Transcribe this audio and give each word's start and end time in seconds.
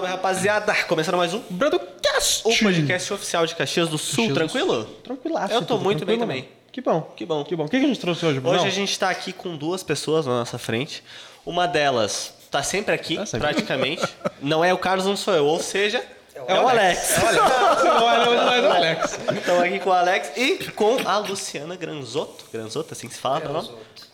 Salve, 0.00 0.12
rapaziada! 0.12 0.74
Começando 0.84 1.18
mais 1.18 1.34
um 1.34 1.42
Bradocast! 1.50 2.40
o 2.46 2.58
podcast 2.58 3.12
oficial 3.12 3.44
de 3.44 3.54
Caxias 3.54 3.86
do 3.86 3.98
Sul, 3.98 4.28
Caxias 4.28 4.28
do 4.28 4.34
tranquilo? 4.34 4.84
Tranquilaço. 5.04 5.52
Eu 5.52 5.62
tô 5.62 5.76
muito 5.76 6.06
bem 6.06 6.18
também. 6.18 6.48
Que 6.72 6.80
bom. 6.80 7.02
Que 7.14 7.26
bom. 7.26 7.44
Que 7.44 7.54
bom. 7.54 7.66
O 7.66 7.68
que, 7.68 7.76
a 7.76 7.80
gente 7.80 8.00
trouxe 8.00 8.24
hoje, 8.24 8.40
Bruno? 8.40 8.56
Hoje 8.56 8.66
a 8.66 8.70
gente 8.70 8.98
tá 8.98 9.10
aqui 9.10 9.30
com 9.30 9.54
duas 9.54 9.82
pessoas 9.82 10.24
na 10.24 10.38
nossa 10.38 10.56
frente. 10.56 11.04
Uma 11.44 11.66
delas 11.68 12.32
tá 12.50 12.62
sempre 12.62 12.94
aqui, 12.94 13.16
Tá 13.16 13.38
praticamente. 13.38 14.02
Não 14.40 14.64
é 14.64 14.72
o 14.72 14.78
Carlos, 14.78 15.04
não 15.04 15.18
sou 15.18 15.34
eu. 15.34 15.44
Ou 15.44 15.60
seja, 15.60 16.02
é 16.34 16.54
o 16.54 16.66
Alex. 16.66 17.16
Não 17.18 18.10
é, 18.10 18.24
não 18.24 18.52
é 18.54 18.60
do 18.62 18.68
Alex. 18.68 19.18
Estamos 19.36 19.62
aqui 19.62 19.78
com 19.80 19.90
o 19.90 19.92
Alex 19.92 20.32
e 20.34 20.70
com 20.70 20.96
a 21.06 21.18
Luciana 21.18 21.76
Granzotto. 21.76 22.46
Granzotto, 22.50 22.94
assim 22.94 23.06
que 23.06 23.14
se 23.14 23.20
fala, 23.20 23.40
tá? 23.40 23.64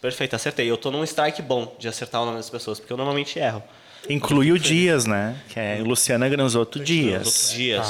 Perfeito, 0.01 0.35
acertei. 0.35 0.69
Eu 0.69 0.77
tô 0.77 0.91
num 0.91 1.05
strike 1.05 1.43
bom 1.43 1.77
de 1.79 1.87
acertar 1.87 2.23
o 2.23 2.25
nome 2.25 2.39
das 2.39 2.51
pessoas, 2.51 2.81
porque 2.81 2.93
eu 2.93 2.97
normalmente 2.97 3.39
erro. 3.39 3.63
Inclui 4.09 4.53
o 4.53 4.59
Dias, 4.59 5.07
né? 5.07 5.37
Que 5.49 5.59
é 5.59 5.79
Luciana 5.85 6.29
Granzotto 6.29 6.79
Dias. 6.79 7.53
dias. 7.55 7.87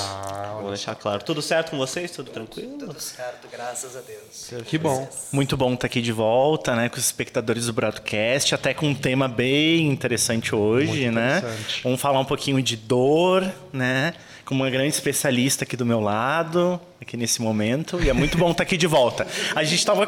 Vou 0.61 0.71
deixar 0.71 0.95
claro. 0.95 1.23
Tudo 1.23 1.41
certo 1.43 1.71
com 1.71 1.79
vocês? 1.79 2.11
Tudo 2.11 2.31
tranquilo? 2.31 2.79
Tudo 2.79 3.01
certo, 3.01 3.47
graças 3.51 3.97
a 3.97 4.01
Deus. 4.01 4.65
Que 4.65 4.79
bom. 4.79 5.09
Muito 5.31 5.57
bom 5.57 5.75
estar 5.75 5.87
aqui 5.87 6.01
de 6.01 6.13
volta, 6.13 6.75
né? 6.75 6.89
Com 6.89 6.97
os 6.97 7.05
espectadores 7.05 7.67
do 7.67 7.73
Broadcast, 7.73 8.55
até 8.55 8.75
com 8.75 8.89
um 8.89 8.95
tema 8.95 9.29
bem 9.29 9.89
interessante 9.89 10.55
hoje, 10.55 11.03
Muito 11.03 11.15
né? 11.15 11.39
interessante. 11.39 11.83
Vamos 11.85 12.01
falar 12.01 12.19
um 12.19 12.25
pouquinho 12.25 12.61
de 12.63 12.77
dor, 12.77 13.49
né? 13.73 14.15
Com 14.45 14.55
uma 14.55 14.71
grande 14.71 14.91
especialista 14.91 15.65
aqui 15.65 15.77
do 15.77 15.85
meu 15.85 16.01
lado, 16.01 16.81
aqui 17.01 17.17
nesse 17.17 17.43
momento. 17.43 18.01
E 18.03 18.09
é 18.09 18.13
muito 18.13 18.39
bom 18.39 18.51
estar 18.51 18.63
aqui 18.63 18.77
de 18.77 18.87
volta. 18.87 19.27
A 19.55 19.63
gente 19.63 19.79
estava 19.79 20.07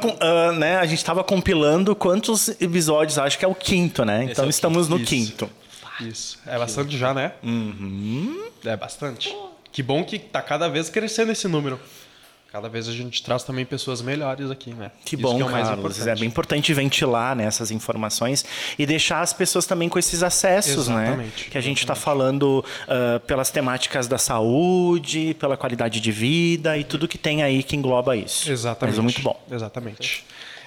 né? 0.56 0.76
A 0.76 0.86
gente 0.86 1.04
tava 1.04 1.22
compilando 1.22 1.94
quantos 1.94 2.48
episódios, 2.60 3.18
acho 3.18 3.38
que 3.38 3.44
é 3.44 3.48
o 3.48 3.54
quinto, 3.54 4.04
né? 4.04 4.24
Então 4.30 4.44
é 4.44 4.48
o 4.48 4.50
estamos 4.50 4.88
no 4.88 4.96
Isso. 4.96 5.06
quinto. 5.06 5.44
Isso. 5.44 5.67
É 6.46 6.58
bastante 6.58 6.96
já, 6.96 7.12
né? 7.14 7.32
Uhum. 7.42 8.48
É 8.64 8.76
bastante. 8.76 9.34
Que 9.72 9.82
bom 9.82 10.04
que 10.04 10.18
tá 10.18 10.40
cada 10.42 10.68
vez 10.68 10.88
crescendo 10.88 11.32
esse 11.32 11.46
número. 11.48 11.78
Cada 12.50 12.66
vez 12.66 12.88
a 12.88 12.92
gente 12.92 13.22
traz 13.22 13.44
também 13.44 13.66
pessoas 13.66 14.00
melhores 14.00 14.50
aqui, 14.50 14.72
né? 14.72 14.90
Que 15.04 15.16
Isso 15.16 15.22
bom, 15.22 15.36
que 15.36 15.42
é 15.42 15.44
o 15.44 15.50
mais 15.50 15.68
Carlos. 15.68 15.84
importante. 15.98 16.08
É 16.08 16.14
bem 16.20 16.28
importante 16.28 16.72
ventilar 16.74 17.36
né, 17.36 17.44
essas 17.44 17.70
informações 17.70 18.42
e 18.78 18.86
deixar 18.86 19.20
as 19.20 19.34
pessoas 19.34 19.66
também 19.66 19.86
com 19.86 19.98
esses 19.98 20.22
acessos, 20.22 20.88
né? 20.88 21.02
Exatamente, 21.08 21.50
Que 21.50 21.58
a 21.58 21.60
gente 21.60 21.80
está 21.80 21.94
falando 21.94 22.64
ah, 22.88 23.20
pelas 23.26 23.50
temáticas 23.50 24.08
da 24.08 24.16
saúde, 24.16 25.34
pela 25.38 25.58
qualidade 25.58 26.00
de 26.00 26.10
vida 26.10 26.78
e 26.78 26.84
tudo 26.84 27.06
que 27.06 27.18
tem 27.18 27.42
aí 27.42 27.62
que 27.62 27.76
engloba 27.76 28.16
isso. 28.16 28.50
Exatamente. 28.50 28.92
Mas 28.96 28.98
é 28.98 29.02
muito 29.02 29.20
bom. 29.20 29.38
Exatamente. 29.50 30.24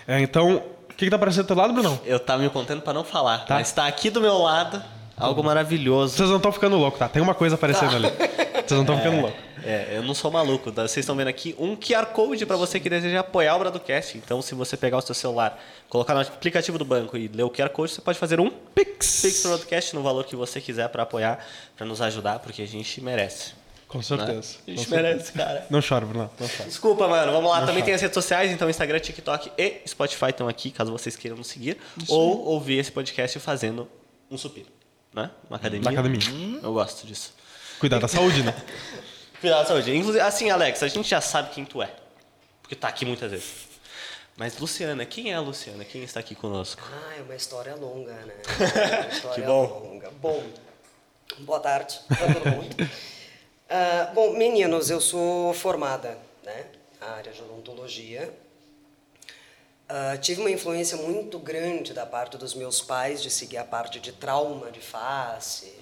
É, 0.08 0.20
então, 0.22 0.58
o 0.58 0.94
que, 0.94 1.06
que 1.06 1.10
tá 1.10 1.16
aparecendo 1.16 1.46
do 1.46 1.48
teu 1.48 1.56
lado, 1.56 1.74
Brunão? 1.74 2.00
Eu 2.06 2.20
tava 2.20 2.44
me 2.44 2.50
contendo 2.52 2.82
pra 2.84 2.94
não 2.94 3.04
falar, 3.04 3.40
Tá. 3.46 3.56
mas 3.56 3.72
tá 3.72 3.88
aqui 3.88 4.12
do 4.12 4.22
meu 4.22 4.38
lado 4.38 4.84
algo 5.22 5.44
maravilhoso. 5.44 6.18
Vocês 6.18 6.30
não 6.30 6.38
estão 6.38 6.52
ficando 6.52 6.78
loucos, 6.78 7.00
tá? 7.00 7.08
Tem 7.08 7.22
uma 7.22 7.34
coisa 7.36 7.56
aparecendo 7.56 7.96
ali. 7.96 8.08
Vocês 8.66 8.72
não 8.72 8.82
estão 8.82 8.98
ficando 8.98 9.22
loucos. 9.22 9.40
É, 9.64 9.90
eu 9.98 10.04
não 10.04 10.14
sou 10.14 10.32
maluco. 10.32 10.72
tá? 10.72 10.84
Vocês 10.84 11.04
estão 11.04 11.16
vendo 11.16 11.28
aqui 11.28 11.56
um 11.60 11.76
QR 11.76 12.08
Code 12.08 12.46
para 12.46 12.56
você 12.56 12.80
que 12.80 12.90
deseja 12.90 13.20
apoiar 13.20 13.56
o 13.56 13.60
Bradocast. 13.60 14.18
Então, 14.18 14.42
se 14.42 14.56
você 14.56 14.76
pegar 14.76 14.98
o 14.98 15.02
seu 15.02 15.14
celular, 15.14 15.62
colocar 15.90 16.14
no 16.14 16.22
aplicativo 16.22 16.78
do 16.78 16.86
banco 16.86 17.18
e 17.18 17.28
ler 17.28 17.44
o 17.44 17.50
QR 17.50 17.70
Code, 17.70 17.92
você 17.92 18.02
pode 18.02 18.18
fazer 18.18 18.40
um 18.40 18.50
Pix. 18.50 19.22
Pix 19.22 19.42
pro 19.42 19.52
Bradocast 19.52 19.96
no 19.96 20.02
valor 20.02 20.26
que 20.26 20.36
você 20.36 20.60
quiser 20.60 20.90
para 20.90 21.04
apoiar, 21.04 21.46
para 21.76 21.86
nos 21.86 22.02
ajudar, 22.02 22.40
porque 22.40 22.62
a 22.62 22.68
gente 22.68 23.02
merece. 23.02 23.54
Com 23.88 23.98
né? 23.98 24.04
certeza. 24.04 24.32
A 24.32 24.66
Com 24.66 24.72
gente 24.72 24.90
certeza. 24.90 24.96
merece, 24.96 25.32
cara. 25.34 25.68
Não 25.70 25.82
chora, 25.88 26.06
Brunão. 26.06 26.30
Não 26.40 26.48
chora. 26.48 26.70
Desculpa, 26.70 27.08
mano. 27.08 27.32
Vamos 27.34 27.52
lá. 27.52 27.66
Também 27.66 27.84
tem 27.84 27.94
as 27.94 28.02
redes 28.02 28.16
sociais, 28.16 28.50
então 28.52 28.70
Instagram, 28.70 29.00
TikTok 29.00 29.52
e 29.58 29.82
Spotify 29.86 30.30
estão 30.30 30.48
aqui, 30.48 30.72
caso 30.72 30.92
vocês 30.92 31.16
queiram 31.16 31.38
nos 31.38 31.48
seguir. 31.48 31.78
ou 32.08 32.46
ouvir 32.46 32.80
esse 32.80 32.92
podcast 32.92 33.38
fazendo 33.40 33.88
um 34.30 34.38
supino. 34.38 34.68
Né? 35.14 35.30
Uma 35.50 35.58
academia. 35.58 35.92
Na 35.92 36.00
academia. 36.00 36.60
Eu 36.62 36.74
gosto 36.74 37.06
disso. 37.06 37.34
Cuidar 37.80 38.00
da 38.00 38.08
saúde, 38.08 38.44
né? 38.44 38.54
Cuidado 39.42 39.62
da 39.64 39.66
saúde. 39.68 39.96
Inclusive, 39.96 40.24
assim, 40.24 40.50
Alex, 40.50 40.84
a 40.84 40.88
gente 40.88 41.10
já 41.10 41.20
sabe 41.20 41.50
quem 41.52 41.66
tu 41.66 41.82
é. 41.82 41.92
Porque 42.62 42.76
tá 42.76 42.88
aqui 42.88 43.06
muitas 43.06 43.32
vezes. 43.32 43.72
Mas, 44.38 44.58
Luciana, 44.58 45.06
quem 45.06 45.32
é 45.32 45.36
a 45.36 45.42
Luciana? 45.42 45.84
Quem 45.84 46.04
está 46.04 46.20
aqui 46.20 46.36
conosco? 46.36 46.82
Ah, 46.86 47.16
é 47.18 47.22
uma 47.22 47.36
história 47.36 47.76
longa, 47.76 48.14
né? 48.14 48.34
É 48.96 49.00
uma 49.02 49.10
história 49.10 49.36
Que 49.36 49.42
bom. 49.42 49.90
longa. 49.92 50.12
Bom, 50.22 50.44
boa 51.40 51.60
tarde 51.60 52.00
para 52.08 52.34
todo 52.34 52.50
mundo. 52.50 52.76
Ah, 53.74 54.12
bom, 54.14 54.34
meninos, 54.34 54.90
eu 54.90 55.00
sou 55.00 55.54
formada 55.54 56.18
né, 56.44 56.66
na 57.00 57.08
área 57.12 57.32
de 57.32 57.42
odontologia. 57.42 58.30
Ah, 59.94 60.16
tive 60.16 60.40
uma 60.40 60.50
influência 60.50 60.96
muito 60.96 61.38
grande 61.38 61.92
da 61.92 62.06
parte 62.06 62.38
dos 62.38 62.54
meus 62.54 62.82
pais 62.82 63.22
de 63.22 63.30
seguir 63.30 63.58
a 63.58 63.66
parte 63.66 64.00
de 64.00 64.14
trauma 64.14 64.72
de 64.72 64.80
face, 64.80 65.74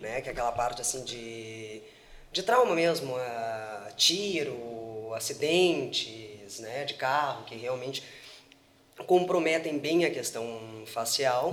né, 0.00 0.20
que 0.20 0.28
é 0.28 0.32
aquela 0.32 0.52
parte 0.52 0.80
assim 0.82 1.02
de, 1.02 1.82
de 2.30 2.44
trauma 2.44 2.76
mesmo, 2.76 3.16
ah, 3.16 3.88
tiro, 3.96 5.12
acidentes, 5.16 6.60
né, 6.60 6.84
de 6.84 6.94
carro, 6.94 7.44
que 7.44 7.56
realmente 7.56 8.04
comprometem 9.04 9.80
bem 9.80 10.04
a 10.04 10.10
questão 10.10 10.84
facial. 10.86 11.50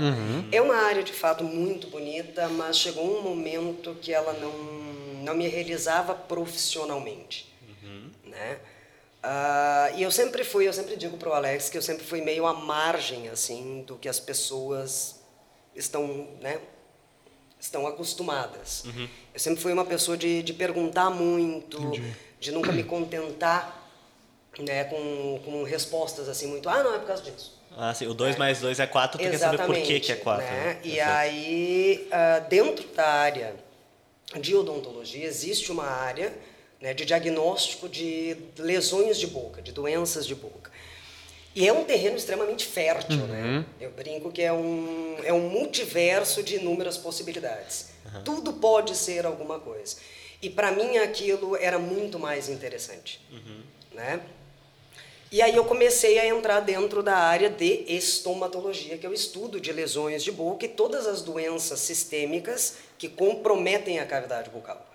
É 0.51 0.61
uma 0.61 0.75
área 0.75 1.01
de 1.01 1.13
fato 1.13 1.43
muito 1.43 1.87
bonita, 1.87 2.47
mas 2.47 2.77
chegou 2.77 3.17
um 3.17 3.23
momento 3.23 3.95
que 3.95 4.13
ela 4.13 4.33
não, 4.33 4.53
não 5.23 5.33
me 5.33 5.47
realizava 5.47 6.13
profissionalmente, 6.13 7.51
né? 8.23 8.59
Ah, 9.25 9.89
e 9.95 10.03
eu 10.03 10.11
sempre 10.11 10.43
fui, 10.43 10.67
eu 10.67 10.73
sempre 10.73 10.97
digo 10.97 11.17
pro 11.17 11.31
Alex 11.31 11.69
que 11.69 11.77
eu 11.77 11.81
sempre 11.81 12.05
fui 12.05 12.19
meio 12.21 12.45
à 12.45 12.53
margem 12.53 13.29
assim 13.29 13.81
do 13.87 13.95
que 13.95 14.09
as 14.09 14.19
pessoas 14.19 15.21
estão, 15.73 16.27
né? 16.41 16.59
Estão 17.57 17.87
acostumadas. 17.87 18.83
Eu 19.33 19.39
sempre 19.39 19.61
fui 19.61 19.71
uma 19.71 19.85
pessoa 19.85 20.17
de, 20.17 20.43
de 20.43 20.53
perguntar 20.53 21.09
muito, 21.09 21.79
de 22.37 22.51
nunca 22.51 22.73
me 22.73 22.83
contentar 22.83 23.81
né, 24.59 24.83
com, 24.83 25.39
com 25.45 25.63
respostas 25.63 26.27
assim 26.27 26.47
muito, 26.47 26.67
ah, 26.67 26.83
não, 26.83 26.93
é 26.93 26.99
por 26.99 27.07
causa 27.07 27.23
disso. 27.23 27.57
Ah, 27.75 27.93
sim, 27.93 28.05
o 28.05 28.13
2 28.13 28.35
mais 28.35 28.59
2 28.59 28.79
é 28.81 28.85
4, 28.85 29.17
tu 29.17 29.21
quer 29.23 29.37
saber 29.37 29.65
por 29.65 29.75
que, 29.75 29.99
que 30.01 30.11
é 30.11 30.15
4. 30.15 30.45
né? 30.45 30.79
E 30.83 30.99
aí, 30.99 32.07
ah, 32.11 32.39
dentro 32.39 32.85
da 32.89 33.07
área 33.07 33.55
de 34.39 34.53
odontologia, 34.53 35.25
existe 35.25 35.71
uma 35.71 35.85
área 35.85 36.33
né, 36.83 36.93
de 36.93 37.05
diagnóstico 37.05 37.87
de 37.87 38.35
lesões 38.57 39.17
de 39.17 39.25
boca, 39.25 39.61
de 39.61 39.71
doenças 39.71 40.27
de 40.27 40.35
boca. 40.35 40.69
E 41.55 41.65
é 41.65 41.71
um 41.71 41.85
terreno 41.85 42.17
extremamente 42.17 42.65
fértil, 42.65 43.25
né? 43.25 43.65
Eu 43.79 43.91
brinco 43.91 44.29
que 44.29 44.41
é 44.41 44.51
um, 44.51 45.15
é 45.23 45.31
um 45.31 45.47
multiverso 45.47 46.43
de 46.43 46.55
inúmeras 46.55 46.97
possibilidades. 46.97 47.91
Tudo 48.25 48.51
pode 48.53 48.97
ser 48.97 49.25
alguma 49.25 49.59
coisa. 49.59 49.95
E 50.41 50.49
para 50.49 50.71
mim 50.71 50.97
aquilo 50.97 51.55
era 51.55 51.79
muito 51.79 52.19
mais 52.19 52.49
interessante, 52.49 53.21
né? 53.93 54.19
E 55.31 55.41
aí 55.41 55.55
eu 55.55 55.63
comecei 55.63 56.19
a 56.19 56.27
entrar 56.27 56.59
dentro 56.59 57.01
da 57.01 57.15
área 57.15 57.49
de 57.49 57.85
estomatologia, 57.87 58.97
que 58.97 59.05
é 59.05 59.09
o 59.09 59.13
estudo 59.13 59.57
de 59.57 59.71
lesões 59.71 60.21
de 60.21 60.33
boca 60.33 60.65
e 60.65 60.69
todas 60.69 61.07
as 61.07 61.21
doenças 61.21 61.79
sistêmicas 61.79 62.75
que 62.97 63.07
comprometem 63.07 63.99
a 63.99 64.05
cavidade 64.05 64.49
bucal. 64.49 64.92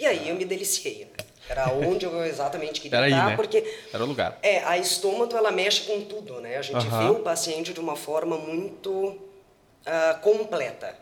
E 0.00 0.06
aí 0.06 0.30
eu 0.30 0.34
me 0.34 0.46
deliciei, 0.46 1.04
né? 1.04 1.24
Era 1.46 1.70
onde 1.74 2.06
eu 2.06 2.24
exatamente 2.24 2.80
queria 2.80 2.96
Era 2.96 3.06
aí, 3.06 3.12
estar, 3.12 3.30
né? 3.30 3.36
porque 3.36 3.62
Era 3.92 4.02
o 4.02 4.06
lugar. 4.06 4.38
é, 4.42 4.64
a 4.64 4.78
estômago 4.78 5.36
ela 5.36 5.50
mexe 5.50 5.82
com 5.82 6.00
tudo, 6.00 6.40
né? 6.40 6.56
A 6.56 6.62
gente 6.62 6.86
vê 6.86 7.04
o 7.10 7.16
paciente 7.16 7.74
de 7.74 7.80
uma 7.80 7.96
forma 7.96 8.38
muito 8.38 9.18
ah, 9.84 10.18
completa. 10.22 10.96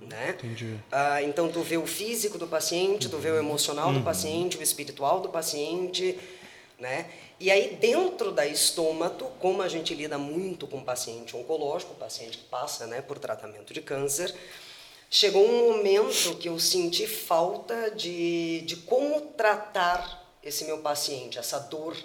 Né? 0.00 0.34
Entendi. 0.36 0.76
Ah, 0.92 1.22
então 1.22 1.48
tu 1.48 1.62
vê 1.62 1.78
o 1.78 1.86
físico 1.86 2.36
do 2.36 2.46
paciente, 2.46 3.08
tu 3.08 3.16
vê 3.16 3.30
o 3.30 3.38
emocional 3.38 3.92
do 3.92 4.02
paciente, 4.02 4.58
o 4.58 4.62
espiritual 4.62 5.20
do 5.20 5.28
paciente, 5.28 6.18
né? 6.78 7.06
E 7.38 7.50
aí 7.50 7.78
dentro 7.80 8.32
da 8.32 8.44
estômago, 8.44 9.30
como 9.38 9.62
a 9.62 9.68
gente 9.68 9.94
lida 9.94 10.18
muito 10.18 10.66
com 10.66 10.82
paciente 10.82 11.34
oncológico, 11.34 11.94
paciente 11.94 12.38
que 12.38 12.44
passa, 12.44 12.86
né, 12.86 13.00
por 13.00 13.18
tratamento 13.18 13.72
de 13.72 13.80
câncer, 13.80 14.34
chegou 15.10 15.44
um 15.44 15.74
momento 15.76 16.36
que 16.36 16.48
eu 16.48 16.58
senti 16.60 17.06
falta 17.06 17.90
de, 17.90 18.60
de 18.62 18.76
como 18.76 19.20
tratar 19.32 20.18
esse 20.42 20.64
meu 20.64 20.78
paciente, 20.78 21.38
essa 21.38 21.58
dor 21.58 21.96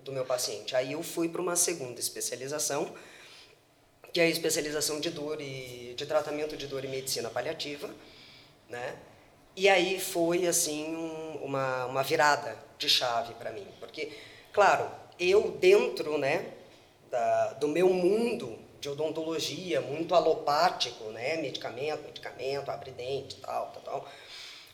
do 0.00 0.12
meu 0.12 0.24
paciente. 0.26 0.76
Aí 0.76 0.92
eu 0.92 1.02
fui 1.02 1.28
para 1.28 1.40
uma 1.40 1.56
segunda 1.56 1.98
especialização, 1.98 2.94
que 4.12 4.20
é 4.20 4.24
a 4.24 4.28
especialização 4.28 5.00
de 5.00 5.08
dor 5.10 5.40
e 5.40 5.94
de 5.96 6.04
tratamento 6.04 6.56
de 6.56 6.66
dor 6.66 6.84
e 6.84 6.88
medicina 6.88 7.30
paliativa, 7.30 7.88
né? 8.68 8.96
E 9.56 9.68
aí 9.68 9.98
foi 9.98 10.46
assim 10.46 10.94
um- 10.94 11.44
uma, 11.44 11.86
uma 11.86 12.02
virada 12.02 12.56
de 12.78 12.88
chave 12.88 13.34
para 13.34 13.50
mim, 13.52 13.66
porque 13.80 14.12
claro, 14.52 14.90
eu 15.18 15.50
dentro, 15.52 16.18
né, 16.18 16.52
da, 17.10 17.52
do 17.54 17.68
meu 17.68 17.88
mundo 17.90 18.58
de 18.80 18.88
odontologia, 18.88 19.80
muito 19.80 20.14
alopático, 20.14 21.04
né, 21.10 21.36
medicamento, 21.36 22.02
medicamento, 22.02 22.70
abre 22.70 22.90
dente, 22.92 23.36
tal, 23.36 23.66
tal, 23.72 23.82
tal. 23.82 24.08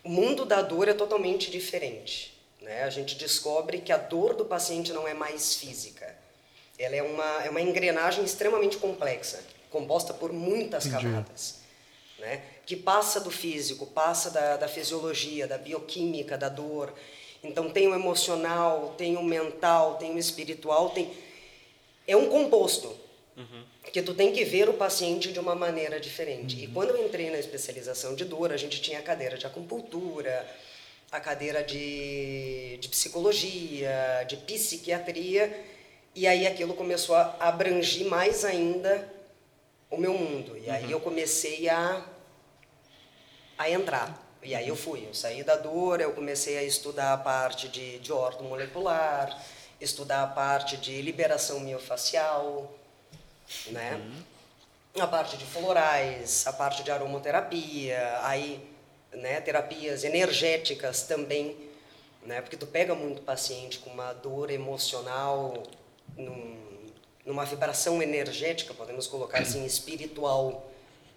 O 0.05 0.09
mundo 0.09 0.45
da 0.45 0.63
dor 0.63 0.89
é 0.89 0.95
totalmente 0.95 1.51
diferente, 1.51 2.33
né? 2.61 2.85
A 2.85 2.91
gente 2.91 3.17
descobre 3.17 3.81
que 3.81 3.93
a 3.93 3.97
dor 3.97 4.35
do 4.35 4.45
paciente 4.45 4.93
não 4.93 5.07
é 5.07 5.13
mais 5.13 5.57
física. 5.57 6.17
Ela 6.79 6.97
é 6.97 7.03
uma, 7.03 7.45
é 7.45 7.51
uma 7.51 7.61
engrenagem 7.61 8.25
extremamente 8.25 8.77
complexa, 8.77 9.43
composta 9.71 10.15
por 10.15 10.33
muitas 10.33 10.87
camadas. 10.87 11.61
né? 12.19 12.43
Que 12.65 12.77
passa 12.77 13.21
do 13.21 13.31
físico, 13.31 13.87
passa 13.87 14.31
da, 14.31 14.57
da 14.57 14.69
fisiologia, 14.69 15.47
da 15.47 15.59
bioquímica, 15.59 16.39
da 16.39 16.49
dor. 16.49 16.93
Então 17.43 17.71
tem 17.71 17.89
o 17.89 17.95
emocional, 17.95 18.95
tem 18.97 19.17
o 19.17 19.23
mental, 19.23 19.97
tem 19.97 20.15
o 20.15 20.19
espiritual, 20.19 20.91
tem 20.91 21.13
é 22.07 22.17
um 22.17 22.29
composto 22.29 22.97
uhum. 23.37 23.65
Que 23.93 24.03
tu 24.03 24.15
tem 24.15 24.33
que 24.33 24.45
ver 24.45 24.69
o 24.69 24.75
paciente 24.75 25.33
de 25.33 25.39
uma 25.39 25.55
maneira 25.55 25.99
diferente. 26.01 26.57
Uhum. 26.57 26.63
E 26.63 26.67
quando 26.69 26.91
eu 26.91 27.07
entrei 27.07 27.31
na 27.31 27.39
especialização 27.39 28.15
de 28.15 28.25
dor, 28.25 28.53
a 28.53 28.57
gente 28.57 28.81
tinha 28.81 28.99
a 28.99 29.03
cadeira 29.03 29.39
de 29.39 29.47
acupuntura, 29.47 30.47
a 31.11 31.21
cadeira 31.21 31.63
de, 31.63 32.79
de 32.79 32.89
psicologia, 32.89 34.25
de 34.29 34.37
psiquiatria, 34.37 35.65
e 36.15 36.27
aí 36.27 36.47
aquilo 36.47 36.75
começou 36.75 37.15
a 37.15 37.37
abranger 37.41 38.07
mais 38.07 38.45
ainda 38.45 39.09
o 39.91 39.97
meu 39.97 40.15
mundo. 40.15 40.57
E 40.59 40.69
aí 40.69 40.91
eu 40.91 41.01
comecei 41.01 41.69
a, 41.69 42.05
a 43.59 43.71
entrar. 43.71 44.23
E 44.43 44.55
aí 44.55 44.69
eu 44.69 44.77
fui, 44.77 45.05
eu 45.07 45.15
saí 45.15 45.43
da 45.43 45.57
dor, 45.57 46.01
eu 46.01 46.13
comecei 46.13 46.57
a 46.59 46.63
estudar 46.63 47.13
a 47.13 47.17
parte 47.17 47.69
de, 47.69 47.99
de 47.99 48.13
ortomolecular, 48.13 49.37
estudar 49.81 50.23
a 50.23 50.27
parte 50.27 50.77
de 50.77 51.03
liberação 51.03 51.61
miofacial, 51.61 52.73
né? 53.71 53.95
Uhum. 53.95 55.03
A 55.03 55.07
parte 55.07 55.37
de 55.37 55.45
florais, 55.45 56.47
a 56.47 56.53
parte 56.53 56.83
de 56.83 56.91
aromoterapia, 56.91 58.19
aí, 58.23 58.61
né, 59.13 59.41
terapias 59.41 60.05
energéticas 60.05 61.03
também, 61.03 61.57
né? 62.25 62.41
Porque 62.41 62.57
tu 62.57 62.67
pega 62.67 62.95
muito 62.95 63.23
paciente 63.23 63.79
com 63.79 63.91
uma 63.91 64.13
dor 64.13 64.51
emocional, 64.51 65.63
num, 66.17 66.57
numa 67.25 67.45
vibração 67.45 68.03
energética, 68.03 68.73
podemos 68.73 69.07
colocar 69.07 69.41
assim, 69.41 69.65
espiritual, 69.67 70.73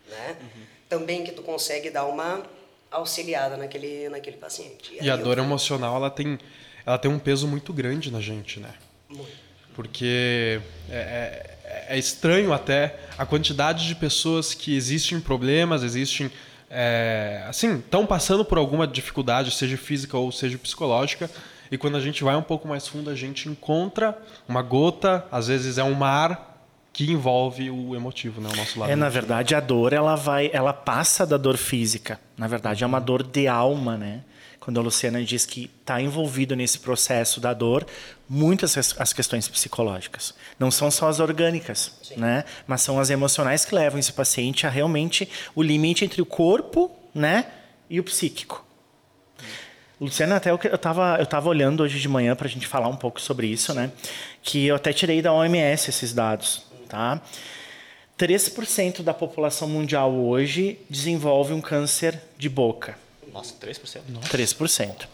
né? 0.07 0.37
Uhum. 0.41 0.63
Também 0.89 1.23
que 1.23 1.31
tu 1.31 1.41
consegue 1.41 1.89
dar 1.89 2.05
uma 2.05 2.43
auxiliada 2.91 3.55
naquele, 3.55 4.09
naquele 4.09 4.37
paciente. 4.37 4.97
E, 4.99 5.05
e 5.05 5.09
a 5.09 5.15
dor 5.15 5.37
eu... 5.37 5.43
emocional, 5.43 5.95
ela 5.95 6.09
tem, 6.09 6.37
ela 6.85 6.97
tem 6.97 7.09
um 7.09 7.19
peso 7.19 7.47
muito 7.47 7.71
grande 7.71 8.11
na 8.11 8.19
gente, 8.19 8.59
né? 8.59 8.73
Muito. 9.07 9.48
Porque 9.79 10.59
é, 10.89 11.47
é, 11.63 11.95
é 11.95 11.97
estranho 11.97 12.51
até 12.51 12.99
a 13.17 13.25
quantidade 13.25 13.87
de 13.87 13.95
pessoas 13.95 14.53
que 14.53 14.75
existem 14.75 15.21
problemas, 15.21 15.83
existem 15.83 16.29
é, 16.69 17.45
assim, 17.47 17.77
estão 17.77 18.05
passando 18.05 18.43
por 18.43 18.57
alguma 18.57 18.85
dificuldade, 18.85 19.51
seja 19.51 19.77
física 19.77 20.17
ou 20.17 20.33
seja 20.33 20.57
psicológica, 20.57 21.31
e 21.71 21.77
quando 21.77 21.95
a 21.95 22.01
gente 22.01 22.25
vai 22.25 22.35
um 22.35 22.41
pouco 22.41 22.67
mais 22.67 22.89
fundo, 22.89 23.09
a 23.09 23.15
gente 23.15 23.47
encontra 23.47 24.17
uma 24.49 24.61
gota, 24.61 25.25
às 25.31 25.47
vezes 25.47 25.77
é 25.77 25.83
um 25.85 25.93
mar 25.93 26.61
que 26.91 27.09
envolve 27.09 27.71
o 27.71 27.95
emotivo, 27.95 28.41
né, 28.41 28.49
o 28.51 28.57
nosso 28.57 28.77
lado. 28.77 28.89
É, 28.89 28.91
emotivo. 28.91 28.99
na 28.99 29.09
verdade, 29.09 29.55
a 29.55 29.61
dor 29.61 29.93
ela 29.93 30.15
vai, 30.15 30.49
ela 30.51 30.73
passa 30.73 31.25
da 31.25 31.37
dor 31.37 31.55
física. 31.55 32.19
Na 32.37 32.49
verdade, 32.49 32.83
é 32.83 32.87
uma 32.87 32.99
dor 32.99 33.23
de 33.23 33.47
alma, 33.47 33.95
né? 33.95 34.23
Quando 34.69 34.81
a 34.81 34.83
Luciana 34.83 35.23
diz 35.23 35.47
que 35.47 35.67
está 35.81 35.99
envolvido 35.99 36.55
nesse 36.55 36.77
processo 36.77 37.41
da 37.41 37.55
dor, 37.55 37.87
muitas 38.29 38.77
as 38.99 39.11
questões 39.11 39.47
psicológicas. 39.47 40.35
Não 40.59 40.69
são 40.69 40.91
só 40.91 41.09
as 41.09 41.19
orgânicas, 41.19 41.97
Sim. 42.03 42.17
né? 42.17 42.45
Mas 42.67 42.83
são 42.83 42.99
as 42.99 43.09
emocionais 43.09 43.65
que 43.65 43.73
levam 43.73 43.99
esse 43.99 44.13
paciente 44.13 44.67
a 44.67 44.69
realmente 44.69 45.27
o 45.55 45.63
limite 45.63 46.05
entre 46.05 46.21
o 46.21 46.25
corpo, 46.25 46.91
né, 47.15 47.47
e 47.89 47.99
o 47.99 48.03
psíquico. 48.03 48.63
Luciana, 49.99 50.35
até 50.35 50.51
eu 50.51 50.59
estava 50.63 51.17
eu 51.17 51.25
tava 51.25 51.49
olhando 51.49 51.81
hoje 51.81 51.99
de 51.99 52.07
manhã 52.07 52.35
para 52.35 52.45
a 52.45 52.51
gente 52.51 52.67
falar 52.67 52.89
um 52.89 52.95
pouco 52.95 53.19
sobre 53.19 53.47
isso, 53.47 53.73
né? 53.73 53.91
Que 54.43 54.67
eu 54.67 54.75
até 54.75 54.93
tirei 54.93 55.19
da 55.19 55.33
OMS 55.33 55.89
esses 55.89 56.13
dados, 56.13 56.61
tá? 56.87 57.19
3% 58.19 59.01
da 59.01 59.15
população 59.15 59.67
mundial 59.67 60.13
hoje 60.13 60.77
desenvolve 60.87 61.53
um 61.53 61.59
câncer 61.59 62.21
de 62.37 62.47
boca. 62.47 63.08
Nossa, 63.33 63.53
3%? 63.55 64.01
Nossa. 64.09 64.27
3%. 64.29 65.07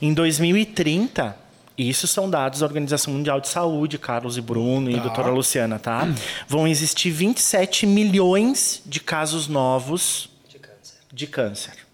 Em 0.00 0.12
2030, 0.12 1.36
isso 1.76 2.06
são 2.06 2.28
dados 2.28 2.60
da 2.60 2.66
Organização 2.66 3.12
Mundial 3.12 3.40
de 3.40 3.48
Saúde, 3.48 3.98
Carlos 3.98 4.36
e 4.36 4.40
Bruno 4.40 4.90
tá. 4.90 4.96
e 4.96 5.00
doutora 5.00 5.30
Luciana, 5.30 5.78
tá? 5.78 6.08
Vão 6.48 6.66
existir 6.66 7.10
27 7.10 7.86
milhões 7.86 8.82
de 8.86 9.00
casos 9.00 9.46
novos 9.48 10.30
de 10.48 10.58
câncer, 10.58 10.98
de 11.12 11.26
câncer 11.26 11.86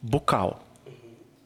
bucal 0.00 0.64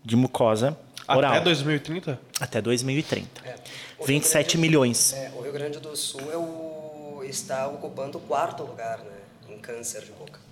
de 0.03 0.17
mucosa 0.17 0.77
oral. 1.09 1.33
Até 1.33 1.45
2030? 1.45 2.21
Até 2.41 2.63
2030. 2.63 3.29
É. 3.45 3.57
27 4.05 4.43
Grande, 4.45 4.59
milhões. 4.59 5.13
É, 5.13 5.33
o 5.37 5.43
Rio 5.43 5.53
Grande 5.53 5.79
do 5.79 5.95
Sul 5.97 6.33
é 6.33 6.37
o, 6.37 7.23
está 7.25 7.67
ocupando 7.69 8.19
o 8.19 8.21
quarto 8.21 8.63
lugar 8.63 8.99
né, 8.99 9.19
em 9.51 9.59
câncer 9.59 10.03
de 10.03 10.13
boca. 10.13 10.46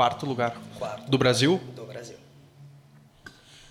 Quarto 0.00 0.24
lugar. 0.24 0.56
Quarto. 0.78 1.10
Do 1.10 1.18
Brasil? 1.18 1.60
Do 1.76 1.84
Brasil. 1.84 2.16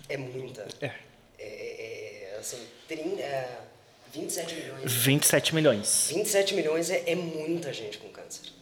É 0.08 0.16
muita. 0.16 0.64
É. 0.80 0.92
É, 1.36 2.34
é, 2.34 2.36
assim, 2.38 2.64
30, 2.86 3.20
é, 3.20 3.58
27 4.14 4.54
milhões. 4.54 4.92
27 4.92 5.54
milhões. 5.56 6.06
27 6.08 6.54
milhões 6.54 6.88
é, 6.88 7.02
é 7.10 7.16
muita 7.16 7.72
gente 7.72 7.98
com 7.98 8.08
câncer 8.10 8.52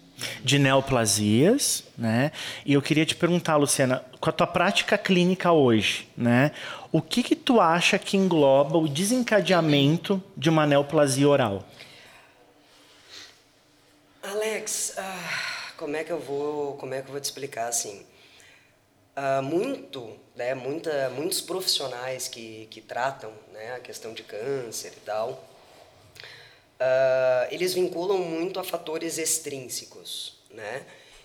de 0.42 0.58
neoplasias, 0.58 1.84
né? 1.96 2.32
E 2.64 2.72
eu 2.72 2.80
queria 2.80 3.04
te 3.04 3.14
perguntar, 3.14 3.56
Luciana, 3.56 4.02
com 4.18 4.30
a 4.30 4.32
tua 4.32 4.46
prática 4.46 4.96
clínica 4.96 5.52
hoje, 5.52 6.08
né? 6.16 6.52
O 6.90 7.02
que 7.02 7.22
que 7.22 7.36
tu 7.36 7.60
acha 7.60 7.98
que 7.98 8.16
engloba 8.16 8.78
o 8.78 8.88
desencadeamento 8.88 10.22
de 10.34 10.48
uma 10.48 10.66
neoplasia 10.66 11.28
oral? 11.28 11.68
Alex, 14.22 14.94
ah, 14.96 15.57
como 15.78 15.96
é 15.96 16.04
que 16.04 16.12
eu 16.12 16.20
vou, 16.20 16.76
como 16.76 16.92
é 16.92 17.00
que 17.00 17.08
eu 17.08 17.12
vou 17.12 17.20
te 17.20 17.24
explicar 17.24 17.68
assim? 17.68 18.04
Ah, 19.16 19.40
muito, 19.40 20.14
né? 20.36 20.54
Muita, 20.54 21.08
muitos 21.10 21.40
profissionais 21.40 22.28
que 22.28 22.68
que 22.70 22.80
tratam, 22.82 23.32
né? 23.52 23.74
A 23.76 23.80
questão 23.80 24.12
de 24.12 24.22
câncer 24.22 24.92
e 24.96 25.00
tal 25.00 25.48
uh, 26.78 27.48
eles 27.50 27.74
vinculam 27.74 28.18
muito 28.18 28.58
a 28.58 28.64
fatores 28.64 29.18
extrínsecos, 29.18 30.36
né? 30.50 30.82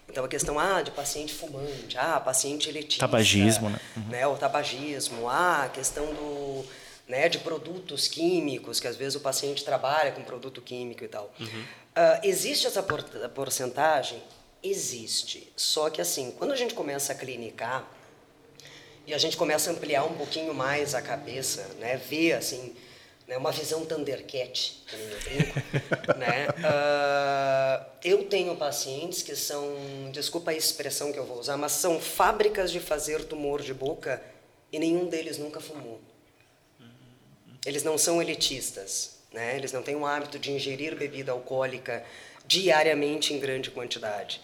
Então 0.09 0.25
a 0.25 0.27
questão 0.27 0.59
ah, 0.59 0.81
de 0.81 0.91
paciente 0.91 1.33
fumante, 1.33 1.97
ah, 1.97 2.19
paciente 2.19 2.67
elitista, 2.69 3.05
tabagismo, 3.05 3.69
né? 3.69 3.79
Uhum. 3.95 4.03
né? 4.09 4.27
O 4.27 4.35
tabagismo, 4.35 5.29
ah, 5.29 5.63
a 5.63 5.69
questão 5.69 6.05
do 6.07 6.65
né, 7.07 7.27
de 7.27 7.39
produtos 7.39 8.07
químicos, 8.07 8.79
que 8.79 8.87
às 8.87 8.95
vezes 8.95 9.15
o 9.15 9.19
paciente 9.19 9.63
trabalha 9.63 10.13
com 10.13 10.23
produto 10.23 10.61
químico 10.61 11.03
e 11.03 11.07
tal. 11.07 11.33
Uhum. 11.37 11.47
Uh, 11.47 12.19
existe 12.23 12.65
essa 12.65 12.81
por 12.81 13.03
porcentagem? 13.35 14.23
Existe. 14.63 15.51
Só 15.55 15.89
que 15.89 16.01
assim, 16.01 16.31
quando 16.31 16.51
a 16.51 16.55
gente 16.55 16.73
começa 16.73 17.11
a 17.11 17.15
clinicar 17.15 17.85
e 19.05 19.13
a 19.13 19.17
gente 19.17 19.35
começa 19.35 19.69
a 19.69 19.73
ampliar 19.73 20.05
um 20.05 20.13
pouquinho 20.13 20.53
mais 20.53 20.95
a 20.95 21.01
cabeça, 21.01 21.67
né, 21.79 21.97
ver 21.97 22.33
assim, 22.33 22.73
né, 23.27 23.37
uma 23.37 23.51
visão 23.51 23.85
Thundercat, 23.85 24.81
eu 24.93 25.19
brinco. 25.21 25.59
né? 26.17 26.47
Uh, 26.49 27.85
eu 28.03 28.23
tenho 28.25 28.55
pacientes 28.55 29.21
que 29.21 29.35
são, 29.35 29.75
desculpa 30.11 30.51
a 30.51 30.53
expressão 30.53 31.11
que 31.11 31.19
eu 31.19 31.25
vou 31.25 31.39
usar, 31.39 31.57
mas 31.57 31.73
são 31.73 31.99
fábricas 31.99 32.71
de 32.71 32.79
fazer 32.79 33.25
tumor 33.25 33.61
de 33.61 33.73
boca 33.73 34.23
e 34.71 34.79
nenhum 34.79 35.07
deles 35.07 35.37
nunca 35.37 35.59
fumou. 35.59 35.99
Eles 37.65 37.83
não 37.83 37.97
são 37.97 38.21
elitistas, 38.21 39.19
né? 39.31 39.55
eles 39.55 39.71
não 39.71 39.81
têm 39.81 39.95
o 39.95 40.05
hábito 40.05 40.37
de 40.37 40.51
ingerir 40.51 40.95
bebida 40.95 41.31
alcoólica 41.31 42.05
diariamente 42.45 43.33
em 43.33 43.39
grande 43.39 43.71
quantidade. 43.71 44.41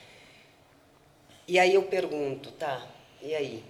E 1.50 1.58
aí 1.58 1.74
eu 1.74 1.82
pergunto, 1.82 2.52
tá, 2.52 2.86
e 3.24 3.34
aí? 3.34 3.64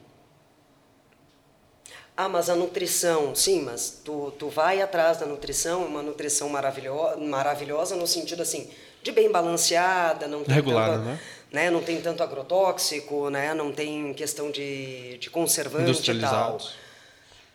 Ah, 2.15 2.27
mas 2.27 2.49
a 2.49 2.55
nutrição, 2.55 3.33
sim, 3.33 3.61
mas 3.61 4.01
tu, 4.03 4.33
tu 4.37 4.49
vai 4.49 4.81
atrás 4.81 5.17
da 5.17 5.25
nutrição, 5.25 5.85
uma 5.85 6.03
nutrição 6.03 6.49
maravilhosa, 6.49 7.15
maravilhosa 7.15 7.95
no 7.95 8.05
sentido 8.05 8.41
assim, 8.41 8.69
de 9.01 9.13
bem 9.13 9.31
balanceada, 9.31 10.27
não 10.27 10.43
tem 10.43 10.55
Regulada, 10.55 10.97
tanto, 10.97 11.05
né? 11.05 11.19
né? 11.53 11.69
Não 11.71 11.81
tem 11.81 12.01
tanto 12.01 12.21
agrotóxico, 12.21 13.29
né? 13.29 13.53
Não 13.53 13.71
tem 13.71 14.13
questão 14.13 14.51
de, 14.51 15.17
de 15.17 15.29
conservante 15.29 16.11
e 16.11 16.19
tal. 16.19 16.57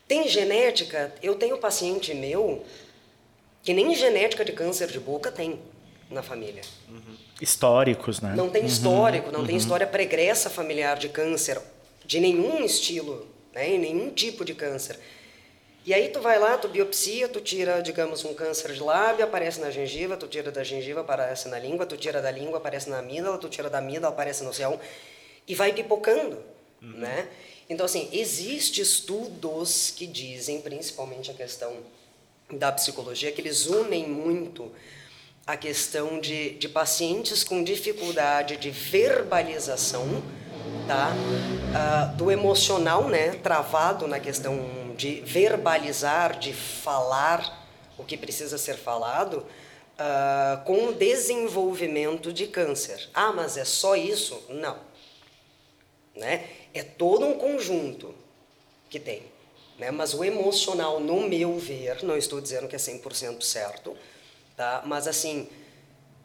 Tem 0.09 0.27
genética, 0.27 1.15
eu 1.23 1.35
tenho 1.35 1.59
paciente 1.59 2.15
meu 2.15 2.65
que 3.63 3.75
nem 3.75 3.95
genética 3.95 4.43
de 4.43 4.53
câncer 4.53 4.89
de 4.89 4.99
boca 4.99 5.31
tem 5.31 5.61
na 6.09 6.23
família. 6.23 6.63
Uhum. 6.89 7.24
Históricos, 7.41 8.21
né? 8.21 8.35
Não 8.37 8.49
tem 8.49 8.63
uhum. 8.63 8.69
histórico, 8.69 9.31
não 9.33 9.41
uhum. 9.41 9.47
tem 9.47 9.57
história 9.57 9.87
pregressa 9.87 10.49
familiar 10.49 10.97
de 10.97 11.09
câncer 11.09 11.61
de 12.07 12.21
nenhum 12.21 12.65
estilo 12.65 13.35
né, 13.55 13.79
nenhum 13.79 14.11
tipo 14.11 14.45
de 14.45 14.55
câncer. 14.55 14.99
E 15.87 15.93
aí 15.93 16.09
tu 16.09 16.21
vai 16.21 16.39
lá, 16.39 16.57
tu 16.57 16.67
biopsia, 16.67 17.29
tu 17.29 17.41
tira, 17.41 17.81
digamos, 17.83 18.25
um 18.25 18.35
câncer 18.35 18.73
de 18.73 18.83
lábio, 18.83 19.25
aparece 19.25 19.61
na 19.61 19.71
gengiva, 19.71 20.17
tu 20.17 20.27
tira 20.27 20.51
da 20.51 20.65
gengiva, 20.65 21.03
aparece 21.03 21.47
na 21.49 21.59
língua, 21.59 21.85
tu 21.85 21.97
tira 21.97 22.23
da 22.23 22.31
língua, 22.31 22.57
aparece 22.57 22.89
na 22.89 22.99
amígdala, 22.99 23.37
tu 23.39 23.49
tira 23.49 23.69
da 23.69 23.79
amígdala, 23.79 24.09
aparece 24.09 24.43
no 24.43 24.53
céu, 24.53 24.81
e 25.47 25.55
vai 25.55 25.75
pipocando, 25.75 26.43
uhum. 26.83 26.99
né? 26.99 27.29
Então, 27.69 27.85
assim, 27.85 28.09
existem 28.13 28.83
estudos 28.83 29.93
que 29.95 30.07
dizem, 30.07 30.61
principalmente 30.61 31.31
a 31.31 31.35
questão 31.35 31.77
da 32.51 32.73
psicologia, 32.73 33.31
que 33.33 33.41
eles 33.41 33.67
unem 33.67 34.09
muito 34.09 34.73
a 35.47 35.57
questão 35.57 36.21
de, 36.21 36.51
de 36.51 36.69
pacientes 36.69 37.45
com 37.45 37.63
dificuldade 37.63 38.57
de 38.57 38.71
verbalização, 38.71 40.23
tá? 40.87 41.13
Uh, 41.13 42.17
do 42.17 42.31
emocional, 42.31 43.09
né? 43.09 43.33
Travado 43.43 44.07
na 44.07 44.19
questão 44.19 44.95
de 44.97 45.21
verbalizar, 45.21 46.39
de 46.39 46.53
falar 46.55 47.63
o 47.99 48.05
que 48.05 48.17
precisa 48.17 48.57
ser 48.57 48.77
falado, 48.77 49.45
uh, 49.99 50.65
com 50.65 50.93
desenvolvimento 50.93 52.33
de 52.33 52.47
câncer. 52.47 53.11
Ah, 53.13 53.33
mas 53.33 53.57
é 53.57 53.65
só 53.65 53.97
isso? 53.97 54.43
Não. 54.49 54.79
Né? 56.17 56.49
É 56.73 56.83
todo 56.83 57.27
um 57.27 57.35
conjunto 57.35 58.15
que 58.89 58.99
tem. 58.99 59.23
Né? 59.79 59.91
Mas 59.91 60.15
o 60.15 60.25
emocional, 60.25 61.01
no 61.01 61.29
meu 61.29 61.59
ver, 61.59 62.03
não 62.03 62.17
estou 62.17 62.41
dizendo 62.41 62.69
que 62.69 62.77
é 62.77 62.79
100% 62.79 63.43
certo, 63.43 63.97
tá? 64.57 64.83
mas 64.85 65.07
assim, 65.07 65.49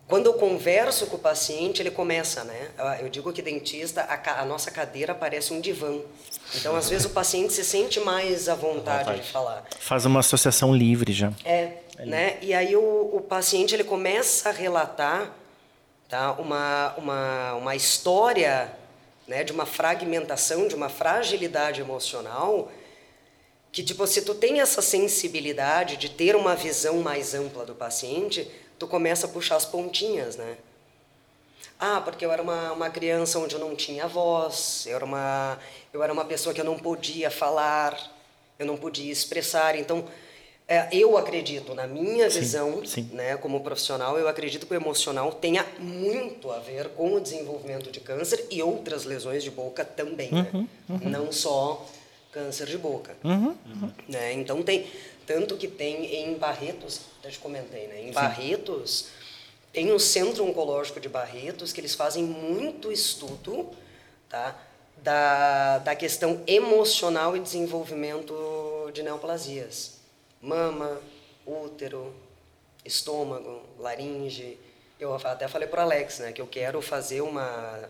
quando 0.10 0.26
eu 0.26 0.34
converso 0.34 1.06
com 1.06 1.18
o 1.18 1.20
paciente, 1.20 1.84
ele 1.84 1.92
começa, 1.92 2.44
né? 2.44 2.72
Eu 3.00 3.10
digo 3.10 3.32
que 3.32 3.44
dentista, 3.44 4.02
a, 4.02 4.42
a 4.42 4.44
nossa 4.46 4.72
cadeira 4.72 5.14
parece 5.14 5.54
um 5.54 5.62
divã. 5.62 6.00
Então, 6.56 6.76
às 6.76 6.90
vezes, 6.90 7.06
o 7.06 7.12
paciente 7.12 7.54
se 7.54 7.64
sente 7.64 8.00
mais 8.00 8.50
à 8.50 8.56
vontade, 8.56 9.04
vontade. 9.04 9.22
de 9.22 9.32
falar. 9.32 9.64
Faz 9.80 10.08
uma 10.08 10.22
associação 10.22 10.74
livre 10.74 11.14
já. 11.14 11.32
É, 11.46 11.74
é 11.96 12.06
né? 12.08 12.38
E 12.42 12.56
aí 12.56 12.76
o, 12.76 13.12
o 13.14 13.22
paciente 13.22 13.76
ele 13.76 13.84
começa 13.84 14.50
a 14.50 14.52
relatar 14.52 15.32
tá? 16.10 16.32
uma, 16.34 16.96
uma, 16.98 17.54
uma 17.54 17.76
história 17.76 18.68
né? 19.28 19.44
de 19.44 19.54
uma 19.54 19.68
fragmentação, 19.68 20.68
de 20.68 20.74
uma 20.74 20.90
fragilidade 20.90 21.82
emocional 21.82 22.72
que, 23.72 23.84
tipo, 23.84 24.06
se 24.08 24.22
tu 24.24 24.34
tem 24.34 24.62
essa 24.62 24.82
sensibilidade 24.82 25.98
de 25.98 26.10
ter 26.10 26.36
uma 26.36 26.56
visão 26.56 26.98
mais 27.02 27.34
ampla 27.34 27.66
do 27.66 27.76
paciente, 27.76 28.50
tu 28.78 28.88
começa 28.88 29.28
a 29.28 29.30
puxar 29.30 29.58
as 29.58 29.66
pontinhas, 29.66 30.36
né? 30.36 30.58
Ah, 31.80 32.02
porque 32.02 32.26
eu 32.26 32.32
era 32.32 32.42
uma, 32.42 32.74
uma 32.74 32.90
criança 32.90 33.40
onde 33.40 33.56
eu 33.56 33.60
não 33.60 33.76
tinha 33.76 34.08
voz, 34.08 34.86
eu 34.86 34.96
era, 34.96 35.06
uma, 35.06 35.60
eu 35.94 36.04
era 36.04 36.12
uma 36.12 36.26
pessoa 36.26 36.54
que 36.54 36.60
eu 36.60 36.66
não 36.66 36.78
podia 36.78 37.32
falar, 37.32 37.98
eu 38.58 38.66
não 38.66 38.76
podia 38.76 39.12
expressar. 39.12 39.78
Então, 39.78 40.06
é, 40.68 40.90
eu 40.92 41.18
acredito, 41.18 41.74
na 41.74 41.88
minha 41.88 42.30
sim, 42.30 42.40
visão, 42.42 42.86
sim. 42.86 43.10
Né, 43.14 43.38
como 43.38 43.62
profissional, 43.62 44.20
eu 44.20 44.28
acredito 44.28 44.68
que 44.68 44.74
o 44.74 44.76
emocional 44.76 45.32
tenha 45.32 45.66
muito 45.80 46.52
a 46.52 46.60
ver 46.60 46.90
com 46.90 47.14
o 47.14 47.20
desenvolvimento 47.20 47.92
de 47.92 48.00
câncer 48.00 48.46
e 48.52 48.62
outras 48.62 49.06
lesões 49.06 49.42
de 49.42 49.50
boca 49.50 49.86
também, 49.86 50.32
né? 50.32 50.48
uhum, 50.54 50.62
né? 50.62 50.68
Uhum. 50.90 51.10
Não 51.10 51.32
só 51.32 51.86
câncer 52.32 52.68
de 52.68 52.78
boca. 52.78 53.16
Uhum, 53.24 53.56
uhum. 53.66 53.92
Né? 54.08 54.34
Então, 54.34 54.62
tem 54.64 54.88
tanto 55.26 55.58
que 55.58 55.68
tem 55.68 56.16
em 56.16 56.34
Barretos, 56.40 57.02
eu 57.24 57.30
te 57.30 57.38
comentei, 57.38 57.88
né? 57.88 58.02
Em 58.02 58.08
Sim. 58.08 58.14
Barretos, 58.14 59.10
tem 59.72 59.94
um 59.94 60.00
centro 60.00 60.44
oncológico 60.44 61.00
de 61.00 61.08
Barretos 61.08 61.72
que 61.72 61.80
eles 61.80 61.94
fazem 61.94 62.24
muito 62.24 62.92
estudo 62.92 63.70
tá? 64.28 64.60
da, 64.98 65.78
da 65.78 65.96
questão 65.96 66.42
emocional 66.48 67.38
e 67.38 67.40
desenvolvimento 67.40 68.90
de 68.92 69.04
neoplasias. 69.04 70.00
Mama, 70.42 71.00
útero, 71.46 72.12
estômago, 72.84 73.62
laringe. 73.78 74.58
Eu 75.00 75.14
até 75.14 75.48
falei 75.48 75.68
para 75.68 75.84
Alex, 75.84 76.20
né, 76.20 76.32
que 76.32 76.42
eu 76.42 76.48
quero 76.48 76.82
fazer 76.82 77.22
uma 77.22 77.90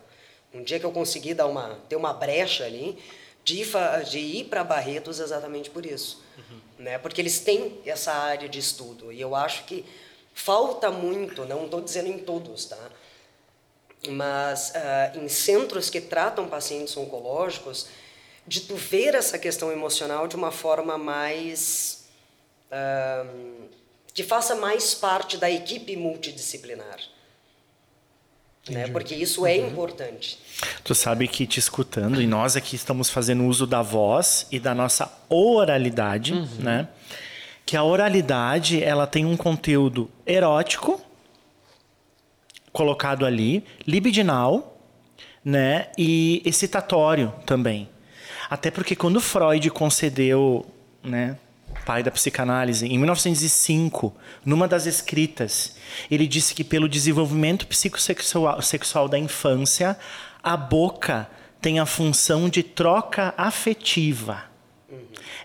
um 0.54 0.64
dia 0.64 0.80
que 0.80 0.86
eu 0.86 0.92
conseguir 0.92 1.36
dar 1.36 1.46
uma 1.46 1.80
ter 1.88 1.96
uma 1.96 2.12
brecha 2.12 2.66
ali, 2.66 2.98
de, 3.54 4.10
de 4.10 4.20
ir 4.20 4.46
para 4.46 4.64
Barretos 4.64 5.20
exatamente 5.20 5.70
por 5.70 5.86
isso. 5.86 6.24
Uhum. 6.38 6.60
Né? 6.80 6.98
Porque 6.98 7.20
eles 7.20 7.40
têm 7.40 7.80
essa 7.86 8.14
área 8.14 8.48
de 8.48 8.60
estudo. 8.60 9.12
E 9.12 9.20
eu 9.20 9.36
acho 9.36 9.66
que 9.66 9.86
falta 10.34 10.92
muito, 10.92 11.46
não 11.46 11.66
estou 11.66 11.82
dizendo 11.82 12.08
em 12.08 12.20
todos, 12.20 12.66
tá? 12.66 12.90
mas 14.08 14.70
uh, 14.70 15.20
em 15.20 15.28
centros 15.28 15.90
que 15.90 16.00
tratam 16.00 16.48
pacientes 16.48 16.96
oncológicos, 16.96 17.88
de 18.48 18.62
tu 18.62 18.76
ver 18.76 19.14
essa 19.14 19.38
questão 19.38 19.72
emocional 19.72 20.28
de 20.28 20.36
uma 20.36 20.52
forma 20.52 20.98
mais. 20.98 22.08
Uh, 22.72 23.68
que 24.14 24.24
faça 24.24 24.56
mais 24.56 24.94
parte 24.94 25.38
da 25.38 25.50
equipe 25.50 25.96
multidisciplinar 25.96 27.00
né? 28.68 28.88
Porque 28.88 29.16
isso 29.16 29.46
é 29.46 29.58
uhum. 29.58 29.68
importante. 29.68 30.40
Tu 30.84 30.96
sabe 30.96 31.28
que 31.28 31.46
te 31.46 31.60
escutando, 31.60 32.22
e 32.22 32.28
nós 32.28 32.56
aqui 32.56 32.76
estamos 32.76 33.10
fazendo 33.10 33.46
uso 33.46 33.66
da 33.66 33.82
voz 33.82 34.48
e 34.52 34.60
da 34.60 34.74
nossa 34.74 35.12
oralidade, 35.30 36.34
uhum. 36.34 36.48
né? 36.60 36.88
Que 37.66 37.78
a 37.78 37.84
oralidade, 37.84 38.84
ela 38.84 39.06
tem 39.06 39.26
um 39.26 39.38
conteúdo 39.38 40.10
erótico 40.26 41.00
colocado 42.72 43.26
ali, 43.26 43.64
libidinal, 43.86 44.78
né? 45.44 45.88
E 45.98 46.42
excitatório 46.46 47.34
também. 47.46 47.88
Até 48.50 48.72
porque 48.72 48.96
quando 48.96 49.22
Freud 49.22 49.70
concedeu, 49.70 50.66
né, 51.04 51.38
pai 51.86 52.04
da 52.04 52.12
psicanálise, 52.12 52.86
em 52.86 52.98
1905, 52.98 54.16
numa 54.46 54.68
das 54.68 54.86
escritas, 54.86 55.76
ele 56.10 56.28
disse 56.28 56.54
que 56.54 56.64
pelo 56.64 56.88
desenvolvimento 56.88 57.68
psicossexual 57.68 58.62
sexual 58.62 59.08
da 59.08 59.18
infância, 59.18 59.98
a 60.44 60.56
boca 60.56 61.30
tem 61.62 61.80
a 61.80 61.86
função 61.86 62.50
de 62.50 62.64
troca 62.64 63.34
afetiva. 63.38 64.44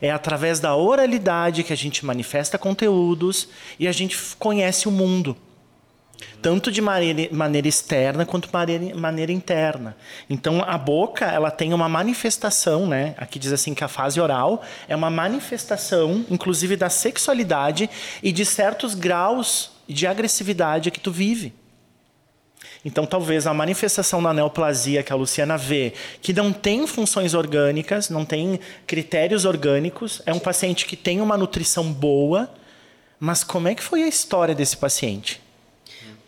É 0.00 0.10
através 0.10 0.60
da 0.60 0.74
oralidade 0.74 1.62
que 1.62 1.72
a 1.72 1.76
gente 1.76 2.04
manifesta 2.04 2.58
conteúdos 2.58 3.48
e 3.78 3.86
a 3.86 3.92
gente 3.92 4.18
conhece 4.38 4.88
o 4.88 4.90
mundo 4.90 5.36
tanto 6.40 6.70
de 6.70 6.80
maneira, 6.80 7.68
externa 7.68 8.26
quanto 8.26 8.48
maneira, 8.52 8.94
maneira 8.94 9.32
interna. 9.32 9.96
Então 10.28 10.62
a 10.66 10.76
boca 10.76 11.24
ela 11.24 11.50
tem 11.50 11.72
uma 11.72 11.88
manifestação, 11.88 12.86
né? 12.86 13.14
Aqui 13.16 13.38
diz 13.38 13.52
assim 13.52 13.74
que 13.74 13.82
a 13.82 13.88
fase 13.88 14.20
oral 14.20 14.62
é 14.88 14.94
uma 14.94 15.10
manifestação, 15.10 16.24
inclusive 16.30 16.76
da 16.76 16.90
sexualidade 16.90 17.88
e 18.22 18.30
de 18.30 18.44
certos 18.44 18.94
graus 18.94 19.72
de 19.88 20.06
agressividade 20.06 20.90
que 20.90 21.00
tu 21.00 21.10
vive. 21.10 21.52
Então, 22.84 23.06
talvez 23.06 23.46
a 23.46 23.54
manifestação 23.54 24.22
da 24.22 24.34
neoplasia 24.34 25.02
que 25.02 25.12
a 25.12 25.16
Luciana 25.16 25.56
vê, 25.56 25.94
que 26.20 26.34
não 26.34 26.52
tem 26.52 26.86
funções 26.86 27.32
orgânicas, 27.32 28.10
não 28.10 28.26
tem 28.26 28.60
critérios 28.86 29.46
orgânicos, 29.46 30.20
é 30.26 30.32
um 30.34 30.38
paciente 30.38 30.84
que 30.84 30.96
tem 30.96 31.22
uma 31.22 31.38
nutrição 31.38 31.90
boa, 31.90 32.52
mas 33.18 33.42
como 33.42 33.68
é 33.68 33.74
que 33.74 33.82
foi 33.82 34.02
a 34.02 34.08
história 34.08 34.54
desse 34.54 34.76
paciente? 34.76 35.40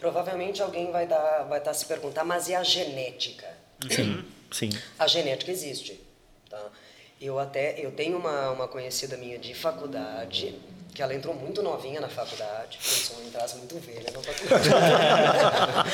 Provavelmente 0.06 0.62
alguém 0.62 0.92
vai 0.92 1.04
dar, 1.04 1.42
vai 1.48 1.58
estar 1.58 1.72
tá 1.72 1.74
se 1.74 1.84
perguntar, 1.84 2.22
mas 2.22 2.46
e 2.48 2.54
a 2.54 2.62
genética? 2.62 3.44
Sim, 3.90 4.24
sim. 4.52 4.70
A 4.96 5.08
genética 5.08 5.50
existe, 5.50 6.00
tá? 6.48 6.64
Eu 7.20 7.40
até 7.40 7.84
eu 7.84 7.90
tenho 7.90 8.16
uma, 8.16 8.52
uma 8.52 8.68
conhecida 8.68 9.16
minha 9.16 9.36
de 9.36 9.52
faculdade 9.52 10.54
que 10.94 11.02
ela 11.02 11.12
entrou 11.12 11.34
muito 11.34 11.60
novinha 11.60 12.00
na 12.00 12.08
faculdade, 12.08 12.78
se 12.80 13.14
eu 13.14 13.26
entrasse 13.26 13.56
muito 13.56 13.80
velha 13.80 14.12
na 14.12 14.22
faculdade. 14.22 14.68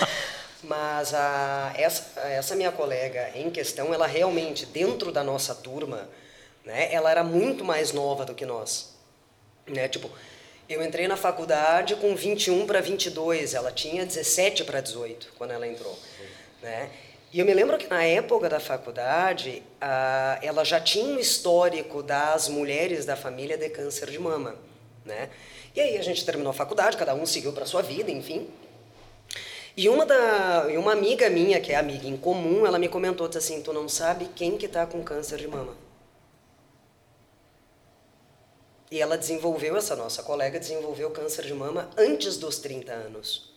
Mas 0.62 1.14
a, 1.14 1.72
essa, 1.74 2.20
essa 2.20 2.54
minha 2.54 2.70
colega 2.70 3.30
em 3.34 3.50
questão, 3.50 3.94
ela 3.94 4.06
realmente, 4.06 4.66
dentro 4.66 5.10
da 5.10 5.24
nossa 5.24 5.54
turma, 5.54 6.06
né, 6.66 6.92
ela 6.92 7.10
era 7.10 7.24
muito 7.24 7.64
mais 7.64 7.94
nova 7.94 8.26
do 8.26 8.34
que 8.34 8.44
nós. 8.44 8.94
Né? 9.66 9.88
Tipo, 9.88 10.10
eu 10.72 10.82
entrei 10.82 11.06
na 11.08 11.16
faculdade 11.16 11.96
com 11.96 12.14
21 12.14 12.66
para 12.66 12.80
22, 12.80 13.54
ela 13.54 13.70
tinha 13.70 14.04
17 14.06 14.64
para 14.64 14.80
18 14.80 15.32
quando 15.36 15.50
ela 15.50 15.66
entrou, 15.66 15.98
né? 16.62 16.90
E 17.32 17.38
eu 17.38 17.46
me 17.46 17.54
lembro 17.54 17.78
que 17.78 17.86
na 17.86 18.04
época 18.04 18.46
da 18.48 18.60
faculdade, 18.60 19.62
ela 20.42 20.64
já 20.64 20.78
tinha 20.78 21.06
um 21.06 21.18
histórico 21.18 22.02
das 22.02 22.46
mulheres 22.48 23.06
da 23.06 23.16
família 23.16 23.56
de 23.56 23.70
câncer 23.70 24.10
de 24.10 24.18
mama, 24.18 24.54
né? 25.02 25.30
E 25.74 25.80
aí 25.80 25.96
a 25.96 26.02
gente 26.02 26.24
terminou 26.26 26.50
a 26.50 26.54
faculdade, 26.54 26.96
cada 26.96 27.14
um 27.14 27.24
seguiu 27.24 27.52
para 27.52 27.64
sua 27.64 27.80
vida, 27.80 28.10
enfim. 28.10 28.48
E 29.74 29.88
uma 29.88 30.04
da, 30.04 30.66
uma 30.78 30.92
amiga 30.92 31.30
minha, 31.30 31.58
que 31.58 31.72
é 31.72 31.76
amiga 31.76 32.06
em 32.06 32.18
comum, 32.18 32.66
ela 32.66 32.78
me 32.78 32.88
comentou 32.88 33.26
assim, 33.26 33.62
tu 33.62 33.72
não 33.72 33.88
sabe 33.88 34.28
quem 34.36 34.58
que 34.58 34.66
está 34.66 34.86
com 34.86 35.02
câncer 35.02 35.38
de 35.38 35.48
mama? 35.48 35.74
E 38.92 39.00
ela 39.00 39.16
desenvolveu, 39.16 39.74
essa 39.74 39.96
nossa 39.96 40.22
colega 40.22 40.60
desenvolveu 40.60 41.08
câncer 41.08 41.46
de 41.46 41.54
mama 41.54 41.88
antes 41.96 42.36
dos 42.36 42.58
30 42.58 42.92
anos. 42.92 43.50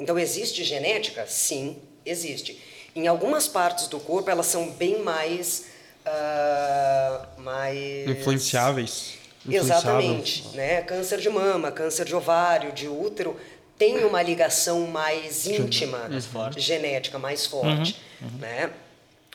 Então 0.00 0.18
existe 0.18 0.64
genética? 0.64 1.26
Sim, 1.26 1.76
existe. 2.02 2.58
Em 2.94 3.06
algumas 3.06 3.46
partes 3.46 3.86
do 3.88 4.00
corpo 4.00 4.30
elas 4.30 4.46
são 4.46 4.70
bem 4.70 5.02
mais. 5.02 5.66
Uh, 6.06 7.42
mais... 7.42 8.08
Influenciáveis. 8.08 9.18
Exatamente. 9.46 10.56
Né? 10.56 10.80
Câncer 10.80 11.20
de 11.20 11.28
mama, 11.28 11.70
câncer 11.70 12.06
de 12.06 12.16
ovário, 12.16 12.72
de 12.72 12.88
útero, 12.88 13.38
tem 13.76 14.06
uma 14.06 14.22
ligação 14.22 14.86
mais 14.86 15.46
íntima, 15.46 16.08
mais 16.08 16.54
genética, 16.56 17.18
mais 17.18 17.44
forte. 17.44 18.00
Uhum. 18.22 18.28
Uhum. 18.28 18.38
Né? 18.38 18.70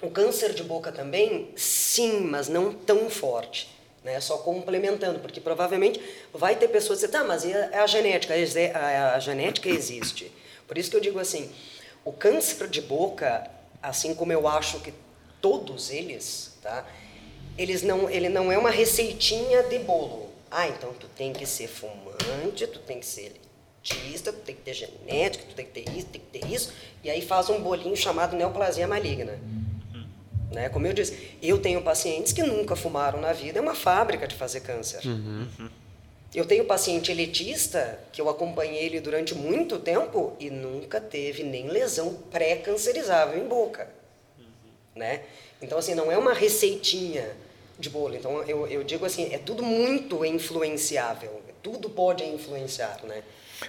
O 0.01 0.09
câncer 0.09 0.51
de 0.55 0.63
boca 0.63 0.91
também, 0.91 1.51
sim, 1.55 2.21
mas 2.21 2.49
não 2.49 2.73
tão 2.73 3.07
forte. 3.07 3.69
Né? 4.03 4.19
Só 4.19 4.37
complementando, 4.37 5.19
porque 5.19 5.39
provavelmente 5.39 6.01
vai 6.33 6.55
ter 6.55 6.67
pessoas 6.67 6.99
que 6.99 7.05
dizem, 7.05 7.21
tá, 7.21 7.27
mas 7.27 7.45
é 7.45 7.77
a 7.77 7.87
genética, 7.87 8.33
a, 8.73 9.15
a 9.15 9.19
genética 9.19 9.69
existe. 9.69 10.31
Por 10.67 10.77
isso 10.77 10.89
que 10.89 10.95
eu 10.95 11.01
digo 11.01 11.19
assim, 11.19 11.51
o 12.03 12.11
câncer 12.11 12.67
de 12.67 12.81
boca, 12.81 13.49
assim 13.81 14.13
como 14.15 14.31
eu 14.31 14.47
acho 14.47 14.79
que 14.79 14.93
todos 15.41 15.91
eles, 15.91 16.57
tá? 16.61 16.85
Eles 17.57 17.83
não, 17.83 18.09
ele 18.09 18.29
não 18.29 18.51
é 18.51 18.57
uma 18.57 18.69
receitinha 18.69 19.63
de 19.63 19.79
bolo. 19.79 20.29
Ah, 20.49 20.67
então 20.67 20.93
tu 20.93 21.07
tem 21.07 21.33
que 21.33 21.45
ser 21.45 21.67
fumante, 21.67 22.67
tu 22.67 22.79
tem 22.79 22.99
que 22.99 23.05
ser 23.05 23.33
elitista, 23.83 24.31
tu 24.31 24.39
tem 24.39 24.55
que 24.55 24.61
ter 24.61 24.73
genética, 24.73 25.45
tu 25.47 25.55
tem 25.55 25.65
que 25.65 25.71
ter 25.71 25.89
isso, 25.89 26.07
tem 26.07 26.21
que 26.21 26.39
ter 26.39 26.47
isso, 26.47 26.73
e 27.03 27.09
aí 27.09 27.21
faz 27.21 27.49
um 27.49 27.61
bolinho 27.61 27.95
chamado 27.95 28.35
neoplasia 28.35 28.87
maligna. 28.87 29.39
Né? 30.51 30.69
Como 30.69 30.85
eu 30.85 30.93
disse, 30.93 31.37
eu 31.41 31.59
tenho 31.59 31.81
pacientes 31.81 32.33
que 32.33 32.43
nunca 32.43 32.75
fumaram 32.75 33.21
na 33.21 33.31
vida, 33.31 33.59
é 33.59 33.61
uma 33.61 33.75
fábrica 33.75 34.27
de 34.27 34.35
fazer 34.35 34.59
câncer. 34.59 35.05
Uhum. 35.05 35.47
Eu 36.33 36.45
tenho 36.45 36.65
paciente 36.65 37.11
elitista 37.11 37.99
que 38.11 38.21
eu 38.21 38.29
acompanhei 38.29 38.85
ele 38.85 38.99
durante 38.99 39.33
muito 39.33 39.79
tempo 39.79 40.33
e 40.39 40.49
nunca 40.49 40.99
teve 40.99 41.43
nem 41.43 41.67
lesão 41.67 42.13
pré-cancerizável 42.31 43.41
em 43.41 43.47
boca. 43.47 43.89
Uhum. 44.37 44.45
Né? 44.95 45.23
Então, 45.61 45.77
assim, 45.77 45.95
não 45.95 46.11
é 46.11 46.17
uma 46.17 46.33
receitinha 46.33 47.29
de 47.79 47.89
bolo. 47.89 48.15
Então, 48.15 48.43
eu, 48.43 48.67
eu 48.67 48.83
digo 48.83 49.05
assim, 49.05 49.33
é 49.33 49.37
tudo 49.37 49.63
muito 49.63 50.23
influenciável. 50.25 51.41
Tudo 51.61 51.89
pode 51.89 52.23
influenciar, 52.23 52.99
né? 53.03 53.23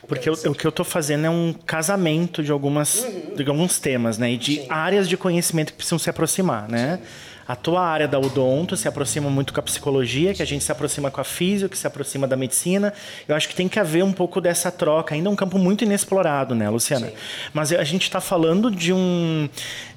Porque 0.07 0.29
o, 0.29 0.33
o, 0.33 0.55
que 0.55 0.67
eu 0.67 0.71
estou 0.71 0.85
fazendo 0.85 1.27
é 1.27 1.31
um 1.31 1.53
casamento 1.67 2.43
de 2.43 2.51
algumas 2.51 3.03
uhum. 3.03 3.35
de 3.37 3.49
alguns 3.49 3.79
temas, 3.79 4.19
né? 4.19 4.33
E 4.33 4.37
de 4.37 4.57
Sim. 4.57 4.67
áreas 4.69 5.09
de 5.09 5.17
conhecimento 5.17 5.73
que 5.73 5.77
precisam 5.77 5.99
se 5.99 6.11
aproximar, 6.11 6.69
né? 6.69 6.97
Sim. 6.97 7.03
A 7.47 7.57
tua 7.57 7.83
área 7.83 8.07
da 8.07 8.19
odonto 8.19 8.77
se 8.77 8.87
aproxima 8.87 9.29
muito 9.29 9.53
com 9.53 9.61
a 9.61 9.63
psicologia, 9.63 10.33
que 10.33 10.43
a 10.43 10.47
gente 10.47 10.63
se 10.63 10.71
aproxima 10.71 11.11
com 11.11 11.21
a 11.21 11.25
física, 11.25 11.69
que 11.69 11.77
se 11.77 11.87
aproxima 11.87 12.27
da 12.27 12.37
medicina. 12.37 12.95
Eu 13.27 13.35
acho 13.35 13.49
que 13.49 13.55
tem 13.55 13.69
que 13.69 13.81
haver 13.81 14.05
um 14.05 14.13
pouco 14.13 14.41
dessa 14.41 14.71
troca. 14.71 15.15
Ainda 15.15 15.29
é 15.29 15.33
um 15.33 15.37
campo 15.37 15.59
muito 15.59 15.83
inexplorado, 15.83 16.55
né, 16.55 16.71
Luciana? 16.71 17.09
Sim. 17.09 17.15
Mas 17.53 17.73
a 17.73 17.85
gente 17.85 18.03
está 18.03 18.21
falando 18.21 18.71
de 18.71 18.93
um, 18.93 19.49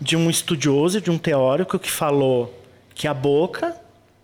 de 0.02 0.18
um 0.18 0.30
estudioso, 0.30 1.00
de 1.00 1.12
um 1.12 1.18
teórico 1.18 1.78
que 1.78 1.90
falou 1.90 2.54
que 2.96 3.08
a 3.08 3.14
boca 3.14 3.76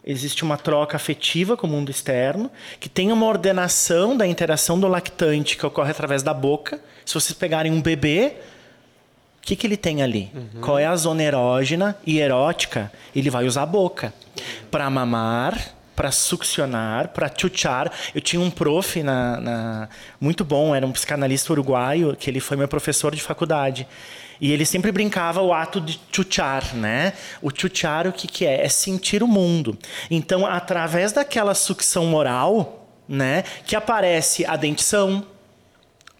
Existe 0.06 0.44
uma 0.44 0.58
troca 0.58 0.96
afetiva 0.96 1.56
com 1.56 1.68
o 1.68 1.70
mundo 1.70 1.92
externo, 1.92 2.50
que 2.80 2.90
tem 2.90 3.12
uma 3.12 3.26
ordenação 3.28 4.18
da 4.18 4.26
interação 4.26 4.80
do 4.80 4.88
lactante 4.88 5.56
que 5.56 5.66
ocorre 5.66 5.92
através 5.92 6.24
da 6.24 6.34
boca. 6.34 6.82
Se 7.06 7.14
vocês 7.14 7.34
pegarem 7.34 7.72
um 7.72 7.82
bebê, 7.82 8.34
o 9.38 9.42
que, 9.42 9.56
que 9.56 9.68
ele 9.68 9.78
tem 9.78 10.02
ali? 10.02 10.32
Uhum. 10.34 10.62
Qual 10.62 10.80
é 10.80 10.86
a 10.86 10.96
zona 10.96 11.22
erógena 11.22 11.96
e 12.06 12.20
erótica? 12.20 12.92
Ele 13.16 13.30
vai 13.30 13.46
usar 13.46 13.64
a 13.64 13.66
boca 13.66 14.12
para 14.72 14.90
mamar, 14.90 15.76
para 15.96 16.12
succionar, 16.12 17.10
para 17.10 17.32
chuchar. 17.36 17.92
Eu 18.16 18.22
tinha 18.22 18.42
um 18.42 18.50
prof 18.50 19.04
na, 19.04 19.40
na, 19.40 19.90
muito 20.20 20.44
bom, 20.44 20.74
era 20.74 20.86
um 20.86 20.92
psicanalista 20.92 21.54
uruguaio, 21.54 22.16
que 22.16 22.28
ele 22.28 22.40
foi 22.40 22.58
meu 22.58 22.68
professor 22.68 23.14
de 23.14 23.22
faculdade. 23.22 23.88
E 24.42 24.52
ele 24.52 24.66
sempre 24.66 24.92
brincava 24.92 25.40
o 25.40 25.54
ato 25.54 25.80
de 25.80 26.02
chuchar, 26.12 26.76
né? 26.76 27.14
O 27.44 27.52
chuchar 27.56 28.08
o 28.08 28.12
que, 28.12 28.28
que 28.28 28.44
é? 28.44 28.66
É 28.66 28.70
sentir 28.70 29.22
o 29.22 29.28
mundo. 29.28 29.78
Então, 30.10 30.48
através 30.48 31.14
daquela 31.14 31.54
sucção 31.54 32.08
moral, 32.08 32.88
né, 33.08 33.44
que 33.66 33.76
aparece 33.76 34.44
a 34.46 34.56
dentição, 34.56 35.24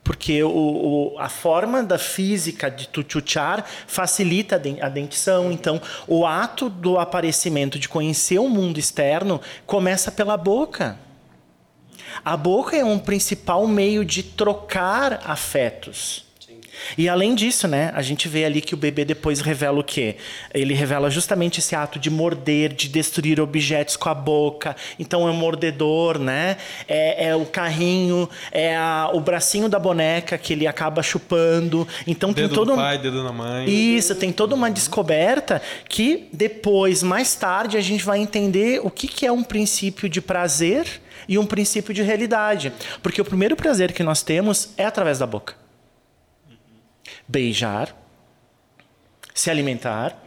porque 0.04 0.44
o, 0.44 0.50
o, 0.50 1.20
a 1.20 1.30
forma 1.30 1.82
da 1.82 1.98
física 1.98 2.70
de 2.70 2.88
chuchar 3.08 3.66
facilita 3.88 4.62
a 4.82 4.90
dentição. 4.90 5.52
Então, 5.52 5.82
o 6.08 6.24
ato 6.24 6.70
do 6.70 7.00
aparecimento, 7.00 7.80
de 7.80 7.90
conhecer 7.90 8.38
o 8.38 8.48
mundo 8.48 8.78
externo, 8.78 9.42
começa 9.66 10.12
pela 10.12 10.38
boca. 10.38 10.96
A 12.24 12.38
boca 12.38 12.76
é 12.76 12.86
um 12.86 13.00
principal 13.00 13.66
meio 13.66 14.06
de 14.06 14.22
trocar 14.22 15.22
afetos. 15.24 16.31
E 16.98 17.08
além 17.08 17.36
disso, 17.36 17.68
né, 17.68 17.92
a 17.94 18.02
gente 18.02 18.28
vê 18.28 18.46
ali 18.46 18.62
que 18.62 18.74
o 18.74 18.78
bebê 18.78 19.06
depois 19.06 19.42
revela 19.42 19.80
o 19.80 19.84
quê? 19.84 20.16
Ele 20.54 20.74
revela 20.74 21.10
justamente 21.10 21.60
esse 21.60 21.76
ato 21.76 22.00
de 22.00 22.10
morder, 22.10 22.74
de 22.74 22.88
destruir 22.88 23.40
objetos 23.40 23.96
com 23.96 24.10
a 24.10 24.14
boca. 24.14 24.76
Então 25.00 25.28
é 25.28 25.32
o 25.32 25.34
mordedor, 25.34 26.18
né? 26.20 26.58
É, 26.88 27.30
é 27.30 27.36
o 27.36 27.46
carrinho, 27.46 28.30
é 28.52 28.76
a, 28.76 29.10
o 29.14 29.20
bracinho 29.20 29.70
da 29.70 29.80
boneca 29.80 30.38
que 30.38 30.54
ele 30.54 30.68
acaba 30.68 31.02
chupando. 31.02 31.88
Então 32.06 32.32
dedo 32.32 32.48
tem 32.48 32.56
todo 32.56 32.72
no 32.72 32.76
pai, 32.76 32.98
dedo 32.98 33.24
na 33.24 33.32
mãe. 33.32 33.70
Isso, 33.70 34.16
tem 34.16 34.32
toda 34.32 34.56
uma 34.56 34.70
descoberta 34.70 35.62
que 35.88 36.28
depois, 36.34 37.04
mais 37.04 37.36
tarde, 37.36 37.78
a 37.78 37.82
gente 37.82 38.04
vai 38.04 38.20
entender 38.20 38.82
o 38.84 38.90
que, 38.90 39.08
que 39.08 39.26
é 39.26 39.32
um 39.32 39.44
princípio 39.44 40.10
de 40.10 40.22
prazer 40.22 40.86
e 41.28 41.38
um 41.38 41.46
princípio 41.46 41.94
de 41.94 42.02
realidade. 42.02 42.74
Porque 43.02 43.22
o 43.22 43.26
primeiro 43.26 43.56
prazer 43.56 43.94
que 43.94 44.04
nós 44.04 44.22
temos 44.22 44.70
é 44.78 44.86
através 44.86 45.20
da 45.20 45.26
boca 45.26 45.61
beijar, 47.28 47.96
se 49.34 49.50
alimentar 49.50 50.18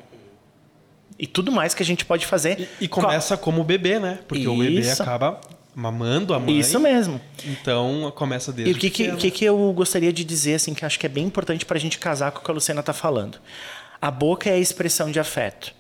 e 1.19 1.27
tudo 1.27 1.53
mais 1.53 1.75
que 1.75 1.83
a 1.83 1.87
gente 1.87 2.05
pode 2.05 2.27
fazer. 2.27 2.69
E, 2.81 2.85
e 2.85 2.89
começa 2.89 3.37
como 3.37 3.63
bebê, 3.63 3.99
né? 3.99 4.19
Porque 4.27 4.43
Isso. 4.43 4.53
o 4.53 4.59
bebê 4.59 4.91
acaba 4.91 5.41
mamando 5.75 6.35
a 6.35 6.39
mãe. 6.39 6.59
Isso 6.59 6.79
mesmo. 6.79 7.21
Então 7.45 8.13
começa 8.15 8.53
desde 8.53 8.73
E 8.73 8.75
o 8.75 8.79
que, 8.79 8.91
que, 8.91 9.17
que, 9.17 9.31
que 9.31 9.45
eu 9.45 9.73
gostaria 9.73 10.13
de 10.13 10.25
dizer, 10.25 10.55
assim, 10.55 10.75
que 10.75 10.85
acho 10.85 10.99
que 10.99 11.07
é 11.07 11.09
bem 11.09 11.25
importante 11.25 11.65
para 11.65 11.77
a 11.77 11.81
gente 11.81 11.99
casar 11.99 12.33
com 12.33 12.41
o 12.41 12.43
que 12.45 12.51
a 12.51 12.55
Luciana 12.55 12.81
está 12.81 12.93
falando. 12.93 13.39
A 14.01 14.11
boca 14.11 14.49
é 14.49 14.55
a 14.55 14.59
expressão 14.59 15.11
de 15.11 15.19
afeto. 15.19 15.75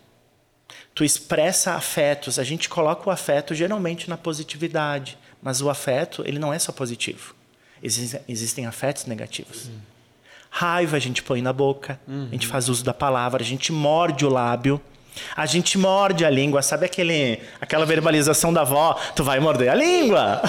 Tu 0.94 1.04
expressa 1.04 1.74
afetos, 1.74 2.38
a 2.38 2.44
gente 2.44 2.68
coloca 2.68 3.08
o 3.08 3.12
afeto 3.12 3.54
geralmente 3.54 4.08
na 4.08 4.16
positividade, 4.16 5.18
mas 5.42 5.60
o 5.60 5.68
afeto, 5.68 6.22
ele 6.24 6.38
não 6.38 6.52
é 6.52 6.58
só 6.58 6.70
positivo. 6.70 7.34
Existem, 7.82 8.20
existem 8.28 8.66
afetos 8.66 9.04
negativos. 9.04 9.68
Hum. 9.68 9.93
Raiva 10.56 10.96
a 10.96 11.00
gente 11.00 11.20
põe 11.20 11.42
na 11.42 11.52
boca, 11.52 11.98
uhum. 12.06 12.28
a 12.30 12.32
gente 12.32 12.46
faz 12.46 12.68
uso 12.68 12.84
da 12.84 12.94
palavra, 12.94 13.42
a 13.42 13.44
gente 13.44 13.72
morde 13.72 14.24
o 14.24 14.28
lábio. 14.28 14.80
A 15.36 15.46
gente 15.46 15.78
morde 15.78 16.24
a 16.24 16.30
língua, 16.30 16.60
sabe 16.60 16.86
aquele, 16.86 17.40
aquela 17.60 17.86
verbalização 17.86 18.52
da 18.52 18.62
avó? 18.62 18.98
Tu 19.14 19.22
vai 19.22 19.38
morder 19.38 19.70
a 19.70 19.74
língua, 19.74 20.42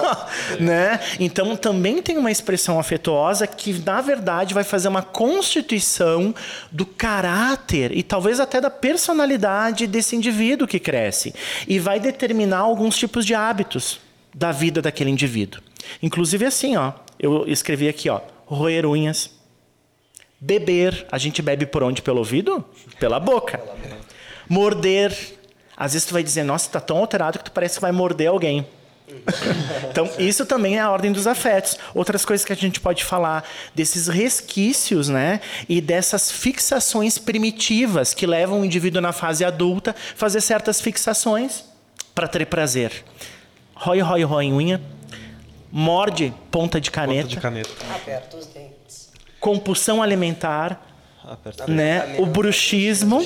né? 0.60 1.00
Então 1.18 1.56
também 1.56 2.02
tem 2.02 2.18
uma 2.18 2.30
expressão 2.30 2.78
afetuosa 2.78 3.46
que 3.46 3.72
na 3.72 4.02
verdade 4.02 4.52
vai 4.52 4.64
fazer 4.64 4.88
uma 4.88 5.02
constituição 5.02 6.34
do 6.70 6.84
caráter 6.84 7.96
e 7.96 8.02
talvez 8.02 8.38
até 8.38 8.60
da 8.60 8.70
personalidade 8.70 9.86
desse 9.86 10.14
indivíduo 10.14 10.68
que 10.68 10.78
cresce 10.78 11.34
e 11.66 11.78
vai 11.78 11.98
determinar 11.98 12.58
alguns 12.58 12.96
tipos 12.98 13.24
de 13.24 13.34
hábitos 13.34 13.98
da 14.34 14.52
vida 14.52 14.82
daquele 14.82 15.10
indivíduo. 15.10 15.62
Inclusive 16.02 16.44
assim, 16.44 16.76
ó, 16.76 16.92
eu 17.18 17.46
escrevi 17.46 17.88
aqui, 17.88 18.10
ó, 18.10 18.20
roer 18.46 18.84
unhas, 18.86 19.41
Beber, 20.44 21.06
a 21.12 21.18
gente 21.18 21.40
bebe 21.40 21.66
por 21.66 21.84
onde? 21.84 22.02
Pelo 22.02 22.18
ouvido? 22.18 22.64
Pela 22.98 23.20
boca. 23.20 23.62
Morder. 24.48 25.16
Às 25.76 25.92
vezes 25.92 26.04
tu 26.04 26.12
vai 26.12 26.22
dizer, 26.24 26.42
nossa, 26.42 26.68
tá 26.68 26.80
tão 26.80 26.96
alterado 26.96 27.38
que 27.38 27.44
tu 27.44 27.52
parece 27.52 27.76
que 27.76 27.80
vai 27.80 27.92
morder 27.92 28.28
alguém. 28.28 28.66
então, 29.88 30.10
isso 30.18 30.44
também 30.44 30.78
é 30.78 30.80
a 30.80 30.90
ordem 30.90 31.12
dos 31.12 31.28
afetos. 31.28 31.78
Outras 31.94 32.24
coisas 32.24 32.44
que 32.44 32.52
a 32.52 32.56
gente 32.56 32.80
pode 32.80 33.04
falar 33.04 33.48
desses 33.72 34.08
resquícios, 34.08 35.08
né? 35.08 35.40
E 35.68 35.80
dessas 35.80 36.32
fixações 36.32 37.18
primitivas 37.18 38.12
que 38.12 38.26
levam 38.26 38.62
o 38.62 38.64
indivíduo 38.64 39.00
na 39.00 39.12
fase 39.12 39.44
adulta 39.44 39.92
a 39.92 39.94
fazer 40.16 40.40
certas 40.40 40.80
fixações 40.80 41.64
para 42.16 42.26
ter 42.26 42.44
prazer. 42.46 43.04
Rói, 43.76 44.00
rói, 44.00 44.24
rói 44.24 44.46
em 44.46 44.52
unha. 44.52 44.82
Morde 45.70 46.34
ponta 46.50 46.80
de 46.80 46.90
caneta. 46.90 47.22
Ponta 47.22 47.36
de 47.36 47.40
caneta. 47.40 47.70
Aperta 47.94 48.36
os 48.36 48.46
dentes 48.46 48.81
compulsão 49.42 50.00
alimentar, 50.00 50.80
né? 51.66 52.14
o 52.18 52.24
bruxismo. 52.24 53.20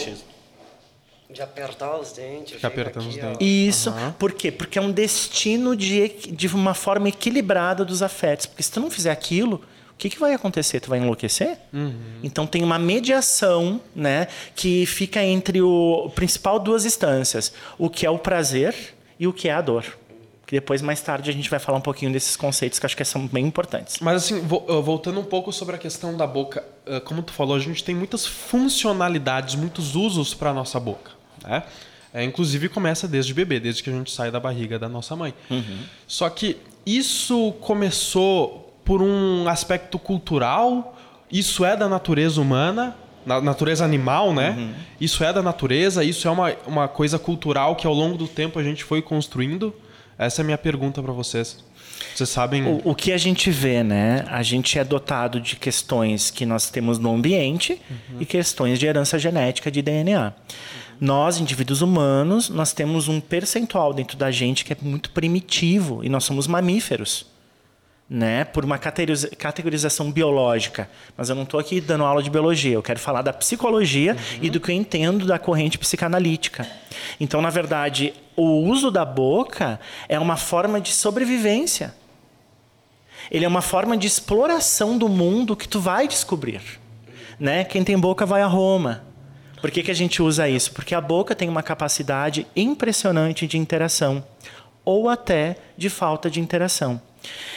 De 1.29 1.42
apertar 1.42 2.00
os 2.00 2.12
dentes. 2.12 2.59
De 2.59 2.66
apertar 2.66 3.00
os 3.00 3.14
dentes. 3.14 3.37
Isso. 3.38 3.90
Uhum. 3.90 4.12
Por 4.12 4.33
quê? 4.33 4.50
Porque 4.50 4.79
é 4.79 4.83
um 4.83 4.90
destino 4.90 5.76
de, 5.76 6.09
de 6.09 6.46
uma 6.48 6.72
forma 6.72 7.11
equilibrada 7.11 7.85
dos 7.85 8.02
afetos. 8.02 8.46
Porque 8.46 8.62
se 8.62 8.72
tu 8.72 8.81
não 8.81 8.90
fizer 8.90 9.11
aquilo, 9.11 9.57
o 9.92 9.96
que, 9.98 10.09
que 10.09 10.18
vai 10.18 10.33
acontecer? 10.33 10.81
Tu 10.81 10.88
vai 10.88 10.98
enlouquecer? 10.98 11.59
Uhum. 11.70 12.20
Então 12.22 12.46
tem 12.46 12.64
uma 12.64 12.79
mediação, 12.79 13.79
né? 13.94 14.29
Que 14.55 14.87
fica 14.87 15.22
entre 15.22 15.61
o 15.61 16.11
principal 16.14 16.59
duas 16.59 16.87
instâncias. 16.87 17.52
O 17.76 17.90
que 17.90 18.07
é 18.07 18.11
o 18.11 18.18
prazer 18.18 18.74
e 19.20 19.26
o 19.26 19.33
que 19.35 19.50
é 19.50 19.52
a 19.52 19.61
dor 19.61 19.85
que 20.47 20.55
depois 20.55 20.81
mais 20.81 21.01
tarde 21.01 21.29
a 21.29 21.33
gente 21.33 21.51
vai 21.51 21.59
falar 21.59 21.79
um 21.79 21.83
pouquinho 21.83 22.13
desses 22.13 22.37
conceitos 22.37 22.79
que 22.79 22.87
acho 22.87 22.97
que 22.97 23.05
são 23.05 23.27
bem 23.27 23.45
importantes. 23.45 23.97
Mas 24.01 24.17
assim, 24.17 24.41
voltando 24.41 25.19
um 25.19 25.25
pouco 25.25 25.53
sobre 25.53 25.75
a 25.75 25.79
questão 25.79 26.17
da 26.17 26.27
boca, 26.27 26.65
como 27.05 27.21
tu 27.21 27.33
falou, 27.33 27.57
a 27.57 27.59
gente 27.59 27.83
tem 27.83 27.95
muitas 27.95 28.25
funcionalidades, 28.25 29.57
muitos 29.57 29.97
usos 29.97 30.35
para 30.35 30.51
a 30.51 30.55
nossa 30.55 30.79
boca, 30.79 31.11
né? 31.43 31.65
É, 32.15 32.25
inclusive 32.25 32.69
começa 32.69 33.07
desde 33.07 33.35
bebê, 33.35 33.61
desde 33.61 33.83
que 33.83 33.91
a 33.91 33.93
gente 33.93 34.11
sai 34.11 34.31
da 34.31 34.41
barriga 34.41 34.79
da 34.79 34.89
nossa 34.89 35.15
mãe. 35.15 35.35
Uhum. 35.51 35.79
Só 36.07 36.31
que 36.31 36.57
isso 36.87 37.53
começou 37.61 38.75
por 38.85 39.03
um 39.03 39.47
aspecto 39.49 39.99
cultural, 39.99 40.97
isso 41.31 41.65
é 41.65 41.77
da 41.77 41.89
natureza 41.89 42.41
humana 42.41 42.97
na 43.27 43.41
natureza 43.41 43.85
animal, 43.85 44.33
né? 44.33 44.73
Isso 45.01 45.25
é 45.25 45.33
da 45.33 45.43
natureza, 45.43 46.05
isso 46.05 46.29
é 46.29 46.31
uma, 46.31 46.55
uma 46.65 46.87
coisa 46.87 47.19
cultural 47.19 47.75
que 47.75 47.85
ao 47.85 47.93
longo 47.93 48.17
do 48.17 48.29
tempo 48.29 48.57
a 48.57 48.63
gente 48.63 48.85
foi 48.85 49.03
construindo. 49.03 49.75
Essa 50.18 50.40
é 50.40 50.42
a 50.42 50.44
minha 50.44 50.59
pergunta 50.59 51.02
para 51.02 51.12
vocês. 51.12 51.64
Vocês 52.14 52.29
sabem. 52.29 52.64
O, 52.64 52.81
o, 52.85 52.94
que 52.94 53.12
a 53.12 53.18
gente 53.18 53.50
vê, 53.50 53.83
né? 53.83 54.24
A 54.29 54.42
gente 54.42 54.79
é 54.79 54.85
dotado 54.85 55.40
de 55.40 55.57
questões 55.57 56.31
que 56.31 56.46
nós 56.46 56.70
temos 56.70 56.98
no 56.98 57.14
ambiente 57.14 57.81
uhum. 57.90 58.20
e 58.20 58.26
questões 58.26 58.79
de 58.79 58.87
herança 58.87 59.18
genética 59.18 59.70
de 59.70 59.83
DNA. 59.83 60.29
Uhum. 60.29 60.33
Nós, 60.98 61.38
indivíduos 61.38 61.83
humanos, 61.83 62.48
nós 62.48 62.72
temos 62.72 63.09
um 63.09 63.20
percentual 63.20 63.92
dentro 63.92 64.16
da 64.16 64.31
gente 64.31 64.64
que 64.64 64.72
é 64.72 64.76
muito 64.81 65.11
primitivo 65.11 66.02
e 66.02 66.09
nós 66.09 66.24
somos 66.24 66.46
mamíferos 66.46 67.26
né, 68.09 68.45
por 68.45 68.64
uma 68.64 68.79
categorização 68.79 70.12
biológica. 70.12 70.88
Mas 71.16 71.29
eu 71.29 71.35
não 71.35 71.42
estou 71.42 71.59
aqui 71.59 71.81
dando 71.81 72.05
aula 72.05 72.23
de 72.23 72.31
biologia, 72.31 72.75
eu 72.75 72.83
quero 72.83 73.01
falar 73.01 73.23
da 73.23 73.33
psicologia 73.33 74.12
uhum. 74.12 74.38
e 74.42 74.51
do 74.51 74.61
que 74.61 74.71
eu 74.71 74.75
entendo 74.75 75.27
da 75.27 75.38
corrente 75.38 75.77
psicanalítica. 75.77 76.66
Então, 77.19 77.42
na 77.42 77.51
verdade, 77.51 78.14
o 78.37 78.62
uso 78.62 78.90
da 78.90 79.05
boca 79.05 79.81
é 80.09 80.19
uma 80.19 80.37
forma 80.37 80.81
de 80.81 80.92
sobrevivência. 80.92 81.95
Ele 83.29 83.45
é 83.45 83.49
uma 83.49 83.62
forma 83.62 83.97
de 83.97 84.07
exploração 84.07 84.97
do 84.97 85.09
mundo 85.09 85.57
que 85.57 85.66
tu 85.66 85.81
vai 85.81 86.07
descobrir. 86.07 86.61
Né? 87.40 87.64
Quem 87.64 87.83
tem 87.83 87.99
boca 87.99 88.25
vai 88.25 88.40
a 88.40 88.47
Roma. 88.47 89.03
Por 89.61 89.71
que, 89.71 89.83
que 89.83 89.90
a 89.90 89.95
gente 89.95 90.23
usa 90.23 90.49
isso? 90.49 90.73
Porque 90.73 90.95
a 90.95 91.01
boca 91.01 91.35
tem 91.35 91.49
uma 91.49 91.62
capacidade 91.62 92.47
impressionante 92.55 93.49
de 93.49 93.59
interação 93.59 94.25
ou 94.85 95.09
até 95.09 95.57
de 95.77 95.90
falta 95.90 96.31
de 96.31 96.40
interação. 96.40 97.01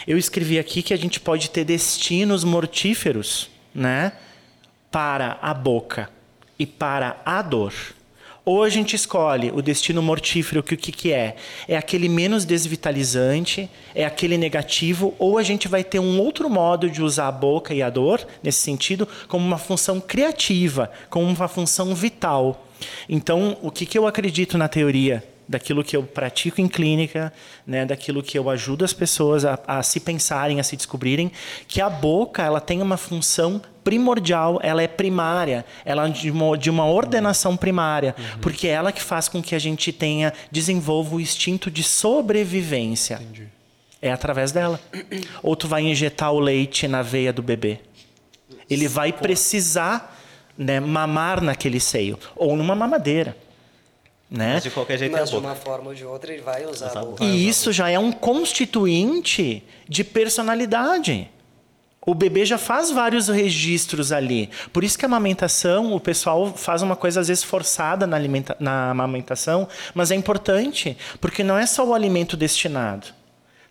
Eu 0.07 0.17
escrevi 0.17 0.57
aqui 0.59 0.81
que 0.81 0.93
a 0.93 0.97
gente 0.97 1.19
pode 1.19 1.49
ter 1.49 1.63
destinos 1.63 2.43
mortíferos, 2.43 3.49
né, 3.73 4.13
para 4.91 5.37
a 5.41 5.53
boca 5.53 6.09
e 6.57 6.65
para 6.65 7.21
a 7.25 7.41
dor. 7.41 7.73
Ou 8.45 8.63
a 8.63 8.69
gente 8.69 8.95
escolhe 8.95 9.51
o 9.51 9.61
destino 9.61 10.01
mortífero, 10.01 10.63
que 10.63 10.73
o 10.73 10.77
que, 10.77 10.91
que 10.91 11.11
é? 11.11 11.35
É 11.67 11.77
aquele 11.77 12.09
menos 12.09 12.45
desvitalizante, 12.45 13.69
é 13.93 14.05
aquele 14.05 14.37
negativo, 14.37 15.13
ou 15.19 15.37
a 15.37 15.43
gente 15.43 15.67
vai 15.67 15.83
ter 15.83 15.99
um 15.99 16.19
outro 16.19 16.49
modo 16.49 16.89
de 16.89 17.03
usar 17.03 17.27
a 17.27 17.31
boca 17.31 17.73
e 17.73 17.83
a 17.83 17.89
dor, 17.89 18.25
nesse 18.41 18.59
sentido, 18.59 19.07
como 19.27 19.45
uma 19.45 19.59
função 19.59 19.99
criativa, 19.99 20.91
como 21.09 21.27
uma 21.27 21.47
função 21.47 21.93
vital. 21.93 22.65
Então, 23.07 23.57
o 23.61 23.69
que, 23.69 23.85
que 23.85 23.97
eu 23.97 24.07
acredito 24.07 24.57
na 24.57 24.67
teoria 24.67 25.23
daquilo 25.49 25.83
que 25.83 25.97
eu 25.97 26.03
pratico 26.03 26.61
em 26.61 26.67
clínica, 26.67 27.33
né, 27.65 27.83
daquilo 27.83 28.21
que 28.21 28.37
eu 28.37 28.51
ajudo 28.51 28.85
as 28.85 28.93
pessoas 28.93 29.43
a, 29.43 29.59
a, 29.65 29.81
se 29.81 29.99
pensarem, 29.99 30.59
a 30.59 30.63
se 30.63 30.75
descobrirem, 30.75 31.31
que 31.67 31.81
a 31.81 31.89
boca 31.89 32.43
ela 32.43 32.61
tem 32.61 32.83
uma 32.83 32.97
função 32.97 33.59
primordial, 33.83 34.59
ela 34.61 34.83
é 34.83 34.87
primária, 34.87 35.65
ela 35.83 36.07
é 36.07 36.11
de 36.11 36.29
uma, 36.29 36.55
de 36.55 36.69
uma 36.69 36.85
ordenação 36.85 37.57
primária, 37.57 38.13
uhum. 38.15 38.41
porque 38.41 38.67
é 38.67 38.71
ela 38.71 38.91
que 38.91 39.01
faz 39.01 39.27
com 39.27 39.41
que 39.41 39.55
a 39.55 39.59
gente 39.59 39.91
tenha, 39.91 40.31
desenvolva 40.51 41.15
o 41.15 41.19
instinto 41.19 41.71
de 41.71 41.81
sobrevivência. 41.81 43.15
Entendi. 43.15 43.47
É 43.99 44.11
através 44.11 44.51
dela. 44.51 44.79
Ou 45.41 45.55
tu 45.55 45.67
vai 45.67 45.81
injetar 45.81 46.31
o 46.31 46.39
leite 46.39 46.87
na 46.87 47.01
veia 47.01 47.33
do 47.33 47.41
bebê. 47.41 47.79
Ele 48.69 48.87
vai 48.87 49.11
precisar 49.11 50.15
né, 50.55 50.79
mamar 50.79 51.41
naquele 51.41 51.79
seio. 51.79 52.17
Ou 52.35 52.55
numa 52.55 52.75
mamadeira. 52.75 53.35
Né? 54.29 54.55
Mas 54.55 54.63
de 54.63 54.69
qualquer 54.69 54.97
jeito 54.99 55.11
Mas 55.11 55.21
é 55.21 55.23
a 55.23 55.39
de 55.39 55.45
uma 55.45 55.55
forma 55.55 55.89
ou 55.89 55.95
de 55.95 56.05
outra 56.05 56.31
ele 56.31 56.43
vai 56.43 56.65
usar 56.65 56.95
a 56.95 57.01
boca. 57.01 57.23
E 57.23 57.47
isso 57.47 57.71
já 57.71 57.89
é 57.89 57.97
um 57.97 58.11
constituinte 58.11 59.63
de 59.87 60.03
personalidade. 60.03 61.29
O 62.05 62.13
bebê 62.13 62.45
já 62.45 62.57
faz 62.57 62.91
vários 62.91 63.27
registros 63.27 64.11
ali. 64.11 64.49
Por 64.71 64.83
isso 64.83 64.97
que 64.97 65.05
a 65.05 65.07
amamentação, 65.07 65.93
o 65.93 65.99
pessoal 65.99 66.53
faz 66.55 66.81
uma 66.81 66.95
coisa 66.95 67.19
às 67.19 67.27
vezes 67.27 67.43
forçada 67.43 68.07
na, 68.07 68.15
alimenta 68.15 68.55
na 68.59 68.91
amamentação, 68.91 69.67
mas 69.93 70.09
é 70.11 70.15
importante, 70.15 70.95
porque 71.19 71.43
não 71.43 71.57
é 71.57 71.65
só 71.65 71.85
o 71.85 71.93
alimento 71.93 72.37
destinado. 72.37 73.07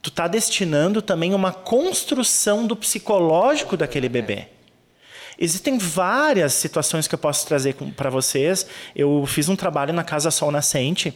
Tu 0.03 0.11
está 0.11 0.29
destinando 0.29 1.01
também 1.01 1.35
uma 1.35 1.53
construção 1.53 2.67
do 2.67 2.77
psicológico 2.77 3.77
daquele 3.77 4.09
bebê. 4.09 4.49
Existem 5.39 5.79
várias 5.79 6.53
situações 6.55 7.07
que 7.07 7.15
eu 7.15 7.19
posso 7.19 7.47
trazer 7.47 7.77
para 7.97 8.11
vocês. 8.11 8.67
Eu 8.95 9.25
fiz 9.27 9.49
um 9.49 9.55
trabalho 9.55 9.93
na 9.93 10.03
Casa 10.03 10.33
Sol 10.33 10.51
Nascente, 10.51 11.15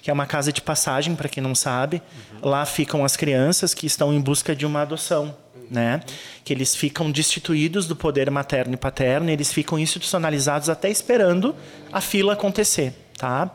que 0.00 0.10
é 0.10 0.12
uma 0.12 0.24
casa 0.24 0.50
de 0.50 0.62
passagem, 0.62 1.14
para 1.14 1.28
quem 1.28 1.42
não 1.42 1.54
sabe. 1.54 2.00
Uhum. 2.42 2.48
Lá 2.48 2.64
ficam 2.64 3.04
as 3.04 3.16
crianças 3.16 3.74
que 3.74 3.86
estão 3.86 4.14
em 4.14 4.20
busca 4.20 4.56
de 4.56 4.64
uma 4.64 4.80
adoção. 4.80 5.36
Né? 5.70 6.00
Que 6.42 6.52
eles 6.52 6.74
ficam 6.74 7.12
destituídos 7.12 7.86
do 7.86 7.94
poder 7.94 8.28
materno 8.28 8.74
e 8.74 8.76
paterno, 8.76 9.30
e 9.30 9.32
eles 9.32 9.52
ficam 9.52 9.78
institucionalizados 9.78 10.68
até 10.68 10.90
esperando 10.90 11.54
a 11.92 12.00
fila 12.00 12.32
acontecer, 12.32 12.92
tá? 13.16 13.54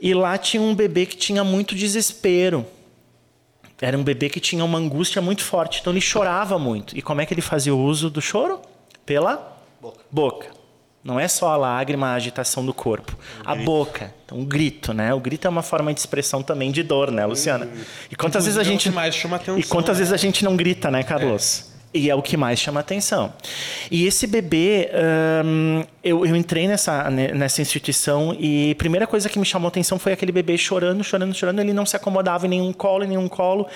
E 0.00 0.14
lá 0.14 0.38
tinha 0.38 0.62
um 0.62 0.72
bebê 0.72 1.04
que 1.04 1.16
tinha 1.16 1.42
muito 1.42 1.74
desespero. 1.74 2.64
Era 3.80 3.98
um 3.98 4.04
bebê 4.04 4.28
que 4.28 4.38
tinha 4.38 4.64
uma 4.64 4.78
angústia 4.78 5.20
muito 5.20 5.42
forte, 5.42 5.80
então 5.80 5.92
ele 5.92 6.00
chorava 6.00 6.60
muito. 6.60 6.96
E 6.96 7.02
como 7.02 7.20
é 7.20 7.26
que 7.26 7.34
ele 7.34 7.42
fazia 7.42 7.74
o 7.74 7.82
uso 7.82 8.08
do 8.08 8.22
choro? 8.22 8.60
Pela 9.06 9.56
boca. 9.80 10.00
boca. 10.10 10.46
Não 11.02 11.20
é 11.20 11.28
só 11.28 11.50
a 11.52 11.56
lágrima, 11.56 12.08
a 12.08 12.14
agitação 12.14 12.66
do 12.66 12.74
corpo. 12.74 13.16
Um 13.38 13.48
a 13.48 13.54
grito. 13.54 13.64
boca. 13.64 14.12
Então, 14.24 14.38
um 14.38 14.44
grito, 14.44 14.92
né? 14.92 15.14
O 15.14 15.20
grito 15.20 15.46
é 15.46 15.48
uma 15.48 15.62
forma 15.62 15.94
de 15.94 16.00
expressão 16.00 16.42
também 16.42 16.72
de 16.72 16.82
dor, 16.82 17.12
né, 17.12 17.24
Luciana? 17.24 17.68
E 18.10 18.16
quantas 18.16 18.44
vezes 18.44 18.58
a 18.58 18.64
gente 18.64 18.90
mais 18.90 19.14
chama 19.14 19.36
atenção, 19.36 19.56
E 19.56 19.62
quantas 19.62 19.96
né? 19.96 20.00
vezes 20.00 20.12
a 20.12 20.16
gente 20.16 20.44
não 20.44 20.56
grita, 20.56 20.90
né, 20.90 21.04
Carlos? 21.04 21.70
É. 21.72 21.75
E 21.96 22.10
é 22.10 22.14
o 22.14 22.22
que 22.22 22.36
mais 22.36 22.58
chama 22.58 22.80
atenção. 22.80 23.32
E 23.90 24.06
esse 24.06 24.26
bebê, 24.26 24.90
eu, 26.02 26.26
eu, 26.26 26.36
entrei 26.36 26.68
nessa, 26.68 27.10
nessa 27.10 27.62
instituição 27.62 28.36
e 28.38 28.72
a 28.72 28.74
primeira 28.74 29.06
coisa 29.06 29.28
que 29.28 29.38
me 29.38 29.44
chamou 29.44 29.68
atenção 29.68 29.98
foi 29.98 30.12
aquele 30.12 30.32
bebê 30.32 30.58
chorando, 30.58 31.02
chorando, 31.02 31.34
chorando. 31.34 31.60
Ele 31.60 31.72
não 31.72 31.86
se 31.86 31.96
acomodava 31.96 32.46
em 32.46 32.50
nenhum 32.50 32.72
colo, 32.72 33.04
em 33.04 33.08
nenhum 33.08 33.28
colo. 33.28 33.66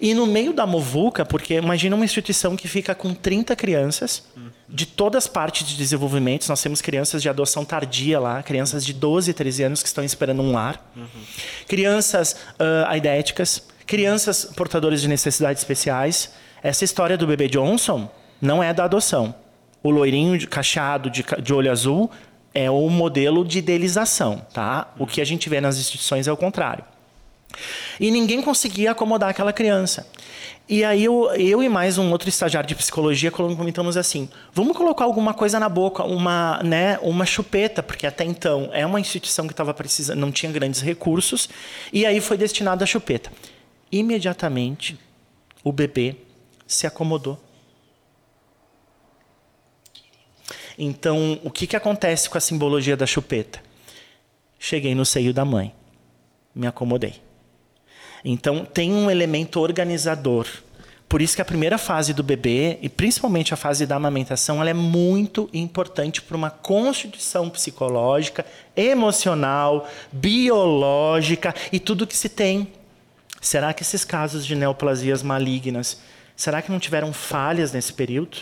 E 0.00 0.14
no 0.14 0.26
meio 0.26 0.52
da 0.52 0.66
movuca, 0.66 1.24
porque 1.24 1.54
imagina 1.54 1.96
uma 1.96 2.04
instituição 2.04 2.56
que 2.56 2.68
fica 2.68 2.94
com 2.94 3.12
30 3.12 3.56
crianças 3.56 4.22
de 4.68 4.86
todas 4.86 5.24
as 5.24 5.26
partes 5.28 5.66
de 5.66 5.76
desenvolvimento. 5.76 6.48
Nós 6.48 6.62
temos 6.62 6.80
crianças 6.80 7.22
de 7.22 7.28
adoção 7.28 7.64
tardia 7.64 8.18
lá, 8.18 8.42
crianças 8.42 8.84
de 8.84 8.92
12, 8.92 9.32
13 9.32 9.62
anos 9.62 9.82
que 9.82 9.88
estão 9.88 10.04
esperando 10.04 10.42
um 10.42 10.52
lar. 10.52 10.84
Crianças 11.68 12.32
uh, 12.32 12.86
aidéticas, 12.88 13.62
crianças 13.86 14.44
portadoras 14.44 15.00
de 15.00 15.08
necessidades 15.08 15.60
especiais 15.60 16.30
essa 16.64 16.82
história 16.82 17.18
do 17.18 17.26
bebê 17.26 17.46
Johnson 17.46 18.10
não 18.40 18.62
é 18.62 18.72
da 18.72 18.84
adoção. 18.84 19.34
O 19.82 19.90
loirinho 19.90 20.38
de, 20.38 20.46
cacheado 20.46 21.10
de, 21.10 21.22
de 21.42 21.52
olho 21.52 21.70
azul 21.70 22.10
é 22.54 22.70
o 22.70 22.88
modelo 22.88 23.44
de 23.44 23.58
idealização, 23.58 24.38
tá? 24.54 24.90
O 24.98 25.06
que 25.06 25.20
a 25.20 25.26
gente 25.26 25.46
vê 25.50 25.60
nas 25.60 25.76
instituições 25.76 26.26
é 26.26 26.32
o 26.32 26.36
contrário. 26.38 26.82
E 28.00 28.10
ninguém 28.10 28.40
conseguia 28.40 28.92
acomodar 28.92 29.28
aquela 29.28 29.52
criança. 29.52 30.10
E 30.66 30.82
aí 30.82 31.04
eu, 31.04 31.30
eu 31.34 31.62
e 31.62 31.68
mais 31.68 31.98
um 31.98 32.10
outro 32.10 32.30
estagiário 32.30 32.66
de 32.66 32.74
psicologia 32.74 33.30
comentamos 33.30 33.98
assim: 33.98 34.26
vamos 34.50 34.74
colocar 34.74 35.04
alguma 35.04 35.34
coisa 35.34 35.60
na 35.60 35.68
boca, 35.68 36.02
uma, 36.02 36.62
né, 36.62 36.98
uma 37.02 37.26
chupeta, 37.26 37.82
porque 37.82 38.06
até 38.06 38.24
então 38.24 38.70
é 38.72 38.86
uma 38.86 38.98
instituição 38.98 39.46
que 39.46 39.52
estava 39.52 39.74
precisando, 39.74 40.18
não 40.18 40.32
tinha 40.32 40.50
grandes 40.50 40.80
recursos, 40.80 41.46
e 41.92 42.06
aí 42.06 42.22
foi 42.22 42.38
destinado 42.38 42.82
a 42.82 42.86
chupeta. 42.86 43.30
Imediatamente 43.92 44.98
o 45.62 45.70
bebê 45.70 46.16
se 46.66 46.86
acomodou. 46.86 47.38
Então, 50.76 51.40
o 51.44 51.50
que, 51.50 51.66
que 51.66 51.76
acontece 51.76 52.28
com 52.28 52.36
a 52.36 52.40
simbologia 52.40 52.96
da 52.96 53.06
chupeta? 53.06 53.62
Cheguei 54.58 54.94
no 54.94 55.04
seio 55.04 55.32
da 55.32 55.44
mãe, 55.44 55.74
me 56.54 56.66
acomodei. 56.66 57.20
Então, 58.24 58.64
tem 58.64 58.92
um 58.92 59.10
elemento 59.10 59.60
organizador. 59.60 60.46
Por 61.08 61.22
isso 61.22 61.36
que 61.36 61.42
a 61.42 61.44
primeira 61.44 61.78
fase 61.78 62.12
do 62.12 62.22
bebê, 62.24 62.78
e 62.82 62.88
principalmente 62.88 63.54
a 63.54 63.56
fase 63.56 63.86
da 63.86 63.94
amamentação, 63.94 64.60
ela 64.60 64.70
é 64.70 64.74
muito 64.74 65.48
importante 65.52 66.20
para 66.20 66.36
uma 66.36 66.50
constituição 66.50 67.48
psicológica, 67.48 68.44
emocional, 68.74 69.88
biológica 70.10 71.54
e 71.70 71.78
tudo 71.78 72.06
que 72.06 72.16
se 72.16 72.28
tem. 72.28 72.72
Será 73.40 73.72
que 73.72 73.82
esses 73.82 74.04
casos 74.04 74.44
de 74.44 74.56
neoplasias 74.56 75.22
malignas 75.22 76.00
Será 76.36 76.60
que 76.60 76.70
não 76.70 76.78
tiveram 76.78 77.12
falhas 77.12 77.72
nesse 77.72 77.92
período? 77.92 78.38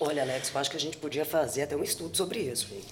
Olha, 0.00 0.22
Alex, 0.22 0.50
eu 0.52 0.60
acho 0.60 0.70
que 0.70 0.76
a 0.76 0.80
gente 0.80 0.96
podia 0.96 1.24
fazer 1.24 1.62
até 1.62 1.76
um 1.76 1.82
estudo 1.82 2.16
sobre 2.16 2.40
isso. 2.40 2.68
Hein? 2.72 2.84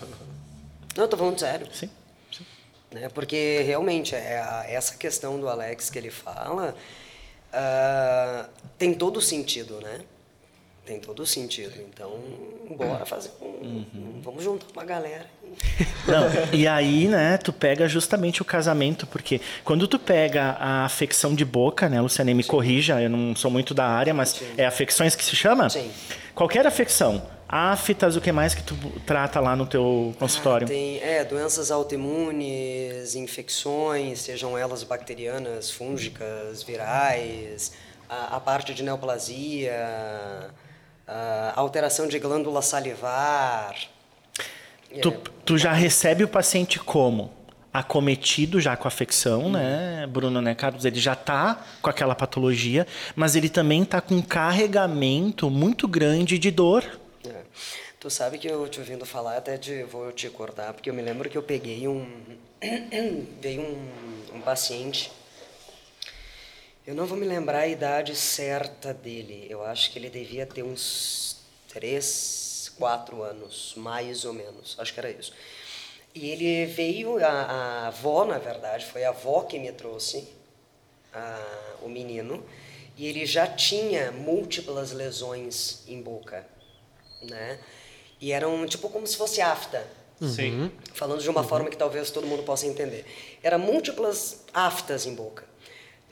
não, 0.96 1.04
estou 1.04 1.18
falando 1.18 1.38
sério. 1.38 1.68
Sim. 1.72 1.88
sim. 2.32 2.44
Né? 2.90 3.08
Porque 3.08 3.62
realmente 3.62 4.14
é 4.14 4.40
a, 4.40 4.64
essa 4.68 4.96
questão 4.96 5.38
do 5.38 5.48
Alex 5.48 5.90
que 5.90 5.98
ele 5.98 6.10
fala 6.10 6.74
uh, 7.54 8.50
tem 8.76 8.92
todo 8.92 9.20
sentido, 9.20 9.80
né? 9.80 10.00
Tem 10.84 11.00
todo 11.00 11.24
sentido. 11.24 11.72
Então, 11.88 12.12
bora 12.76 13.06
fazer 13.06 13.30
um, 13.40 13.46
uhum. 13.46 14.20
Vamos 14.22 14.44
juntar 14.44 14.66
uma 14.72 14.84
galera. 14.84 15.26
Não, 16.06 16.26
e 16.52 16.66
aí, 16.66 17.08
né, 17.08 17.38
tu 17.38 17.52
pega 17.52 17.88
justamente 17.88 18.42
o 18.42 18.44
casamento, 18.44 19.06
porque 19.06 19.40
quando 19.64 19.88
tu 19.88 19.98
pega 19.98 20.56
a 20.60 20.84
afecção 20.84 21.34
de 21.34 21.44
boca, 21.44 21.88
né, 21.88 22.00
Luciane, 22.00 22.34
me 22.34 22.42
Sim. 22.42 22.50
corrija, 22.50 23.00
eu 23.00 23.08
não 23.08 23.34
sou 23.34 23.50
muito 23.50 23.72
da 23.72 23.86
área, 23.86 24.12
mas 24.12 24.30
Sim. 24.30 24.46
é 24.58 24.66
afecções 24.66 25.14
que 25.14 25.24
se 25.24 25.34
chama? 25.34 25.70
Sim. 25.70 25.90
Qualquer 26.34 26.66
afecção, 26.66 27.22
aftas, 27.48 28.16
o 28.16 28.20
que 28.20 28.32
mais 28.32 28.54
que 28.54 28.62
tu 28.62 28.76
trata 29.06 29.40
lá 29.40 29.54
no 29.54 29.66
teu 29.66 30.14
consultório? 30.18 30.66
Tem 30.66 30.98
é, 31.00 31.24
doenças 31.24 31.70
autoimunes, 31.70 33.14
infecções, 33.14 34.20
sejam 34.20 34.58
elas 34.58 34.82
bacterianas, 34.82 35.70
fúngicas, 35.70 36.62
virais, 36.62 37.72
a, 38.08 38.36
a 38.36 38.40
parte 38.40 38.74
de 38.74 38.82
neoplasia, 38.82 40.50
alteração 41.54 42.06
de 42.06 42.18
glândula 42.18 42.62
salivar. 42.62 43.74
Tu, 45.00 45.08
É, 45.08 45.18
tu 45.44 45.58
já 45.58 45.72
recebe 45.72 46.24
o 46.24 46.28
paciente 46.28 46.78
como? 46.78 47.32
Acometido 47.72 48.60
já 48.60 48.76
com 48.76 48.86
afecção, 48.86 49.50
né, 49.50 50.06
Bruno, 50.06 50.40
né, 50.40 50.54
Carlos? 50.54 50.84
Ele 50.84 51.00
já 51.00 51.16
tá 51.16 51.64
com 51.82 51.90
aquela 51.90 52.14
patologia, 52.14 52.86
mas 53.16 53.34
ele 53.34 53.48
também 53.48 53.84
tá 53.84 54.00
com 54.00 54.14
um 54.14 54.22
carregamento 54.22 55.50
muito 55.50 55.88
grande 55.88 56.38
de 56.38 56.52
dor. 56.52 56.84
É. 57.26 57.42
Tu 57.98 58.10
sabe 58.10 58.38
que 58.38 58.46
eu 58.46 58.68
te 58.68 58.78
ouvindo 58.78 59.04
falar, 59.04 59.36
até 59.36 59.56
de, 59.56 59.82
vou 59.82 60.12
te 60.12 60.28
cortar, 60.28 60.72
porque 60.72 60.88
eu 60.88 60.94
me 60.94 61.02
lembro 61.02 61.28
que 61.28 61.36
eu 61.36 61.42
peguei 61.42 61.88
um. 61.88 62.06
veio 63.42 63.62
um, 63.62 64.36
um 64.36 64.40
paciente. 64.40 65.10
Eu 66.86 66.94
não 66.94 67.06
vou 67.06 67.16
me 67.16 67.24
lembrar 67.24 67.60
a 67.60 67.66
idade 67.66 68.14
certa 68.14 68.92
dele. 68.92 69.46
Eu 69.48 69.64
acho 69.64 69.90
que 69.90 69.98
ele 69.98 70.10
devia 70.10 70.44
ter 70.44 70.62
uns 70.62 71.38
3, 71.68 72.72
4 72.76 73.22
anos, 73.22 73.72
mais 73.74 74.26
ou 74.26 74.34
menos. 74.34 74.76
Acho 74.78 74.92
que 74.92 75.00
era 75.00 75.10
isso. 75.10 75.32
E 76.14 76.28
ele 76.28 76.66
veio, 76.66 77.24
a, 77.24 77.28
a 77.28 77.86
avó, 77.86 78.26
na 78.26 78.38
verdade, 78.38 78.84
foi 78.84 79.02
a 79.02 79.08
avó 79.08 79.44
que 79.44 79.58
me 79.58 79.72
trouxe 79.72 80.28
a, 81.14 81.76
o 81.82 81.88
menino. 81.88 82.44
E 82.98 83.06
ele 83.06 83.24
já 83.24 83.46
tinha 83.46 84.12
múltiplas 84.12 84.92
lesões 84.92 85.84
em 85.88 86.02
boca, 86.02 86.46
né? 87.22 87.58
E 88.20 88.30
eram 88.30 88.66
tipo 88.66 88.90
como 88.90 89.06
se 89.06 89.16
fosse 89.16 89.40
afta. 89.40 89.86
Sim. 90.20 90.70
Falando 90.92 91.22
de 91.22 91.30
uma 91.30 91.42
forma 91.42 91.70
que 91.70 91.76
talvez 91.78 92.10
todo 92.10 92.26
mundo 92.26 92.42
possa 92.42 92.66
entender. 92.66 93.06
Eram 93.42 93.58
múltiplas 93.58 94.44
aftas 94.52 95.06
em 95.06 95.14
boca. 95.14 95.53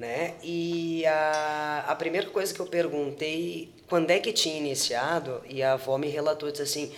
Né? 0.02 0.34
E 0.42 1.06
a, 1.06 1.84
a 1.86 1.94
primeira 1.94 2.28
coisa 2.28 2.52
que 2.52 2.58
eu 2.58 2.66
perguntei, 2.66 3.72
quando 3.88 4.10
é 4.10 4.18
que 4.18 4.32
tinha 4.32 4.58
iniciado, 4.58 5.40
e 5.48 5.62
a 5.62 5.74
avó 5.74 5.96
me 5.96 6.08
relatou, 6.08 6.50
disse 6.50 6.64
assim, 6.64 6.92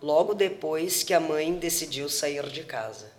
logo 0.00 0.34
depois 0.34 1.02
que 1.02 1.12
a 1.12 1.18
mãe 1.18 1.52
decidiu 1.54 2.08
sair 2.08 2.46
de 2.46 2.62
casa. 2.62 3.10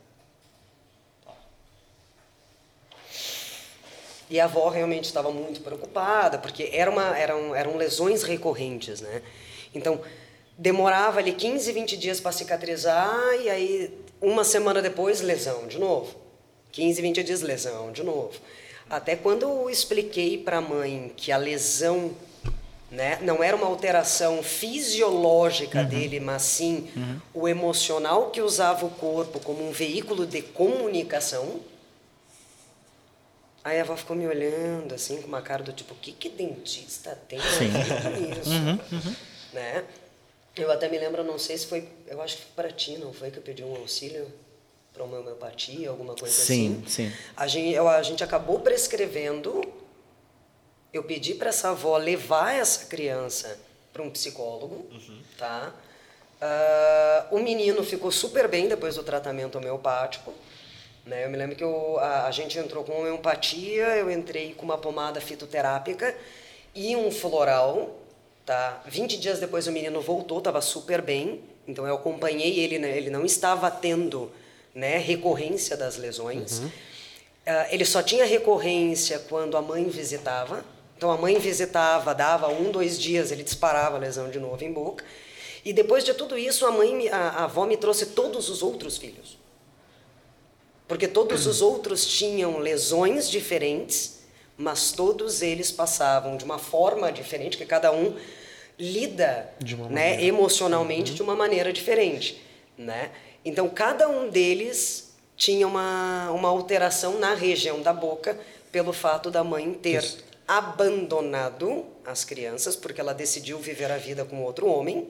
E 4.29 4.39
a 4.39 4.45
avó 4.45 4.69
realmente 4.69 5.03
estava 5.03 5.29
muito 5.31 5.59
preocupada, 5.59 6.37
porque 6.37 6.69
era 6.71 6.89
uma, 6.89 7.17
eram, 7.17 7.53
eram 7.53 7.75
lesões 7.75 8.23
recorrentes, 8.23 9.01
né? 9.01 9.21
Então, 9.73 9.99
demorava 10.57 11.19
ali 11.19 11.33
15, 11.33 11.73
20 11.73 11.97
dias 11.97 12.21
para 12.21 12.31
cicatrizar, 12.31 13.19
e 13.43 13.49
aí 13.49 13.99
uma 14.21 14.45
semana 14.45 14.81
depois, 14.81 15.19
lesão 15.19 15.67
de 15.67 15.77
novo. 15.77 16.15
15, 16.71 17.01
20 17.01 17.21
dias, 17.21 17.41
lesão 17.41 17.91
de 17.91 18.01
novo. 18.01 18.39
Até 18.89 19.15
quando 19.15 19.43
eu 19.43 19.69
expliquei 19.69 20.37
para 20.37 20.57
a 20.57 20.61
mãe 20.61 21.11
que 21.15 21.31
a 21.31 21.37
lesão 21.37 22.11
né, 22.91 23.17
não 23.21 23.43
era 23.43 23.57
uma 23.57 23.65
alteração 23.65 24.43
fisiológica 24.43 25.83
dele, 25.83 26.19
mas 26.19 26.43
sim 26.43 26.87
o 27.33 27.47
emocional 27.47 28.29
que 28.29 28.41
usava 28.41 28.85
o 28.85 28.89
corpo 28.89 29.39
como 29.39 29.67
um 29.67 29.71
veículo 29.71 30.25
de 30.25 30.41
comunicação, 30.41 31.61
Aí 33.65 33.79
a 33.79 33.81
avó 33.81 33.97
ficou 33.97 34.15
me 34.15 34.27
olhando, 34.27 34.93
assim, 34.93 35.19
com 35.19 35.27
uma 35.27 35.41
cara 35.41 35.63
do 35.63 35.73
tipo, 35.73 35.95
o 35.95 35.97
que 35.97 36.11
que 36.11 36.29
dentista 36.29 37.17
tem 37.27 37.39
a 37.39 37.41
ver 37.41 37.71
com 38.03 38.39
isso? 38.39 39.09
Né? 39.51 39.83
Eu 40.55 40.71
até 40.71 40.87
me 40.87 40.99
lembro, 40.99 41.23
não 41.23 41.39
sei 41.39 41.57
se 41.57 41.65
foi, 41.65 41.89
eu 42.05 42.21
acho 42.21 42.37
que 42.37 42.43
foi 42.43 42.51
para 42.55 42.71
ti, 42.71 42.97
não 42.99 43.11
foi 43.11 43.31
que 43.31 43.37
eu 43.37 43.41
pedi 43.41 43.63
um 43.63 43.75
auxílio 43.75 44.31
para 44.95 45.03
uma 45.03 45.19
homeopatia, 45.19 45.89
alguma 45.89 46.15
coisa 46.15 46.33
Sim, 46.33 46.81
assim? 46.85 47.09
sim. 47.09 47.13
A 47.35 47.45
gente, 47.47 47.77
a 47.77 48.01
gente 48.01 48.23
acabou 48.23 48.61
prescrevendo, 48.61 49.61
eu 50.93 51.03
pedi 51.03 51.33
para 51.35 51.49
essa 51.49 51.71
avó 51.71 51.97
levar 51.97 52.55
essa 52.55 52.85
criança 52.85 53.59
para 53.91 54.01
um 54.01 54.09
psicólogo, 54.09 54.89
tá? 55.37 55.73
Ah, 56.39 57.27
o 57.31 57.39
menino 57.39 57.83
ficou 57.83 58.09
super 58.09 58.47
bem 58.47 58.69
depois 58.69 58.95
do 58.95 59.03
tratamento 59.03 59.57
homeopático. 59.57 60.33
Né? 61.05 61.25
Eu 61.25 61.29
me 61.29 61.37
lembro 61.37 61.55
que 61.55 61.63
eu, 61.63 61.99
a, 61.99 62.27
a 62.27 62.31
gente 62.31 62.57
entrou 62.57 62.83
com 62.83 62.93
homeopatia, 62.99 63.97
eu 63.97 64.09
entrei 64.09 64.53
com 64.53 64.63
uma 64.63 64.77
pomada 64.77 65.19
fitoterápica 65.19 66.15
e 66.73 66.95
um 66.95 67.11
floral. 67.11 67.99
Tá? 68.45 68.81
20 68.85 69.17
dias 69.17 69.39
depois 69.39 69.67
o 69.67 69.71
menino 69.71 69.99
voltou, 70.01 70.37
estava 70.37 70.61
super 70.61 71.01
bem. 71.01 71.41
Então 71.67 71.85
eu 71.85 71.95
acompanhei 71.95 72.59
ele, 72.59 72.79
né? 72.79 72.95
ele 72.95 73.09
não 73.09 73.25
estava 73.25 73.69
tendo 73.69 74.31
né, 74.75 74.97
recorrência 74.97 75.77
das 75.77 75.95
lesões. 75.95 76.61
Ah, 77.45 77.67
ele 77.71 77.85
só 77.85 78.03
tinha 78.03 78.25
recorrência 78.25 79.17
quando 79.19 79.55
a 79.55 79.61
mãe 79.61 79.87
visitava. 79.87 80.65
Então 80.97 81.09
a 81.11 81.17
mãe 81.17 81.39
visitava, 81.39 82.13
dava 82.13 82.49
um, 82.49 82.71
dois 82.71 82.99
dias, 82.99 83.31
ele 83.31 83.43
disparava 83.43 83.95
a 83.95 83.99
lesão 83.99 84.29
de 84.29 84.39
novo 84.39 84.63
em 84.63 84.71
boca. 84.71 85.05
E 85.63 85.73
depois 85.73 86.03
de 86.03 86.13
tudo 86.13 86.37
isso, 86.37 86.65
a 86.65 86.71
mãe, 86.71 87.09
a, 87.09 87.17
a 87.17 87.43
avó 87.45 87.65
me 87.65 87.77
trouxe 87.77 88.07
todos 88.07 88.49
os 88.49 88.61
outros 88.61 88.97
filhos. 88.97 89.37
Porque 90.87 91.07
todos 91.07 91.47
os 91.47 91.61
outros 91.61 92.05
tinham 92.05 92.59
lesões 92.59 93.29
diferentes, 93.29 94.19
mas 94.55 94.91
todos 94.91 95.41
eles 95.41 95.71
passavam 95.71 96.37
de 96.37 96.45
uma 96.45 96.59
forma 96.59 97.11
diferente, 97.11 97.57
que 97.57 97.65
cada 97.65 97.91
um 97.91 98.15
lida 98.77 99.49
né, 99.89 100.23
emocionalmente 100.23 101.13
de 101.13 101.23
uma 101.23 101.35
maneira 101.35 101.73
diferente. 101.73 102.41
Né? 102.77 103.11
Então, 103.45 103.69
cada 103.69 104.09
um 104.09 104.27
deles 104.27 105.13
tinha 105.37 105.67
uma, 105.67 106.31
uma 106.31 106.49
alteração 106.49 107.19
na 107.19 107.35
região 107.35 107.81
da 107.81 107.93
boca 107.93 108.37
pelo 108.71 108.91
fato 108.91 109.29
da 109.29 109.43
mãe 109.43 109.73
ter 109.73 110.03
Isso. 110.03 110.23
abandonado 110.47 111.85
as 112.03 112.25
crianças, 112.25 112.75
porque 112.75 112.99
ela 112.99 113.13
decidiu 113.13 113.59
viver 113.59 113.91
a 113.91 113.97
vida 113.97 114.25
com 114.25 114.41
outro 114.43 114.67
homem, 114.67 115.07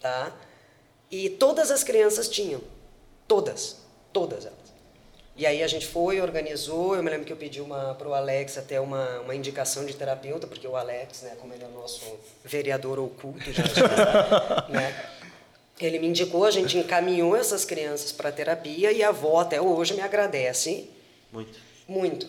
tá? 0.00 0.32
E 1.10 1.30
todas 1.30 1.70
as 1.70 1.84
crianças 1.84 2.28
tinham. 2.28 2.60
Todas. 3.26 3.76
Todas 4.12 4.46
elas. 4.46 4.68
E 5.36 5.46
aí 5.46 5.62
a 5.62 5.68
gente 5.68 5.86
foi, 5.86 6.20
organizou. 6.20 6.96
Eu 6.96 7.02
me 7.02 7.10
lembro 7.10 7.24
que 7.24 7.32
eu 7.32 7.36
pedi 7.36 7.62
para 7.96 8.08
o 8.08 8.12
Alex 8.12 8.58
até 8.58 8.80
uma, 8.80 9.20
uma 9.20 9.36
indicação 9.36 9.86
de 9.86 9.94
terapeuta, 9.94 10.48
porque 10.48 10.66
o 10.66 10.74
Alex, 10.74 11.22
né, 11.22 11.36
como 11.40 11.54
ele 11.54 11.62
é 11.62 11.66
o 11.68 11.70
nosso 11.70 12.18
vereador 12.44 12.98
oculto, 12.98 13.52
já, 13.52 13.62
já, 13.62 14.66
né, 14.68 15.10
ele 15.86 15.98
me 15.98 16.08
indicou, 16.08 16.44
a 16.44 16.50
gente 16.50 16.76
encaminhou 16.76 17.36
essas 17.36 17.64
crianças 17.64 18.12
para 18.12 18.32
terapia 18.32 18.92
e 18.92 19.02
a 19.02 19.08
avó 19.08 19.40
até 19.40 19.60
hoje 19.60 19.94
me 19.94 20.00
agradece 20.00 20.88
Muito. 21.32 21.58
muito. 21.88 22.26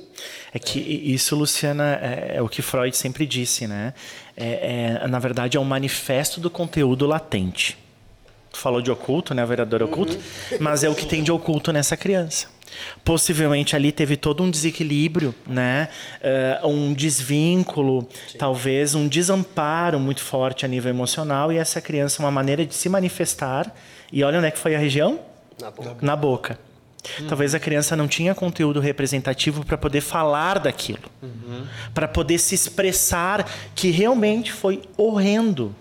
É 0.53 0.59
que 0.59 0.79
isso, 0.79 1.35
Luciana, 1.35 1.99
é, 2.01 2.37
é 2.37 2.41
o 2.41 2.49
que 2.49 2.61
Freud 2.61 2.95
sempre 2.95 3.25
disse, 3.25 3.67
né? 3.67 3.93
É, 4.35 4.99
é, 5.03 5.07
na 5.07 5.19
verdade, 5.19 5.57
é 5.57 5.59
um 5.59 5.65
manifesto 5.65 6.39
do 6.39 6.49
conteúdo 6.49 7.05
latente. 7.05 7.77
Tu 8.51 8.57
falou 8.57 8.81
de 8.81 8.89
oculto, 8.89 9.33
né, 9.33 9.45
vereador 9.45 9.83
oculto? 9.83 10.17
Mas 10.59 10.83
é 10.83 10.89
o 10.89 10.95
que 10.95 11.05
tem 11.05 11.21
de 11.21 11.31
oculto 11.31 11.71
nessa 11.71 11.95
criança. 11.95 12.47
Possivelmente 13.03 13.75
ali 13.75 13.91
teve 13.91 14.15
todo 14.15 14.43
um 14.43 14.49
desequilíbrio, 14.49 15.33
né? 15.47 15.89
É, 16.21 16.59
um 16.63 16.93
desvínculo, 16.93 18.07
talvez 18.37 18.95
um 18.95 19.07
desamparo 19.07 19.99
muito 19.99 20.21
forte 20.21 20.65
a 20.65 20.67
nível 20.67 20.89
emocional 20.89 21.51
e 21.51 21.57
essa 21.57 21.81
criança 21.81 22.21
uma 22.21 22.31
maneira 22.31 22.65
de 22.65 22.75
se 22.75 22.89
manifestar. 22.89 23.73
E 24.11 24.23
olha 24.23 24.37
onde 24.37 24.47
é 24.47 24.51
que 24.51 24.59
foi 24.59 24.75
a 24.75 24.79
região? 24.79 25.19
Na 25.59 25.71
boca. 25.71 25.97
na 26.01 26.15
boca. 26.15 26.59
Talvez 27.27 27.55
a 27.55 27.59
criança 27.59 27.95
não 27.95 28.07
tinha 28.07 28.35
conteúdo 28.35 28.79
representativo 28.79 29.65
para 29.65 29.77
poder 29.77 30.01
falar 30.01 30.59
daquilo, 30.59 31.09
para 31.93 32.07
poder 32.07 32.37
se 32.37 32.53
expressar 32.53 33.49
que 33.73 33.89
realmente 33.89 34.51
foi 34.51 34.81
horrendo. 34.97 35.73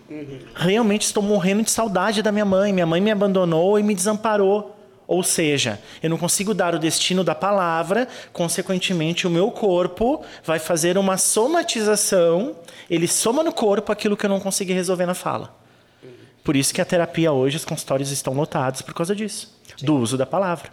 Realmente 0.55 1.03
estou 1.03 1.22
morrendo 1.22 1.62
de 1.62 1.70
saudade 1.70 2.22
da 2.22 2.31
minha 2.31 2.44
mãe. 2.44 2.72
Minha 2.72 2.87
mãe 2.87 3.01
me 3.01 3.11
abandonou 3.11 3.79
e 3.79 3.83
me 3.83 3.94
desamparou. 3.94 4.77
Ou 5.08 5.22
seja, 5.24 5.80
eu 6.02 6.10
não 6.10 6.18
consigo 6.18 6.52
dar 6.54 6.74
o 6.74 6.78
destino 6.78 7.24
da 7.24 7.34
palavra, 7.34 8.06
consequentemente, 8.30 9.26
o 9.26 9.30
meu 9.30 9.50
corpo 9.50 10.22
vai 10.44 10.58
fazer 10.58 10.98
uma 10.98 11.16
somatização, 11.16 12.54
ele 12.90 13.08
soma 13.08 13.42
no 13.42 13.50
corpo 13.52 13.90
aquilo 13.90 14.16
que 14.16 14.26
eu 14.26 14.30
não 14.30 14.38
consegui 14.38 14.72
resolver 14.74 15.06
na 15.06 15.14
fala. 15.14 15.56
Por 16.44 16.54
isso 16.56 16.72
que 16.74 16.80
a 16.80 16.84
terapia 16.84 17.32
hoje, 17.32 17.56
os 17.56 17.64
consultórios 17.64 18.10
estão 18.10 18.34
lotados 18.34 18.82
por 18.82 18.94
causa 18.94 19.16
disso, 19.16 19.58
do 19.82 19.96
uso 19.96 20.16
da 20.16 20.26
palavra. 20.26 20.70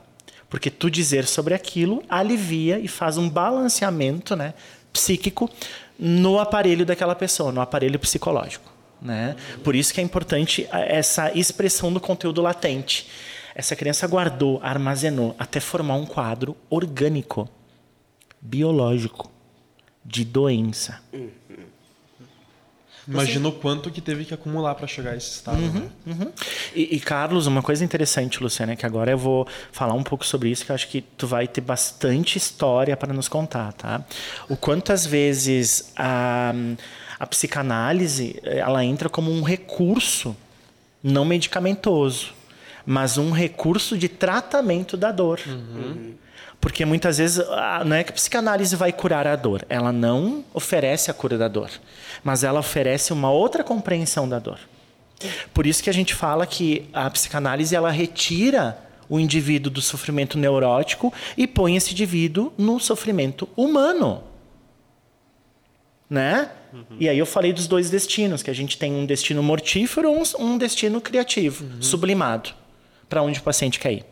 Porque 0.50 0.70
tu 0.70 0.90
dizer 0.92 1.26
sobre 1.26 1.54
aquilo 1.54 2.04
alivia 2.10 2.78
e 2.80 2.88
faz 2.88 3.18
um 3.18 3.30
balanceamento 3.30 4.36
né, 4.36 4.54
psíquico 4.94 5.50
no 5.98 6.40
aparelho 6.40 6.86
daquela 6.86 7.16
pessoa, 7.16 7.52
no 7.52 7.62
aparelho 7.62 7.98
psicológico. 8.00 8.72
Né? 9.02 9.36
Por 9.64 9.76
isso 9.76 9.94
que 9.94 10.00
é 10.00 10.04
importante 10.04 10.68
a- 10.72 10.80
essa 10.82 11.32
expressão 11.38 11.92
do 11.92 12.00
conteúdo 12.00 12.42
latente. 12.42 13.08
Essa 13.56 13.74
criança 13.74 14.06
guardou, 14.06 14.60
armazenou, 14.62 15.34
até 15.40 15.62
formar 15.62 15.96
um 15.96 16.06
quadro 16.06 16.58
orgânico, 16.70 17.50
biológico, 18.42 19.32
de 20.04 20.26
doença. 20.26 21.02
Imagina 23.08 23.48
o 23.48 23.52
quanto 23.52 23.90
que 23.92 24.02
teve 24.02 24.26
que 24.26 24.34
acumular 24.34 24.76
para 24.76 24.88
chegar 24.88 25.12
a 25.12 25.16
esse 25.16 25.30
estado. 25.30 25.62
Né? 25.62 25.90
Uhum. 26.06 26.32
E, 26.76 26.96
e, 26.96 27.00
Carlos, 27.00 27.46
uma 27.46 27.62
coisa 27.62 27.86
interessante, 27.86 28.42
Luciana, 28.42 28.74
é 28.74 28.76
que 28.76 28.86
agora 28.86 29.12
eu 29.12 29.18
vou 29.18 29.48
falar 29.72 29.94
um 29.94 30.04
pouco 30.04 30.26
sobre 30.26 30.50
isso, 30.50 30.66
que 30.66 30.72
eu 30.72 30.76
acho 30.76 30.90
que 30.90 31.02
tu 31.02 31.26
vai 31.26 31.48
ter 31.48 31.62
bastante 31.62 32.38
história 32.38 32.98
para 32.98 33.14
nos 33.14 33.30
contar, 33.30 33.74
tá? 33.74 34.04
O 34.50 34.58
quantas 34.58 35.06
vezes 35.06 35.94
a, 35.96 36.52
a 37.20 37.28
psicanálise 37.28 38.40
ela 38.44 38.84
entra 38.84 39.08
como 39.08 39.32
um 39.32 39.44
recurso 39.44 40.36
não 41.04 41.24
medicamentoso, 41.24 42.34
mas 42.86 43.18
um 43.18 43.32
recurso 43.32 43.98
de 43.98 44.08
tratamento 44.08 44.96
da 44.96 45.12
dor. 45.12 45.40
Uhum. 45.46 46.14
Porque 46.60 46.86
muitas 46.86 47.18
vezes 47.18 47.46
não 47.86 47.96
é 47.96 48.04
que 48.04 48.12
a 48.12 48.14
psicanálise 48.14 48.76
vai 48.76 48.92
curar 48.92 49.28
a 49.28 49.36
dor, 49.36 49.66
ela 49.70 49.92
não 49.92 50.44
oferece 50.54 51.12
a 51.12 51.14
cura 51.14 51.38
da 51.38 51.48
dor, 51.48 51.70
mas 52.24 52.44
ela 52.44 52.60
oferece 52.60 53.14
uma 53.14 53.30
outra 53.30 53.64
compreensão 53.64 54.28
da 54.28 54.40
dor. 54.40 54.60
Por 55.54 55.66
isso 55.66 55.84
que 55.84 55.90
a 55.90 55.94
gente 55.94 56.14
fala 56.14 56.46
que 56.46 56.88
a 56.94 57.10
psicanálise 57.10 57.76
ela 57.76 57.92
retira 57.92 58.78
o 59.08 59.20
indivíduo 59.20 59.72
do 59.72 59.82
sofrimento 59.82 60.38
neurótico 60.38 61.14
e 61.38 61.48
põe 61.48 61.76
esse 61.76 61.92
indivíduo 61.92 62.52
no 62.58 62.80
sofrimento 62.80 63.48
humano. 63.56 64.24
Né? 66.10 66.50
Uhum. 66.74 66.98
E 67.00 67.10
aí 67.10 67.18
eu 67.18 67.26
falei 67.26 67.54
dos 67.54 67.68
dois 67.68 67.90
destinos, 67.90 68.44
que 68.44 68.50
a 68.50 68.54
gente 68.54 68.78
tem 68.78 68.94
um 68.94 69.06
destino 69.06 69.42
mortífero 69.42 70.10
e 70.10 70.18
um, 70.18 70.46
um, 70.46 70.58
destino 70.58 71.00
criativo, 71.02 71.64
uhum. 71.64 71.82
sublimado, 71.82 72.52
para 73.16 73.24
onde 73.24 73.40
o 73.40 73.44
paciente 73.44 73.80
quer 73.80 73.94
ir. 73.94 74.06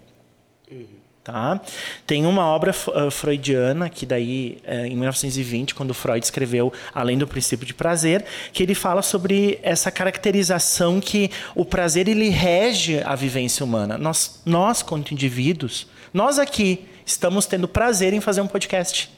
Tá? 1.22 1.60
Tem 2.08 2.26
uma 2.26 2.46
obra 2.46 2.72
uh, 2.72 3.12
freudiana, 3.12 3.90
que 3.90 4.06
daí, 4.06 4.60
uh, 4.66 4.86
em 4.86 4.96
1920, 4.96 5.76
quando 5.76 5.94
Freud 5.94 6.24
escreveu 6.24 6.72
Além 6.94 7.18
do 7.18 7.28
Princípio 7.28 7.66
de 7.66 7.74
Prazer, 7.74 8.24
que 8.54 8.64
ele 8.64 8.74
fala 8.74 9.02
sobre 9.02 9.60
essa 9.62 9.92
caracterização 9.92 11.02
que 11.02 11.30
o 11.54 11.66
prazer 11.66 12.08
ele 12.08 12.30
rege 12.30 13.02
a 13.04 13.14
vivência 13.14 13.66
humana. 13.66 13.98
Nós, 13.98 14.42
nós 14.46 14.82
quanto 14.82 15.14
indivíduos, 15.14 15.86
nós 16.14 16.40
aqui 16.40 16.86
estamos 17.06 17.46
tendo 17.46 17.68
prazer 17.68 18.14
em 18.14 18.22
fazer 18.22 18.40
um 18.40 18.48
podcast. 18.48 19.12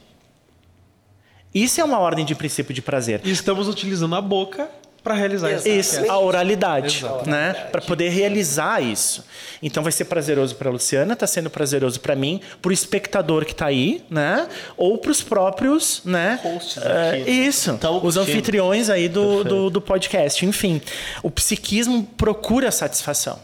Isso 1.53 1.79
é 1.79 1.83
uma 1.83 1.99
ordem 1.99 2.25
de 2.25 2.33
princípio 2.33 2.73
de 2.73 2.81
prazer. 2.81 3.21
E 3.23 3.29
estamos 3.29 3.67
utilizando 3.67 4.15
a 4.15 4.21
boca 4.21 4.67
para 5.05 5.13
realizar 5.13 5.51
isso. 5.51 5.69
Isso, 5.69 6.11
a 6.11 6.17
oralidade, 6.17 6.97
Exato. 6.97 7.29
né? 7.29 7.53
Para 7.71 7.79
poder 7.79 8.09
realizar 8.09 8.81
isso. 8.81 9.23
Então 9.61 9.83
vai 9.83 9.91
ser 9.91 10.05
prazeroso 10.05 10.55
para 10.55 10.67
Luciana, 10.71 11.13
está 11.13 11.27
sendo 11.27 11.47
prazeroso 11.47 11.99
para 11.99 12.15
mim, 12.15 12.41
para 12.59 12.71
o 12.71 12.73
espectador 12.73 13.45
que 13.45 13.51
está 13.51 13.67
aí, 13.67 14.03
né? 14.09 14.47
Ou 14.75 14.97
para 14.97 15.11
os 15.11 15.21
próprios, 15.21 16.01
né? 16.03 16.39
Hosts 16.43 16.79
aqui. 16.79 17.21
Uh, 17.21 17.29
isso, 17.29 17.77
tá 17.77 17.91
os 17.91 18.17
anfitriões 18.17 18.89
aí 18.89 19.07
do, 19.07 19.43
do, 19.43 19.69
do, 19.69 19.79
podcast. 19.79 20.43
Enfim, 20.43 20.81
o 21.21 21.29
psiquismo 21.29 22.03
procura 22.17 22.71
satisfação. 22.71 23.37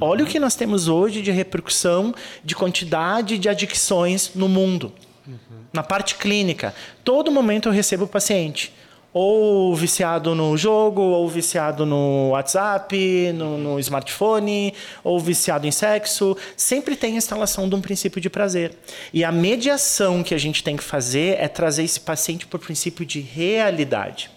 Olha 0.00 0.22
o 0.22 0.28
que 0.28 0.38
nós 0.38 0.54
temos 0.54 0.86
hoje 0.86 1.22
de 1.22 1.32
repercussão, 1.32 2.14
de 2.44 2.54
quantidade 2.54 3.36
de 3.36 3.48
adicções 3.48 4.30
no 4.32 4.48
mundo. 4.48 4.92
Uhum. 5.26 5.36
Na 5.72 5.82
parte 5.82 6.14
clínica, 6.14 6.72
todo 7.02 7.32
momento 7.32 7.68
eu 7.68 7.72
recebo 7.72 8.04
o 8.04 8.08
paciente 8.08 8.72
ou 9.12 9.74
viciado 9.76 10.34
no 10.34 10.56
jogo, 10.56 11.02
ou 11.02 11.28
viciado 11.28 11.84
no 11.84 12.30
WhatsApp, 12.30 13.32
no, 13.34 13.58
no, 13.58 13.80
smartphone, 13.80 14.72
ou 15.04 15.20
viciado 15.20 15.66
em 15.66 15.70
sexo, 15.70 16.36
sempre 16.56 16.96
tem 16.96 17.14
a 17.14 17.18
instalação 17.18 17.68
de 17.68 17.74
um 17.74 17.80
princípio 17.80 18.20
de 18.20 18.30
prazer. 18.30 18.74
E 19.12 19.22
a 19.22 19.30
mediação 19.30 20.22
que 20.22 20.34
a 20.34 20.38
gente 20.38 20.64
tem 20.64 20.76
que 20.76 20.82
fazer 20.82 21.38
é 21.38 21.46
trazer 21.46 21.82
esse 21.82 22.00
paciente 22.00 22.46
para 22.46 22.56
o 22.56 22.60
princípio 22.60 23.04
de 23.04 23.20
realidade. 23.20 24.30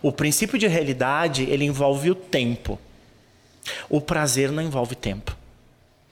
O 0.00 0.12
princípio 0.12 0.58
de 0.58 0.66
realidade 0.66 1.44
ele 1.44 1.64
envolve 1.64 2.10
o 2.10 2.14
tempo. 2.14 2.78
O 3.88 4.00
prazer 4.00 4.50
não 4.52 4.62
envolve 4.62 4.94
tempo. 4.94 5.36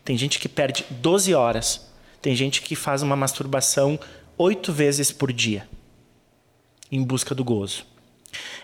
Tem 0.05 0.17
gente 0.17 0.39
que 0.39 0.49
perde 0.49 0.85
12 0.91 1.35
horas. 1.35 1.89
Tem 2.21 2.35
gente 2.35 2.63
que 2.63 2.75
faz 2.75 3.03
uma 3.03 3.17
masturbação 3.17 3.99
oito 4.37 4.73
vezes 4.73 5.13
por 5.13 5.33
dia 5.33 5.67
em 6.91 7.03
busca 7.03 7.35
do 7.35 7.45
gozo. 7.45 7.85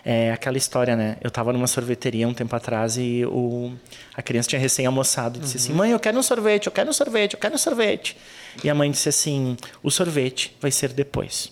É 0.03 0.31
aquela 0.31 0.57
história, 0.57 0.95
né? 0.95 1.17
Eu 1.21 1.27
estava 1.27 1.51
numa 1.51 1.67
sorveteria 1.67 2.27
um 2.27 2.33
tempo 2.33 2.55
atrás 2.55 2.97
e 2.97 3.25
o, 3.25 3.73
a 4.15 4.21
criança 4.21 4.49
tinha 4.49 4.59
recém-almoçado. 4.59 5.39
Disse 5.39 5.57
assim, 5.57 5.69
uhum. 5.69 5.73
assim: 5.73 5.77
Mãe, 5.77 5.91
eu 5.91 5.99
quero 5.99 6.17
um 6.17 6.23
sorvete, 6.23 6.67
eu 6.67 6.71
quero 6.71 6.89
um 6.89 6.93
sorvete, 6.93 7.33
eu 7.33 7.39
quero 7.39 7.55
um 7.55 7.57
sorvete. 7.57 8.15
E 8.63 8.69
a 8.69 8.75
mãe 8.75 8.89
disse 8.89 9.09
assim: 9.09 9.57
O 9.83 9.91
sorvete 9.91 10.55
vai 10.61 10.71
ser 10.71 10.93
depois. 10.93 11.51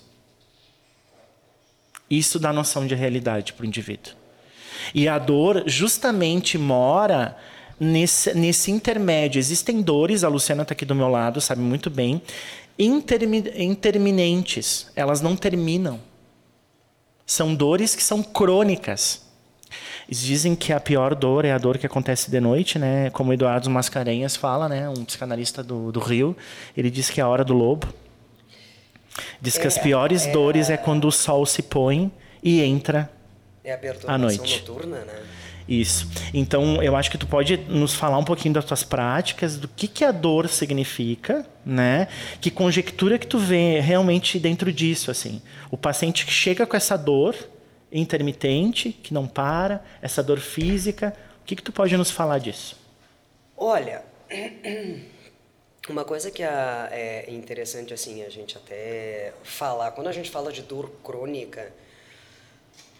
Isso 2.09 2.39
dá 2.39 2.53
noção 2.53 2.87
de 2.87 2.95
realidade 2.95 3.51
para 3.53 3.63
o 3.63 3.67
indivíduo. 3.67 4.13
E 4.93 5.07
a 5.07 5.17
dor 5.17 5.63
justamente 5.65 6.57
mora 6.57 7.35
nesse, 7.79 8.33
nesse 8.33 8.71
intermédio. 8.71 9.39
Existem 9.39 9.81
dores, 9.81 10.23
a 10.23 10.29
Luciana 10.29 10.61
está 10.61 10.73
aqui 10.73 10.85
do 10.85 10.95
meu 10.95 11.07
lado, 11.07 11.41
sabe 11.41 11.61
muito 11.61 11.89
bem, 11.89 12.21
intermi, 12.77 13.43
interminentes. 13.57 14.87
Elas 14.95 15.21
não 15.21 15.35
terminam. 15.35 15.99
São 17.25 17.55
dores 17.55 17.95
que 17.95 18.03
são 18.03 18.21
crônicas. 18.21 19.23
Eles 20.07 20.21
dizem 20.21 20.55
que 20.55 20.71
a 20.71 20.79
pior 20.79 21.15
dor 21.15 21.45
é 21.45 21.51
a 21.51 21.57
dor 21.57 21.77
que 21.77 21.85
acontece 21.85 22.29
de 22.29 22.39
noite, 22.39 22.77
né? 22.77 23.09
Como 23.09 23.33
Eduardo 23.33 23.69
Mascarenhas 23.69 24.35
fala, 24.35 24.69
né? 24.69 24.87
Um 24.87 25.03
psicanalista 25.03 25.63
do, 25.63 25.91
do 25.91 25.99
Rio. 25.99 26.37
Ele 26.77 26.91
diz 26.91 27.09
que 27.09 27.19
é 27.19 27.23
a 27.23 27.27
hora 27.27 27.43
do 27.43 27.53
lobo. 27.53 27.87
Diz 29.41 29.57
que 29.57 29.63
é, 29.63 29.67
as 29.67 29.77
piores 29.77 30.27
é, 30.27 30.31
dores 30.31 30.69
é 30.69 30.77
quando 30.77 31.07
o 31.07 31.11
sol 31.11 31.45
se 31.45 31.63
põe 31.63 32.11
e 32.43 32.61
entra 32.61 33.09
é 33.63 33.73
a 33.73 34.13
à 34.13 34.17
noite. 34.17 34.59
noturna, 34.59 34.99
né? 34.99 35.23
Isso. 35.67 36.07
Então, 36.33 36.81
eu 36.81 36.95
acho 36.95 37.09
que 37.09 37.17
tu 37.17 37.25
pode 37.25 37.57
nos 37.57 37.93
falar 37.93 38.17
um 38.17 38.23
pouquinho 38.23 38.53
das 38.53 38.65
tuas 38.65 38.83
práticas, 38.83 39.57
do 39.57 39.67
que, 39.67 39.87
que 39.87 40.03
a 40.03 40.11
dor 40.11 40.47
significa, 40.47 41.45
né? 41.65 42.07
Que 42.39 42.51
conjectura 42.51 43.17
que 43.17 43.25
tu 43.25 43.39
vê 43.39 43.79
realmente 43.79 44.37
dentro 44.37 44.71
disso, 44.71 45.09
assim. 45.09 45.41
O 45.71 45.77
paciente 45.77 46.25
que 46.25 46.31
chega 46.31 46.67
com 46.67 46.77
essa 46.77 46.95
dor 46.95 47.35
intermitente, 47.91 48.91
que 48.91 49.13
não 49.13 49.25
para, 49.25 49.83
essa 50.01 50.21
dor 50.21 50.39
física, 50.39 51.15
o 51.41 51.45
que, 51.45 51.55
que 51.55 51.63
tu 51.63 51.71
pode 51.71 51.95
nos 51.97 52.11
falar 52.11 52.39
disso? 52.39 52.77
Olha, 53.57 54.03
uma 55.89 56.03
coisa 56.03 56.29
que 56.29 56.43
é 56.43 57.25
interessante, 57.29 57.93
assim, 57.93 58.23
a 58.23 58.29
gente 58.29 58.55
até 58.57 59.33
falar, 59.43 59.91
quando 59.91 60.07
a 60.07 60.11
gente 60.11 60.29
fala 60.29 60.51
de 60.51 60.61
dor 60.61 60.91
crônica, 61.03 61.71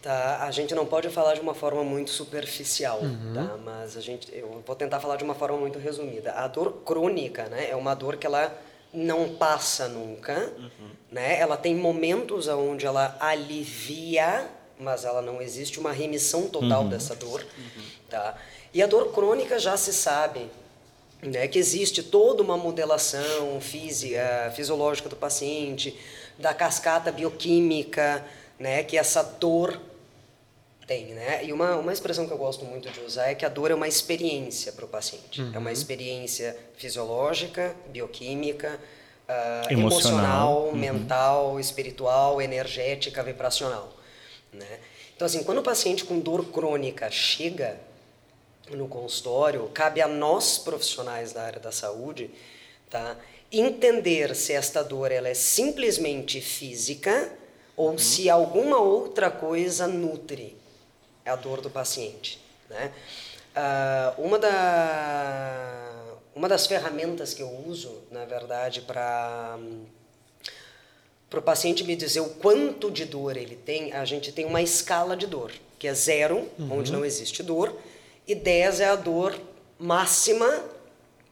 Tá, 0.06 0.44
a 0.44 0.52
gente 0.52 0.76
não 0.76 0.86
pode 0.86 1.10
falar 1.10 1.34
de 1.34 1.42
uma 1.42 1.56
forma 1.56 1.84
muito 1.84 2.12
superficial, 2.12 3.00
uhum. 3.00 3.34
tá? 3.34 3.58
Mas 3.66 3.98
a 3.98 4.02
gente, 4.02 4.30
eu 4.32 4.62
vou 4.64 4.76
tentar 4.76 5.00
falar 5.00 5.16
de 5.16 5.24
uma 5.24 5.34
forma 5.34 5.58
muito 5.58 5.80
resumida. 5.80 6.32
A 6.34 6.48
dor 6.48 6.84
crônica, 6.86 7.46
né, 7.46 7.72
é 7.72 7.76
uma 7.76 7.96
dor 7.96 8.16
que 8.18 8.28
ela 8.28 8.56
não 8.94 9.30
passa 9.30 9.88
nunca, 9.88 10.54
uhum. 10.60 10.90
né? 11.12 11.40
Ela 11.40 11.58
tem 11.58 11.74
momentos 11.74 12.48
onde 12.48 12.86
ela 12.86 13.18
alivia, 13.20 14.48
mas 14.80 15.06
ela 15.06 15.24
não 15.24 15.42
existe 15.42 15.80
uma 15.80 15.92
remissão 15.92 16.50
total 16.50 16.84
uhum. 16.84 16.90
dessa 16.90 17.16
dor, 17.16 17.42
uhum. 17.42 17.84
tá? 18.08 18.38
E 18.72 18.84
a 18.84 18.86
dor 18.86 19.12
crônica 19.12 19.58
já 19.58 19.76
se 19.76 19.92
sabe, 19.92 20.52
né, 21.20 21.48
que 21.48 21.58
existe 21.58 22.04
toda 22.04 22.44
uma 22.44 22.58
modelação 22.58 23.60
física, 23.60 24.54
fisiológica 24.56 25.10
do 25.10 25.16
paciente, 25.16 26.00
da 26.38 26.54
cascata 26.54 27.12
bioquímica, 27.12 28.24
né, 28.60 28.84
que 28.84 29.00
essa 29.00 29.24
dor 29.24 29.82
tem, 30.88 31.08
né? 31.08 31.44
E 31.44 31.52
uma, 31.52 31.76
uma 31.76 31.92
expressão 31.92 32.28
que 32.28 32.34
eu 32.34 32.38
gosto 32.38 32.64
muito 32.64 32.90
de 32.90 33.00
usar 33.02 33.28
é 33.28 33.36
que 33.36 33.46
a 33.46 33.50
dor 33.50 33.72
é 33.72 33.76
uma 33.76 33.88
experiência 33.88 34.72
para 34.72 34.86
o 34.86 34.88
paciente. 34.88 35.42
Uhum. 35.42 35.52
É 35.54 35.58
uma 35.58 35.72
experiência 35.72 36.56
fisiológica, 36.76 37.76
bioquímica, 37.88 38.80
uh, 39.28 39.74
emocional, 39.74 40.68
uhum. 40.68 40.76
mental, 40.76 41.60
espiritual, 41.60 42.42
energética, 42.42 43.24
vibracional. 43.24 43.92
Né? 44.54 44.80
Então, 45.16 45.26
assim, 45.26 45.44
quando 45.44 45.60
o 45.60 45.64
paciente 45.64 46.06
com 46.06 46.20
dor 46.20 46.46
crônica 46.52 47.10
chega 47.10 47.80
no 48.70 48.88
consultório, 48.88 49.68
cabe 49.74 50.02
a 50.02 50.08
nós 50.08 50.58
profissionais 50.58 51.34
da 51.34 51.44
área 51.44 51.60
da 51.60 51.72
saúde 51.72 52.30
tá, 52.90 53.16
entender 53.52 54.36
se 54.36 54.54
esta 54.54 54.84
dor 54.84 55.12
ela 55.12 55.30
é 55.30 55.34
simplesmente 55.34 56.42
física 56.42 57.32
ou 57.76 57.92
uhum. 57.92 57.98
se 57.98 58.30
alguma 58.30 58.80
outra 58.80 59.32
coisa 59.32 59.88
nutre 59.88 60.56
é 61.26 61.32
a 61.32 61.36
dor 61.36 61.60
do 61.60 61.70
paciente. 61.70 62.40
Né? 62.70 62.94
Uh, 63.58 64.22
uma, 64.22 64.40
da, 64.40 66.04
uma 66.36 66.48
das 66.48 66.68
ferramentas 66.68 67.34
que 67.34 67.42
eu 67.42 67.50
uso, 67.68 68.04
na 68.12 68.24
verdade, 68.26 68.82
para 68.82 69.58
para 71.30 71.40
o 71.40 71.44
paciente 71.44 71.84
me 71.84 71.96
dizer 71.96 72.22
o 72.22 72.30
quanto 72.30 72.90
de 72.90 73.04
dor 73.04 73.36
ele 73.36 73.56
tem, 73.56 73.92
a 73.92 74.06
gente 74.06 74.32
tem 74.32 74.46
uma 74.46 74.62
escala 74.62 75.18
de 75.18 75.28
dor, 75.28 75.52
que 75.78 75.88
é 75.88 75.94
zero, 75.94 76.50
uhum. 76.58 76.80
onde 76.80 76.94
não 76.94 77.04
existe 77.04 77.44
dor, 77.44 77.76
e 78.28 78.34
10 78.34 78.80
é 78.80 78.86
a 78.86 78.96
dor 78.96 79.38
máxima 79.78 80.64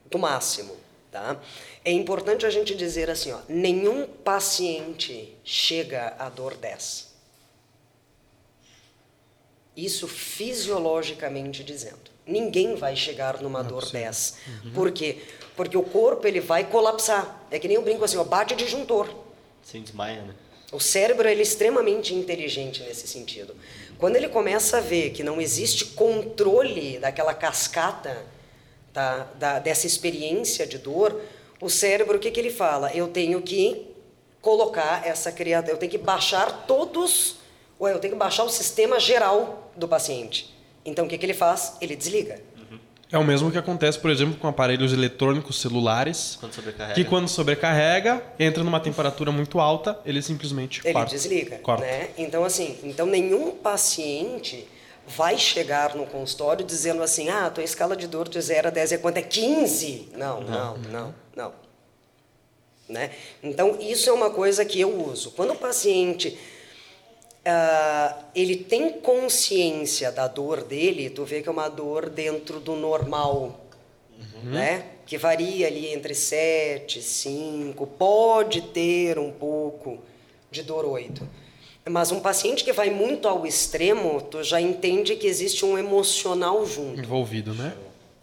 do 0.09 0.19
máximo. 0.19 0.75
Tá? 1.11 1.39
É 1.85 1.91
importante 1.91 2.45
a 2.45 2.49
gente 2.49 2.75
dizer 2.75 3.09
assim, 3.09 3.31
ó, 3.31 3.39
nenhum 3.47 4.07
paciente 4.07 5.37
chega 5.43 6.15
à 6.17 6.27
dor 6.27 6.55
10. 6.55 7.12
Isso 9.75 10.07
fisiologicamente 10.07 11.63
dizendo. 11.63 12.13
Ninguém 12.25 12.75
vai 12.75 12.95
chegar 12.95 13.41
numa 13.41 13.63
dor 13.63 13.89
10. 13.89 14.37
Por 14.73 14.91
quê? 14.91 15.17
Porque 15.55 15.75
o 15.75 15.83
corpo 15.83 16.27
ele 16.27 16.39
vai 16.39 16.63
colapsar. 16.63 17.43
É 17.51 17.59
que 17.59 17.67
nem 17.67 17.75
eu 17.75 17.81
brinco 17.81 18.05
assim, 18.05 18.17
ó, 18.17 18.23
bate 18.23 18.55
disjuntor. 18.55 19.09
Sem 19.61 19.81
desmaia, 19.81 20.21
né? 20.21 20.33
O 20.71 20.79
cérebro 20.79 21.27
ele 21.27 21.41
é 21.41 21.43
extremamente 21.43 22.15
inteligente 22.15 22.81
nesse 22.81 23.07
sentido. 23.07 23.55
Quando 23.99 24.15
ele 24.15 24.27
começa 24.27 24.77
a 24.77 24.81
ver 24.81 25.11
que 25.11 25.23
não 25.23 25.39
existe 25.39 25.85
controle 25.85 26.97
daquela 26.97 27.33
cascata, 27.33 28.25
tá, 28.91 29.27
da, 29.35 29.59
dessa 29.59 29.85
experiência 29.85 30.65
de 30.65 30.77
dor, 30.77 31.21
o 31.61 31.69
cérebro 31.69 32.17
o 32.17 32.19
que, 32.19 32.31
que 32.31 32.39
ele 32.39 32.49
fala? 32.49 32.91
Eu 32.93 33.07
tenho 33.07 33.41
que 33.41 33.87
colocar 34.41 35.07
essa 35.07 35.31
criatura, 35.31 35.73
eu 35.73 35.77
tenho 35.77 35.91
que 35.91 35.97
baixar 35.97 36.65
todos, 36.65 37.37
ou 37.83 37.89
eu 37.89 37.99
tenho 37.99 38.13
que 38.13 38.19
baixar 38.19 38.43
o 38.43 38.49
sistema 38.49 38.99
geral 38.99 39.71
do 39.75 39.87
paciente. 39.87 40.53
Então 40.85 41.05
o 41.05 41.07
que, 41.09 41.17
que 41.17 41.25
ele 41.25 41.33
faz? 41.33 41.75
Ele 41.81 41.95
desliga. 41.95 42.41
É 43.11 43.17
o 43.17 43.23
mesmo 43.23 43.51
que 43.51 43.57
acontece, 43.59 43.99
por 43.99 44.09
exemplo, 44.09 44.35
com 44.39 44.47
aparelhos 44.47 44.91
eletrônicos 44.91 45.61
celulares, 45.61 46.35
Quando 46.39 46.53
sobrecarrega. 46.53 46.95
que 46.95 47.03
quando 47.07 47.27
sobrecarrega, 47.27 48.23
entra 48.39 48.63
numa 48.63 48.79
temperatura 48.79 49.31
muito 49.31 49.59
alta, 49.59 49.99
ele 50.03 50.19
simplesmente 50.19 50.81
Ele 50.83 50.93
corta. 50.93 51.11
desliga, 51.11 51.57
Corta. 51.59 51.83
né? 51.85 52.09
Então 52.17 52.43
assim, 52.43 52.79
então 52.83 53.05
nenhum 53.05 53.51
paciente 53.51 54.67
vai 55.07 55.37
chegar 55.37 55.93
no 55.95 56.07
consultório 56.07 56.65
dizendo 56.65 57.03
assim: 57.03 57.29
"Ah, 57.29 57.51
tua 57.51 57.63
escala 57.63 57.95
de 57.95 58.07
dor 58.07 58.27
de 58.27 58.41
0 58.41 58.69
a 58.69 58.71
10 58.71 58.93
é 58.93 58.97
quanto? 58.97 59.17
É 59.17 59.21
15". 59.21 60.09
Não, 60.17 60.41
não, 60.41 60.77
não, 60.89 61.13
não. 61.35 61.53
Né? 62.89 63.11
Então 63.43 63.77
isso 63.79 64.09
é 64.09 64.13
uma 64.13 64.31
coisa 64.31 64.65
que 64.65 64.79
eu 64.81 64.89
uso. 65.07 65.31
Quando 65.31 65.51
o 65.51 65.55
paciente 65.55 66.35
ah, 67.45 68.17
ele 68.33 68.55
tem 68.55 68.91
consciência 68.91 70.11
da 70.11 70.27
dor 70.27 70.63
dele, 70.63 71.09
tu 71.09 71.25
vê 71.25 71.41
que 71.41 71.49
é 71.49 71.51
uma 71.51 71.69
dor 71.69 72.09
dentro 72.09 72.59
do 72.59 72.75
normal, 72.75 73.59
né? 74.43 74.85
Que 75.05 75.17
varia 75.17 75.67
ali 75.67 75.87
entre 75.93 76.15
7, 76.15 77.01
5, 77.01 77.85
pode 77.87 78.61
ter 78.61 79.19
um 79.19 79.31
pouco 79.31 79.99
de 80.49 80.63
dor 80.63 80.85
8. 80.85 81.27
Mas 81.89 82.11
um 82.11 82.21
paciente 82.21 82.63
que 82.63 82.71
vai 82.71 82.89
muito 82.89 83.27
ao 83.27 83.45
extremo, 83.45 84.21
tu 84.21 84.41
já 84.41 84.61
entende 84.61 85.17
que 85.17 85.27
existe 85.27 85.65
um 85.65 85.77
emocional 85.77 86.65
junto 86.65 86.99
Envolvido, 86.99 87.53
né? 87.53 87.73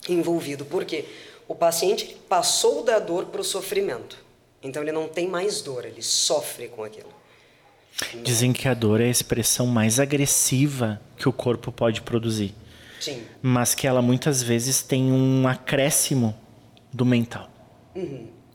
envolvido. 0.09 0.65
Por 0.65 0.85
quê? 0.85 1.05
O 1.47 1.55
paciente 1.55 2.17
passou 2.29 2.83
da 2.83 2.99
dor 2.99 3.27
para 3.27 3.41
o 3.41 3.45
sofrimento. 3.45 4.17
Então 4.63 4.83
ele 4.83 4.93
não 4.93 5.09
tem 5.09 5.27
mais 5.27 5.61
dor, 5.61 5.85
ele 5.85 6.03
sofre 6.03 6.69
com 6.69 6.85
aquilo. 6.85 7.09
Dizem 8.23 8.53
que 8.53 8.69
a 8.69 8.75
dor 8.75 9.01
é 9.01 9.05
a 9.05 9.11
expressão 9.11 9.67
mais 9.67 10.01
agressiva 10.01 11.01
que 11.17 11.29
o 11.29 11.33
corpo 11.33 11.71
pode 11.71 12.01
produzir, 12.01 12.55
Sim. 12.99 13.23
mas 13.43 13.75
que 13.75 13.87
ela 13.87 14.01
muitas 14.01 14.43
vezes 14.43 14.83
tem 14.83 15.13
um 15.13 15.47
acréscimo 15.47 16.35
do 16.93 17.05
mental. 17.05 17.49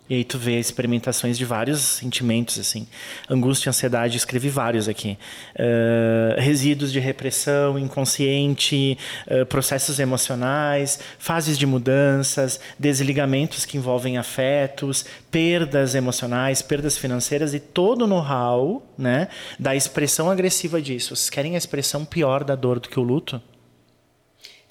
E 0.07 0.13
aí 0.13 0.23
tu 0.23 0.37
vê 0.37 0.59
experimentações 0.59 1.35
de 1.35 1.43
vários 1.43 1.81
sentimentos, 1.81 2.59
assim. 2.59 2.87
Angústia, 3.27 3.71
ansiedade, 3.71 4.17
escrevi 4.17 4.49
vários 4.49 4.87
aqui. 4.87 5.17
Eh, 5.55 6.35
resíduos 6.37 6.91
de 6.91 6.99
repressão 6.99 7.79
inconsciente, 7.79 8.99
eh, 9.25 9.45
processos 9.45 9.99
emocionais, 9.99 10.99
fases 11.17 11.57
de 11.57 11.65
mudanças, 11.65 12.59
desligamentos 12.77 13.65
que 13.65 13.77
envolvem 13.77 14.19
afetos, 14.19 15.05
perdas 15.31 15.95
emocionais, 15.95 16.61
perdas 16.61 16.95
financeiras 16.95 17.55
e 17.55 17.59
todo 17.59 18.03
o 18.03 18.07
know-how 18.07 18.83
né, 18.95 19.27
da 19.57 19.75
expressão 19.75 20.29
agressiva 20.29 20.79
disso. 20.79 21.15
Vocês 21.15 21.31
querem 21.31 21.55
a 21.55 21.57
expressão 21.57 22.05
pior 22.05 22.43
da 22.43 22.55
dor 22.55 22.79
do 22.79 22.89
que 22.89 22.99
o 22.99 23.03
luto? 23.03 23.41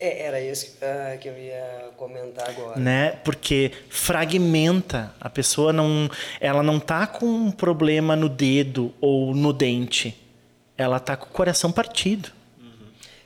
É, 0.04 0.20
era 0.20 0.38
isso 0.38 0.76
que, 0.76 0.84
ah, 0.84 1.16
que 1.18 1.26
eu 1.26 1.38
ia 1.38 1.90
comentar 1.96 2.50
agora. 2.50 2.78
né? 2.78 3.12
Porque 3.24 3.72
fragmenta 3.88 5.14
a 5.18 5.30
pessoa 5.30 5.72
não, 5.72 6.10
ela 6.38 6.62
não 6.62 6.78
tá 6.78 7.06
com 7.06 7.24
um 7.24 7.50
problema 7.50 8.14
no 8.14 8.28
dedo 8.28 8.92
ou 9.00 9.34
no 9.34 9.50
dente, 9.50 10.14
ela 10.76 11.00
tá 11.00 11.16
com 11.16 11.24
o 11.24 11.30
coração 11.30 11.72
partido. 11.72 12.30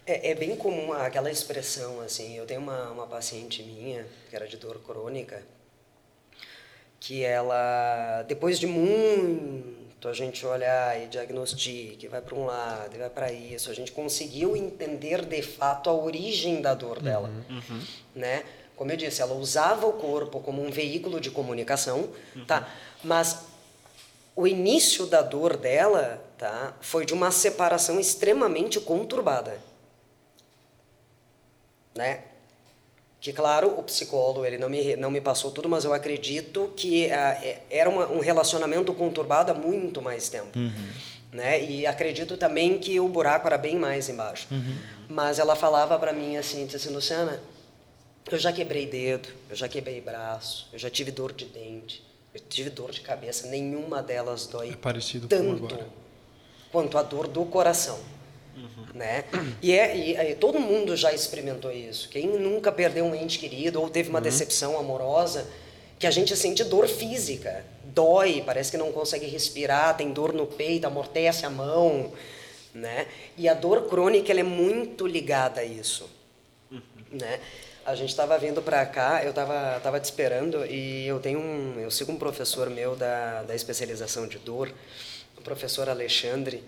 É, 0.07 0.31
é 0.31 0.35
bem 0.37 0.55
comum 0.55 0.93
aquela 0.93 1.33
expressão, 1.33 2.01
assim, 2.01 2.37
eu 2.37 2.47
tenho 2.47 2.61
uma, 2.61 2.93
uma 2.93 3.07
paciente 3.09 3.61
minha, 3.65 4.07
que 4.31 4.37
era 4.37 4.47
de 4.47 4.57
dor 4.57 4.81
crônica, 4.81 5.43
que 7.01 7.25
ela, 7.25 8.23
depois 8.29 8.57
de 8.61 8.69
muito 8.69 9.78
a 10.07 10.13
gente 10.13 10.47
olhar 10.47 11.03
e 11.03 11.07
diagnostica, 11.07 12.05
e 12.05 12.09
vai 12.09 12.21
para 12.21 12.35
um 12.35 12.45
lado, 12.45 12.95
e 12.95 12.99
vai 12.99 13.11
para 13.11 13.33
isso, 13.33 13.71
a 13.71 13.75
gente 13.75 13.91
conseguiu 13.91 14.55
entender 14.55 15.25
de 15.25 15.43
fato 15.43 15.91
a 15.91 15.93
origem 15.93 16.61
da 16.61 16.75
dor 16.75 17.01
dela, 17.01 17.31
né? 18.15 18.45
Como 18.77 18.93
eu 18.93 18.97
disse, 18.97 19.21
ela 19.23 19.35
usava 19.35 19.87
o 19.87 19.95
corpo 19.95 20.39
como 20.41 20.63
um 20.63 20.71
veículo 20.71 21.21
de 21.21 21.31
comunicação, 21.31 22.09
tá? 22.47 22.69
Mas 23.03 23.47
o 24.37 24.47
início 24.47 25.07
da 25.07 25.23
dor 25.23 25.57
dela, 25.57 26.23
tá? 26.37 26.77
Foi 26.81 27.05
de 27.05 27.13
uma 27.13 27.33
separação 27.33 27.99
extremamente 27.99 28.79
conturbada 28.79 29.59
né? 31.99 32.23
Que 33.21 33.33
claro, 33.33 33.75
o 33.77 33.83
psicólogo 33.83 34.45
ele 34.45 34.59
não 34.59 34.69
me 34.69 34.95
não 34.97 35.11
me 35.11 35.21
passou 35.21 35.51
tudo, 35.51 35.69
mas 35.69 35.85
eu 35.85 35.93
acredito 35.93 36.73
que 36.77 37.11
ah, 37.11 37.39
é- 37.43 37.63
era 37.69 37.91
uma, 37.91 38.07
um 38.07 38.21
relacionamento 38.21 38.93
conturbado 38.95 39.51
há 39.51 39.55
muito 39.55 40.01
mais 40.01 40.29
tempo, 40.29 40.57
né? 41.33 41.63
E 41.63 41.85
acredito 41.87 42.37
também 42.37 42.79
que 42.79 43.01
o 43.01 43.09
buraco 43.09 43.47
era 43.49 43.59
bem 43.59 43.77
mais 43.77 44.09
embaixo. 44.09 44.47
Mas 45.09 45.39
ela 45.41 45.57
falava 45.57 45.99
para 45.99 46.13
mim 46.13 46.37
assim, 46.37 46.65
disse 46.65 46.77
assim, 46.77 46.91
Luciana, 46.95 47.41
eu 48.31 48.39
já 48.39 48.53
quebrei 48.53 48.87
dedo, 48.87 49.29
eu 49.51 49.57
já 49.57 49.67
quebrei 49.69 50.01
braço, 50.01 50.69
eu 50.73 50.79
já 50.79 50.89
tive 50.89 51.11
dor 51.11 51.33
de 51.33 51.47
dente, 51.47 52.05
eu 52.33 52.41
tive 52.41 52.71
dor 52.71 52.93
de 52.93 53.01
cabeça, 53.01 53.49
nenhuma 53.49 54.01
delas 54.01 54.47
dói 54.47 54.71
É 54.71 54.77
parecido 54.77 55.27
tanto 55.27 55.77
quanto 56.71 56.97
a 56.99 57.03
dor 57.03 57.27
do 57.27 57.45
coração. 57.47 57.99
Né? 58.95 59.25
E, 59.63 59.73
é, 59.73 59.97
e, 59.97 60.31
e 60.33 60.35
todo 60.35 60.59
mundo 60.59 60.97
já 60.97 61.13
experimentou 61.13 61.71
isso. 61.71 62.09
Quem 62.09 62.27
nunca 62.27 62.73
perdeu 62.73 63.05
um 63.05 63.15
ente 63.15 63.39
querido 63.39 63.81
ou 63.81 63.89
teve 63.89 64.11
uma 64.11 64.21
decepção 64.21 64.79
amorosa, 64.79 65.47
que 65.99 66.07
a 66.07 66.11
gente 66.11 66.37
sente 66.37 66.63
dor 66.65 66.87
física, 66.89 67.65
dói, 67.85 68.43
parece 68.45 68.71
que 68.71 68.77
não 68.77 68.93
consegue 68.93 69.27
respirar, 69.27 69.97
tem 69.97 70.13
dor 70.13 70.33
no 70.33 70.47
peito, 70.47 70.87
amortece 70.87 71.45
a 71.45 71.51
mão, 71.51 72.13
né? 72.73 73.07
E 73.37 73.49
a 73.49 73.55
dor 73.55 73.89
crônica 73.89 74.31
ela 74.31 74.41
é 74.41 74.45
muito 74.45 75.07
ligada 75.07 75.61
a 75.61 75.65
isso, 75.65 76.09
né? 77.11 77.41
A 77.85 77.95
gente 77.95 78.11
estava 78.11 78.37
vindo 78.39 78.61
para 78.61 78.85
cá, 78.85 79.25
eu 79.25 79.31
estava 79.31 79.81
tava 79.81 79.99
te 79.99 80.05
esperando 80.05 80.65
e 80.67 81.07
eu 81.07 81.19
tenho 81.19 81.41
um, 81.41 81.81
eu 81.81 81.91
sigo 81.91 82.13
um 82.13 82.17
professor 82.17 82.69
meu 82.69 82.95
da, 82.95 83.43
da 83.43 83.55
especialização 83.55 84.29
de 84.29 84.39
dor, 84.39 84.73
o 85.37 85.41
professor 85.41 85.89
Alexandre, 85.89 86.63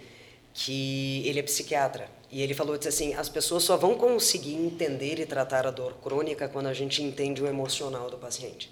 que 0.53 1.23
ele 1.27 1.39
é 1.39 1.43
psiquiatra 1.43 2.09
e 2.31 2.43
ele 2.43 2.55
falou 2.55 2.77
disse 2.77 2.89
assim, 2.89 3.15
as 3.15 3.29
pessoas 3.29 3.65
só 3.65 3.77
vão 3.77 3.97
conseguir 3.97 4.55
entender 4.55 5.19
e 5.19 5.27
tratar 5.27 5.67
a 5.67 5.71
dor 5.71 5.95
crônica 6.03 6.49
quando 6.49 6.67
a 6.67 6.73
gente 6.73 7.03
entende 7.03 7.43
o 7.43 7.47
emocional 7.47 8.09
do 8.09 8.17
paciente. 8.17 8.71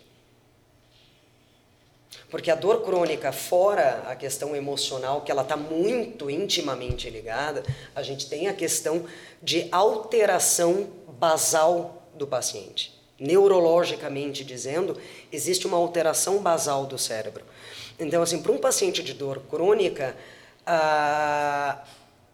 Porque 2.30 2.50
a 2.50 2.54
dor 2.54 2.82
crônica, 2.82 3.32
fora 3.32 4.04
a 4.06 4.14
questão 4.14 4.54
emocional, 4.54 5.22
que 5.22 5.30
ela 5.30 5.42
está 5.42 5.56
muito 5.56 6.30
intimamente 6.30 7.10
ligada, 7.10 7.64
a 7.96 8.02
gente 8.02 8.28
tem 8.28 8.48
a 8.48 8.54
questão 8.54 9.04
de 9.42 9.66
alteração 9.72 10.88
basal 11.18 12.06
do 12.14 12.26
paciente. 12.26 12.94
Neurologicamente 13.18 14.44
dizendo, 14.44 14.96
existe 15.32 15.66
uma 15.66 15.78
alteração 15.78 16.38
basal 16.38 16.86
do 16.86 16.98
cérebro. 16.98 17.44
Então, 17.98 18.22
assim, 18.22 18.40
para 18.40 18.52
um 18.52 18.58
paciente 18.58 19.02
de 19.02 19.14
dor 19.14 19.40
crônica, 19.50 20.14
a, 20.70 21.82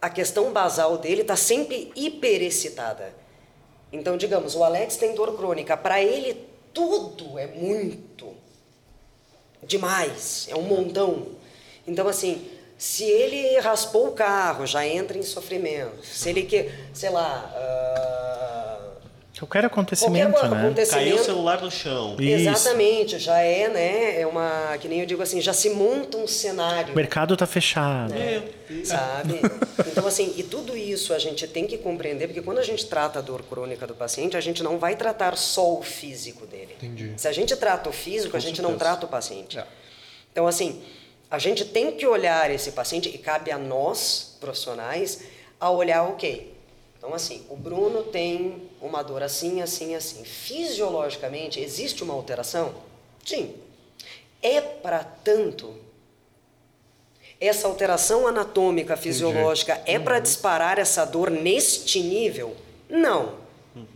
a 0.03 0.11
questão 0.11 0.53
basal 0.53 0.99
dele 0.99 1.22
está 1.22 1.37
sempre 1.37 1.93
hiperexcitada. 1.95 3.14
Então, 3.93 4.16
digamos, 4.16 4.57
o 4.57 4.64
Alex 4.64 4.97
tem 4.97 5.14
dor 5.14 5.37
crônica, 5.37 5.76
para 5.76 6.03
ele 6.03 6.45
tudo 6.72 7.39
é 7.39 7.47
muito 7.47 8.35
demais, 9.62 10.49
é 10.51 10.57
um 10.57 10.62
montão. 10.62 11.28
Então, 11.87 12.09
assim, 12.09 12.51
se 12.76 13.05
ele 13.05 13.61
raspou 13.61 14.09
o 14.09 14.12
carro, 14.12 14.66
já 14.66 14.85
entra 14.85 15.16
em 15.16 15.22
sofrimento. 15.22 16.05
Se 16.05 16.28
ele 16.28 16.43
que, 16.43 16.70
sei 16.93 17.11
lá, 17.11 17.53
ah, 17.55 18.24
Qualquer 19.47 19.67
acontecimento, 19.67 20.33
qualquer 20.33 20.51
né? 20.51 20.65
acontecimento, 20.65 21.05
Caiu 21.05 21.17
o 21.17 21.25
celular 21.25 21.61
no 21.61 21.71
chão. 21.71 22.17
Isso. 22.19 22.49
exatamente, 22.49 23.19
já 23.19 23.39
é, 23.39 23.69
né, 23.69 24.21
é 24.21 24.27
uma, 24.27 24.77
que 24.81 24.89
nem 24.89 25.01
eu 25.01 25.07
digo 25.07 25.23
assim, 25.23 25.41
já 25.41 25.53
se 25.53 25.71
monta 25.71 26.17
um 26.17 26.27
cenário. 26.27 26.93
O 26.93 26.97
mercado 26.97 27.37
tá 27.37 27.47
fechado. 27.47 28.15
sabe? 28.85 29.41
Então, 29.87 30.07
assim, 30.07 30.33
e 30.37 30.43
tudo 30.43 30.77
isso 30.77 31.13
a 31.13 31.19
gente 31.19 31.47
tem 31.47 31.67
que 31.67 31.77
compreender, 31.77 32.27
porque 32.29 32.41
quando 32.41 32.59
a 32.59 32.63
gente 32.63 32.87
trata 32.87 33.19
a 33.19 33.23
dor 33.23 33.43
crônica 33.43 33.87
do 33.87 33.95
paciente, 33.95 34.37
a 34.37 34.41
gente 34.41 34.63
não 34.63 34.79
vai 34.79 34.97
tratar 34.97 35.37
só 35.37 35.79
o 35.79 35.83
físico 35.83 36.47
dele. 36.47 36.75
Entendi. 36.77 37.13
Se 37.17 37.29
a 37.29 37.33
gente 37.33 37.55
trata 37.57 37.91
o 37.91 37.93
físico, 37.93 38.31
Com 38.33 38.37
a 38.37 38.41
gente 38.41 38.63
não 38.63 38.71
certeza. 38.71 38.91
trata 38.91 39.07
o 39.07 39.09
paciente. 39.09 39.59
É. 39.59 39.67
Então, 40.33 40.47
assim, 40.47 40.83
a 41.31 41.39
gente 41.39 41.65
tem 41.65 41.93
que 41.93 42.07
olhar 42.07 42.51
esse 42.51 42.73
paciente, 42.73 43.09
e 43.09 43.19
cabe 43.19 43.51
a 43.51 43.59
nós, 43.59 44.37
profissionais, 44.41 45.25
a 45.61 45.71
olhar, 45.71 46.03
ok, 46.05 46.54
Então, 47.05 47.15
assim, 47.15 47.45
o 47.51 47.57
Bruno 47.57 48.03
tem 48.03 48.63
uma 48.81 49.03
dor 49.03 49.23
assim, 49.23 49.61
assim, 49.61 49.95
assim. 49.95 50.25
Fisiologicamente, 50.25 51.61
existe 51.61 52.03
uma 52.03 52.15
alteração? 52.15 52.75
Sim. 53.23 53.55
É 54.41 54.63
para 54.63 55.05
tanto. 55.05 55.75
Essa 57.39 57.69
alteração 57.69 58.27
anatômica, 58.27 58.97
fisiológica, 58.97 59.83
é 59.85 59.99
para 59.99 60.19
disparar 60.19 60.79
essa 60.79 61.05
dor 61.05 61.31
neste 61.31 62.01
nível? 62.01 62.57
Não. 62.89 63.35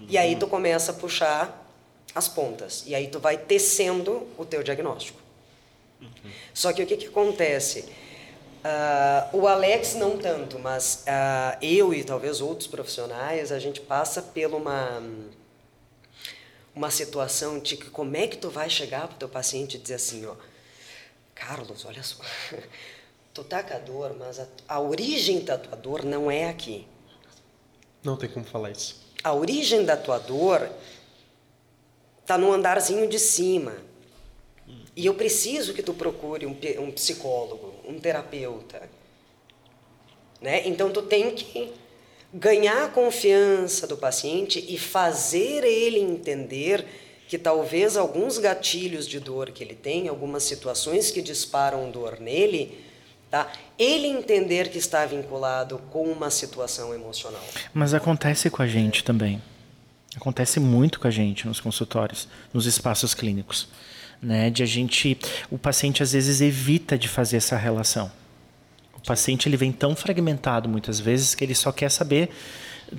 E 0.07 0.19
aí 0.19 0.37
tu 0.37 0.47
começa 0.47 0.93
a 0.93 0.95
puxar 0.95 1.67
as 2.15 2.29
pontas. 2.29 2.85
E 2.87 2.95
aí 2.95 3.09
tu 3.09 3.19
vai 3.19 3.39
tecendo 3.39 4.29
o 4.37 4.45
teu 4.45 4.63
diagnóstico. 4.63 5.19
Só 6.53 6.75
que 6.75 6.83
o 6.83 6.87
que, 6.87 6.99
que 6.99 7.07
acontece? 7.07 7.87
Uh, 8.59 9.37
o 9.37 9.47
Alex 9.47 9.95
não 9.95 10.19
tanto, 10.19 10.59
mas 10.59 11.05
uh, 11.07 11.65
eu 11.65 11.95
e 11.95 12.03
talvez 12.03 12.41
outros 12.41 12.67
profissionais, 12.67 13.53
a 13.53 13.59
gente 13.59 13.81
passa 13.81 14.21
por 14.21 14.55
uma, 14.55 15.03
uma 16.75 16.91
situação 16.91 17.61
de 17.61 17.77
que 17.77 17.89
como 17.89 18.17
é 18.17 18.27
que 18.27 18.37
tu 18.37 18.51
vai 18.51 18.69
chegar 18.69 19.07
para 19.07 19.15
o 19.15 19.19
teu 19.19 19.29
paciente 19.29 19.77
e 19.77 19.81
dizer 19.81 19.95
assim, 19.95 20.27
ó, 20.27 20.35
Carlos, 21.35 21.85
olha 21.85 22.03
só, 22.03 22.23
tu 23.33 23.45
tá 23.45 23.63
com 23.63 23.75
a 23.75 23.79
dor, 23.79 24.17
mas 24.19 24.41
a, 24.41 24.47
a 24.69 24.81
origem 24.81 25.45
da 25.45 25.57
tua 25.57 25.77
dor 25.77 26.05
não 26.05 26.29
é 26.29 26.49
aqui. 26.49 26.87
Não 28.03 28.17
tem 28.17 28.29
como 28.29 28.45
falar 28.45 28.71
isso. 28.71 29.01
A 29.23 29.33
origem 29.33 29.85
da 29.85 29.97
tua 29.97 30.19
dor 30.19 30.69
tá 32.27 32.37
no 32.37 32.53
andarzinho 32.53 33.09
de 33.09 33.19
cima. 33.19 33.77
E 34.95 35.07
eu 35.07 35.15
preciso 35.15 35.73
que 35.73 35.83
tu 35.83 35.95
procure 35.95 36.45
um, 36.45 36.57
um 36.81 36.91
psicólogo, 36.91 37.68
um 37.89 37.99
terapeuta. 37.99 38.82
Né? 40.41 40.68
Então 40.68 40.91
tu 40.91 41.03
tem 41.03 41.34
que 41.34 41.72
ganhar 42.32 42.84
a 42.84 42.89
confiança 42.89 43.86
do 43.86 43.97
paciente 43.97 44.64
e 44.68 44.78
fazer 44.78 45.64
ele 45.64 45.99
entender 45.99 46.84
que 47.26 47.39
talvez 47.39 47.97
alguns 47.97 48.39
gatilhos 48.39 49.07
de 49.07 49.18
dor 49.18 49.51
que 49.51 49.64
ele 49.64 49.74
tem, 49.74 50.09
algumas 50.09 50.45
situações 50.45 51.11
que 51.11 51.20
disparam 51.20 51.91
dor 51.91 52.20
nele, 52.20 52.84
tá? 53.30 53.51
Ele 53.78 54.07
entender 54.07 54.70
que 54.70 54.78
está 54.78 55.05
vinculado 55.05 55.78
com 55.91 56.05
uma 56.05 56.30
situação 56.30 56.95
emocional. 56.95 57.43
Mas 57.74 57.93
acontece 57.93 58.49
com 58.49 58.62
a 58.62 58.66
gente 58.66 59.05
também. 59.05 59.43
Acontece 60.16 60.59
muito 60.59 60.99
com 60.99 61.07
a 61.07 61.11
gente 61.11 61.47
nos 61.47 61.61
consultórios, 61.61 62.28
nos 62.53 62.64
espaços 62.64 63.12
clínicos 63.12 63.68
né? 64.23 64.51
De 64.51 64.62
a 64.62 64.66
gente, 64.66 65.19
o 65.51 65.59
paciente 65.59 66.03
às 66.03 66.12
vezes 66.12 66.41
evita 66.41 66.99
de 66.99 67.09
fazer 67.09 67.37
essa 67.39 67.57
relação. 67.57 68.11
O 68.97 69.07
paciente 69.07 69.49
ele 69.49 69.57
vem 69.57 69.73
tão 69.73 69.95
fragmentado 69.97 70.69
muitas 70.69 71.01
vezes 71.01 71.35
que 71.35 71.45
ele 71.45 71.55
só 71.55 71.73
quer 71.73 71.91
saber 71.91 72.31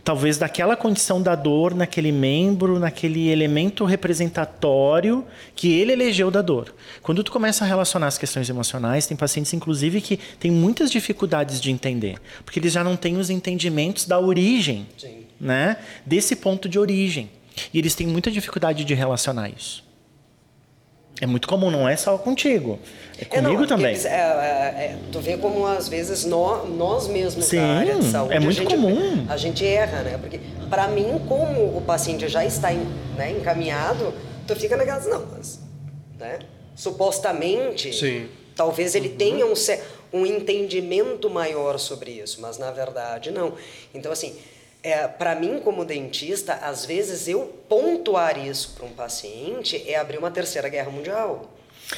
talvez 0.04 0.38
daquela 0.38 0.76
condição 0.76 1.22
da 1.22 1.36
dor 1.36 1.74
naquele 1.74 2.12
membro, 2.12 2.80
naquele 2.80 3.30
elemento 3.30 3.86
representatório 3.86 5.26
que 5.56 5.74
ele 5.74 5.92
elegeu 5.92 6.30
da 6.30 6.42
dor. 6.42 6.74
Quando 7.02 7.24
tu 7.24 7.32
começa 7.32 7.64
a 7.64 7.68
relacionar 7.68 8.08
as 8.08 8.18
questões 8.18 8.50
emocionais, 8.50 9.08
tem 9.08 9.18
pacientes 9.18 9.54
inclusive 9.54 10.02
que 10.02 10.18
têm 10.40 10.52
muitas 10.52 10.92
dificuldades 10.92 11.60
de 11.60 11.72
entender, 11.72 12.20
porque 12.46 12.60
eles 12.60 12.74
já 12.74 12.84
não 12.84 12.96
têm 12.96 13.18
os 13.18 13.30
entendimentos 13.30 14.06
da 14.06 14.20
origem, 14.20 14.88
Sim. 14.98 15.26
né? 15.40 15.78
Desse 16.06 16.36
ponto 16.36 16.70
de 16.70 16.78
origem. 16.78 17.30
E 17.74 17.80
eles 17.80 17.96
têm 17.96 18.08
muita 18.08 18.32
dificuldade 18.32 18.86
de 18.86 18.94
relacionar 18.94 19.50
isso. 19.50 19.89
É 21.22 21.26
muito 21.26 21.48
comum, 21.48 21.70
não 21.70 21.88
é 21.88 21.98
só 21.98 22.18
contigo. 22.18 22.80
É 23.20 23.26
comigo 23.26 23.50
é, 23.50 23.58
não, 23.58 23.68
também. 23.68 23.92
Eles, 23.92 24.06
é, 24.06 24.10
é, 24.10 24.14
é, 24.16 24.98
tu 25.12 25.20
vê 25.20 25.38
como 25.38 25.66
às 25.66 25.90
vezes 25.90 26.24
nós, 26.24 26.70
nós 26.70 27.08
mesmos 27.08 27.46
Sim, 27.46 27.58
da 27.58 27.66
área 27.66 27.96
de 27.96 28.06
saúde. 28.06 28.34
É 28.34 28.40
muito 28.40 28.62
a 28.62 28.64
gente, 28.64 28.76
comum. 28.76 29.26
A 29.28 29.36
gente 29.36 29.66
erra, 29.66 30.02
né? 30.02 30.18
Porque 30.18 30.40
para 30.70 30.88
mim, 30.88 31.20
como 31.28 31.78
o 31.78 31.82
paciente 31.82 32.28
já 32.30 32.46
está 32.46 32.72
em, 32.72 32.88
né, 33.18 33.32
encaminhado, 33.32 34.14
tu 34.48 34.56
fica 34.56 34.78
naquelas, 34.78 35.08
não, 35.08 35.26
mas, 35.36 35.60
né? 36.18 36.40
Supostamente, 36.74 37.92
Sim. 37.94 38.28
talvez 38.56 38.96
ele 38.96 39.10
uhum. 39.10 39.16
tenha 39.18 39.46
um, 39.46 39.54
um 40.14 40.26
entendimento 40.26 41.30
maior 41.30 41.78
sobre 41.78 42.12
isso, 42.12 42.40
mas 42.40 42.58
na 42.58 42.72
verdade 42.72 43.30
não. 43.30 43.54
Então, 43.94 44.10
assim, 44.10 44.34
é, 44.82 45.08
para 45.08 45.36
mim, 45.36 45.60
como 45.60 45.84
dentista, 45.84 46.54
às 46.54 46.86
vezes 46.86 47.28
eu 47.28 47.42
pontuar 47.68 48.38
isso 48.38 48.74
para 48.76 48.86
um 48.86 48.92
paciente 48.92 49.84
é 49.88 49.98
abrir 49.98 50.18
uma 50.18 50.32
terceira 50.32 50.70
guerra 50.70 50.90
mundial. 50.90 51.54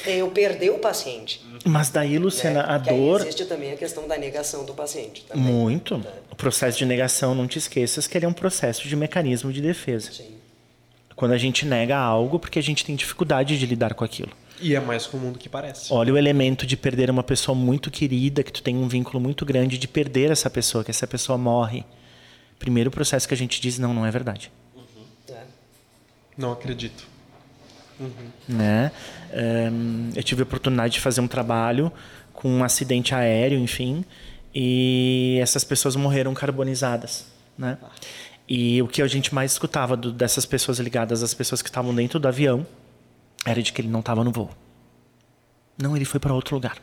É 0.06 0.16
eu 0.16 0.30
perder 0.30 0.70
o 0.70 0.78
paciente. 0.78 1.44
Mas 1.66 1.90
daí, 1.90 2.18
Luciana, 2.18 2.62
né? 2.62 2.74
a 2.74 2.78
dor. 2.78 3.20
existe 3.20 3.44
também 3.44 3.72
a 3.72 3.76
questão 3.76 4.08
da 4.08 4.16
negação 4.16 4.64
do 4.64 4.72
paciente. 4.72 5.22
Também, 5.28 5.42
Muito. 5.42 5.98
Né? 5.98 6.10
O 6.30 6.34
processo 6.34 6.78
de 6.78 6.86
negação, 6.86 7.34
não 7.34 7.46
te 7.46 7.58
esqueças 7.58 8.06
que 8.06 8.16
ele 8.16 8.24
é 8.24 8.28
um 8.28 8.32
processo 8.32 8.88
de 8.88 8.96
mecanismo 8.96 9.52
de 9.52 9.60
defesa. 9.60 10.10
Sim. 10.10 10.34
Quando 11.14 11.32
a 11.32 11.38
gente 11.38 11.66
nega 11.66 11.98
algo, 11.98 12.38
porque 12.38 12.58
a 12.58 12.62
gente 12.62 12.86
tem 12.86 12.96
dificuldade 12.96 13.58
de 13.58 13.66
lidar 13.66 13.92
com 13.92 14.02
aquilo. 14.02 14.30
E 14.58 14.74
é 14.74 14.80
mais 14.80 15.06
comum 15.06 15.30
do 15.30 15.38
que 15.38 15.48
parece. 15.48 15.92
Olha 15.92 16.14
o 16.14 16.16
elemento 16.16 16.66
de 16.66 16.76
perder 16.76 17.10
uma 17.10 17.22
pessoa 17.22 17.54
muito 17.54 17.90
querida, 17.90 18.42
que 18.42 18.50
tu 18.50 18.62
tem 18.62 18.74
um 18.76 18.88
vínculo 18.88 19.20
muito 19.20 19.44
grande, 19.44 19.76
de 19.76 19.86
perder 19.86 20.30
essa 20.30 20.48
pessoa, 20.48 20.82
que 20.82 20.90
essa 20.90 21.06
pessoa 21.06 21.36
morre 21.36 21.84
primeiro 22.62 22.92
processo 22.92 23.26
que 23.26 23.34
a 23.34 23.36
gente 23.36 23.60
diz 23.60 23.76
não, 23.76 23.92
não 23.92 24.06
é 24.06 24.10
verdade. 24.12 24.52
Uhum. 24.76 25.04
É. 25.30 25.42
Não 26.38 26.52
acredito. 26.52 27.04
Uhum. 27.98 28.30
Né? 28.48 28.92
Um, 29.72 30.10
eu 30.14 30.22
tive 30.22 30.42
a 30.42 30.44
oportunidade 30.44 30.94
de 30.94 31.00
fazer 31.00 31.20
um 31.20 31.26
trabalho 31.26 31.92
com 32.32 32.48
um 32.48 32.62
acidente 32.62 33.16
aéreo, 33.16 33.58
enfim, 33.58 34.04
e 34.54 35.38
essas 35.42 35.64
pessoas 35.64 35.96
morreram 35.96 36.32
carbonizadas, 36.34 37.26
né? 37.58 37.78
E 38.48 38.80
o 38.80 38.86
que 38.86 39.02
a 39.02 39.08
gente 39.08 39.34
mais 39.34 39.52
escutava 39.52 39.96
do, 39.96 40.12
dessas 40.12 40.46
pessoas 40.46 40.78
ligadas 40.78 41.22
às 41.22 41.34
pessoas 41.34 41.62
que 41.62 41.68
estavam 41.68 41.92
dentro 41.92 42.20
do 42.20 42.28
avião 42.28 42.64
era 43.44 43.60
de 43.60 43.72
que 43.72 43.80
ele 43.80 43.88
não 43.88 44.00
estava 44.00 44.22
no 44.22 44.30
voo. 44.30 44.50
Não, 45.76 45.96
ele 45.96 46.04
foi 46.04 46.20
para 46.20 46.32
outro 46.32 46.54
lugar. 46.54 46.76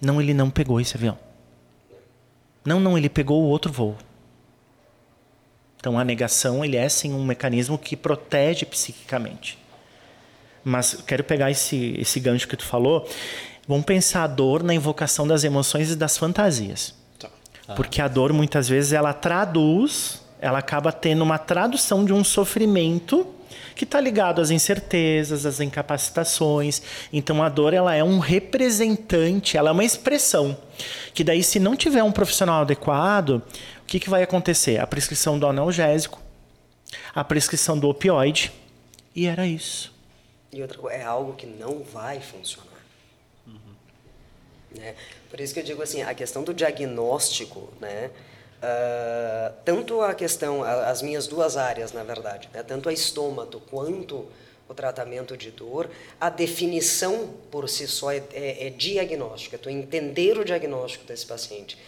Não, 0.00 0.20
ele 0.20 0.34
não 0.34 0.50
pegou 0.50 0.80
esse 0.80 0.96
avião. 0.96 1.18
Não, 2.66 2.80
não, 2.80 2.98
ele 2.98 3.08
pegou 3.08 3.42
o 3.42 3.46
outro 3.46 3.72
voo. 3.72 3.96
Então 5.78 5.98
a 5.98 6.04
negação 6.04 6.64
ele 6.64 6.76
é 6.76 6.88
sim 6.88 7.12
um 7.12 7.24
mecanismo 7.24 7.78
que 7.78 7.96
protege 7.96 8.66
psiquicamente. 8.66 9.56
Mas 10.64 10.94
quero 11.06 11.22
pegar 11.22 11.48
esse, 11.48 11.94
esse 11.96 12.18
gancho 12.18 12.48
que 12.48 12.56
tu 12.56 12.64
falou. 12.64 13.08
Vamos 13.68 13.84
pensar 13.84 14.24
a 14.24 14.26
dor 14.26 14.64
na 14.64 14.74
invocação 14.74 15.28
das 15.28 15.44
emoções 15.44 15.92
e 15.92 15.96
das 15.96 16.18
fantasias. 16.18 16.92
Tá. 17.18 17.28
Ah. 17.68 17.74
Porque 17.74 18.02
a 18.02 18.08
dor 18.08 18.32
muitas 18.32 18.68
vezes 18.68 18.92
ela 18.92 19.12
traduz, 19.12 20.22
ela 20.40 20.58
acaba 20.58 20.90
tendo 20.90 21.22
uma 21.22 21.38
tradução 21.38 22.04
de 22.04 22.12
um 22.12 22.24
sofrimento 22.24 23.35
que 23.74 23.84
está 23.84 24.00
ligado 24.00 24.40
às 24.40 24.50
incertezas, 24.50 25.46
às 25.46 25.60
incapacitações. 25.60 26.82
Então 27.12 27.42
a 27.42 27.48
dor 27.48 27.74
ela 27.74 27.94
é 27.94 28.02
um 28.02 28.18
representante, 28.18 29.56
ela 29.56 29.70
é 29.70 29.72
uma 29.72 29.84
expressão. 29.84 30.56
Que 31.14 31.24
daí, 31.24 31.42
se 31.42 31.58
não 31.58 31.76
tiver 31.76 32.02
um 32.02 32.12
profissional 32.12 32.62
adequado, 32.62 33.42
o 33.82 33.86
que, 33.86 34.00
que 34.00 34.10
vai 34.10 34.22
acontecer? 34.22 34.80
A 34.80 34.86
prescrição 34.86 35.38
do 35.38 35.46
analgésico, 35.46 36.20
a 37.14 37.24
prescrição 37.24 37.78
do 37.78 37.88
opioide, 37.88 38.52
e 39.14 39.26
era 39.26 39.46
isso. 39.46 39.94
E 40.52 40.60
outra 40.62 40.78
coisa, 40.78 40.96
é 40.98 41.04
algo 41.04 41.34
que 41.34 41.46
não 41.46 41.82
vai 41.82 42.20
funcionar. 42.20 42.66
Uhum. 43.46 43.74
Né? 44.76 44.94
Por 45.30 45.40
isso 45.40 45.54
que 45.54 45.60
eu 45.60 45.64
digo 45.64 45.82
assim, 45.82 46.02
a 46.02 46.14
questão 46.14 46.42
do 46.42 46.54
diagnóstico, 46.54 47.68
né? 47.80 48.10
Uh, 48.66 49.54
tanto 49.64 50.00
a 50.00 50.12
questão, 50.12 50.64
as 50.64 51.00
minhas 51.00 51.28
duas 51.28 51.56
áreas, 51.56 51.92
na 51.92 52.02
verdade, 52.02 52.48
né? 52.52 52.64
tanto 52.64 52.88
a 52.88 52.92
estômago 52.92 53.62
quanto 53.70 54.26
o 54.68 54.74
tratamento 54.74 55.36
de 55.36 55.52
dor, 55.52 55.88
a 56.20 56.28
definição 56.28 57.32
por 57.48 57.68
si 57.68 57.86
só 57.86 58.10
é, 58.10 58.24
é, 58.32 58.66
é 58.66 58.70
diagnóstica, 58.70 59.56
tu 59.56 59.70
entender 59.70 60.36
o 60.36 60.44
diagnóstico 60.44 61.04
desse 61.04 61.24
paciente. 61.24 61.78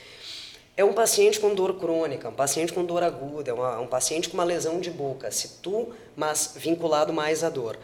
É 0.76 0.84
um 0.84 0.92
paciente 0.92 1.40
com 1.40 1.52
dor 1.52 1.80
crônica, 1.80 2.28
um 2.28 2.34
paciente 2.34 2.72
com 2.72 2.84
dor 2.84 3.02
aguda, 3.02 3.50
é 3.50 3.54
uma, 3.54 3.80
um 3.80 3.88
paciente 3.88 4.28
com 4.28 4.34
uma 4.34 4.44
lesão 4.44 4.78
de 4.78 4.92
boca, 4.92 5.32
se 5.32 5.60
tu, 5.60 5.92
mas 6.14 6.52
vinculado 6.54 7.12
mais 7.12 7.42
à 7.42 7.50
dor. 7.50 7.76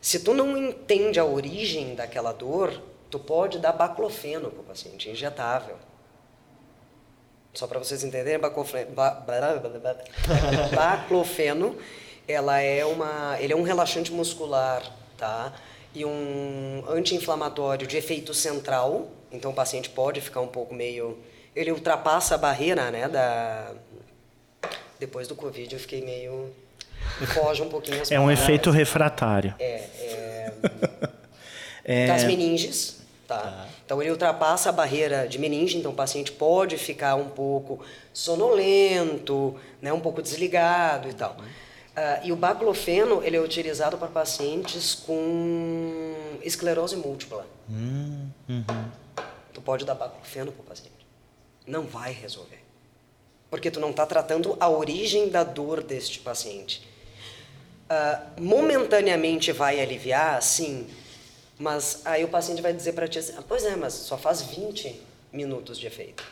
Se 0.00 0.18
tu 0.18 0.34
não 0.34 0.56
entende 0.56 1.20
a 1.20 1.24
origem 1.24 1.94
daquela 1.94 2.32
dor, 2.32 2.82
tu 3.08 3.20
pode 3.20 3.60
dar 3.60 3.70
baclofeno 3.70 4.50
para 4.50 4.60
o 4.60 4.64
paciente, 4.64 5.08
injetável. 5.08 5.76
Só 7.54 7.66
para 7.66 7.78
vocês 7.78 8.02
entenderem, 8.02 8.38
baclofeno, 8.38 8.92
baclofeno 10.74 11.76
ela 12.26 12.60
é 12.60 12.84
uma, 12.84 13.36
ele 13.40 13.52
é 13.52 13.56
um 13.56 13.62
relaxante 13.62 14.12
muscular, 14.12 14.82
tá? 15.18 15.52
E 15.94 16.04
um 16.04 16.84
anti-inflamatório 16.88 17.86
de 17.86 17.96
efeito 17.96 18.32
central. 18.32 19.08
Então 19.30 19.50
o 19.50 19.54
paciente 19.54 19.90
pode 19.90 20.20
ficar 20.20 20.40
um 20.40 20.46
pouco 20.46 20.74
meio, 20.74 21.18
ele 21.54 21.70
ultrapassa 21.72 22.34
a 22.34 22.38
barreira, 22.38 22.90
né, 22.90 23.08
da 23.08 23.72
depois 24.98 25.26
do 25.26 25.34
Covid 25.34 25.72
eu 25.74 25.80
fiquei 25.80 26.00
meio 26.00 26.54
foge 27.26 27.60
um 27.60 27.68
pouquinho 27.68 28.00
as 28.00 28.10
É 28.10 28.20
um 28.20 28.30
efeito 28.30 28.70
refratário. 28.70 29.54
É, 29.58 29.82
é, 29.98 30.52
é... 31.84 32.06
das 32.06 32.24
meninges, 32.24 33.00
Tá? 33.26 33.66
Então 33.84 34.00
ele 34.00 34.10
ultrapassa 34.10 34.68
a 34.68 34.72
barreira 34.72 35.26
de 35.26 35.38
meninge, 35.38 35.76
então 35.76 35.92
o 35.92 35.94
paciente 35.94 36.32
pode 36.32 36.76
ficar 36.76 37.14
um 37.14 37.28
pouco 37.28 37.84
sonolento, 38.12 39.54
né, 39.80 39.92
um 39.92 40.00
pouco 40.00 40.22
desligado 40.22 41.08
e 41.08 41.12
tal. 41.12 41.36
Uh, 41.92 42.24
e 42.24 42.32
o 42.32 42.36
baclofeno 42.36 43.22
ele 43.22 43.36
é 43.36 43.40
utilizado 43.40 43.98
para 43.98 44.08
pacientes 44.08 44.94
com 44.94 46.14
esclerose 46.42 46.96
múltipla. 46.96 47.46
Hum, 47.68 48.28
uhum. 48.48 48.64
Tu 49.52 49.60
pode 49.60 49.84
dar 49.84 49.94
baclofeno 49.94 50.50
para 50.52 50.62
o 50.62 50.64
paciente. 50.64 51.06
Não 51.66 51.82
vai 51.82 52.12
resolver. 52.12 52.60
Porque 53.50 53.70
tu 53.70 53.78
não 53.78 53.90
está 53.90 54.06
tratando 54.06 54.56
a 54.58 54.70
origem 54.70 55.28
da 55.28 55.44
dor 55.44 55.82
deste 55.82 56.18
paciente. 56.20 56.88
Uh, 57.90 58.40
momentaneamente 58.40 59.52
vai 59.52 59.78
aliviar, 59.78 60.42
sim, 60.42 60.86
mas 61.62 62.02
aí 62.04 62.24
o 62.24 62.28
paciente 62.28 62.60
vai 62.60 62.72
dizer 62.72 62.92
para 62.92 63.06
ti 63.06 63.20
assim, 63.20 63.34
ah, 63.38 63.42
pois 63.46 63.64
é, 63.64 63.76
mas 63.76 63.94
só 63.94 64.18
faz 64.18 64.42
20 64.42 65.00
minutos 65.32 65.78
de 65.78 65.86
efeito. 65.86 66.24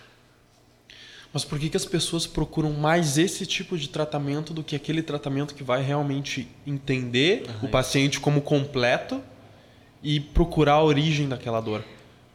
Mas 1.32 1.44
por 1.44 1.58
que, 1.60 1.70
que 1.70 1.76
as 1.76 1.84
pessoas 1.84 2.26
procuram 2.26 2.72
mais 2.72 3.16
esse 3.16 3.46
tipo 3.46 3.78
de 3.78 3.88
tratamento 3.88 4.52
do 4.52 4.64
que 4.64 4.74
aquele 4.74 5.00
tratamento 5.00 5.54
que 5.54 5.62
vai 5.62 5.80
realmente 5.80 6.48
entender 6.66 7.44
o 7.62 7.68
paciente 7.68 8.18
como 8.18 8.42
completo 8.42 9.22
e 10.02 10.18
procurar 10.18 10.74
a 10.74 10.82
origem 10.82 11.28
daquela 11.28 11.60
dor? 11.60 11.84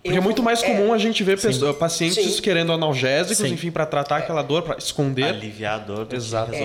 Porque 0.02 0.18
Eu 0.18 0.22
é 0.22 0.24
muito 0.24 0.42
mais 0.42 0.64
é. 0.64 0.68
comum 0.68 0.94
é, 0.94 0.96
a 0.96 0.98
gente 0.98 1.22
ver 1.24 1.38
pessoas, 1.38 1.76
pacientes 1.76 2.36
sim. 2.36 2.42
querendo 2.42 2.72
analgésicos, 2.72 3.46
sim. 3.46 3.54
enfim, 3.54 3.72
para 3.72 3.86
tratar 3.86 4.20
é. 4.20 4.24
aquela 4.24 4.42
dor, 4.42 4.62
para 4.62 4.78
esconder. 4.78 5.26
Aliviar 5.26 5.82
a 5.82 5.84
dor. 5.84 6.08
Exato. 6.14 6.54
É, 6.54 6.64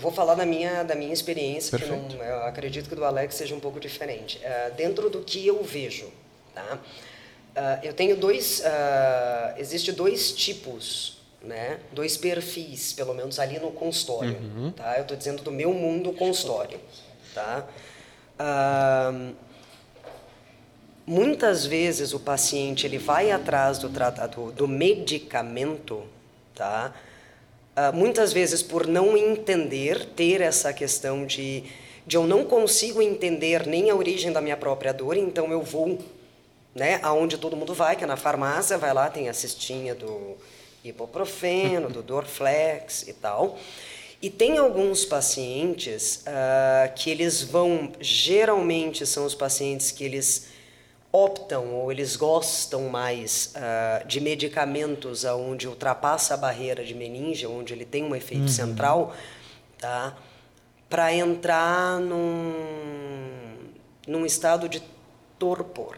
eu, 0.00 0.02
vou 0.02 0.10
falar 0.10 0.34
da 0.34 0.46
minha, 0.46 0.82
da 0.82 0.94
minha 0.94 1.12
experiência, 1.12 1.78
Perfeito. 1.78 2.08
que 2.08 2.16
não, 2.16 2.24
eu 2.24 2.42
acredito 2.44 2.88
que 2.88 2.94
do 2.94 3.04
Alex 3.04 3.34
seja 3.34 3.54
um 3.54 3.60
pouco 3.60 3.78
diferente. 3.78 4.38
Uh, 4.38 4.74
dentro 4.74 5.10
do 5.10 5.20
que 5.20 5.46
eu 5.46 5.62
vejo, 5.62 6.10
tá? 6.54 6.78
Uh, 7.54 7.86
eu 7.86 7.92
tenho 7.92 8.16
dois, 8.16 8.60
uh, 8.60 9.58
existe 9.58 9.92
dois 9.92 10.32
tipos 10.32 11.20
né? 11.42 11.78
Dois 11.92 12.16
perfis, 12.16 12.92
pelo 12.92 13.14
menos 13.14 13.38
ali 13.38 13.58
no 13.58 13.70
consultório, 13.70 14.36
uhum. 14.36 14.72
tá? 14.72 14.96
Eu 14.96 15.02
estou 15.02 15.16
dizendo 15.16 15.42
do 15.42 15.50
meu 15.50 15.72
mundo 15.72 16.12
consultório, 16.12 16.78
tá? 17.34 17.66
Ah, 18.38 19.32
muitas 21.06 21.66
vezes 21.66 22.12
o 22.12 22.20
paciente 22.20 22.86
ele 22.86 22.98
vai 22.98 23.30
atrás 23.30 23.78
do 23.78 23.88
tratado 23.88 24.52
do 24.52 24.68
medicamento, 24.68 26.04
tá? 26.54 26.94
Ah, 27.76 27.92
muitas 27.92 28.32
vezes 28.32 28.62
por 28.62 28.86
não 28.86 29.16
entender, 29.16 30.04
ter 30.04 30.40
essa 30.40 30.72
questão 30.72 31.24
de 31.24 31.64
de 32.10 32.16
eu 32.16 32.26
não 32.26 32.44
consigo 32.44 33.00
entender 33.00 33.66
nem 33.68 33.88
a 33.88 33.94
origem 33.94 34.32
da 34.32 34.40
minha 34.40 34.56
própria 34.56 34.92
dor, 34.92 35.16
então 35.16 35.52
eu 35.52 35.62
vou, 35.62 35.96
né, 36.74 36.98
aonde 37.04 37.38
todo 37.38 37.56
mundo 37.56 37.72
vai, 37.72 37.94
que 37.94 38.02
é 38.02 38.06
na 38.06 38.16
farmácia, 38.16 38.76
vai 38.76 38.92
lá, 38.92 39.08
tem 39.08 39.28
a 39.28 39.32
cestinha 39.32 39.94
do 39.94 40.36
ibuprofeno, 40.84 41.88
do 41.88 42.02
Dorflex 42.02 43.06
e 43.06 43.12
tal. 43.12 43.58
E 44.20 44.28
tem 44.28 44.58
alguns 44.58 45.04
pacientes 45.04 46.24
uh, 46.26 46.92
que 46.94 47.10
eles 47.10 47.42
vão, 47.42 47.92
geralmente 48.00 49.06
são 49.06 49.24
os 49.24 49.34
pacientes 49.34 49.92
que 49.92 50.02
eles 50.02 50.48
optam 51.12 51.74
ou 51.74 51.90
eles 51.90 52.16
gostam 52.16 52.88
mais 52.88 53.52
uh, 53.56 54.06
de 54.06 54.20
medicamentos 54.20 55.24
aonde 55.24 55.66
ultrapassa 55.66 56.34
a 56.34 56.36
barreira 56.36 56.84
de 56.84 56.94
meninge, 56.94 57.46
onde 57.46 57.72
ele 57.72 57.84
tem 57.84 58.04
um 58.04 58.14
efeito 58.14 58.42
uhum. 58.42 58.48
central, 58.48 59.14
tá? 59.78 60.16
Para 60.88 61.12
entrar 61.14 62.00
num, 62.00 62.52
num 64.06 64.24
estado 64.24 64.68
de 64.68 64.82
torpor. 65.38 65.96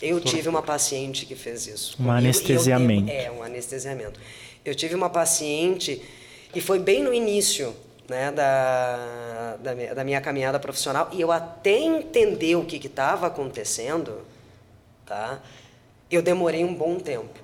Eu 0.00 0.20
tive 0.20 0.48
uma 0.48 0.62
paciente 0.62 1.26
que 1.26 1.34
fez 1.34 1.66
isso. 1.66 1.96
Um 2.00 2.10
anestesiamento. 2.10 3.10
Eu, 3.10 3.16
é, 3.16 3.30
um 3.30 3.42
anestesiamento. 3.42 4.20
Eu 4.64 4.74
tive 4.74 4.94
uma 4.94 5.10
paciente, 5.10 6.02
e 6.54 6.60
foi 6.60 6.78
bem 6.78 7.02
no 7.02 7.12
início 7.12 7.74
né, 8.08 8.32
da, 8.32 9.56
da, 9.60 9.94
da 9.94 10.04
minha 10.04 10.20
caminhada 10.20 10.58
profissional, 10.58 11.08
e 11.12 11.20
eu 11.20 11.30
até 11.30 11.78
entender 11.78 12.56
o 12.56 12.64
que 12.64 12.76
estava 12.86 13.26
acontecendo, 13.26 14.24
tá? 15.04 15.40
eu 16.10 16.22
demorei 16.22 16.64
um 16.64 16.74
bom 16.74 16.98
tempo. 16.98 17.38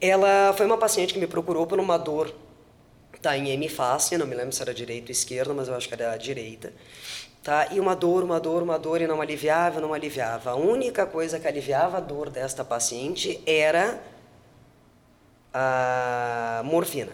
Ela 0.00 0.52
foi 0.56 0.66
uma 0.66 0.76
paciente 0.76 1.14
que 1.14 1.20
me 1.20 1.26
procurou 1.26 1.66
por 1.66 1.78
uma 1.80 1.96
dor 1.96 2.34
tá, 3.20 3.36
em 3.36 3.50
hemifácia, 3.50 4.18
não 4.18 4.26
me 4.26 4.34
lembro 4.34 4.52
se 4.52 4.60
era 4.60 4.74
direita 4.74 5.06
ou 5.06 5.12
esquerda, 5.12 5.54
mas 5.54 5.68
eu 5.68 5.74
acho 5.74 5.88
que 5.88 5.94
era 5.94 6.16
direita. 6.16 6.72
Tá? 7.42 7.68
E 7.70 7.80
uma 7.80 7.94
dor, 7.94 8.22
uma 8.22 8.38
dor, 8.38 8.62
uma 8.62 8.78
dor, 8.78 9.00
e 9.00 9.06
não 9.06 9.20
aliviava, 9.20 9.80
não 9.80 9.94
aliviava. 9.94 10.50
A 10.50 10.54
única 10.56 11.06
coisa 11.06 11.40
que 11.40 11.46
aliviava 11.46 11.96
a 11.96 12.00
dor 12.00 12.30
desta 12.30 12.64
paciente 12.64 13.40
era 13.46 14.00
a 15.54 16.62
morfina. 16.64 17.12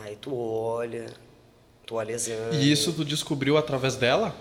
Aí 0.00 0.16
tu 0.16 0.34
olha, 0.34 1.06
tu 1.86 1.96
olha 1.96 2.12
exame. 2.12 2.56
E 2.56 2.72
isso 2.72 2.92
tu 2.92 3.04
descobriu 3.04 3.56
através 3.56 3.96
dela? 3.96 4.34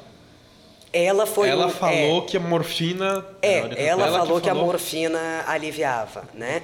Ela 0.94 1.26
foi. 1.26 1.50
Ela 1.50 1.68
um, 1.68 1.72
falou 1.72 2.24
é, 2.24 2.26
que 2.26 2.38
a 2.38 2.40
morfina. 2.40 3.26
É, 3.42 3.58
ela, 3.60 3.76
ela 3.76 3.98
falou 3.98 4.12
que, 4.12 4.26
falou 4.26 4.42
que, 4.42 4.50
a 4.50 4.56
morfina 4.56 5.44
aliviava, 5.48 6.24
né? 6.34 6.64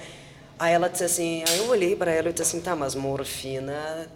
Aí 0.59 0.73
ela 0.73 0.89
disse 0.89 1.03
assim, 1.03 1.43
aí 1.47 1.57
eu 1.59 1.69
olhei 1.69 1.95
para 1.95 2.11
ela 2.11 2.29
e 2.29 2.33
disse 2.33 2.43
assim, 2.43 2.61
tá, 2.61 2.75
mas 2.75 2.95
morfina 2.95 4.09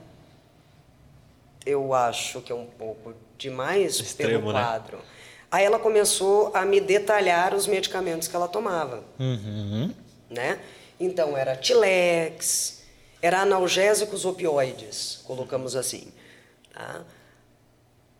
eu 1.65 1.93
acho 1.93 2.41
que 2.41 2.51
é 2.51 2.55
um 2.55 2.65
pouco 2.65 3.13
demais 3.37 3.99
Extremo, 3.99 4.39
pelo 4.39 4.53
né? 4.53 4.61
quadro. 4.61 4.97
Né? 4.97 5.03
Aí 5.51 5.65
ela 5.65 5.79
começou 5.79 6.51
a 6.55 6.65
me 6.65 6.79
detalhar 6.79 7.53
os 7.53 7.67
medicamentos 7.67 8.27
que 8.27 8.35
ela 8.35 8.47
tomava. 8.47 9.03
Uhum. 9.19 9.93
Né? 10.29 10.59
Então, 10.99 11.35
era 11.35 11.55
Tilex, 11.55 12.80
era 13.21 13.41
analgésicos 13.41 14.25
opioides, 14.25 15.21
colocamos 15.25 15.75
assim. 15.75 16.07
Tá? 16.73 17.01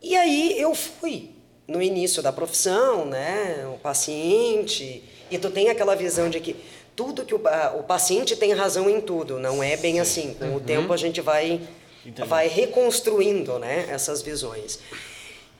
E 0.01 0.15
aí 0.15 0.59
eu 0.59 0.73
fui 0.75 1.31
no 1.67 1.81
início 1.81 2.21
da 2.21 2.31
profissão, 2.31 3.05
né? 3.05 3.65
o 3.73 3.77
paciente, 3.77 5.03
e 5.29 5.37
tu 5.37 5.49
tem 5.49 5.69
aquela 5.69 5.95
visão 5.95 6.29
de 6.29 6.39
que 6.39 6.55
tudo 6.95 7.25
que 7.25 7.33
o, 7.33 7.41
o 7.77 7.83
paciente 7.83 8.35
tem 8.35 8.53
razão 8.53 8.89
em 8.89 8.99
tudo, 8.99 9.39
não 9.39 9.63
é 9.63 9.77
bem 9.77 9.93
Sim. 9.93 9.99
assim. 9.99 10.33
Com 10.33 10.45
uhum. 10.45 10.55
o 10.55 10.59
tempo 10.59 10.91
a 10.91 10.97
gente 10.97 11.21
vai 11.21 11.61
Entendi. 12.05 12.27
vai 12.27 12.47
reconstruindo 12.47 13.57
né, 13.59 13.87
essas 13.89 14.21
visões. 14.21 14.79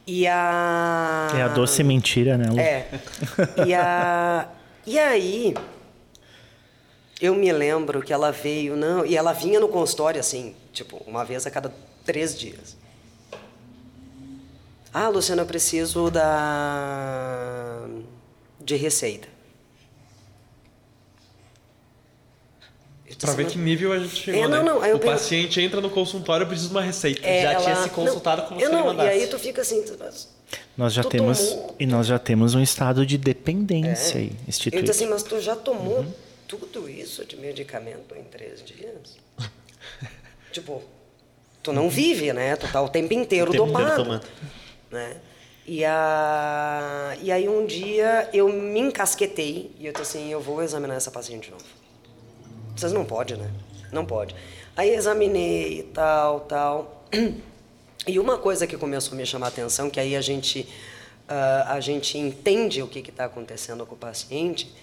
E 0.05 0.27
a. 0.27 1.29
É 1.37 1.41
a 1.43 1.47
doce 1.47 1.83
mentira, 1.83 2.37
né? 2.37 2.49
Lu? 2.49 2.59
É. 2.59 2.87
E, 3.65 3.73
a... 3.73 4.47
e 4.85 4.99
aí, 4.99 5.53
eu 7.21 7.35
me 7.35 7.51
lembro 7.51 8.01
que 8.01 8.11
ela 8.11 8.31
veio, 8.31 8.75
não, 8.75 9.05
e 9.05 9.15
ela 9.15 9.31
vinha 9.31 9.59
no 9.59 9.67
consultório 9.67 10.19
assim, 10.19 10.55
tipo, 10.73 11.01
uma 11.05 11.23
vez 11.23 11.45
a 11.45 11.51
cada 11.51 11.71
três 12.03 12.37
dias. 12.37 12.75
Ah, 14.91 15.07
Luciana, 15.07 15.43
eu 15.43 15.45
preciso 15.45 16.09
da 16.09 17.87
de 18.59 18.75
receita. 18.75 19.27
Para 23.19 23.33
ver 23.33 23.45
que 23.45 23.57
nível 23.57 23.93
a 23.93 23.99
gente 23.99 24.15
chegou, 24.15 24.43
é, 24.43 24.47
não, 24.47 24.63
né? 24.63 24.89
não, 24.89 24.95
o 24.95 24.99
paciente 24.99 25.61
entra 25.61 25.79
no 25.79 25.91
consultório 25.91 26.43
e 26.43 26.47
precisa 26.47 26.69
de 26.69 26.73
uma 26.73 26.81
receita. 26.81 27.21
É, 27.27 27.43
já 27.43 27.51
ela... 27.51 27.63
tinha 27.63 27.75
se 27.75 27.89
consultado 27.89 28.55
eu 28.55 28.67
se 28.67 28.73
não, 28.73 28.95
E 28.95 29.07
aí 29.07 29.27
tu 29.27 29.37
fica 29.37 29.61
assim... 29.61 29.83
Tu... 29.83 29.95
Nós 30.75 30.91
já 30.91 31.03
tu 31.03 31.09
temos 31.09 31.39
tomou... 31.39 31.75
e 31.79 31.85
nós 31.85 32.07
já 32.07 32.17
temos 32.17 32.55
um 32.55 32.61
estado 32.61 33.05
de 33.05 33.17
dependência 33.19 34.17
é. 34.17 34.29
instituído. 34.47 34.77
Eu 34.77 34.81
disse 34.81 35.03
assim, 35.03 35.13
mas 35.13 35.21
tu 35.21 35.39
já 35.39 35.55
tomou 35.55 35.99
uhum. 35.99 36.13
Tudo 36.57 36.89
isso 36.89 37.25
de 37.25 37.37
medicamento 37.37 38.15
em 38.15 38.23
três 38.23 38.63
dias? 38.63 39.17
tipo, 40.51 40.81
tu 41.63 41.71
não 41.71 41.89
vive, 41.89 42.33
né? 42.33 42.55
Tu 42.55 42.69
tá 42.71 42.81
o 42.81 42.89
tempo 42.89 43.13
inteiro 43.13 43.49
o 43.49 43.53
tempo 43.53 43.67
dopado, 43.67 44.01
inteiro 44.01 44.21
né? 44.91 45.21
E, 45.65 45.85
a... 45.85 47.15
e 47.21 47.31
aí 47.31 47.47
um 47.47 47.65
dia 47.65 48.29
eu 48.33 48.49
me 48.49 48.79
encasquetei 48.79 49.71
e 49.79 49.85
eu 49.85 49.93
disse 49.93 50.17
assim, 50.17 50.29
eu 50.29 50.41
vou 50.41 50.61
examinar 50.61 50.95
essa 50.95 51.11
paciente 51.11 51.45
de 51.45 51.51
novo. 51.51 51.63
Vocês 52.75 52.91
não 52.91 53.05
pode, 53.05 53.37
né? 53.37 53.49
Não 53.91 54.05
pode. 54.05 54.35
Aí 54.75 54.89
examinei 54.89 55.79
e 55.79 55.83
tal, 55.83 56.41
tal. 56.41 57.05
E 58.07 58.17
uma 58.17 58.35
coisa 58.35 58.65
que 58.65 58.75
começou 58.75 59.13
a 59.13 59.15
me 59.15 59.27
chamar 59.27 59.45
a 59.45 59.49
atenção, 59.49 59.87
que 59.87 59.99
aí 59.99 60.15
a 60.15 60.21
gente, 60.21 60.61
uh, 61.29 61.67
a 61.67 61.79
gente 61.79 62.17
entende 62.17 62.81
o 62.81 62.87
que 62.87 62.97
está 62.97 63.25
acontecendo 63.25 63.85
com 63.85 63.93
o 63.93 63.97
paciente, 63.97 64.73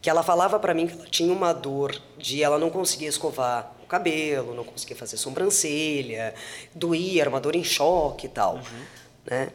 que 0.00 0.08
ela 0.08 0.22
falava 0.22 0.58
para 0.58 0.72
mim 0.72 0.86
que 0.86 0.94
ela 0.94 1.06
tinha 1.06 1.32
uma 1.32 1.52
dor 1.52 2.00
de 2.16 2.42
ela 2.42 2.58
não 2.58 2.70
conseguia 2.70 3.08
escovar 3.08 3.74
o 3.82 3.86
cabelo, 3.86 4.54
não 4.54 4.64
conseguia 4.64 4.96
fazer 4.96 5.16
sobrancelha, 5.16 6.34
doía, 6.74 7.22
era 7.22 7.30
uma 7.30 7.40
dor 7.40 7.54
em 7.54 7.64
choque 7.64 8.26
e 8.26 8.30
tal, 8.30 8.54
uhum. 8.56 8.84
né? 9.26 9.50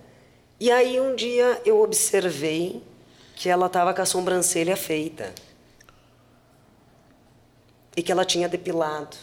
E 0.60 0.72
aí 0.72 1.00
um 1.00 1.16
dia 1.16 1.62
eu 1.66 1.82
observei 1.82 2.82
que 3.36 3.50
ela 3.50 3.66
estava 3.66 3.94
com 3.94 4.02
a 4.02 4.06
sobrancelha 4.06 4.78
feita 4.78 5.34
e 7.96 8.04
que 8.04 8.12
ela 8.12 8.24
tinha 8.24 8.48
depilado 8.48 9.18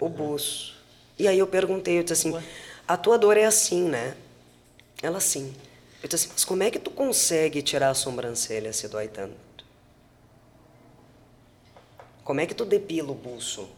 o 0.00 0.08
buço. 0.08 0.74
E 1.18 1.28
aí 1.28 1.38
eu 1.38 1.46
perguntei, 1.46 1.98
eu 1.98 2.02
disse 2.02 2.28
assim, 2.28 2.44
a 2.86 2.96
tua 2.96 3.18
dor 3.18 3.36
é 3.36 3.44
assim, 3.44 3.88
né? 3.88 4.16
Ela 5.02 5.20
sim. 5.20 5.54
Eu 6.02 6.08
disse 6.08 6.26
assim, 6.26 6.32
mas 6.32 6.44
como 6.44 6.62
é 6.62 6.70
que 6.70 6.78
tu 6.78 6.90
consegue 6.90 7.62
tirar 7.62 7.90
a 7.90 7.94
sobrancelha 7.94 8.72
se 8.72 8.88
dói 8.88 9.08
tanto? 9.08 9.45
Como 12.26 12.40
é 12.40 12.46
que 12.46 12.54
tu 12.56 12.64
depila 12.64 13.12
o 13.12 13.14
buço 13.14 13.68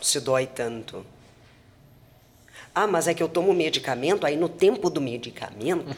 se 0.00 0.18
dói 0.18 0.46
tanto? 0.48 1.06
Ah, 2.74 2.88
mas 2.88 3.06
é 3.06 3.14
que 3.14 3.22
eu 3.22 3.28
tomo 3.28 3.52
medicamento, 3.54 4.26
aí 4.26 4.36
no 4.36 4.48
tempo 4.48 4.90
do 4.90 5.00
medicamento 5.00 5.96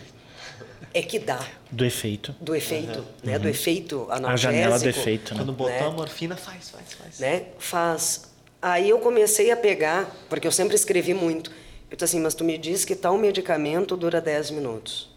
é 0.93 1.01
que 1.01 1.19
dá 1.19 1.41
Do 1.71 1.87
efeito. 1.87 2.35
do 2.39 2.55
efeito, 2.55 3.03
né? 3.23 3.39
Do 3.39 3.49
efeito 3.49 4.07
analgésico. 4.11 4.31
A 4.33 4.37
janela 4.37 4.79
do 4.79 4.89
efeito, 4.91 5.33
né? 5.35 5.41
Quando 5.41 5.53
botou 5.55 5.73
Né? 5.73 5.87
a 5.87 5.91
morfina, 5.91 6.37
faz, 6.37 6.69
faz, 6.69 6.93
faz. 6.93 7.19
né? 7.19 7.47
Faz. 7.59 8.31
Aí 8.61 8.91
eu 8.91 8.99
comecei 8.99 9.51
a 9.51 9.57
pegar, 9.57 10.15
porque 10.29 10.47
eu 10.47 10.53
sempre 10.53 10.75
escrevi 10.75 11.15
muito. 11.15 11.51
Eu 11.91 11.97
disse 11.97 12.05
assim, 12.05 12.21
mas 12.21 12.35
tu 12.35 12.45
me 12.45 12.59
diz 12.59 12.85
que 12.85 12.95
tal 12.95 13.17
medicamento 13.17 13.97
dura 13.97 14.21
10 14.21 14.51
minutos. 14.51 15.09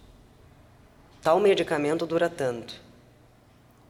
Tal 1.21 1.41
medicamento 1.41 2.05
dura 2.05 2.29
tanto. 2.29 2.73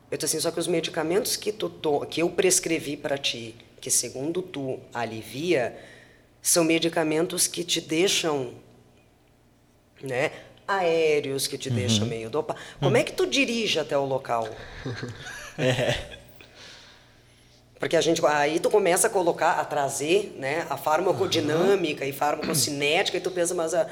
Eu 0.10 0.18
disse 0.18 0.26
assim, 0.38 0.40
só 0.40 0.52
que 0.52 0.60
os 0.60 0.68
medicamentos 0.68 1.36
que, 1.36 1.52
tu 1.52 1.70
to 1.70 2.06
que 2.06 2.22
eu 2.22 2.30
prescrevi 2.30 2.96
para 2.96 3.18
ti, 3.18 3.56
que 3.82 3.90
segundo 3.92 4.42
tu 4.42 4.80
alivia, 4.94 5.78
são 6.42 6.64
medicamentos 6.64 7.46
que 7.46 7.64
te 7.64 7.82
deixam, 7.82 8.54
né? 10.02 10.32
Aéreos, 10.68 11.48
que 11.48 11.58
te 11.58 11.70
deixam 11.70 12.06
meio 12.06 12.30
dopa. 12.30 12.56
Como 12.80 12.96
é 12.98 13.04
que 13.04 13.14
tu 13.14 13.26
dirige 13.26 13.80
até 13.80 13.98
o 13.98 14.06
local? 14.06 14.48
Porque 17.80 17.96
a 17.96 18.02
gente 18.02 18.26
aí 18.26 18.60
tu 18.60 18.70
começa 18.70 19.08
a 19.08 19.10
colocar, 19.10 19.52
a 19.60 19.66
trazer, 19.66 20.36
né, 20.38 20.66
a 20.70 20.76
farmacodinâmica 20.78 22.06
e 22.06 22.12
farmacocinética 22.12 23.18
e 23.18 23.22
tu 23.22 23.30
pensa, 23.30 23.54
mas 23.54 23.74
a, 23.74 23.88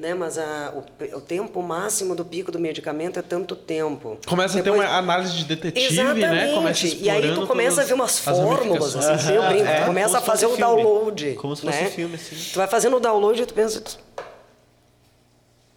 né, 0.00 0.14
mas 0.14 0.38
a, 0.38 0.72
o, 0.74 1.16
o 1.18 1.20
tempo 1.20 1.62
máximo 1.62 2.14
do 2.16 2.24
pico 2.24 2.50
do 2.50 2.58
medicamento 2.58 3.18
é 3.18 3.22
tanto 3.22 3.54
tempo. 3.54 4.18
Começa 4.26 4.58
a 4.58 4.62
ter 4.62 4.70
Depois- 4.70 4.88
uma 4.88 4.96
análise 4.98 5.34
de 5.36 5.44
detetive, 5.44 5.86
Exatamente. 5.86 6.26
né? 6.26 6.52
Começa 6.54 6.86
e 6.86 6.88
aí 6.88 6.94
tu 6.94 7.00
explorando 7.26 7.46
começa 7.46 7.82
a 7.82 7.84
ver 7.84 7.92
umas 7.94 8.10
as 8.10 8.18
fórmulas, 8.38 8.94
ramificações. 8.94 9.06
assim, 9.06 9.32
eu 9.34 9.42
brinco, 9.48 9.64
É, 9.68 9.80
tu 9.80 9.86
começa 9.86 10.18
a 10.18 10.20
fazer 10.22 10.46
o 10.46 10.56
filme. 10.56 10.64
download. 10.64 11.34
Como 11.34 11.54
se 11.54 11.66
né? 11.66 11.72
fosse 11.72 11.94
filme, 11.94 12.14
assim. 12.14 12.36
Tu 12.52 12.56
vai 12.56 12.66
fazendo 12.66 12.96
o 12.96 13.00
download 13.00 13.42
e 13.42 13.46
tu 13.46 13.54
pensa, 13.54 13.82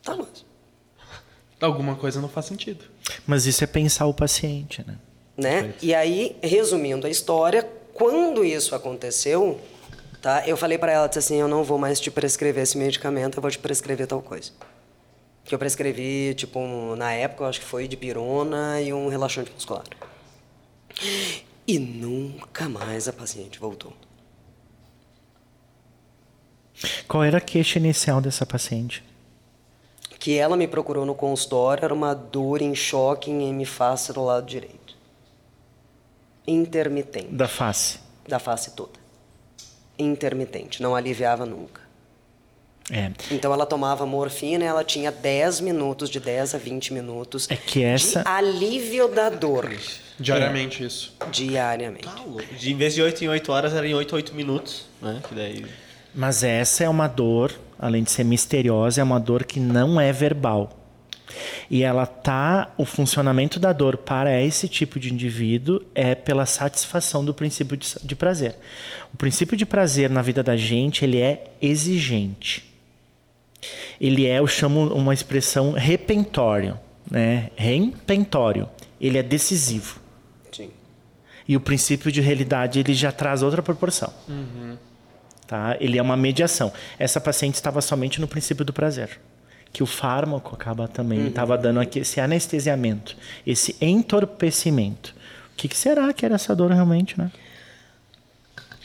tá, 0.03 0.15
mas 0.15 0.27
Alguma 1.61 1.95
coisa 1.95 2.19
não 2.19 2.27
faz 2.27 2.45
sentido. 2.47 2.83
Mas 3.25 3.45
isso 3.45 3.63
é 3.63 3.67
pensar 3.67 4.05
o 4.05 4.13
paciente, 4.13 4.83
né? 4.85 4.95
né? 5.37 5.73
E 5.81 5.95
aí, 5.95 6.35
resumindo 6.43 7.07
a 7.07 7.09
história, 7.09 7.65
quando 7.93 8.43
isso 8.43 8.75
aconteceu, 8.75 9.59
tá? 10.23 10.47
Eu 10.47 10.57
falei 10.57 10.77
para 10.79 10.91
ela 10.91 11.05
disse 11.07 11.19
assim, 11.19 11.35
eu 11.35 11.47
não 11.47 11.63
vou 11.63 11.77
mais 11.77 11.99
te 11.99 12.09
prescrever 12.09 12.63
esse 12.63 12.77
medicamento, 12.77 13.37
eu 13.37 13.41
vou 13.41 13.51
te 13.51 13.59
prescrever 13.59 14.07
tal 14.07 14.21
coisa. 14.23 14.51
Que 15.43 15.53
eu 15.53 15.59
prescrevi, 15.59 16.33
tipo, 16.33 16.57
um- 16.59 16.95
na 16.95 17.11
época, 17.13 17.43
eu 17.43 17.47
acho 17.49 17.59
que 17.59 17.65
foi 17.65 17.87
de 17.87 17.97
pirona 17.97 18.81
e 18.81 18.91
um 18.93 19.09
relaxante 19.09 19.51
muscular. 19.51 19.83
E 21.67 21.77
nunca 21.77 22.67
mais 22.69 23.07
a 23.07 23.13
paciente 23.13 23.59
voltou. 23.59 23.93
Qual 27.07 27.23
era 27.23 27.37
a 27.37 27.41
queixa 27.41 27.77
inicial 27.77 28.19
dessa 28.21 28.45
paciente? 28.45 29.03
Que 30.19 30.37
ela 30.37 30.55
me 30.55 30.67
procurou 30.67 31.05
no 31.05 31.13
consultório 31.13 31.83
era 31.83 31.93
uma 31.93 32.13
dor 32.13 32.61
em 32.61 32.73
choque 32.73 33.29
em 33.29 33.49
hemifácie 33.49 34.13
do 34.13 34.23
lado 34.23 34.45
direito. 34.45 34.95
Intermitente. 36.47 37.27
Da 37.33 37.47
face. 37.47 37.99
da 38.27 38.39
face 38.39 38.71
toda. 38.71 39.02
Intermitente, 39.97 40.81
não 40.81 40.95
aliviava 40.95 41.45
nunca. 41.45 41.81
É. 42.91 43.11
Então 43.31 43.53
ela 43.53 43.65
tomava 43.65 44.05
morfina 44.05 44.63
e 44.65 44.67
ela 44.67 44.83
tinha 44.83 45.09
10 45.11 45.61
minutos, 45.61 46.09
de 46.09 46.19
10 46.19 46.53
a 46.53 46.57
20 46.57 46.93
minutos 46.93 47.49
É 47.49 47.55
que 47.55 47.81
essa- 47.81 48.21
de 48.23 48.27
alívio 48.27 49.07
da 49.07 49.29
dor 49.29 49.71
Diariamente 50.19 50.83
isso. 50.83 51.15
diariamente. 51.31 52.03
Tá 52.03 52.15
louco. 52.25 52.43
De, 52.55 52.71
em 52.71 52.75
vez 52.75 52.93
de 52.93 53.01
8 53.01 53.23
em 53.23 53.29
8 53.29 53.51
horas, 53.51 53.73
era 53.73 53.87
em 53.87 53.93
8 53.93 54.11
em 54.13 54.15
8 54.17 54.35
minutos, 54.35 54.85
né? 55.01 55.21
Que 55.27 55.33
daí... 55.33 55.65
Mas 56.13 56.43
essa 56.43 56.83
é 56.83 56.89
uma 56.89 57.07
dor, 57.07 57.51
além 57.79 58.03
de 58.03 58.11
ser 58.11 58.23
misteriosa, 58.25 58.99
é 58.99 59.03
uma 59.03 59.19
dor 59.19 59.45
que 59.45 59.59
não 59.59 59.99
é 59.99 60.11
verbal. 60.11 60.69
E 61.69 61.83
ela 61.83 62.05
tá, 62.05 62.71
o 62.77 62.85
funcionamento 62.85 63.59
da 63.59 63.73
dor 63.73 63.97
para 63.97 64.41
esse 64.41 64.67
tipo 64.67 64.99
de 64.99 65.13
indivíduo 65.13 65.81
é 65.95 66.15
pela 66.15 66.45
satisfação 66.45 67.23
do 67.23 67.33
princípio 67.33 67.75
de, 67.77 67.95
de 68.03 68.15
prazer. 68.15 68.55
O 69.13 69.17
princípio 69.17 69.57
de 69.57 69.65
prazer 69.65 70.09
na 70.09 70.21
vida 70.21 70.43
da 70.43 70.55
gente, 70.55 71.03
ele 71.03 71.19
é 71.19 71.51
exigente. 71.61 72.71
Ele 73.99 74.25
é, 74.25 74.39
eu 74.39 74.47
chamo 74.47 74.93
uma 74.93 75.13
expressão 75.13 75.71
repentório, 75.71 76.77
né? 77.09 77.49
Repentório. 77.55 78.69
Ele 78.99 79.17
é 79.17 79.23
decisivo. 79.23 79.99
Sim. 80.51 80.69
E 81.47 81.55
o 81.55 81.61
princípio 81.61 82.11
de 82.11 82.21
realidade 82.21 82.79
ele 82.79 82.93
já 82.93 83.11
traz 83.11 83.41
outra 83.41 83.61
proporção. 83.61 84.11
Tá? 85.47 85.77
Ele 85.79 85.97
é 85.97 86.01
uma 86.01 86.17
mediação. 86.17 86.71
Essa 86.97 87.19
paciente 87.19 87.55
estava 87.55 87.81
somente 87.81 88.19
no 88.19 88.27
princípio 88.27 88.65
do 88.65 88.73
prazer. 88.73 89.19
Que 89.73 89.81
o 89.83 89.87
fármaco 89.87 90.53
acaba 90.55 90.87
também 90.87 91.27
estava 91.27 91.57
dando 91.57 91.79
aqui 91.79 91.99
esse 91.99 92.21
anestesiamento, 92.21 93.17
esse 93.45 93.75
entorpecimento. 93.81 95.15
O 95.51 95.55
que, 95.57 95.67
que 95.67 95.75
será 95.75 96.13
que 96.13 96.23
era 96.25 96.35
essa 96.35 96.55
dor 96.55 96.71
realmente, 96.71 97.17
né? 97.19 97.31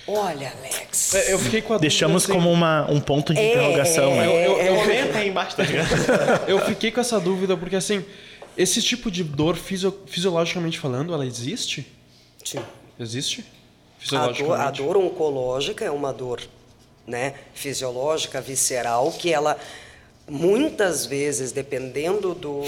Olha, 0.06 0.50
Alex. 0.58 1.14
É, 1.14 1.32
Eu 1.34 1.38
fiquei 1.38 1.60
com 1.60 1.74
a 1.74 1.78
Deixamos 1.78 2.22
dúvida, 2.22 2.38
assim, 2.38 2.42
como 2.46 2.52
uma, 2.54 2.90
um 2.90 3.00
ponto 3.00 3.34
de 3.34 3.40
É, 3.40 3.50
interrogação. 3.50 4.10
né? 4.16 4.26
eu, 4.26 4.30
eu, 4.30 4.58
eu, 4.62 4.76
Comenta 4.80 5.18
aí 5.18 5.28
embaixo, 5.28 5.56
tá 5.56 5.62
ligado? 5.64 5.88
eu 6.48 6.58
fiquei 6.64 6.90
com 6.90 7.00
essa 7.00 7.20
dúvida 7.20 7.54
porque 7.58 7.76
assim, 7.76 8.02
esse 8.56 8.80
tipo 8.80 9.10
de 9.10 9.22
dor 9.22 9.56
fisio- 9.56 9.94
fisiologicamente 10.06 10.78
falando, 10.78 11.12
ela 11.12 11.26
existe? 11.26 11.86
Sim. 12.42 12.60
Existe? 12.98 13.40
A 13.40 13.44
dor, 13.44 13.98
Fisiologicamente? 13.98 14.62
a 14.62 14.70
dor 14.70 14.96
oncológica 14.96 15.84
é 15.84 15.90
uma 15.90 16.12
dor 16.12 16.40
né, 17.06 17.34
fisiológica, 17.52 18.40
visceral, 18.40 19.12
que 19.12 19.30
ela 19.32 19.58
muitas 20.28 21.06
vezes, 21.06 21.52
dependendo 21.52 22.34
do, 22.34 22.62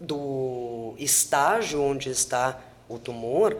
do 0.00 0.94
estágio 0.98 1.82
onde 1.82 2.10
está 2.10 2.60
o 2.88 2.98
tumor, 2.98 3.56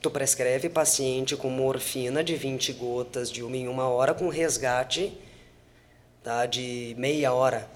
tu 0.00 0.10
prescreve 0.10 0.68
paciente 0.68 1.36
com 1.36 1.50
morfina 1.50 2.22
de 2.22 2.36
20 2.36 2.72
gotas 2.74 3.30
de 3.30 3.42
uma 3.42 3.56
em 3.56 3.68
uma 3.68 3.88
hora 3.88 4.14
com 4.14 4.28
resgate 4.28 5.12
tá, 6.22 6.46
de 6.46 6.94
meia 6.98 7.32
hora. 7.32 7.68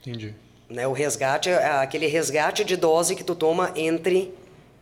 Entendi. 0.00 0.34
Né? 0.68 0.86
O 0.86 0.92
resgate 0.92 1.48
é 1.50 1.66
aquele 1.82 2.06
resgate 2.06 2.64
de 2.64 2.76
dose 2.76 3.14
que 3.14 3.24
tu 3.24 3.34
toma 3.34 3.72
entre 3.76 4.34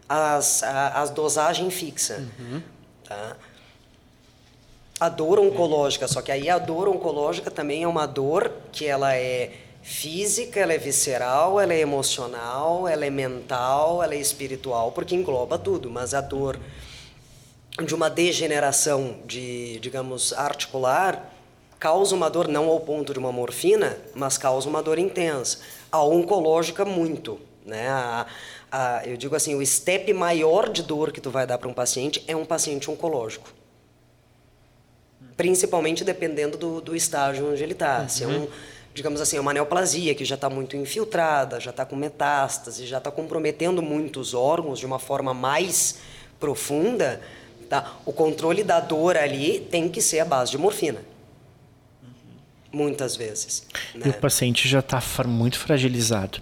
as, 0.08 0.62
a, 0.62 1.00
as 1.00 1.10
dosagens 1.10 1.72
fixas. 1.72 2.22
Tá? 3.04 3.36
A 5.02 5.08
dor 5.08 5.40
oncológica, 5.40 6.06
só 6.06 6.22
que 6.22 6.30
aí 6.30 6.48
a 6.48 6.58
dor 6.58 6.88
oncológica 6.88 7.50
também 7.50 7.82
é 7.82 7.88
uma 7.88 8.06
dor 8.06 8.52
que 8.70 8.86
ela 8.86 9.16
é 9.16 9.50
física, 9.82 10.60
ela 10.60 10.74
é 10.74 10.78
visceral, 10.78 11.58
ela 11.58 11.74
é 11.74 11.80
emocional, 11.80 12.86
ela 12.86 13.04
é 13.04 13.10
mental, 13.10 14.00
ela 14.00 14.14
é 14.14 14.18
espiritual, 14.20 14.92
porque 14.92 15.16
engloba 15.16 15.58
tudo, 15.58 15.90
mas 15.90 16.14
a 16.14 16.20
dor 16.20 16.56
de 17.84 17.92
uma 17.96 18.08
degeneração 18.08 19.16
de, 19.26 19.80
digamos, 19.80 20.32
articular, 20.34 21.34
causa 21.80 22.14
uma 22.14 22.30
dor 22.30 22.46
não 22.46 22.68
ao 22.68 22.78
ponto 22.78 23.12
de 23.12 23.18
uma 23.18 23.32
morfina, 23.32 23.98
mas 24.14 24.38
causa 24.38 24.68
uma 24.68 24.84
dor 24.84 25.00
intensa. 25.00 25.58
A 25.90 26.00
oncológica 26.04 26.84
muito, 26.84 27.40
né? 27.66 27.88
A, 27.88 28.26
a, 28.70 29.02
eu 29.04 29.16
digo 29.16 29.34
assim, 29.34 29.56
o 29.56 29.66
step 29.66 30.12
maior 30.12 30.68
de 30.68 30.84
dor 30.84 31.10
que 31.10 31.20
tu 31.20 31.28
vai 31.28 31.44
dar 31.44 31.58
para 31.58 31.68
um 31.68 31.74
paciente 31.74 32.22
é 32.28 32.36
um 32.36 32.44
paciente 32.44 32.88
oncológico. 32.88 33.61
Principalmente 35.36 36.04
dependendo 36.04 36.56
do, 36.56 36.80
do 36.80 36.96
estágio 36.96 37.50
onde 37.52 37.62
ele 37.62 37.72
está. 37.72 38.06
Se 38.08 38.24
é 38.24 38.26
um, 38.26 38.48
digamos 38.94 39.20
assim, 39.20 39.36
é 39.36 39.40
uma 39.40 39.52
neoplasia 39.52 40.14
que 40.14 40.24
já 40.24 40.34
está 40.34 40.50
muito 40.50 40.76
infiltrada, 40.76 41.58
já 41.58 41.70
está 41.70 41.84
com 41.84 41.96
metástase, 41.96 42.86
já 42.86 42.98
está 42.98 43.10
comprometendo 43.10 43.80
muitos 43.82 44.34
órgãos 44.34 44.78
de 44.78 44.86
uma 44.86 44.98
forma 44.98 45.32
mais 45.32 45.98
profunda, 46.38 47.20
tá? 47.68 47.96
o 48.04 48.12
controle 48.12 48.62
da 48.62 48.80
dor 48.80 49.16
ali 49.16 49.60
tem 49.70 49.88
que 49.88 50.02
ser 50.02 50.20
a 50.20 50.24
base 50.24 50.50
de 50.50 50.58
morfina. 50.58 51.00
Muitas 52.72 53.16
vezes. 53.16 53.66
E 53.94 53.98
Né? 53.98 54.08
o 54.08 54.14
paciente 54.14 54.66
já 54.66 54.80
está 54.80 55.00
muito 55.26 55.58
fragilizado, 55.58 56.40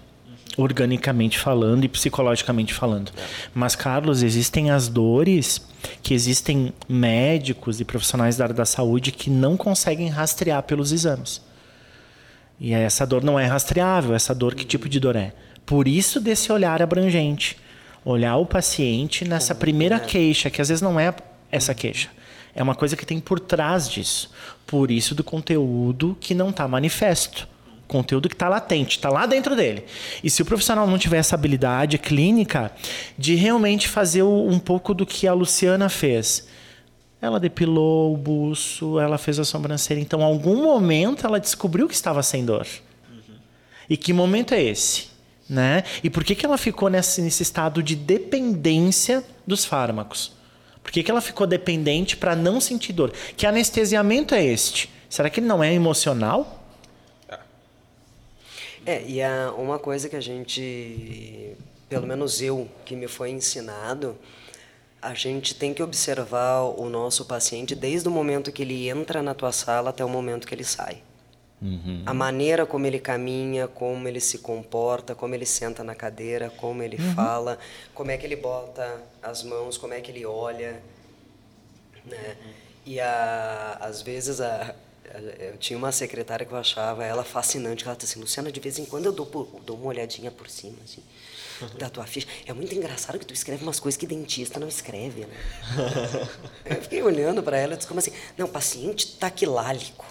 organicamente 0.57 1.37
falando 1.37 1.83
e 1.83 1.89
psicologicamente 1.89 2.73
falando. 2.73 3.11
Mas, 3.53 3.75
Carlos, 3.75 4.21
existem 4.21 4.69
as 4.69 4.87
dores 4.87 5.65
que 6.03 6.13
existem 6.13 6.73
médicos 6.87 7.79
e 7.79 7.85
profissionais 7.85 8.37
da 8.37 8.45
área 8.45 8.55
da 8.55 8.65
saúde 8.65 9.11
que 9.11 9.29
não 9.29 9.55
conseguem 9.55 10.09
rastrear 10.09 10.63
pelos 10.63 10.91
exames. 10.91 11.41
E 12.59 12.73
essa 12.73 13.07
dor 13.07 13.23
não 13.23 13.39
é 13.39 13.45
rastreável, 13.45 14.13
essa 14.13 14.35
dor, 14.35 14.53
que 14.53 14.63
tipo 14.63 14.87
de 14.87 14.99
dor 14.99 15.15
é? 15.15 15.33
Por 15.65 15.87
isso 15.87 16.19
desse 16.19 16.51
olhar 16.51 16.81
abrangente. 16.81 17.57
Olhar 18.03 18.37
o 18.37 18.45
paciente 18.45 19.25
nessa 19.25 19.53
primeira 19.55 19.99
queixa, 19.99 20.49
que 20.49 20.61
às 20.61 20.69
vezes 20.69 20.81
não 20.81 20.99
é 20.99 21.13
essa 21.51 21.73
queixa. 21.73 22.09
É 22.53 22.61
uma 22.61 22.75
coisa 22.75 22.95
que 22.95 23.05
tem 23.05 23.19
por 23.19 23.39
trás 23.39 23.89
disso. 23.89 24.31
Por 24.65 24.91
isso 24.91 25.15
do 25.15 25.23
conteúdo 25.23 26.17
que 26.19 26.33
não 26.33 26.49
está 26.49 26.67
manifesto. 26.67 27.47
Conteúdo 27.91 28.29
que 28.29 28.35
está 28.35 28.47
latente, 28.47 28.97
está 28.97 29.09
lá 29.09 29.25
dentro 29.25 29.53
dele. 29.53 29.83
E 30.23 30.29
se 30.29 30.41
o 30.41 30.45
profissional 30.45 30.87
não 30.87 30.97
tiver 30.97 31.17
essa 31.17 31.35
habilidade 31.35 31.97
clínica 31.97 32.71
de 33.17 33.35
realmente 33.35 33.89
fazer 33.89 34.23
um 34.23 34.57
pouco 34.57 34.93
do 34.93 35.05
que 35.05 35.27
a 35.27 35.33
Luciana 35.33 35.89
fez, 35.89 36.47
ela 37.21 37.37
depilou 37.39 38.13
o 38.13 38.17
buço, 38.17 38.97
ela 38.97 39.17
fez 39.17 39.37
a 39.37 39.43
sobrancelha. 39.43 39.99
Então, 39.99 40.21
em 40.21 40.23
algum 40.23 40.63
momento, 40.63 41.27
ela 41.27 41.39
descobriu 41.39 41.87
que 41.87 41.93
estava 41.93 42.23
sem 42.23 42.45
dor. 42.45 42.65
Uhum. 43.11 43.35
E 43.89 43.97
que 43.97 44.13
momento 44.13 44.53
é 44.53 44.63
esse? 44.63 45.09
Né? 45.47 45.83
E 46.01 46.09
por 46.09 46.23
que, 46.23 46.33
que 46.33 46.45
ela 46.45 46.57
ficou 46.57 46.89
nesse, 46.89 47.21
nesse 47.21 47.43
estado 47.43 47.83
de 47.83 47.93
dependência 47.93 49.21
dos 49.45 49.65
fármacos? 49.65 50.31
Por 50.81 50.91
que, 50.91 51.03
que 51.03 51.11
ela 51.11 51.21
ficou 51.21 51.45
dependente 51.45 52.15
para 52.15 52.35
não 52.35 52.61
sentir 52.61 52.93
dor? 52.93 53.11
Que 53.35 53.45
anestesiamento 53.45 54.33
é 54.33 54.43
este? 54.43 54.89
Será 55.09 55.29
que 55.29 55.41
ele 55.41 55.47
não 55.47 55.61
é 55.61 55.73
emocional? 55.73 56.60
É, 58.85 59.03
e 59.03 59.21
a, 59.21 59.53
uma 59.57 59.77
coisa 59.77 60.09
que 60.09 60.15
a 60.15 60.21
gente, 60.21 61.55
pelo 61.87 62.07
menos 62.07 62.41
eu, 62.41 62.67
que 62.83 62.95
me 62.95 63.07
foi 63.07 63.29
ensinado, 63.29 64.17
a 65.01 65.13
gente 65.13 65.55
tem 65.55 65.73
que 65.73 65.81
observar 65.81 66.61
o 66.61 66.89
nosso 66.89 67.25
paciente 67.25 67.75
desde 67.75 68.07
o 68.07 68.11
momento 68.11 68.51
que 68.51 68.61
ele 68.61 68.89
entra 68.89 69.21
na 69.21 69.33
tua 69.33 69.51
sala 69.51 69.89
até 69.89 70.05
o 70.05 70.09
momento 70.09 70.47
que 70.47 70.53
ele 70.53 70.63
sai. 70.63 71.01
Uhum. 71.61 72.01
A 72.07 72.13
maneira 72.13 72.65
como 72.65 72.87
ele 72.87 72.99
caminha, 72.99 73.67
como 73.67 74.07
ele 74.07 74.19
se 74.19 74.39
comporta, 74.39 75.13
como 75.13 75.35
ele 75.35 75.45
senta 75.45 75.83
na 75.83 75.93
cadeira, 75.93 76.49
como 76.57 76.81
ele 76.81 76.97
uhum. 76.97 77.13
fala, 77.13 77.59
como 77.93 78.09
é 78.09 78.17
que 78.17 78.25
ele 78.25 78.35
bota 78.35 78.99
as 79.21 79.43
mãos, 79.43 79.77
como 79.77 79.93
é 79.93 80.01
que 80.01 80.11
ele 80.11 80.25
olha. 80.25 80.81
Né? 82.03 82.37
E 82.83 82.99
a, 82.99 83.77
às 83.79 84.01
vezes 84.01 84.41
a, 84.41 84.75
eu 85.39 85.57
tinha 85.57 85.77
uma 85.77 85.91
secretária 85.91 86.45
que 86.45 86.51
eu 86.51 86.57
achava 86.57 87.03
ela 87.03 87.23
fascinante. 87.23 87.85
Ela 87.85 87.95
disse 87.95 88.13
assim, 88.13 88.19
Luciana, 88.19 88.51
de 88.51 88.59
vez 88.59 88.79
em 88.79 88.85
quando 88.85 89.05
eu 89.05 89.11
dou, 89.11 89.25
por, 89.25 89.47
dou 89.65 89.77
uma 89.77 89.87
olhadinha 89.87 90.31
por 90.31 90.49
cima, 90.49 90.77
assim 90.83 91.01
da 91.77 91.89
tua 91.89 92.05
ficha. 92.05 92.27
É 92.45 92.53
muito 92.53 92.73
engraçado 92.73 93.19
que 93.19 93.25
tu 93.25 93.33
escreve 93.33 93.63
umas 93.63 93.79
coisas 93.79 93.97
que 93.97 94.07
dentista 94.07 94.59
não 94.59 94.67
escreve, 94.67 95.21
né? 95.21 95.37
eu 96.65 96.81
fiquei 96.81 97.01
olhando 97.01 97.43
para 97.43 97.57
ela 97.57 97.73
e 97.73 97.77
disse, 97.77 97.87
como 97.87 97.99
assim? 97.99 98.11
Não, 98.37 98.47
paciente 98.47 99.15
taquilálico. 99.17 100.05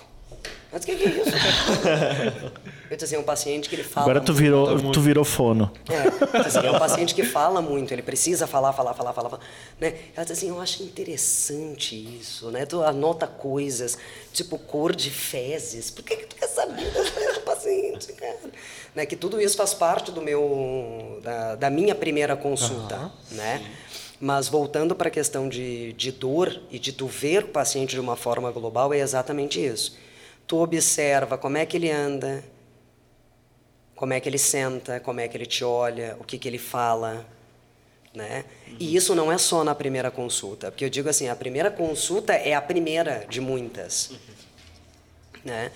Mas 0.73 0.83
o 0.83 0.87
que, 0.87 0.97
que, 0.97 1.05
é 1.05 1.09
isso? 1.09 1.31
eu 2.91 2.97
disse 2.97 3.05
assim, 3.05 3.15
é 3.15 3.19
um 3.21 3.23
paciente 3.23 3.69
que 3.69 3.77
ele 3.77 3.85
fala. 3.85 4.07
Agora 4.07 4.21
tu 4.21 4.35
virou, 4.35 4.69
muito. 4.71 4.91
tu 4.91 5.01
virou 5.01 5.25
fono. 5.25 5.71
É, 5.89 6.39
assim, 6.41 6.67
é 6.67 6.71
um 6.73 6.79
paciente 6.79 7.15
que 7.15 7.23
fala 7.23 7.63
muito, 7.63 7.95
ele 7.95 8.03
precisa 8.03 8.49
falar, 8.49 8.73
falar, 8.73 8.95
falar, 8.95 9.13
falar. 9.13 9.39
né? 9.79 9.95
Ela 10.17 10.27
disse 10.27 10.33
assim, 10.33 10.49
eu 10.49 10.61
acho 10.61 10.83
interessante 10.83 11.95
isso, 11.95 12.51
né? 12.51 12.67
Tu 12.67 12.83
anota 12.83 13.29
coisas, 13.29 13.97
tipo 14.33 14.59
cor 14.59 14.93
de 14.93 15.09
fezes. 15.09 15.89
Por 15.89 16.03
que, 16.03 16.17
que 16.17 16.27
tu 16.27 16.35
quer 16.35 16.49
saber 16.49 16.91
do 17.35 17.41
paciente, 17.43 18.13
cara? 18.15 18.39
Né? 18.93 19.07
Que 19.07 19.15
tudo 19.15 19.41
isso 19.41 19.57
faz 19.57 19.73
parte 19.73 20.11
do 20.11 20.21
meu, 20.21 21.21
da, 21.23 21.55
da 21.55 21.71
minha 21.71 21.95
primeira 21.95 22.35
consulta, 22.35 22.97
uhum, 22.97 23.11
né? 23.37 23.59
Sim. 23.59 23.71
Mas 24.19 24.49
voltando 24.49 24.97
para 24.97 25.07
a 25.07 25.13
questão 25.13 25.49
de, 25.49 25.93
de 25.93 26.11
dor 26.11 26.61
e 26.73 26.79
de 26.79 26.93
tu 26.93 27.07
ver 27.07 27.45
o 27.45 27.49
paciente 27.49 27.93
de 27.93 28.01
uma 28.01 28.17
forma 28.17 28.51
global, 28.51 28.93
é 28.93 28.99
exatamente 28.99 29.65
isso 29.65 29.97
tu 30.51 30.57
observa 30.57 31.39
como 31.39 31.57
é 31.57 31.65
que 31.65 31.77
ele 31.77 31.89
anda, 31.89 32.43
como 34.01 34.15
é 34.15 34.19
que 34.19 34.27
ele 34.27 34.39
senta, 34.39 34.99
como 34.99 35.21
é 35.21 35.29
que 35.29 35.37
ele 35.37 35.45
te 35.45 35.63
olha, 35.63 36.17
o 36.19 36.25
que, 36.25 36.39
que 36.39 36.49
ele 36.49 36.57
fala. 36.57 37.27
Né? 38.15 38.47
Uhum. 38.67 38.77
E 38.81 38.97
isso 38.97 39.15
não 39.15 39.31
é 39.31 39.37
só 39.37 39.63
na 39.63 39.75
primeira 39.75 40.11
consulta, 40.11 40.71
porque 40.71 40.87
eu 40.87 40.89
digo 40.89 41.11
assim, 41.11 41.29
a 41.29 41.37
primeira 41.37 41.71
consulta 41.71 42.33
é 42.33 42.55
a 42.55 42.63
primeira 42.63 43.27
de 43.29 43.43
muitas. 43.43 44.09
Uhum. 44.09 44.17
Né? 45.45 45.71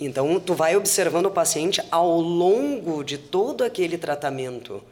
Então, 0.00 0.40
tu 0.40 0.54
vai 0.54 0.74
observando 0.74 1.26
o 1.26 1.30
paciente 1.30 1.82
ao 1.90 2.18
longo 2.18 3.04
de 3.04 3.18
todo 3.18 3.62
aquele 3.62 3.98
tratamento. 3.98 4.82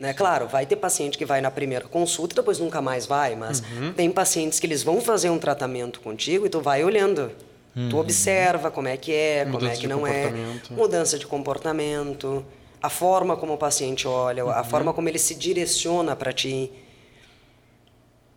Né? 0.00 0.12
Claro, 0.12 0.48
vai 0.48 0.66
ter 0.66 0.74
paciente 0.74 1.16
que 1.16 1.24
vai 1.24 1.40
na 1.40 1.50
primeira 1.52 1.86
consulta 1.86 2.34
e 2.34 2.36
depois 2.36 2.58
nunca 2.58 2.82
mais 2.82 3.06
vai, 3.06 3.36
mas 3.36 3.60
uhum. 3.60 3.92
tem 3.92 4.10
pacientes 4.10 4.58
que 4.58 4.66
eles 4.66 4.82
vão 4.82 5.00
fazer 5.00 5.30
um 5.30 5.38
tratamento 5.38 6.00
contigo 6.00 6.44
e 6.44 6.48
tu 6.48 6.60
vai 6.60 6.82
olhando. 6.82 7.30
Uhum. 7.78 7.90
Tu 7.90 7.96
observa 7.96 8.72
como 8.72 8.88
é 8.88 8.96
que 8.96 9.12
é, 9.12 9.44
Mudança 9.44 9.60
como 9.60 9.70
é 9.72 9.76
que 9.76 9.86
não 9.86 10.04
é. 10.04 10.32
Mudança 10.70 11.16
de 11.16 11.28
comportamento, 11.28 12.44
a 12.82 12.90
forma 12.90 13.36
como 13.36 13.52
o 13.52 13.56
paciente 13.56 14.08
olha, 14.08 14.44
uhum. 14.44 14.50
a 14.50 14.64
forma 14.64 14.92
como 14.92 15.08
ele 15.08 15.18
se 15.18 15.32
direciona 15.36 16.16
para 16.16 16.32
ti. 16.32 16.72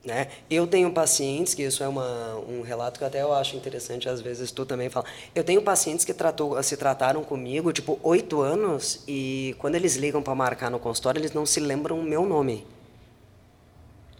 Né? 0.05 0.27
Eu 0.47 0.67
tenho 0.67 0.91
pacientes, 0.91 1.55
que 1.55 1.63
isso 1.63 1.83
é 1.83 1.87
uma, 1.87 2.35
um 2.47 2.61
relato 2.61 2.99
que 2.99 3.05
até 3.05 3.23
eu 3.23 3.33
acho 3.33 3.55
interessante, 3.55 4.07
às 4.07 4.21
vezes 4.21 4.51
tu 4.51 4.63
também 4.63 4.89
fala. 4.89 5.07
Eu 5.33 5.43
tenho 5.43 5.61
pacientes 5.63 6.05
que 6.05 6.13
tratou, 6.13 6.61
se 6.61 6.77
trataram 6.77 7.23
comigo, 7.23 7.73
tipo, 7.73 7.99
oito 8.03 8.41
anos, 8.41 9.03
e 9.07 9.55
quando 9.57 9.73
eles 9.73 9.95
ligam 9.95 10.21
para 10.21 10.35
marcar 10.35 10.69
no 10.69 10.79
consultório, 10.79 11.19
eles 11.19 11.33
não 11.33 11.47
se 11.47 11.59
lembram 11.59 11.99
o 11.99 12.03
meu 12.03 12.27
nome. 12.27 12.65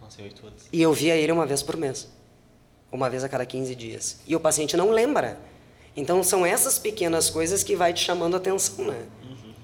Nossa, 0.00 0.20
oito 0.20 0.44
anos. 0.44 0.64
E 0.72 0.82
eu 0.82 0.92
via 0.92 1.14
ele 1.14 1.30
uma 1.30 1.46
vez 1.46 1.62
por 1.62 1.76
mês 1.76 2.08
uma 2.92 3.08
vez 3.08 3.24
a 3.24 3.28
cada 3.28 3.46
15 3.46 3.74
dias. 3.74 4.18
E 4.26 4.36
o 4.36 4.40
paciente 4.40 4.76
não 4.76 4.90
lembra. 4.90 5.38
Então 5.96 6.22
são 6.22 6.44
essas 6.44 6.78
pequenas 6.78 7.30
coisas 7.30 7.64
que 7.64 7.74
vai 7.74 7.92
te 7.92 8.04
chamando 8.04 8.34
a 8.34 8.36
atenção, 8.36 8.84
né? 8.84 9.06
Uhum. 9.24 9.54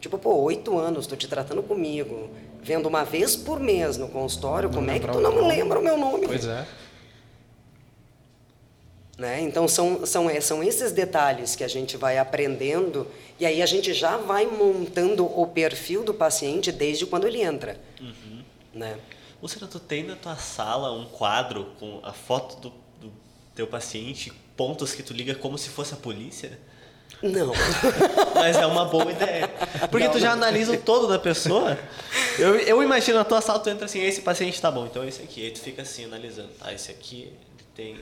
Tipo, 0.00 0.18
pô, 0.18 0.34
oito 0.42 0.78
anos, 0.78 1.04
estou 1.04 1.16
te 1.16 1.26
tratando 1.26 1.62
comigo, 1.62 2.30
vendo 2.62 2.86
uma 2.86 3.04
vez 3.04 3.34
por 3.34 3.58
mês 3.58 3.96
no 3.96 4.08
consultório, 4.08 4.68
não 4.68 4.76
como 4.76 4.90
é 4.90 4.98
que 4.98 5.08
tu 5.08 5.20
não 5.20 5.46
lembra 5.46 5.78
o 5.78 5.82
meu 5.82 5.96
nome? 5.96 6.26
Pois 6.26 6.46
é. 6.46 6.66
Né? 9.18 9.40
Então 9.40 9.66
são, 9.66 10.04
são, 10.04 10.28
é, 10.28 10.40
são 10.42 10.62
esses 10.62 10.92
detalhes 10.92 11.56
que 11.56 11.64
a 11.64 11.68
gente 11.68 11.96
vai 11.96 12.18
aprendendo 12.18 13.06
e 13.40 13.46
aí 13.46 13.62
a 13.62 13.66
gente 13.66 13.94
já 13.94 14.18
vai 14.18 14.44
montando 14.44 15.24
o 15.24 15.46
perfil 15.46 16.04
do 16.04 16.12
paciente 16.12 16.70
desde 16.70 17.06
quando 17.06 17.26
ele 17.26 17.40
entra. 17.40 17.80
Uhum. 17.98 18.42
Né? 18.74 18.98
Luciana, 19.40 19.66
tu 19.66 19.78
tem 19.78 20.02
na 20.02 20.16
tua 20.16 20.36
sala 20.36 20.92
um 20.92 21.04
quadro 21.04 21.72
com 21.78 22.00
a 22.02 22.12
foto 22.12 22.56
do, 22.60 22.70
do 23.00 23.12
teu 23.54 23.66
paciente, 23.66 24.32
pontos 24.56 24.94
que 24.94 25.02
tu 25.02 25.12
liga 25.12 25.34
como 25.34 25.58
se 25.58 25.68
fosse 25.68 25.94
a 25.94 25.96
polícia? 25.96 26.58
Não. 27.22 27.52
Mas 28.34 28.56
é 28.56 28.66
uma 28.66 28.84
boa 28.86 29.10
ideia. 29.10 29.48
Porque 29.90 30.06
não, 30.06 30.12
tu 30.12 30.18
já 30.18 30.34
não. 30.34 30.42
analisa 30.42 30.72
o 30.72 30.76
todo 30.78 31.06
da 31.06 31.18
pessoa. 31.18 31.78
Eu, 32.38 32.56
eu 32.56 32.82
imagino 32.82 33.18
na 33.18 33.24
tua 33.24 33.40
sala, 33.40 33.58
tu 33.58 33.70
entra 33.70 33.86
assim, 33.86 34.02
esse 34.02 34.20
paciente 34.20 34.60
tá 34.60 34.70
bom, 34.70 34.86
então 34.86 35.04
esse 35.04 35.22
aqui. 35.22 35.44
Aí 35.44 35.50
tu 35.50 35.60
fica 35.60 35.82
assim, 35.82 36.04
analisando. 36.04 36.48
Tá, 36.58 36.72
esse 36.72 36.90
aqui 36.90 37.22
ele 37.22 37.64
tem 37.74 37.96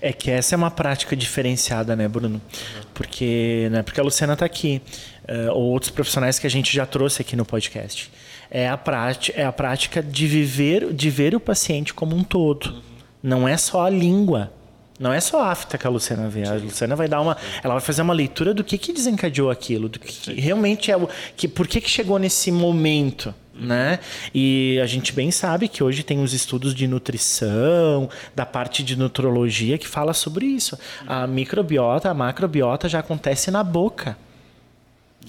É 0.00 0.12
que 0.12 0.30
essa 0.30 0.54
é 0.54 0.56
uma 0.56 0.70
prática 0.70 1.16
diferenciada, 1.16 1.96
né, 1.96 2.06
Bruno? 2.06 2.40
Uhum. 2.40 2.82
Porque, 2.94 3.68
né, 3.70 3.82
porque 3.82 4.00
a 4.00 4.04
Luciana 4.04 4.34
está 4.34 4.44
aqui, 4.44 4.80
uh, 5.28 5.52
ou 5.52 5.64
outros 5.72 5.90
profissionais 5.90 6.38
que 6.38 6.46
a 6.46 6.50
gente 6.50 6.72
já 6.72 6.86
trouxe 6.86 7.22
aqui 7.22 7.34
no 7.34 7.44
podcast 7.44 8.10
é 8.50 8.68
a 8.68 8.76
prática, 8.76 9.40
é 9.40 9.44
a 9.44 9.52
prática 9.52 10.02
de 10.02 10.26
viver, 10.26 10.92
de 10.92 11.10
ver 11.10 11.34
o 11.34 11.40
paciente 11.40 11.92
como 11.92 12.16
um 12.16 12.22
todo. 12.22 12.66
Uhum. 12.66 12.82
Não 13.22 13.48
é 13.48 13.56
só 13.56 13.84
a 13.84 13.90
língua. 13.90 14.52
Não 14.98 15.12
é 15.12 15.20
só 15.20 15.42
a 15.42 15.50
afta 15.50 15.76
que 15.76 15.86
a 15.86 15.90
Luciana 15.90 16.28
vê. 16.28 16.44
A 16.44 16.54
Luciana 16.54 16.96
vai 16.96 17.06
dar 17.06 17.20
uma, 17.20 17.36
ela 17.62 17.74
vai 17.74 17.82
fazer 17.82 18.02
uma 18.02 18.14
leitura 18.14 18.54
do 18.54 18.64
que, 18.64 18.78
que 18.78 18.92
desencadeou 18.92 19.50
aquilo, 19.50 19.88
do 19.88 19.98
que, 19.98 20.12
que 20.12 20.40
realmente 20.40 20.90
é 20.90 20.96
o 20.96 21.08
que, 21.36 21.46
por 21.46 21.68
que, 21.68 21.80
que 21.80 21.90
chegou 21.90 22.18
nesse 22.18 22.50
momento, 22.50 23.34
uhum. 23.54 23.66
né? 23.66 23.98
E 24.34 24.80
a 24.82 24.86
gente 24.86 25.12
bem 25.12 25.30
sabe 25.30 25.68
que 25.68 25.84
hoje 25.84 26.02
tem 26.02 26.22
os 26.22 26.32
estudos 26.32 26.74
de 26.74 26.86
nutrição, 26.86 28.08
da 28.34 28.46
parte 28.46 28.82
de 28.82 28.96
nutrologia 28.96 29.76
que 29.76 29.86
fala 29.86 30.14
sobre 30.14 30.46
isso. 30.46 30.78
A 31.06 31.26
microbiota, 31.26 32.10
a 32.10 32.14
macrobiota 32.14 32.88
já 32.88 33.00
acontece 33.00 33.50
na 33.50 33.62
boca. 33.62 34.16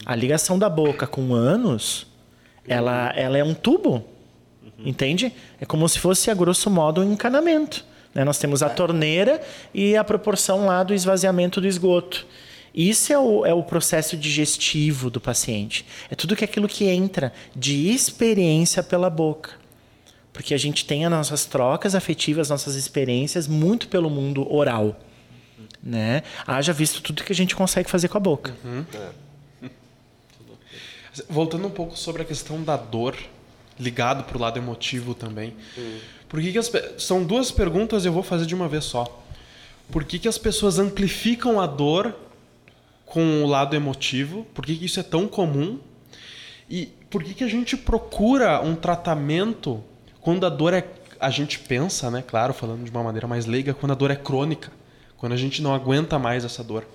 A 0.06 0.16
ligação 0.16 0.58
da 0.58 0.70
boca 0.70 1.06
com 1.06 1.34
anos 1.34 2.07
ela, 2.68 3.12
ela 3.16 3.38
é 3.38 3.44
um 3.44 3.54
tubo, 3.54 4.04
uhum. 4.62 4.86
entende? 4.86 5.32
É 5.60 5.66
como 5.66 5.88
se 5.88 6.00
fosse, 6.00 6.30
a 6.30 6.34
grosso 6.34 6.70
modo, 6.70 7.02
um 7.02 7.14
encanamento. 7.14 7.86
Né? 8.14 8.24
Nós 8.24 8.38
temos 8.38 8.62
a 8.64 8.70
torneira 8.70 9.42
e 9.74 9.96
a 9.96 10.04
proporção 10.04 10.66
lá 10.66 10.84
do 10.84 10.94
esvaziamento 10.94 11.62
do 11.62 11.68
esgoto. 11.68 12.26
Isso 12.74 13.12
é 13.12 13.18
o, 13.18 13.46
é 13.46 13.54
o 13.54 13.64
processo 13.64 14.16
digestivo 14.16 15.10
do 15.10 15.20
paciente. 15.20 15.86
É 16.12 16.16
tudo 16.16 16.36
que 16.36 16.44
aquilo 16.44 16.68
que 16.68 16.86
entra 16.86 17.34
de 17.56 17.90
experiência 17.90 18.84
pela 18.84 19.10
boca. 19.10 19.52
Porque 20.32 20.54
a 20.54 20.58
gente 20.58 20.86
tem 20.86 21.04
as 21.04 21.10
nossas 21.10 21.46
trocas 21.46 21.96
afetivas, 21.96 22.50
nossas 22.50 22.76
experiências 22.76 23.48
muito 23.48 23.88
pelo 23.88 24.10
mundo 24.10 24.52
oral. 24.54 25.00
Né? 25.82 26.22
Haja 26.46 26.72
visto 26.72 27.02
tudo 27.02 27.24
que 27.24 27.32
a 27.32 27.36
gente 27.36 27.56
consegue 27.56 27.90
fazer 27.90 28.10
com 28.10 28.18
a 28.18 28.22
boca. 28.22 28.56
Uhum. 28.64 28.86
É. 28.94 29.27
Voltando 31.30 31.68
um 31.68 31.72
pouco 31.72 31.98
sobre 31.98 32.22
a 32.22 32.26
questão 32.26 32.64
da 32.64 32.78
dor, 32.78 33.16
ligado 33.80 34.24
para 34.24 34.38
o 34.38 34.42
lado 34.42 34.58
emotivo 34.58 35.14
também. 35.14 35.56
Hum. 35.78 36.00
Por 36.28 36.42
que, 36.42 36.52
que 36.52 36.58
as, 36.58 36.72
são 36.98 37.24
duas 37.24 37.52
perguntas 37.52 38.06
eu 38.06 38.12
vou 38.12 38.24
fazer 38.24 38.46
de 38.46 38.56
uma 38.56 38.68
vez 38.68 38.84
só. 38.84 39.24
Por 39.90 40.04
que, 40.04 40.20
que 40.20 40.28
as 40.28 40.38
pessoas 40.38 40.80
amplificam 40.80 41.60
a 41.60 41.66
dor 41.66 42.14
com 43.06 43.44
o 43.44 43.48
lado 43.48 43.76
emotivo? 43.76 44.46
Por 44.54 44.66
que, 44.66 44.76
que 44.76 44.86
isso 44.86 45.00
é 45.00 45.04
tão 45.04 45.28
comum? 45.28 45.80
E 46.70 46.88
por 47.10 47.24
que, 47.24 47.34
que 47.34 47.44
a 47.44 47.48
gente 47.48 47.78
procura 47.78 48.62
um 48.62 48.76
tratamento 48.76 49.82
quando 50.20 50.46
a 50.46 50.50
dor 50.50 50.74
é. 50.74 50.86
A 51.20 51.32
gente 51.32 51.58
pensa, 51.58 52.12
né? 52.12 52.22
Claro, 52.22 52.54
falando 52.54 52.84
de 52.84 52.92
uma 52.92 53.02
maneira 53.02 53.26
mais 53.26 53.46
leiga, 53.46 53.74
quando 53.74 53.94
a 53.94 53.96
dor 53.96 54.12
é 54.12 54.16
crônica. 54.16 54.72
Quando 55.18 55.32
a 55.32 55.38
gente 55.38 55.64
não 55.64 55.74
aguenta 55.74 56.20
mais 56.20 56.46
essa 56.46 56.64
dor. 56.64 56.86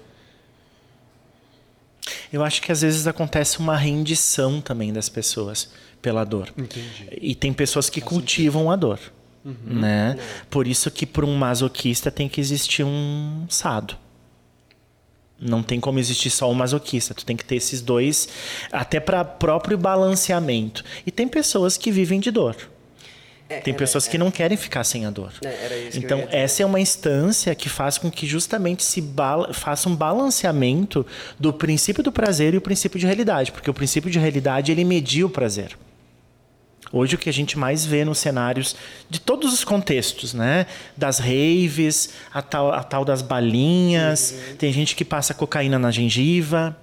Eu 2.32 2.42
acho 2.42 2.62
que 2.62 2.72
às 2.72 2.80
vezes 2.80 3.06
acontece 3.06 3.58
uma 3.58 3.76
rendição 3.76 4.60
também 4.60 4.92
das 4.92 5.08
pessoas 5.08 5.70
pela 6.00 6.24
dor. 6.24 6.52
Entendi. 6.56 7.08
E 7.20 7.34
tem 7.34 7.52
pessoas 7.52 7.90
que 7.90 8.00
cultivam 8.00 8.70
a 8.70 8.76
dor. 8.76 8.98
Né? 9.44 10.16
Por 10.48 10.66
isso 10.66 10.90
que 10.90 11.04
para 11.04 11.26
um 11.26 11.34
masoquista 11.34 12.10
tem 12.10 12.28
que 12.28 12.40
existir 12.40 12.84
um 12.84 13.44
sado. 13.48 13.96
Não 15.40 15.62
tem 15.62 15.80
como 15.80 15.98
existir 15.98 16.30
só 16.30 16.48
o 16.48 16.54
masoquista. 16.54 17.12
Tu 17.12 17.26
tem 17.26 17.36
que 17.36 17.44
ter 17.44 17.56
esses 17.56 17.82
dois, 17.82 18.28
até 18.70 19.00
para 19.00 19.24
próprio 19.24 19.76
balanceamento. 19.76 20.84
E 21.04 21.10
tem 21.10 21.26
pessoas 21.26 21.76
que 21.76 21.90
vivem 21.90 22.20
de 22.20 22.30
dor. 22.30 22.56
É, 23.52 23.60
Tem 23.60 23.74
pessoas 23.74 24.06
que 24.08 24.16
não 24.18 24.30
querem 24.30 24.56
ficar 24.56 24.84
sem 24.84 25.04
a 25.06 25.10
dor. 25.10 25.32
É, 25.44 25.90
então, 25.94 26.26
essa 26.30 26.62
é 26.62 26.66
uma 26.66 26.80
instância 26.80 27.54
que 27.54 27.68
faz 27.68 27.98
com 27.98 28.10
que 28.10 28.26
justamente 28.26 28.82
se 28.82 29.00
bala- 29.00 29.52
faça 29.52 29.88
um 29.88 29.94
balanceamento 29.96 31.04
do 31.38 31.52
princípio 31.52 32.02
do 32.02 32.10
prazer 32.12 32.54
e 32.54 32.56
o 32.56 32.60
princípio 32.60 32.98
de 32.98 33.06
realidade. 33.06 33.52
Porque 33.52 33.70
o 33.70 33.74
princípio 33.74 34.10
de 34.10 34.18
realidade, 34.18 34.72
ele 34.72 34.84
media 34.84 35.26
o 35.26 35.30
prazer. 35.30 35.76
Hoje 36.92 37.14
o 37.14 37.18
que 37.18 37.30
a 37.30 37.32
gente 37.32 37.58
mais 37.58 37.86
vê 37.86 38.04
nos 38.04 38.18
cenários 38.18 38.76
de 39.08 39.18
todos 39.18 39.52
os 39.54 39.64
contextos, 39.64 40.34
né? 40.34 40.66
Das 40.96 41.18
raves, 41.18 42.10
a 42.32 42.42
tal, 42.42 42.70
a 42.70 42.82
tal 42.82 43.02
das 43.04 43.22
balinhas, 43.22 44.34
tem 44.58 44.70
gente 44.72 44.94
que 44.94 45.04
passa 45.04 45.32
cocaína 45.32 45.78
na 45.78 45.90
gengiva, 45.90 46.76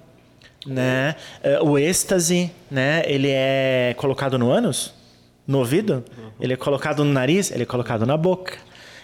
né? 0.66 1.14
Eh, 1.44 1.60
O 1.62 1.78
êxtase, 1.78 2.50
né? 2.68 3.02
Ele 3.06 3.28
é 3.30 3.94
colocado 3.96 4.36
no 4.36 4.50
ânus, 4.50 4.92
no 5.46 5.58
ouvido, 5.58 6.04
ele 6.40 6.52
é 6.52 6.56
colocado 6.56 7.04
no 7.04 7.12
nariz, 7.12 7.50
ele 7.50 7.64
é 7.64 7.66
colocado 7.66 8.06
na 8.06 8.16
boca. 8.16 8.58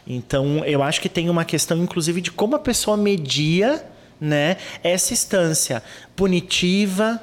Então, 0.07 0.65
eu 0.65 0.83
acho 0.83 1.01
que 1.01 1.09
tem 1.09 1.29
uma 1.29 1.45
questão, 1.45 1.83
inclusive, 1.83 2.21
de 2.21 2.31
como 2.31 2.55
a 2.55 2.59
pessoa 2.59 2.97
media, 2.97 3.85
né? 4.21 4.57
Essa 4.83 5.13
instância 5.13 5.83
punitiva, 6.15 7.21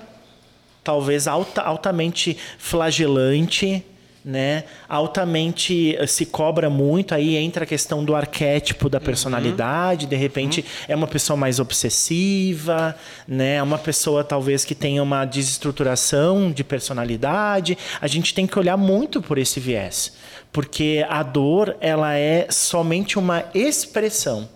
talvez 0.84 1.28
alta, 1.28 1.61
altamente 1.61 2.38
flagelante, 2.57 3.86
né? 4.24 4.63
Altamente 4.88 5.95
eh, 5.95 6.07
se 6.07 6.26
cobra 6.26 6.69
muito, 6.69 7.13
aí 7.13 7.36
entra 7.36 7.63
a 7.63 7.67
questão 7.67 8.03
do 8.03 8.15
arquétipo 8.15 8.89
da 8.89 8.99
personalidade, 8.99 10.05
de 10.05 10.15
repente 10.15 10.63
é 10.88 10.95
uma 10.95 11.07
pessoa 11.07 11.36
mais 11.36 11.59
obsessiva, 11.59 12.95
né? 13.28 13.55
É 13.55 13.63
uma 13.63 13.78
pessoa 13.78 14.24
talvez 14.24 14.63
que 14.63 14.74
tenha 14.74 15.03
uma 15.03 15.26
desestruturação 15.26 16.51
de 16.51 16.63
personalidade. 16.63 17.78
A 17.99 18.07
gente 18.07 18.34
tem 18.34 18.47
que 18.47 18.57
olhar 18.57 18.78
muito 18.78 19.21
por 19.21 19.38
esse 19.38 19.59
viés, 19.59 20.13
porque 20.51 21.05
a 21.09 21.21
dor, 21.21 21.76
ela 21.82 22.15
é 22.15 22.47
somente 22.49 23.19
uma 23.19 23.43
expressão. 23.53 24.47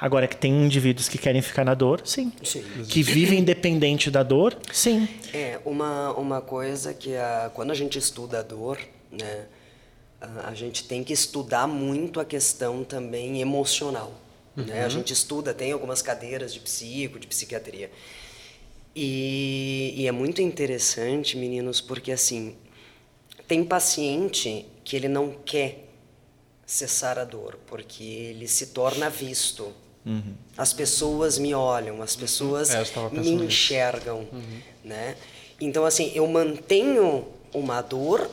Agora 0.00 0.28
que 0.28 0.36
tem 0.36 0.64
indivíduos 0.64 1.08
que 1.08 1.18
querem 1.18 1.42
ficar 1.42 1.64
na 1.64 1.74
dor, 1.74 2.02
sim. 2.04 2.32
Sim. 2.44 2.62
Que 2.88 3.02
vivem 3.02 3.40
independente 3.40 4.10
da 4.10 4.22
dor, 4.22 4.56
sim. 4.72 5.08
É, 5.32 5.58
uma, 5.64 6.12
uma 6.12 6.40
coisa 6.40 6.94
que 6.94 7.16
a, 7.16 7.50
quando 7.52 7.72
a 7.72 7.74
gente 7.74 7.98
estuda 7.98 8.38
a 8.38 8.42
dor, 8.42 8.78
né, 9.10 9.46
a, 10.20 10.50
a 10.50 10.54
gente 10.54 10.84
tem 10.84 11.02
que 11.02 11.12
estudar 11.12 11.66
muito 11.66 12.20
a 12.20 12.24
questão 12.24 12.84
também 12.84 13.40
emocional. 13.40 14.12
Né? 14.54 14.84
A 14.84 14.88
gente 14.88 15.12
estuda, 15.12 15.54
tem 15.54 15.70
algumas 15.70 16.02
cadeiras 16.02 16.52
de 16.52 16.60
psico, 16.60 17.18
de 17.18 17.26
psiquiatria. 17.26 17.90
E, 18.94 19.94
e 19.96 20.06
é 20.08 20.12
muito 20.12 20.42
interessante, 20.42 21.36
meninos, 21.36 21.80
porque 21.80 22.10
assim, 22.10 22.56
tem 23.46 23.64
paciente 23.64 24.66
que 24.84 24.96
ele 24.96 25.08
não 25.08 25.30
quer 25.44 25.88
cessar 26.66 27.18
a 27.18 27.24
dor, 27.24 27.58
porque 27.66 28.02
ele 28.02 28.48
se 28.48 28.68
torna 28.68 29.08
visto. 29.08 29.72
As 30.56 30.72
pessoas 30.72 31.38
me 31.38 31.54
olham, 31.54 32.02
as 32.02 32.16
pessoas 32.16 32.70
É, 32.70 32.82
me 33.20 33.30
enxergam, 33.46 34.26
né? 34.84 35.16
Então 35.60 35.84
assim, 35.84 36.10
eu 36.14 36.26
mantenho 36.26 37.26
uma 37.52 37.80
dor 37.82 38.28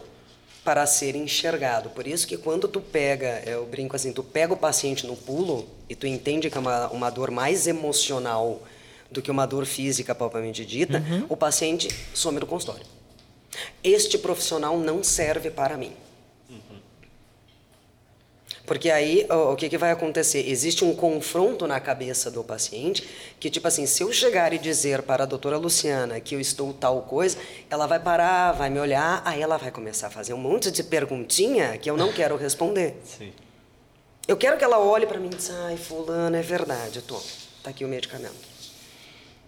para 0.64 0.86
ser 0.88 1.16
enxergado. 1.16 1.90
Por 1.92 2.08
isso 2.08 2.26
que 2.28 2.38
quando 2.38 2.68
tu 2.68 2.82
pega, 2.82 3.44
eu 3.46 3.66
brinco 3.66 3.96
assim, 3.96 4.12
tu 4.12 4.24
pega 4.24 4.54
o 4.54 4.58
paciente 4.58 5.06
no 5.06 5.16
pulo 5.16 5.68
e 5.88 5.96
tu 5.96 6.08
entende 6.08 6.50
que 6.50 6.58
é 6.58 6.62
uma, 6.62 6.88
uma 6.90 7.10
dor 7.12 7.30
mais 7.30 7.68
emocional 7.68 8.64
do 9.12 9.22
que 9.22 9.30
uma 9.30 9.46
dor 9.46 9.66
física 9.66 10.16
propriamente 10.16 10.66
dita, 10.66 11.04
o 11.30 11.38
paciente 11.38 11.88
some 12.14 12.40
do 12.40 12.48
consultório. 12.48 12.86
Este 13.84 14.18
profissional 14.18 14.78
não 14.80 15.04
serve 15.04 15.52
para 15.52 15.78
mim. 15.78 15.92
Porque 18.66 18.90
aí, 18.90 19.26
o 19.30 19.54
o 19.54 19.56
que, 19.56 19.70
que 19.70 19.78
vai 19.78 19.92
acontecer? 19.92 20.50
Existe 20.50 20.84
um 20.84 20.96
confronto 20.96 21.68
na 21.68 21.80
cabeça 21.80 22.30
do 22.30 22.44
paciente 22.44 23.08
que, 23.40 23.50
tipo 23.50 23.68
assim, 23.68 23.86
se 23.86 24.04
eu 24.04 24.12
chegar 24.12 24.52
e 24.54 24.58
dizer 24.58 25.04
para 25.04 25.24
a 25.24 25.26
doutora 25.26 25.58
Luciana 25.58 26.20
que 26.20 26.36
eu 26.36 26.40
estou 26.40 26.74
tal 26.74 27.04
coisa, 27.04 27.38
ela 27.70 27.88
vai 27.88 28.00
parar, 28.00 28.52
vai 28.52 28.70
me 28.70 28.80
olhar, 28.80 29.22
aí 29.24 29.42
ela 29.42 29.58
vai 29.58 29.72
começar 29.72 30.08
a 30.08 30.10
fazer 30.10 30.34
um 30.34 30.38
monte 30.38 30.72
de 30.72 30.84
perguntinha 30.84 31.78
que 31.78 31.90
eu 31.90 31.96
não 31.96 32.12
quero 32.14 32.36
responder. 32.36 33.00
Sim. 33.06 33.32
Eu 34.28 34.36
quero 34.36 34.58
que 34.58 34.64
ela 34.64 34.80
olhe 34.80 35.06
para 35.06 35.20
mim 35.20 35.28
e 35.28 35.36
diz, 35.36 35.52
ai, 35.52 35.78
fulano, 35.78 36.36
é 36.36 36.42
verdade, 36.42 37.02
toma, 37.02 37.22
tá 37.62 37.70
aqui 37.70 37.86
o 37.86 37.88
medicamento. 37.88 38.34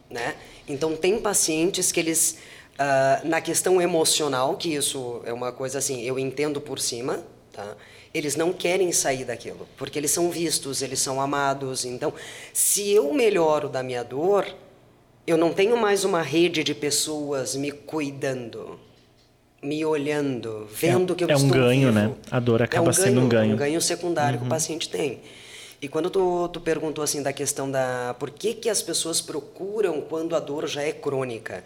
Né? 0.10 0.36
Então, 0.68 0.96
tem 0.96 1.20
pacientes 1.20 1.92
que 1.92 2.00
eles, 2.00 2.38
ah, 2.78 3.22
na 3.24 3.42
questão 3.42 3.82
emocional, 3.82 4.56
que 4.56 4.76
isso 4.76 5.22
é 5.26 5.34
uma 5.34 5.52
coisa 5.52 5.80
assim, 5.80 6.04
eu 6.04 6.20
entendo 6.20 6.62
por 6.62 6.80
cima, 6.80 7.24
tá? 7.52 7.76
Eles 8.18 8.36
não 8.36 8.52
querem 8.52 8.92
sair 8.92 9.26
daquilo, 9.26 9.68
porque 9.78 10.00
eles 10.00 10.10
são 10.10 10.32
vistos, 10.32 10.82
eles 10.82 11.00
são 11.00 11.22
amados. 11.22 11.86
Então, 11.86 12.12
se 12.52 12.90
eu 12.90 13.14
melhoro 13.14 13.70
da 13.70 13.84
minha 13.84 14.04
dor, 14.04 14.48
eu 15.28 15.38
não 15.38 15.54
tenho 15.54 15.78
mais 15.78 16.04
uma 16.04 16.24
rede 16.24 16.64
de 16.64 16.74
pessoas 16.74 17.56
me 17.56 17.72
cuidando, 17.72 18.80
me 19.62 19.86
olhando, 19.86 20.68
vendo 20.74 21.16
que 21.16 21.26
eu 21.26 21.30
é 21.30 21.34
um 21.34 21.38
estou 21.38 21.52
ganho, 21.52 21.90
vivo. 21.90 21.92
né? 21.92 22.16
A 22.32 22.40
dor 22.40 22.64
acaba 22.64 22.92
sendo 22.92 23.22
um 23.22 23.30
ganho. 23.30 23.54
Um 23.54 23.58
ganho 23.58 23.80
secundário 23.80 24.40
que 24.40 24.46
o 24.46 24.50
paciente 24.50 24.90
tem. 24.90 25.22
E 25.80 25.88
quando 25.88 26.10
tu, 26.10 26.48
tu 26.48 26.60
perguntou 26.60 27.04
assim 27.04 27.22
da 27.22 27.32
questão 27.32 27.70
da 27.70 28.16
por 28.18 28.32
que, 28.32 28.56
que 28.56 28.68
as 28.68 28.82
pessoas 28.82 29.22
procuram 29.22 30.02
quando 30.02 30.36
a 30.36 30.40
dor 30.40 30.66
já 30.66 30.82
é 30.82 30.92
crônica? 30.92 31.64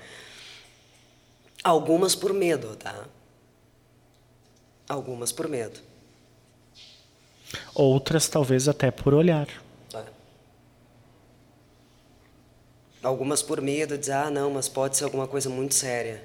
Algumas 1.64 2.14
por 2.14 2.34
medo, 2.34 2.76
tá? 2.76 3.06
Algumas 4.90 5.32
por 5.32 5.48
medo. 5.48 5.80
Outras 7.74 8.28
talvez 8.28 8.68
até 8.68 8.92
por 8.92 9.14
olhar. 9.14 9.48
Tá? 9.90 10.06
Algumas 13.04 13.42
por 13.42 13.62
medo, 13.62 13.98
dizer, 13.98 14.14
ah, 14.14 14.30
não, 14.30 14.52
mas 14.52 14.70
pode 14.70 14.98
ser 14.98 15.04
alguma 15.06 15.28
coisa 15.28 15.50
muito 15.50 15.74
séria. 15.76 16.24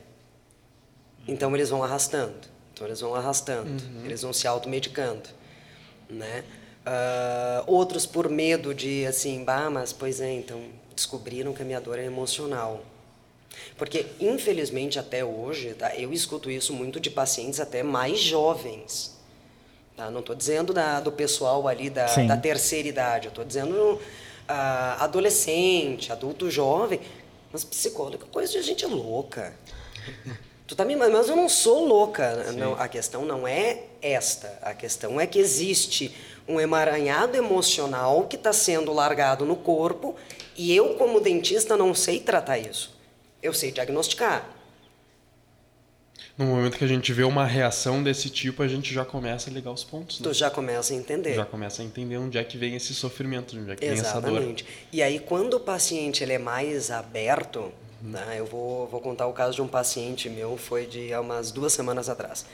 Então 1.27 1.55
eles 1.55 1.71
vão 1.71 1.83
arrastando. 1.83 2.35
Então 2.73 2.87
eles 2.87 3.01
vão 3.01 3.15
arrastando. 3.15 3.71
Eles 4.05 4.23
vão 4.23 4.33
se 4.33 4.47
automedicando. 4.47 5.29
Né? 6.09 6.45
Ah, 6.85 7.65
outros 7.67 8.07
por 8.07 8.29
medo 8.29 8.73
de, 8.75 9.05
assim, 9.07 9.43
bah, 9.43 9.69
mas 9.71 9.93
pois 9.93 10.21
é, 10.21 10.33
então 10.33 10.63
descobriram 10.95 11.53
que 11.53 11.63
a 11.63 11.65
minha 11.65 11.81
dor 11.81 11.99
é 11.99 12.05
emocional. 12.05 12.85
Porque, 13.77 14.07
infelizmente, 14.21 14.99
até 14.99 15.25
hoje, 15.25 15.75
tá, 15.75 15.97
eu 15.97 16.13
escuto 16.13 16.51
isso 16.51 16.73
muito 16.73 17.01
de 17.01 17.11
pacientes 17.11 17.59
até 17.59 17.83
mais 17.83 18.21
jovens. 18.21 19.16
Tá? 19.97 20.11
Não 20.11 20.21
estou 20.21 20.37
dizendo 20.37 20.73
da, 20.73 21.01
do 21.01 21.11
pessoal 21.11 21.67
ali 21.67 21.89
da, 21.89 22.07
da 22.27 22.37
terceira 22.37 22.87
idade, 22.87 23.27
eu 23.27 23.31
estou 23.31 23.45
dizendo 23.45 24.01
ah, 24.47 25.03
adolescente, 25.03 26.13
adulto 26.13 26.51
jovem. 26.51 27.01
Mas 27.51 27.65
psicólogo 27.65 28.25
é 28.25 28.33
coisa 28.33 28.53
de 28.53 28.63
gente 28.63 28.85
louca. 28.85 29.55
Tu 30.67 30.75
tá 30.75 30.85
me, 30.85 30.97
mas 30.97 31.29
eu 31.29 31.37
não 31.37 31.49
sou 31.49 31.87
louca. 31.87 32.53
Não, 32.53 32.75
a 32.75 32.89
questão 32.89 33.25
não 33.25 33.47
é 33.47 33.85
esta. 34.03 34.59
A 34.61 34.75
questão 34.75 35.21
é 35.21 35.27
que 35.27 35.39
existe 35.39 36.15
um 36.49 36.61
emaranhado 36.61 37.37
emocional 37.37 38.25
que 38.25 38.37
está 38.37 38.53
sendo 38.53 38.93
largado 38.93 39.45
no 39.45 39.57
corpo 39.57 40.17
e 40.57 40.75
eu, 40.75 40.95
como 40.95 41.21
dentista, 41.21 41.77
não 41.77 41.95
sei 41.95 42.21
tratar 42.21 42.59
isso. 42.59 42.95
Eu 43.43 43.55
sei 43.55 43.71
diagnosticar. 43.71 44.56
No 46.39 46.45
momento 46.45 46.77
que 46.77 46.85
a 46.85 46.89
gente 46.89 47.13
vê 47.15 47.25
uma 47.25 47.47
reação 47.47 48.03
desse 48.03 48.29
tipo, 48.29 48.63
a 48.63 48.69
gente 48.69 48.93
já 48.93 49.05
começa 49.05 49.49
a 49.49 49.53
ligar 49.53 49.73
os 49.73 49.83
pontos. 49.83 50.21
Né? 50.21 50.29
Tu 50.29 50.35
já 50.35 50.51
começa 50.51 50.93
a 50.93 50.97
entender. 50.97 51.35
Já 51.35 51.47
começa 51.47 51.81
a 51.81 51.85
entender 51.85 52.19
onde 52.19 52.37
é 52.37 52.45
que 52.45 52.59
vem 52.59 52.77
esse 52.77 52.95
sofrimento, 52.95 53.57
onde 53.57 53.71
é 53.71 53.77
que 53.77 53.89
vem 53.89 53.99
essa 53.99 54.21
dor. 54.21 54.33
Exatamente. 54.33 54.67
E 54.93 55.03
aí, 55.03 55.19
quando 55.19 55.55
o 55.55 55.61
paciente 55.61 56.23
ele 56.23 56.35
é 56.35 56.39
mais 56.39 56.91
aberto, 56.91 57.73
né, 58.03 58.37
eu 58.37 58.45
vou, 58.45 58.87
vou 58.87 59.01
contar 59.01 59.27
o 59.27 59.33
caso 59.33 59.55
de 59.55 59.63
um 59.63 59.69
paciente 59.69 60.29
meu, 60.29 60.59
foi 60.59 60.87
de 60.87 61.13
há 61.13 61.21
umas 61.23 61.51
duas 61.51 61.73
semanas 61.73 62.09
atrás. 62.11 62.45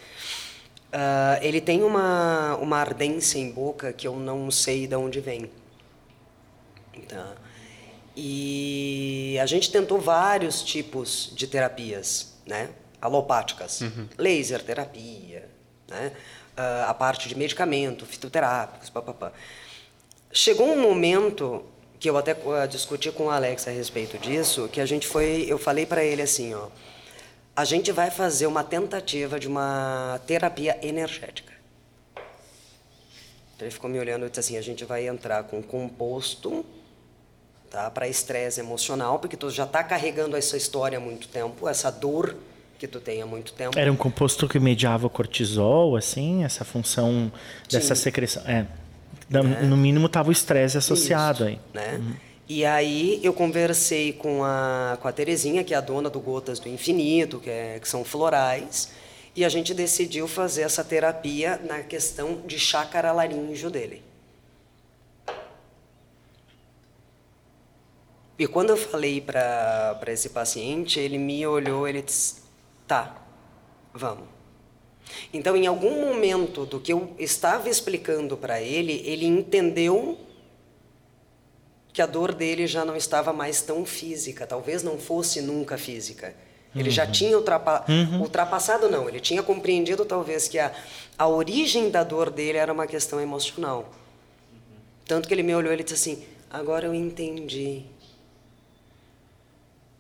Ah, 0.92 1.38
ele 1.40 1.60
tem 1.60 1.82
uma, 1.82 2.56
uma 2.56 2.76
ardência 2.76 3.38
em 3.38 3.50
boca 3.50 3.92
que 3.92 4.06
eu 4.06 4.14
não 4.14 4.50
sei 4.50 4.86
de 4.86 4.94
onde 4.94 5.20
vem. 5.20 5.50
Tá? 7.08 7.34
E 8.14 9.38
a 9.40 9.46
gente 9.46 9.72
tentou 9.72 9.98
vários 9.98 10.62
tipos 10.62 11.32
de 11.34 11.46
terapias, 11.46 12.34
né? 12.46 12.68
Alopáticas. 13.02 13.82
Laser 14.16 14.62
terapia, 14.62 15.46
né? 15.88 16.12
Ah, 16.56 16.86
a 16.88 16.94
parte 16.94 17.28
de 17.28 17.36
medicamento, 17.36 18.06
fitoterápicos, 18.06 18.88
papapá. 18.88 19.32
Chegou 20.30 20.68
um 20.68 20.80
momento 20.80 21.64
que 21.98 22.08
eu 22.10 22.16
até 22.16 22.32
uh, 22.32 22.66
discuti 22.68 23.10
com 23.12 23.26
o 23.26 23.30
Alex 23.30 23.68
a 23.68 23.70
respeito 23.70 24.18
disso, 24.18 24.68
que 24.68 24.80
a 24.80 24.86
gente 24.86 25.06
foi, 25.06 25.46
eu 25.48 25.58
falei 25.58 25.86
para 25.86 26.02
ele 26.02 26.20
assim, 26.20 26.52
ó, 26.52 26.68
a 27.54 27.64
gente 27.64 27.92
vai 27.92 28.10
fazer 28.10 28.46
uma 28.46 28.64
tentativa 28.64 29.38
de 29.38 29.46
uma 29.46 30.20
terapia 30.26 30.78
energética. 30.82 31.52
Ele 33.60 33.70
ficou 33.70 33.88
me 33.88 33.98
olhando 34.00 34.26
e 34.26 34.28
disse 34.28 34.40
assim, 34.40 34.56
a 34.56 34.62
gente 34.62 34.84
vai 34.84 35.06
entrar 35.06 35.44
com 35.44 35.62
composto, 35.62 36.66
tá, 37.70 37.88
para 37.88 38.08
estresse 38.08 38.58
emocional, 38.58 39.20
porque 39.20 39.36
tu 39.36 39.48
já 39.48 39.64
está 39.64 39.84
carregando 39.84 40.36
essa 40.36 40.56
história 40.56 40.98
há 40.98 41.00
muito 41.00 41.28
tempo, 41.28 41.68
essa 41.68 41.90
dor 41.90 42.36
que 42.82 42.88
tu 42.88 42.98
tem 42.98 43.22
há 43.22 43.26
muito 43.26 43.52
tempo. 43.52 43.78
Era 43.78 43.92
um 43.92 43.96
composto 43.96 44.48
que 44.48 44.58
mediava 44.58 45.06
o 45.06 45.10
cortisol, 45.10 45.94
assim, 45.94 46.42
essa 46.42 46.64
função 46.64 47.30
dessa 47.70 47.94
Sim. 47.94 48.02
secreção. 48.02 48.42
É. 48.44 48.66
Da- 49.30 49.40
No 49.40 49.76
mínimo 49.76 50.06
estava 50.06 50.30
o 50.30 50.32
estresse 50.32 50.76
associado 50.78 51.44
Isso, 51.44 51.44
aí. 51.44 51.60
Né? 51.72 52.16
E 52.48 52.64
aí 52.64 53.20
eu 53.22 53.32
conversei 53.32 54.12
com 54.12 54.42
a, 54.42 54.98
com 55.00 55.06
a 55.06 55.12
Terezinha, 55.12 55.62
que 55.62 55.72
é 55.72 55.76
a 55.76 55.80
dona 55.80 56.10
do 56.10 56.18
Gotas 56.18 56.58
do 56.58 56.68
Infinito, 56.68 57.38
que, 57.38 57.48
é, 57.48 57.78
que 57.80 57.88
são 57.88 58.02
florais, 58.04 58.90
e 59.36 59.44
a 59.44 59.48
gente 59.48 59.72
decidiu 59.72 60.26
fazer 60.26 60.62
essa 60.62 60.82
terapia 60.82 61.60
na 61.64 61.84
questão 61.84 62.40
de 62.44 62.58
chácara 62.58 63.12
laríngeo 63.12 63.70
dele. 63.70 64.02
E 68.36 68.46
quando 68.48 68.70
eu 68.70 68.76
falei 68.76 69.20
para 69.20 70.00
esse 70.08 70.30
paciente, 70.30 70.98
ele 70.98 71.16
me 71.16 71.46
olhou, 71.46 71.86
ele 71.86 72.02
disse, 72.02 72.41
tá, 72.92 73.16
vamos. 73.94 74.28
Então, 75.32 75.56
em 75.56 75.66
algum 75.66 76.02
momento 76.02 76.66
do 76.66 76.78
que 76.78 76.92
eu 76.92 77.16
estava 77.18 77.70
explicando 77.70 78.36
para 78.36 78.60
ele, 78.60 79.02
ele 79.06 79.24
entendeu 79.24 80.18
que 81.90 82.02
a 82.02 82.06
dor 82.06 82.34
dele 82.34 82.66
já 82.66 82.84
não 82.84 82.94
estava 82.94 83.32
mais 83.32 83.62
tão 83.62 83.86
física, 83.86 84.46
talvez 84.46 84.82
não 84.82 84.98
fosse 84.98 85.40
nunca 85.40 85.78
física. 85.78 86.34
Ele 86.74 86.90
já 86.90 87.06
tinha 87.06 87.36
ultrapa 87.36 87.84
ultrapassado, 88.18 88.88
não, 88.88 89.06
ele 89.08 89.20
tinha 89.20 89.42
compreendido 89.42 90.06
talvez 90.06 90.48
que 90.48 90.58
a, 90.58 90.74
a 91.18 91.28
origem 91.28 91.90
da 91.90 92.02
dor 92.02 92.30
dele 92.30 92.56
era 92.56 92.72
uma 92.72 92.86
questão 92.86 93.20
emocional. 93.20 93.90
Tanto 95.06 95.28
que 95.28 95.34
ele 95.34 95.42
me 95.42 95.54
olhou 95.54 95.72
e 95.72 95.82
disse 95.82 95.94
assim: 95.94 96.24
agora 96.50 96.86
eu 96.86 96.94
entendi 96.94 97.84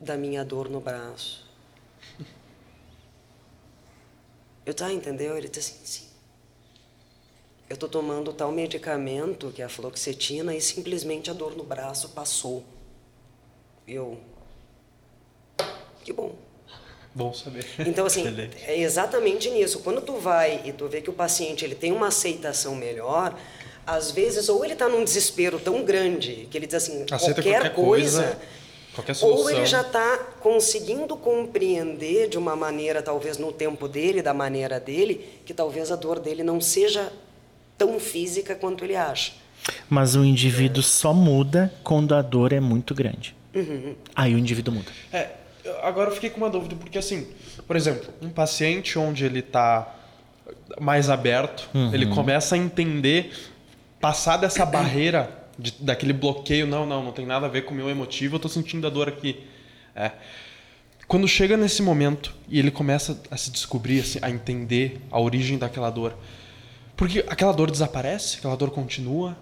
da 0.00 0.16
minha 0.16 0.42
dor 0.44 0.70
no 0.70 0.80
braço. 0.80 1.41
Eu 4.64 4.74
tá, 4.74 4.92
entendeu? 4.92 5.36
Ele 5.36 5.48
disse 5.48 5.72
assim, 5.72 5.84
sim. 5.84 6.12
Eu 7.68 7.76
tô 7.76 7.88
tomando 7.88 8.32
tal 8.32 8.52
medicamento, 8.52 9.50
que 9.50 9.62
é 9.62 9.64
a 9.64 9.68
fluoxetina, 9.68 10.54
e 10.54 10.60
simplesmente 10.60 11.30
a 11.30 11.32
dor 11.32 11.56
no 11.56 11.64
braço 11.64 12.10
passou. 12.10 12.62
Eu. 13.88 14.18
Que 16.04 16.12
bom. 16.12 16.34
Bom 17.14 17.32
saber. 17.32 17.66
Então, 17.78 18.06
assim, 18.06 18.24
é 18.66 18.78
exatamente 18.78 19.50
nisso. 19.50 19.80
Quando 19.80 20.00
tu 20.00 20.16
vai 20.16 20.62
e 20.64 20.72
tu 20.72 20.88
vê 20.88 21.00
que 21.00 21.10
o 21.10 21.12
paciente 21.12 21.64
ele 21.64 21.74
tem 21.74 21.92
uma 21.92 22.08
aceitação 22.08 22.74
melhor, 22.74 23.38
às 23.86 24.10
vezes, 24.10 24.48
ou 24.48 24.64
ele 24.64 24.72
está 24.74 24.88
num 24.88 25.04
desespero 25.04 25.58
tão 25.58 25.84
grande 25.84 26.48
que 26.50 26.56
ele 26.56 26.66
diz 26.66 26.76
assim, 26.76 27.04
qualquer, 27.06 27.34
qualquer 27.34 27.74
coisa, 27.74 28.22
coisa, 28.22 28.38
ou 28.96 29.14
solução. 29.14 29.50
ele 29.50 29.66
já 29.66 29.80
está 29.80 30.18
conseguindo 30.40 31.16
compreender 31.16 32.28
de 32.28 32.36
uma 32.36 32.54
maneira, 32.54 33.02
talvez 33.02 33.38
no 33.38 33.50
tempo 33.50 33.88
dele, 33.88 34.20
da 34.20 34.34
maneira 34.34 34.78
dele, 34.78 35.40
que 35.46 35.54
talvez 35.54 35.90
a 35.90 35.96
dor 35.96 36.20
dele 36.20 36.42
não 36.42 36.60
seja 36.60 37.12
tão 37.78 37.98
física 37.98 38.54
quanto 38.54 38.84
ele 38.84 38.94
acha. 38.94 39.32
Mas 39.88 40.14
o 40.14 40.24
indivíduo 40.24 40.82
só 40.82 41.14
muda 41.14 41.72
quando 41.82 42.14
a 42.14 42.22
dor 42.22 42.52
é 42.52 42.60
muito 42.60 42.94
grande. 42.94 43.34
Uhum. 43.54 43.94
Aí 44.14 44.34
o 44.34 44.38
indivíduo 44.38 44.74
muda. 44.74 44.90
É, 45.12 45.30
agora 45.82 46.10
eu 46.10 46.14
fiquei 46.14 46.30
com 46.30 46.38
uma 46.38 46.50
dúvida, 46.50 46.74
porque 46.76 46.98
assim, 46.98 47.28
por 47.66 47.76
exemplo, 47.76 48.12
um 48.20 48.28
paciente 48.28 48.98
onde 48.98 49.24
ele 49.24 49.38
está 49.38 49.96
mais 50.80 51.08
aberto, 51.08 51.68
ele 51.92 52.06
começa 52.06 52.54
a 52.54 52.58
entender, 52.58 53.32
passar 54.00 54.36
dessa 54.36 54.66
barreira, 54.66 55.41
de- 55.62 55.74
daquele 55.80 56.12
bloqueio, 56.12 56.66
não, 56.66 56.84
não, 56.84 57.02
não 57.04 57.12
tem 57.12 57.24
nada 57.24 57.46
a 57.46 57.48
ver 57.48 57.62
com 57.62 57.72
o 57.72 57.76
meu 57.76 57.88
emotivo, 57.88 58.36
eu 58.36 58.40
tô 58.40 58.48
sentindo 58.48 58.86
a 58.86 58.90
dor 58.90 59.08
aqui. 59.08 59.40
É. 59.94 60.10
Quando 61.06 61.28
chega 61.28 61.56
nesse 61.56 61.82
momento 61.82 62.34
e 62.48 62.58
ele 62.58 62.70
começa 62.70 63.20
a 63.30 63.36
se 63.36 63.50
descobrir, 63.50 64.00
assim, 64.00 64.18
a 64.22 64.30
entender 64.30 65.00
a 65.10 65.20
origem 65.20 65.58
daquela 65.58 65.90
dor, 65.90 66.16
porque 66.96 67.24
aquela 67.28 67.52
dor 67.52 67.70
desaparece, 67.70 68.38
aquela 68.38 68.56
dor 68.56 68.70
continua, 68.70 69.36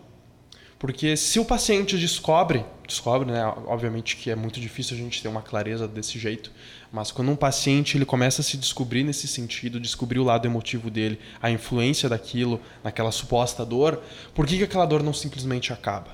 porque 0.80 1.14
se 1.14 1.38
o 1.38 1.44
paciente 1.44 1.98
descobre, 1.98 2.64
descobre, 2.88 3.30
né? 3.30 3.44
Obviamente 3.66 4.16
que 4.16 4.30
é 4.30 4.34
muito 4.34 4.58
difícil 4.58 4.96
a 4.96 4.98
gente 4.98 5.20
ter 5.20 5.28
uma 5.28 5.42
clareza 5.42 5.86
desse 5.86 6.18
jeito, 6.18 6.50
mas 6.90 7.12
quando 7.12 7.30
um 7.30 7.36
paciente 7.36 7.98
ele 7.98 8.06
começa 8.06 8.40
a 8.40 8.44
se 8.44 8.56
descobrir 8.56 9.04
nesse 9.04 9.28
sentido, 9.28 9.78
descobrir 9.78 10.18
o 10.18 10.24
lado 10.24 10.48
emotivo 10.48 10.90
dele, 10.90 11.20
a 11.42 11.50
influência 11.50 12.08
daquilo, 12.08 12.58
naquela 12.82 13.12
suposta 13.12 13.62
dor, 13.62 14.02
por 14.34 14.46
que, 14.46 14.56
que 14.56 14.64
aquela 14.64 14.86
dor 14.86 15.02
não 15.02 15.12
simplesmente 15.12 15.70
acaba? 15.70 16.12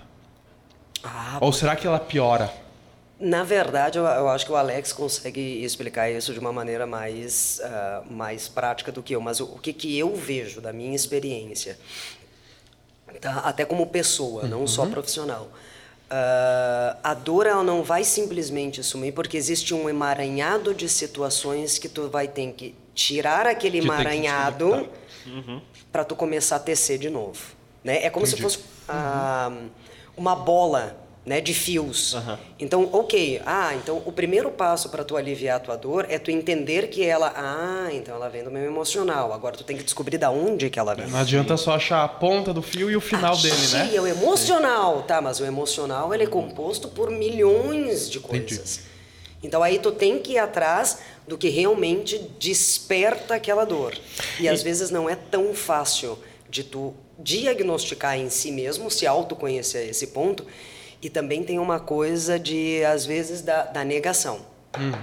Ah, 1.05 1.39
Ou 1.41 1.53
será 1.53 1.77
que 1.77 1.87
ela 1.87 2.01
piora? 2.01 2.53
Na 3.19 3.43
verdade, 3.45 3.97
eu, 3.97 4.05
eu 4.05 4.29
acho 4.29 4.45
que 4.45 4.53
o 4.53 4.57
Alex 4.57 4.93
consegue 4.93 5.64
explicar 5.64 6.11
isso 6.11 6.35
de 6.35 6.39
uma 6.39 6.53
maneira 6.53 6.87
mais, 6.87 7.61
ah, 7.64 8.03
mais 8.11 8.49
prática 8.49 8.93
do 8.93 9.03
que 9.03 9.14
eu. 9.14 9.21
Mas 9.21 9.41
o, 9.41 9.45
o 9.45 9.59
que, 9.59 9.73
que 9.73 9.97
eu 9.97 10.14
vejo 10.14 10.61
da 10.61 10.73
minha 10.73 10.95
experiência, 10.95 11.79
tá? 13.21 13.41
até 13.41 13.64
como 13.64 13.87
pessoa, 13.87 14.45
não 14.45 14.67
só 14.67 14.87
profissional, 14.87 15.49
ah, 16.09 16.97
a 17.03 17.14
dor 17.14 17.47
ela 17.47 17.64
não 17.64 17.83
vai 17.83 18.05
simplesmente 18.05 18.83
sumir 18.83 19.12
porque 19.12 19.37
existe 19.37 19.75
um 19.75 19.89
emaranhado 19.89 20.73
de 20.73 20.89
situações 20.89 21.79
que 21.79 21.89
tu 21.89 22.09
vai 22.09 22.29
ter 22.29 22.53
que 22.53 22.75
tirar 22.95 23.47
aquele 23.47 23.81
Que 23.81 23.87
emaranhado 23.87 24.89
para 25.91 26.05
tu 26.05 26.14
começar 26.14 26.57
a 26.57 26.61
tecer 26.61 26.99
de 26.99 27.11
novo. 27.11 27.41
Né? 27.83 28.05
É 28.05 28.11
como 28.11 28.27
se 28.27 28.35
Entendi. 28.35 28.43
fosse 28.43 28.64
ah, 28.89 29.53
uma 30.17 30.37
bola 30.37 30.97
né, 31.27 31.41
de 31.41 31.53
fios. 31.53 32.14
Aham. 32.14 32.39
Então, 32.59 32.89
ok, 32.93 33.43
ah, 33.45 33.74
então 33.74 34.01
o 34.07 34.12
primeiro 34.12 34.49
passo 34.49 34.89
para 34.89 35.05
tu 35.05 35.16
aliviar 35.16 35.57
a 35.57 35.61
tua 35.61 35.77
dor 35.77 36.07
é 36.09 36.20
tu 36.20 36.31
entender 36.31 36.89
que 36.89 37.05
ela, 37.05 37.35
ah, 37.37 37.89
então 37.93 38.14
ela 38.14 38.29
vem 38.29 38.45
do 38.45 38.51
meu 38.51 38.62
emocional. 38.62 39.33
Agora 39.33 39.57
tu 39.57 39.64
tem 39.64 39.77
que 39.77 39.83
descobrir 39.83 40.18
da 40.18 40.31
onde 40.31 40.70
que 40.70 40.79
ela 40.79 40.95
vem. 40.95 41.09
Não 41.09 41.18
adianta 41.18 41.57
só 41.57 41.74
achar 41.74 42.05
a 42.05 42.09
ponta 42.09 42.55
do 42.55 42.62
fio 42.62 42.89
e 42.89 42.97
o 42.97 43.01
final 43.01 43.37
dele, 43.37 43.57
né? 43.57 43.83
Achei, 43.83 43.97
é 43.97 44.01
o 44.01 44.07
emocional, 44.07 45.03
tá? 45.03 45.20
Mas 45.20 45.41
o 45.41 45.45
emocional 45.45 46.14
ele 46.14 46.22
é 46.22 46.29
composto 46.29 46.89
por 46.89 47.11
milhões 47.11 48.09
de 48.09 48.20
coisas. 48.20 48.83
Então 49.43 49.62
aí 49.62 49.81
tu 49.81 49.91
tem 49.91 50.20
que 50.20 50.35
ir 50.35 50.39
atrás 50.39 51.01
do 51.27 51.37
que 51.37 51.49
realmente 51.49 52.18
desperta 52.39 53.35
aquela 53.35 53.64
dor. 53.64 53.99
E 54.39 54.49
às 54.49 54.62
vezes 54.62 54.91
não 54.91 55.11
é 55.11 55.16
tão 55.16 55.53
fácil 55.53 56.16
de 56.49 56.62
tu 56.62 56.95
diagnosticar 57.18 58.17
em 58.17 58.30
si 58.30 58.53
mesmo, 58.53 58.91
se 58.91 59.07
autoconhecer 59.07 59.88
a 59.88 59.91
esse 59.91 60.09
ponto. 60.09 60.46
E 61.03 61.11
também 61.11 61.43
tem 61.43 61.59
uma 61.59 61.79
coisa 61.79 62.39
de, 62.39 62.85
às 62.85 63.05
vezes, 63.05 63.43
da, 63.43 63.64
da 63.64 63.85
negação. 63.85 64.41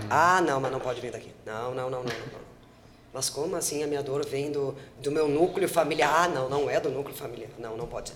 Ah, 0.09 0.41
não, 0.41 0.59
mas 0.59 0.71
não 0.71 0.79
pode 0.79 1.01
vir 1.01 1.11
daqui. 1.11 1.31
Não, 1.45 1.73
não, 1.73 1.89
não, 1.89 2.03
não, 2.03 2.03
não. 2.03 2.43
Mas 3.13 3.29
como 3.29 3.55
assim 3.55 3.83
a 3.83 3.87
minha 3.87 4.01
dor 4.01 4.25
vem 4.25 4.51
do, 4.51 4.75
do 5.01 5.11
meu 5.11 5.27
núcleo 5.27 5.69
familiar? 5.69 6.11
Ah, 6.11 6.27
não, 6.27 6.49
não 6.49 6.69
é 6.69 6.79
do 6.79 6.89
núcleo 6.89 7.15
familiar. 7.15 7.49
Não, 7.59 7.77
não 7.77 7.85
pode 7.85 8.09
ser. 8.09 8.15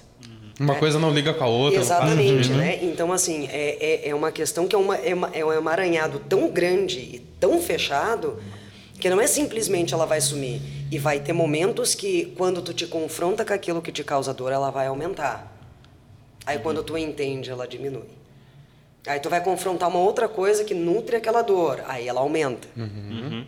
Uma 0.60 0.74
coisa 0.74 0.98
não 0.98 1.12
liga 1.12 1.36
com 1.36 1.44
a 1.44 1.48
outra. 1.48 1.80
Exatamente, 1.80 2.46
sentido. 2.46 2.58
né? 2.58 2.80
Então, 2.82 3.14
assim, 3.14 3.48
é, 3.52 3.78
é, 3.80 4.10
é 4.10 4.16
uma 4.16 4.32
questão 4.32 4.68
que 4.68 4.76
é, 4.76 4.80
uma, 4.80 4.96
é, 4.96 5.14
uma, 5.14 5.30
é 5.32 5.46
um 5.46 5.54
emaranhado 5.54 6.20
tão 6.28 6.50
grande 6.50 6.98
e 6.98 7.20
tão 7.40 7.62
fechado 7.62 8.42
que 9.00 9.08
não 9.08 9.22
é 9.22 9.28
simplesmente 9.28 9.94
ela 9.94 10.08
vai 10.08 10.20
sumir. 10.20 10.60
E 10.90 10.98
vai 10.98 11.20
ter 11.20 11.34
momentos 11.34 11.94
que, 11.94 12.34
quando 12.36 12.62
tu 12.64 12.74
te 12.74 12.88
confronta 12.88 13.46
com 13.46 13.54
aquilo 13.54 13.84
que 13.84 13.92
te 13.92 14.04
causa 14.04 14.34
dor, 14.34 14.52
ela 14.52 14.72
vai 14.72 14.88
aumentar. 14.88 15.57
Aí, 16.48 16.60
quando 16.60 16.82
tu 16.82 16.98
entende, 16.98 17.50
ela 17.52 17.68
diminui. 17.68 18.08
Aí, 19.06 19.20
tu 19.20 19.30
vai 19.30 19.44
confrontar 19.44 19.90
uma 19.90 20.00
outra 20.00 20.30
coisa 20.30 20.64
que 20.64 20.74
nutre 20.74 21.18
aquela 21.18 21.42
dor. 21.42 21.84
Aí, 21.86 22.08
ela 22.08 22.22
aumenta. 22.22 22.68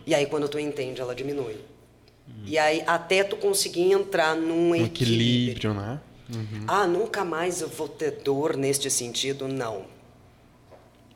E 0.06 0.14
aí, 0.14 0.26
quando 0.26 0.48
tu 0.50 0.58
entende, 0.58 1.00
ela 1.00 1.14
diminui. 1.14 1.56
E 2.44 2.58
aí, 2.58 2.84
até 2.86 3.24
tu 3.24 3.36
conseguir 3.36 3.90
entrar 3.90 4.36
num 4.36 4.70
Um 4.70 4.74
equilíbrio. 4.76 5.50
equilíbrio, 5.52 5.74
né? 5.74 6.00
Ah, 6.68 6.86
nunca 6.86 7.24
mais 7.24 7.62
eu 7.62 7.68
vou 7.68 7.88
ter 7.88 8.10
dor 8.22 8.54
neste 8.56 8.90
sentido? 8.90 9.48
Não. 9.48 9.84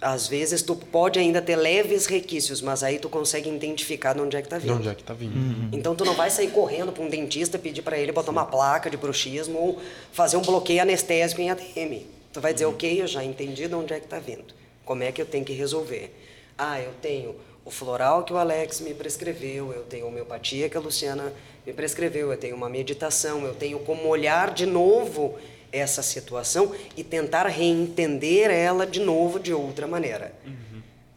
Às 0.00 0.26
vezes 0.28 0.60
tu 0.60 0.76
pode 0.76 1.18
ainda 1.18 1.40
ter 1.40 1.56
leves 1.56 2.06
requisitos, 2.06 2.60
mas 2.60 2.82
aí 2.82 2.98
tu 2.98 3.08
consegue 3.08 3.48
identificar 3.48 4.12
de 4.12 4.20
onde 4.20 4.36
é 4.36 4.42
que 4.42 4.48
tá 4.48 4.58
De 4.58 4.66
vindo. 4.66 4.76
onde 4.76 4.88
é 4.88 4.94
que 4.94 5.02
tá 5.02 5.14
vindo? 5.14 5.74
Então 5.74 5.94
tu 5.94 6.04
não 6.04 6.14
vai 6.14 6.30
sair 6.30 6.50
correndo 6.50 6.92
para 6.92 7.02
um 7.02 7.08
dentista 7.08 7.58
pedir 7.58 7.80
para 7.82 7.96
ele 7.98 8.12
botar 8.12 8.30
uma 8.30 8.44
placa 8.44 8.90
de 8.90 8.96
bruxismo 8.96 9.58
ou 9.58 9.80
fazer 10.12 10.36
um 10.36 10.42
bloqueio 10.42 10.82
anestésico 10.82 11.40
em 11.40 11.50
ATM. 11.50 12.02
Tu 12.32 12.40
vai 12.40 12.52
dizer, 12.52 12.66
ok, 12.66 13.00
eu 13.00 13.06
já 13.06 13.24
entendi 13.24 13.66
de 13.66 13.74
onde 13.74 13.94
é 13.94 14.00
que 14.00 14.06
tá 14.06 14.18
vindo. 14.18 14.44
Como 14.84 15.02
é 15.02 15.10
que 15.10 15.22
eu 15.22 15.26
tenho 15.26 15.44
que 15.44 15.52
resolver? 15.54 16.14
Ah, 16.58 16.80
eu 16.80 16.90
tenho 17.00 17.34
o 17.64 17.70
floral 17.70 18.24
que 18.24 18.32
o 18.32 18.36
Alex 18.36 18.80
me 18.80 18.92
prescreveu, 18.92 19.72
eu 19.72 19.84
tenho 19.84 20.04
a 20.04 20.08
homeopatia 20.08 20.68
que 20.68 20.76
a 20.76 20.80
Luciana 20.80 21.32
me 21.66 21.72
prescreveu, 21.72 22.30
eu 22.30 22.36
tenho 22.36 22.54
uma 22.54 22.68
meditação, 22.68 23.44
eu 23.46 23.54
tenho 23.54 23.78
como 23.78 24.06
olhar 24.08 24.52
de 24.52 24.66
novo 24.66 25.38
essa 25.74 26.02
situação 26.02 26.72
e 26.96 27.02
tentar 27.02 27.46
reentender 27.46 28.50
ela 28.50 28.86
de 28.86 29.00
novo 29.00 29.40
de 29.40 29.52
outra 29.52 29.86
maneira. 29.86 30.32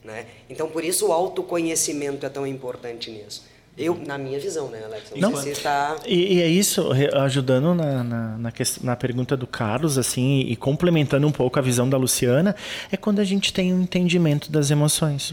Né? 0.03 0.25
Então, 0.49 0.67
por 0.69 0.84
isso 0.84 1.07
o 1.07 1.11
autoconhecimento 1.11 2.25
é 2.25 2.29
tão 2.29 2.47
importante 2.47 3.11
nisso. 3.11 3.45
Eu, 3.77 3.93
na 3.93 4.17
minha 4.17 4.39
visão, 4.39 4.69
né, 4.69 4.81
Alex? 4.84 5.11
Não, 5.17 5.34
sei 5.34 5.38
se 5.38 5.43
você 5.43 5.51
está... 5.51 5.97
E, 6.03 6.34
e 6.38 6.41
é 6.41 6.47
isso, 6.47 6.89
ajudando 7.13 7.75
na, 7.75 8.03
na, 8.03 8.38
na, 8.38 8.51
ques- 8.51 8.79
na 8.81 8.95
pergunta 8.95 9.38
do 9.38 9.45
Carlos, 9.45 9.99
assim, 9.99 10.39
e 10.39 10.55
complementando 10.55 11.27
um 11.27 11.31
pouco 11.31 11.59
a 11.59 11.61
visão 11.61 11.88
da 11.88 11.95
Luciana, 11.95 12.55
é 12.91 12.97
quando 12.97 13.19
a 13.19 13.23
gente 13.23 13.53
tem 13.53 13.71
um 13.71 13.84
entendimento 13.84 14.51
das 14.51 14.71
emoções. 14.71 15.31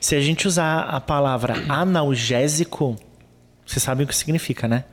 Se 0.00 0.16
a 0.16 0.20
gente 0.20 0.48
usar 0.48 0.80
a 0.80 1.00
palavra 1.00 1.54
analgésico, 1.68 2.96
vocês 3.64 3.82
sabem 3.82 4.04
o 4.04 4.08
que 4.08 4.16
significa, 4.16 4.66
né? 4.66 4.84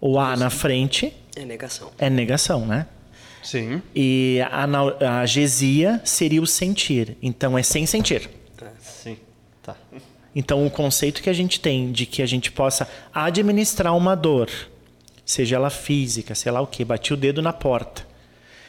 O 0.00 0.18
A 0.18 0.36
na 0.36 0.50
frente 0.50 1.12
É 1.42 1.44
negação. 1.46 1.90
é 1.98 2.10
negação, 2.10 2.66
né? 2.66 2.86
Sim. 3.42 3.80
E 3.94 4.38
a 4.50 4.64
anal- 4.64 4.96
a 5.00 5.20
agesia 5.20 6.00
seria 6.04 6.42
o 6.42 6.46
sentir. 6.46 7.16
Então 7.22 7.56
é 7.56 7.62
sem 7.62 7.86
sentir. 7.86 8.28
Sim. 8.80 9.16
Tá. 9.62 9.74
Então, 10.34 10.64
o 10.66 10.70
conceito 10.70 11.22
que 11.22 11.30
a 11.30 11.32
gente 11.32 11.58
tem 11.58 11.90
de 11.90 12.06
que 12.06 12.22
a 12.22 12.26
gente 12.26 12.52
possa 12.52 12.86
administrar 13.12 13.96
uma 13.96 14.14
dor, 14.14 14.48
seja 15.24 15.56
ela 15.56 15.70
física, 15.70 16.34
sei 16.34 16.52
lá 16.52 16.60
o 16.60 16.66
que, 16.66 16.84
bati 16.84 17.12
o 17.12 17.16
dedo 17.16 17.40
na 17.42 17.52
porta. 17.52 18.06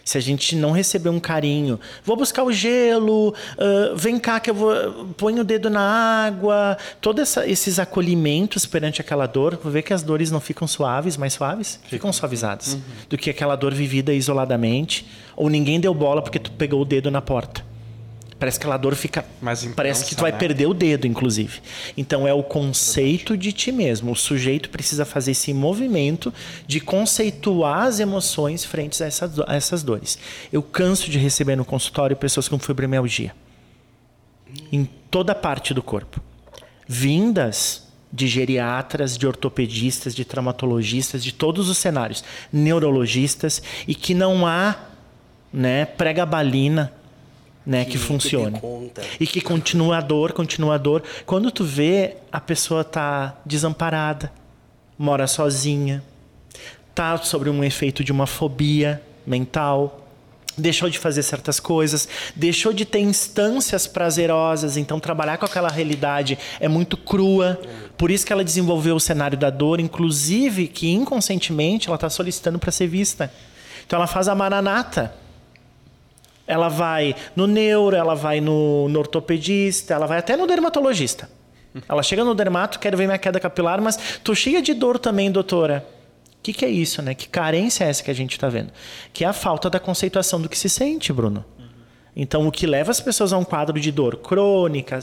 Se 0.04 0.18
a 0.18 0.22
gente 0.22 0.56
não 0.56 0.72
receber 0.72 1.10
um 1.10 1.20
carinho, 1.20 1.80
vou 2.04 2.16
buscar 2.16 2.44
o 2.44 2.52
gelo, 2.52 3.34
ah, 3.58 3.94
vem 3.96 4.20
cá 4.20 4.40
que 4.40 4.50
eu 4.50 4.56
vou, 4.56 4.74
põe 5.18 5.40
o 5.40 5.44
dedo 5.44 5.70
na 5.70 5.82
água, 6.26 6.78
todos 7.00 7.38
esses 7.38 7.80
acolhimentos 7.80 8.66
perante 8.66 9.02
aquela 9.02 9.26
dor, 9.26 9.60
vou 9.62 9.72
ver 9.72 9.82
que 9.82 9.94
as 9.94 10.04
dores 10.04 10.32
não 10.32 10.40
ficam 10.40 10.68
suaves, 10.68 11.18
mais 11.18 11.34
suaves, 11.34 11.80
ficam. 11.88 12.12
Suavizadas, 12.12 12.78
do 13.10 13.18
que 13.18 13.30
aquela 13.30 13.56
dor 13.56 13.74
vivida 13.74 14.14
isoladamente, 14.14 15.08
ou 15.36 15.50
ninguém 15.50 15.80
deu 15.80 15.94
bola 15.94 16.22
porque 16.22 16.40
tu 16.40 16.52
pegou 16.52 16.82
o 16.82 16.86
dedo 16.86 17.10
na 17.10 17.22
porta. 17.22 17.71
Parece 18.42 18.58
que 18.58 18.66
aquela 18.66 18.78
dor 18.78 18.96
fica. 18.96 19.24
Mais 19.40 19.64
parece 19.76 20.04
que 20.04 20.16
tu 20.16 20.22
vai 20.22 20.32
né? 20.32 20.38
perder 20.40 20.66
o 20.66 20.74
dedo, 20.74 21.06
inclusive. 21.06 21.62
Então 21.96 22.28
é 22.28 22.34
o 22.34 22.42
conceito 22.42 23.38
de 23.38 23.52
ti 23.52 23.72
mesmo. 23.72 24.12
O 24.12 24.16
sujeito 24.16 24.72
precisa 24.72 25.06
fazer 25.06 25.30
esse 25.30 25.54
movimento 25.54 26.34
de 26.66 26.80
conceituar 26.80 27.84
as 27.84 28.00
emoções 28.00 28.66
frente 28.66 29.04
a 29.04 29.06
essas, 29.06 29.40
a 29.42 29.54
essas 29.54 29.84
dores. 29.84 30.18
Eu 30.52 30.64
canso 30.64 31.12
de 31.12 31.20
receber 31.20 31.56
no 31.56 31.64
consultório 31.64 32.18
pessoas 32.18 32.48
com 32.48 32.58
fibromialgia. 32.58 33.32
Em 34.72 34.86
toda 35.12 35.36
parte 35.36 35.72
do 35.72 35.84
corpo. 35.84 36.20
Vindas 36.88 37.90
de 38.12 38.28
geriatras, 38.28 39.20
de 39.20 39.28
ortopedistas, 39.28 40.16
de 40.16 40.26
traumatologistas, 40.26 41.24
de 41.24 41.32
todos 41.32 41.70
os 41.70 41.78
cenários, 41.78 42.24
neurologistas, 42.52 43.62
e 43.88 43.94
que 43.94 44.16
não 44.16 44.48
há 44.48 44.78
né, 45.54 45.86
prega-balina 45.86 46.92
né, 47.66 47.86
que, 47.86 47.92
Que- 47.92 47.98
funcione. 47.98 48.60
E 49.20 49.28
que 49.28 49.42
continua 49.42 49.98
a 49.98 50.02
dor, 50.02 50.34
continua 50.34 50.76
a 50.76 50.78
dor. 50.78 51.04
Quando 51.26 51.52
tu 51.52 51.64
vê, 51.64 52.16
a 52.32 52.40
pessoa 52.40 52.84
tá 52.84 53.36
desamparada, 53.46 54.32
mora 54.98 55.28
sozinha, 55.28 56.04
tá 56.94 57.18
sobre 57.18 57.50
um 57.50 57.64
efeito 57.64 58.04
de 58.04 58.12
uma 58.12 58.28
fobia 58.28 59.02
mental, 59.26 59.98
deixou 60.58 60.90
de 60.90 61.00
fazer 61.00 61.24
certas 61.24 61.60
coisas, 61.60 62.08
deixou 62.36 62.74
de 62.74 62.84
ter 62.84 63.00
instâncias 63.00 63.88
prazerosas, 63.88 64.76
então 64.76 65.00
trabalhar 65.00 65.38
com 65.38 65.46
aquela 65.46 65.70
realidade 65.70 66.38
é 66.60 66.68
muito 66.68 66.98
crua. 66.98 67.60
Por 67.98 68.12
isso 68.12 68.26
que 68.26 68.34
ela 68.34 68.44
desenvolveu 68.44 68.96
o 68.96 69.00
cenário 69.00 69.38
da 69.38 69.50
dor, 69.50 69.80
inclusive 69.80 70.68
que 70.68 70.90
inconscientemente 70.92 71.88
ela 71.88 71.96
está 71.96 72.10
solicitando 72.10 72.60
para 72.60 72.72
ser 72.72 72.88
vista. 72.88 73.32
Então 73.86 73.98
ela 73.98 74.08
faz 74.08 74.28
a 74.28 74.36
maranata. 74.36 75.14
Ela 76.48 76.68
vai 76.70 77.16
no 77.36 77.48
neuro, 77.48 77.96
ela 77.96 78.16
vai 78.16 78.42
no, 78.42 78.90
no 78.90 79.00
ortopedista, 79.00 79.94
ela 79.94 80.06
vai 80.08 80.18
até 80.20 80.36
no 80.36 80.46
dermatologista. 80.48 81.30
Ela 81.88 82.04
chega 82.04 82.24
no 82.26 82.36
dermato, 82.36 82.80
quero 82.80 82.98
ver 82.98 83.06
minha 83.06 83.18
queda 83.18 83.40
capilar, 83.40 83.82
mas 83.82 84.20
tô 84.24 84.36
cheia 84.36 84.62
de 84.62 84.74
dor 84.74 85.00
também, 85.00 85.32
doutora. 85.32 85.86
O 86.38 86.44
que, 86.44 86.52
que 86.52 86.66
é 86.66 86.70
isso, 86.70 87.02
né? 87.02 87.14
Que 87.14 87.30
carência 87.30 87.86
é 87.86 87.90
essa 87.90 88.04
que 88.04 88.12
a 88.12 88.16
gente 88.16 88.32
está 88.34 88.50
vendo? 88.50 88.72
Que 89.14 89.24
é 89.24 89.28
a 89.28 89.32
falta 89.34 89.70
da 89.70 89.80
conceituação 89.80 90.42
do 90.42 90.50
que 90.50 90.58
se 90.58 90.68
sente, 90.68 91.14
Bruno. 91.14 91.46
Então, 92.14 92.46
o 92.46 92.52
que 92.52 92.66
leva 92.68 92.92
as 92.92 93.00
pessoas 93.00 93.32
a 93.32 93.38
um 93.38 93.44
quadro 93.46 93.80
de 93.80 93.90
dor 93.92 94.18
crônica, 94.18 95.00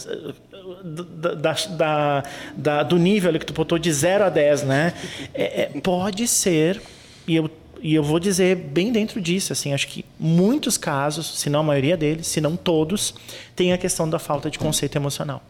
da, 0.85 1.35
da- 1.35 1.52
da- 1.70 2.23
da- 2.55 2.82
do 2.82 2.98
nível 2.98 3.32
que 3.39 3.47
tu 3.47 3.52
botou 3.55 3.78
de 3.78 3.90
0 3.90 4.24
a 4.24 4.28
10, 4.28 4.65
né? 4.65 4.93
É- 5.32 5.62
é- 5.62 5.81
pode 5.81 6.27
ser, 6.28 6.82
e 7.27 7.36
eu, 7.36 7.48
e 7.81 7.95
eu 7.95 8.03
vou 8.03 8.19
dizer 8.19 8.57
bem 8.57 8.93
dentro 8.93 9.21
disso, 9.21 9.53
assim, 9.53 9.73
acho 9.73 9.89
que 9.89 10.05
muitos 10.19 10.77
casos, 10.77 11.39
se 11.39 11.49
não 11.49 11.61
a 11.61 11.63
maioria 11.63 11.97
deles, 11.97 12.27
se 12.27 12.41
não 12.41 12.57
todos, 12.57 13.15
tem 13.55 13.73
a 13.73 13.79
questão 13.79 14.09
da 14.09 14.19
falta 14.19 14.51
de 14.51 14.59
conceito 14.59 14.97
emocional. 14.97 15.43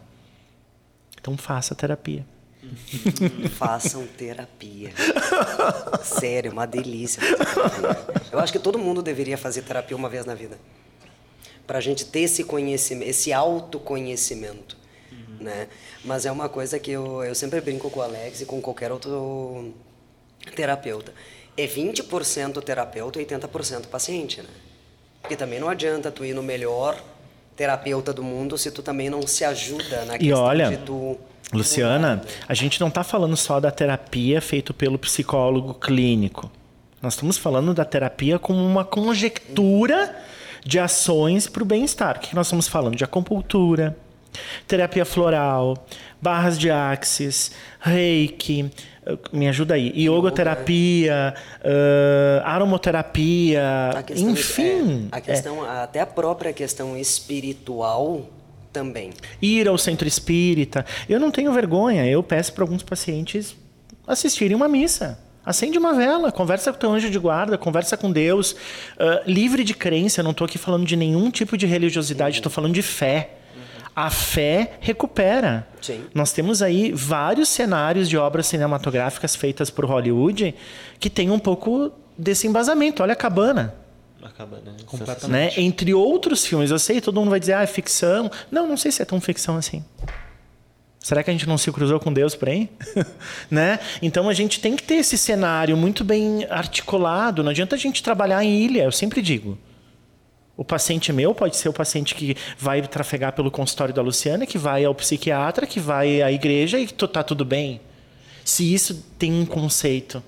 Então, 1.21 1.37
faça 1.37 1.75
terapia. 1.75 2.25
Façam 3.57 4.07
terapia. 4.07 4.93
Sério, 6.03 6.53
uma 6.53 6.67
delícia. 6.67 7.23
Eu 8.31 8.39
acho 8.39 8.53
que 8.53 8.59
todo 8.59 8.79
mundo 8.79 9.03
deveria 9.03 9.39
fazer 9.39 9.63
terapia 9.63 9.97
uma 9.97 10.09
vez 10.09 10.25
na 10.27 10.35
vida. 10.35 10.59
Pra 11.67 11.81
gente 11.81 12.05
ter 12.05 12.21
esse 12.21 12.45
conhecimento, 12.45 13.09
esse 13.09 13.33
autoconhecimento, 13.33 14.77
né? 15.41 15.69
Mas 16.05 16.25
é 16.25 16.33
uma 16.33 16.49
coisa 16.49 16.79
que 16.79 16.91
eu, 16.91 17.23
eu 17.23 17.35
sempre 17.35 17.61
brinco 17.61 17.91
com 17.91 18.01
o 18.01 18.03
Alex 18.03 18.41
e 18.41 18.47
com 18.47 18.61
qualquer 18.61 18.91
outro 18.91 19.73
terapeuta. 20.55 21.13
É 21.59 21.67
20% 21.67 22.63
terapeuta 22.63 23.21
e 23.21 23.27
80% 23.27 23.89
paciente, 23.89 24.41
né? 24.41 24.49
Porque 25.21 25.37
também 25.37 25.59
não 25.59 25.69
adianta 25.69 26.11
tu 26.11 26.25
ir 26.25 26.33
no 26.33 26.43
melhor 26.43 26.97
terapeuta 27.57 28.13
do 28.13 28.23
mundo 28.23 28.57
se 28.57 28.71
tu 28.71 28.83
também 28.83 29.11
não 29.11 29.27
se 29.27 29.45
ajuda 29.45 30.05
na 30.05 30.15
E 30.15 30.21
questão 30.21 30.39
olha, 30.45 30.71
de 30.71 30.77
tu 30.79 31.19
Luciana, 31.53 32.23
a 32.47 32.55
gente 32.55 32.81
não 32.81 32.89
está 32.89 33.03
falando 33.03 33.37
só 33.37 33.59
da 33.59 33.71
terapia 33.71 34.41
feita 34.41 34.73
pelo 34.73 34.99
psicólogo 34.99 35.75
clínico. 35.75 36.51
Nós 37.03 37.15
estamos 37.15 37.39
falando 37.39 37.75
da 37.75 37.85
terapia 37.85 38.39
como 38.39 38.65
uma 38.65 38.85
conjectura 38.85 40.15
de 40.65 40.79
ações 40.79 41.47
para 41.47 41.63
o 41.63 41.67
bem-estar. 41.67 42.19
O 42.19 42.21
que 42.21 42.35
nós 42.35 42.47
estamos 42.47 42.69
falando? 42.69 42.97
De 42.97 43.05
acupuntura, 43.05 43.97
terapia 44.67 45.05
floral, 45.05 45.87
barras 46.21 46.59
de 46.59 46.71
axis, 46.71 47.53
reiki, 47.81 48.71
me 49.33 49.49
ajuda 49.49 49.75
aí, 49.75 49.93
iogoterapia, 49.97 51.35
eh, 51.63 52.43
aromoterapia, 52.45 53.91
A 53.97 54.03
questão, 54.03 54.31
enfim. 54.31 55.09
é, 55.13 55.17
a 55.17 55.21
questão, 55.21 55.65
até 55.65 56.01
a 56.01 56.07
própria 56.07 56.53
questão 56.53 56.97
espiritual 56.97 58.29
também. 58.73 59.11
ir 59.41 59.67
ao 59.69 59.79
centro 59.79 60.07
espírita. 60.07 60.85
Eu 61.09 61.19
não 61.19 61.31
tenho 61.31 61.53
vergonha, 61.53 62.07
eu 62.07 62.23
peço 62.23 62.53
para 62.53 62.65
alguns 62.65 62.83
pacientes 62.83 63.57
assistirem 64.07 64.57
uma 64.57 64.69
missa. 64.69 65.19
Acende 65.45 65.79
uma 65.79 65.95
vela, 65.95 66.31
conversa 66.31 66.71
com 66.71 66.77
o 66.77 66.81
teu 66.81 66.91
anjo 66.93 67.09
de 67.11 67.19
guarda, 67.19 67.57
conversa 67.57 67.97
com 67.97 68.13
Deus. 68.13 68.55
ah, 68.99 69.23
livre 69.27 69.65
de 69.65 69.73
crença, 69.73 70.21
eu 70.21 70.25
não 70.25 70.33
estou 70.33 70.45
aqui 70.45 70.59
falando 70.59 70.85
de 70.85 70.95
nenhum 70.95 71.31
tipo 71.31 71.57
de 71.57 71.67
religiosidade, 71.67 72.37
estou 72.37 72.53
falando 72.53 72.75
de 72.75 72.83
fé. 72.83 73.31
A 73.99 74.11
fé 74.11 74.75
recupera. 74.81 75.67
Sim. 75.81 76.05
Nós 76.15 76.33
temos 76.33 76.63
aí 76.63 76.93
vários 76.93 77.49
cenários 77.49 78.09
de 78.09 78.17
obras 78.17 78.47
cinematográficas 78.47 79.35
feitas 79.35 79.71
por 79.71 79.85
Hollywood 79.85 80.55
que 81.01 81.11
tem 81.11 81.31
um 81.31 81.39
pouco 81.39 81.91
desse 82.17 82.47
embasamento. 82.47 83.03
Olha 83.03 83.15
a 83.15 83.17
cabana 83.17 83.75
Acaba, 84.23 84.61
né? 84.65 84.75
Completamente. 84.87 85.57
né? 85.57 85.65
Entre 85.65 85.95
outros 85.95 86.45
filmes, 86.45 86.71
eu 86.71 86.79
sei, 86.79 87.01
todo 87.01 87.19
mundo 87.19 87.31
vai 87.31 87.41
dizer, 87.41 87.55
ah, 87.55 87.63
é 87.63 87.67
ficção. 87.67 88.31
Não, 88.51 88.67
não 88.67 88.77
sei 88.77 88.91
se 88.91 89.03
é 89.03 89.05
tão 89.05 89.21
ficção 89.21 89.57
assim. 89.57 89.85
Será 91.01 91.23
que 91.23 91.31
a 91.31 91.33
gente 91.33 91.49
não 91.49 91.57
se 91.57 91.71
cruzou 91.73 91.99
com 91.99 92.13
Deus 92.13 92.35
por 92.35 92.49
aí? 92.49 92.69
né? 93.51 93.79
Então 94.03 94.29
a 94.29 94.35
gente 94.35 94.61
tem 94.61 94.75
que 94.77 94.83
ter 94.83 94.97
esse 94.97 95.17
cenário 95.17 95.77
muito 95.77 96.05
bem 96.05 96.47
articulado. 96.51 97.43
Não 97.43 97.51
adianta 97.51 97.77
a 97.77 97.79
gente 97.79 98.03
trabalhar 98.03 98.45
em 98.45 98.63
ilha, 98.63 98.85
eu 98.85 98.93
sempre 98.93 99.23
digo. 99.23 99.57
O 100.59 100.65
paciente 100.65 101.13
meu 101.13 101.33
pode 101.35 101.57
ser 101.57 101.69
o 101.69 101.73
paciente 101.73 102.17
que 102.17 102.37
vai 102.59 102.83
trafegar 102.83 103.33
pelo 103.33 103.49
consultório 103.49 103.95
da 103.95 104.03
Luciana, 104.03 104.45
que 104.45 104.59
vai 104.59 104.85
ao 104.85 104.93
psiquiatra, 104.93 105.65
que 105.69 105.79
vai 105.79 106.21
à 106.21 106.33
igreja 106.33 106.81
e 106.81 106.89
tu- 106.89 107.07
tá 107.07 107.23
tudo 107.23 107.45
bem. 107.45 107.81
Se 108.45 108.75
isso 108.75 109.05
tem 109.17 109.33
um 109.33 109.47
conceito, 109.47 110.21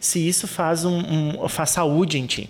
se 0.00 0.20
isso 0.26 0.46
faz, 0.46 0.84
um, 0.84 0.98
um- 1.42 1.48
faz 1.48 1.70
saúde 1.70 2.16
em 2.16 2.26
ti. 2.26 2.48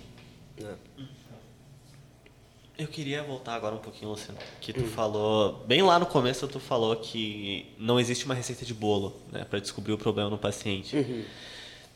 Eu 2.77 2.87
queria 2.87 3.23
voltar 3.23 3.55
agora 3.55 3.73
um 3.73 3.79
pouquinho, 3.79 4.11
Luciano. 4.11 4.37
Que 4.61 4.71
tu 4.71 4.83
falou, 4.83 5.63
bem 5.67 5.81
lá 5.81 5.97
no 5.97 6.05
começo, 6.05 6.47
tu 6.47 6.59
falou 6.59 6.95
que 6.97 7.65
não 7.79 7.99
existe 7.99 8.25
uma 8.25 8.35
receita 8.35 8.63
de 8.63 8.75
bolo, 8.75 9.15
né, 9.31 9.43
para 9.49 9.57
descobrir 9.57 9.93
o 9.93 9.97
problema 9.97 10.29
no 10.29 10.37
paciente. 10.37 11.25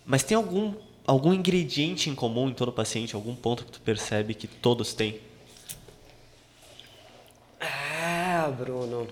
Mas 0.03 0.23
tem 0.23 0.35
algum 0.35 0.73
algum 1.05 1.33
ingrediente 1.33 2.09
em 2.09 2.15
comum 2.15 2.49
em 2.49 2.53
todo 2.53 2.71
paciente, 2.71 3.15
algum 3.15 3.35
ponto 3.35 3.65
que 3.65 3.71
tu 3.71 3.81
percebe 3.81 4.33
que 4.33 4.47
todos 4.47 4.93
têm? 4.93 5.19
Ah, 7.59 8.49
Bruno. 8.57 9.07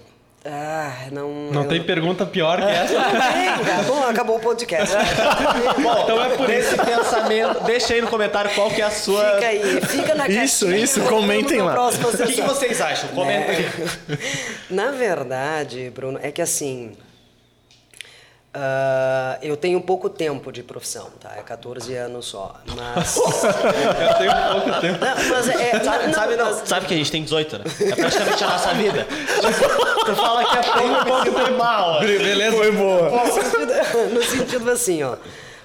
Ah, 0.45 1.09
não. 1.11 1.51
Não 1.51 1.63
eu- 1.63 1.67
tem 1.67 1.83
pergunta 1.83 2.25
pior 2.25 2.59
que 2.59 2.63
essa. 2.63 2.93
Bom, 3.85 4.03
acabou 4.07 4.37
o 4.37 4.39
podcast. 4.39 4.95
Bom, 5.83 6.01
Então 6.03 6.23
é 6.23 6.37
por 6.37 6.47
desse 6.47 6.77
pensamento, 6.77 7.59
deixa 7.65 7.93
aí 7.93 8.01
no 8.01 8.07
comentário 8.07 8.49
qual 8.55 8.69
que 8.71 8.81
é 8.81 8.85
a 8.85 8.89
sua... 8.89 9.33
Fica 9.35 9.47
aí, 9.47 9.81
fica 9.81 10.15
na 10.15 10.27
Isso, 10.29 10.65
caixinha, 10.65 10.83
isso, 10.83 10.99
voltamos 11.01 11.21
comentem 11.25 11.61
lá. 11.61 11.89
O 11.89 11.91
que, 11.91 12.31
que 12.33 12.41
vocês 12.41 12.79
acham? 12.79 13.09
Comenta 13.09 13.51
aí. 13.51 13.65
Na 14.69 14.91
verdade, 14.91 15.91
Bruno, 15.93 16.17
é 16.23 16.31
que 16.31 16.41
assim. 16.41 16.95
Ah, 18.61 19.37
eu 19.41 19.55
tenho 19.55 19.79
pouco 19.79 20.09
tempo 20.09 20.51
de 20.51 20.61
profissão, 20.61 21.09
tá? 21.17 21.33
É 21.37 21.41
14 21.41 21.95
anos 21.95 22.25
só. 22.25 22.55
Mas. 22.75 23.15
Eu 23.23 24.13
tenho 24.17 24.31
pouco 24.51 24.81
tempo. 24.81 24.99
Não, 24.99 25.29
mas 25.29 25.47
é. 25.47 25.81
Sabe, 25.81 26.07
não, 26.07 26.13
sabe, 26.13 26.35
não, 26.35 26.45
mas- 26.45 26.67
sabe 26.67 26.85
que 26.85 26.93
a 26.93 26.97
gente 26.97 27.09
tem 27.09 27.23
18, 27.23 27.57
né? 27.59 27.63
É 27.79 27.95
praticamente 27.95 28.43
a 28.43 28.47
nossa 28.49 28.73
vida. 28.73 29.05
Tipo, 29.05 30.05
tu 30.05 30.15
fala 30.15 30.43
que 30.43 30.57
é 30.57 30.61
pouco, 30.73 31.05
pouco 31.05 31.39
foi 31.39 31.51
mal. 31.51 31.99
Beleza? 32.01 32.57
Foi 32.57 32.71
boa. 32.73 33.09
no 33.23 33.31
sentido, 33.31 33.73
no 34.13 34.23
sentido 34.23 34.71
assim, 34.71 35.03
ó. 35.03 35.15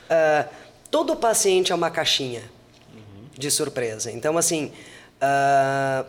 ah, 0.09 0.45
todo 0.89 1.17
paciente 1.17 1.73
é 1.73 1.75
uma 1.75 1.91
caixinha 1.91 2.43
de 3.37 3.51
surpresa. 3.51 4.13
Então, 4.13 4.39
assim, 4.39 4.71
ah, 5.21 6.05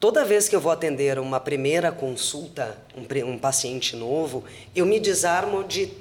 toda 0.00 0.24
vez 0.24 0.48
que 0.48 0.56
eu 0.56 0.60
vou 0.60 0.72
atender 0.72 1.18
uma 1.18 1.38
primeira 1.38 1.92
consulta, 1.92 2.76
um, 2.96 3.30
um 3.30 3.38
paciente 3.38 3.94
novo, 3.94 4.42
eu 4.74 4.86
me 4.86 4.98
desarmo 4.98 5.62
de 5.62 5.92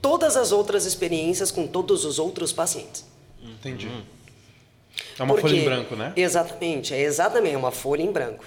todas 0.00 0.36
as 0.36 0.52
outras 0.52 0.86
experiências 0.86 1.50
com 1.50 1.66
todos 1.66 2.04
os 2.04 2.18
outros 2.18 2.52
pacientes. 2.52 3.04
Entendi. 3.42 3.88
É 5.18 5.22
uma 5.22 5.34
folha 5.34 5.42
Porque- 5.42 5.56
em 5.56 5.64
branco, 5.64 5.96
né? 5.96 6.12
Exatamente, 6.16 6.94
é 6.94 7.00
exatamente 7.00 7.56
uma 7.56 7.70
folha 7.70 8.02
em 8.02 8.10
branco, 8.12 8.44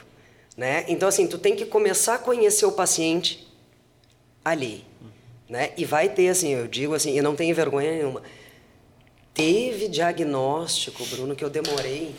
né? 0.57 0.85
Então 0.87 1.07
assim, 1.07 1.27
tu 1.27 1.37
tem 1.37 1.55
que 1.55 1.65
começar 1.65 2.15
a 2.15 2.17
conhecer 2.17 2.65
o 2.65 2.71
paciente 2.71 3.47
ali, 4.43 4.83
né? 5.49 5.71
E 5.77 5.85
vai 5.85 6.09
ter 6.09 6.29
assim, 6.29 6.49
eu 6.49 6.67
digo 6.67 6.93
assim, 6.95 7.17
e 7.17 7.21
não 7.21 7.35
tenho 7.35 7.53
vergonha 7.53 7.91
nenhuma. 7.91 8.21
Teve 9.33 9.87
diagnóstico, 9.87 11.03
Bruno, 11.07 11.35
que 11.35 11.43
eu 11.43 11.49
demorei 11.49 12.13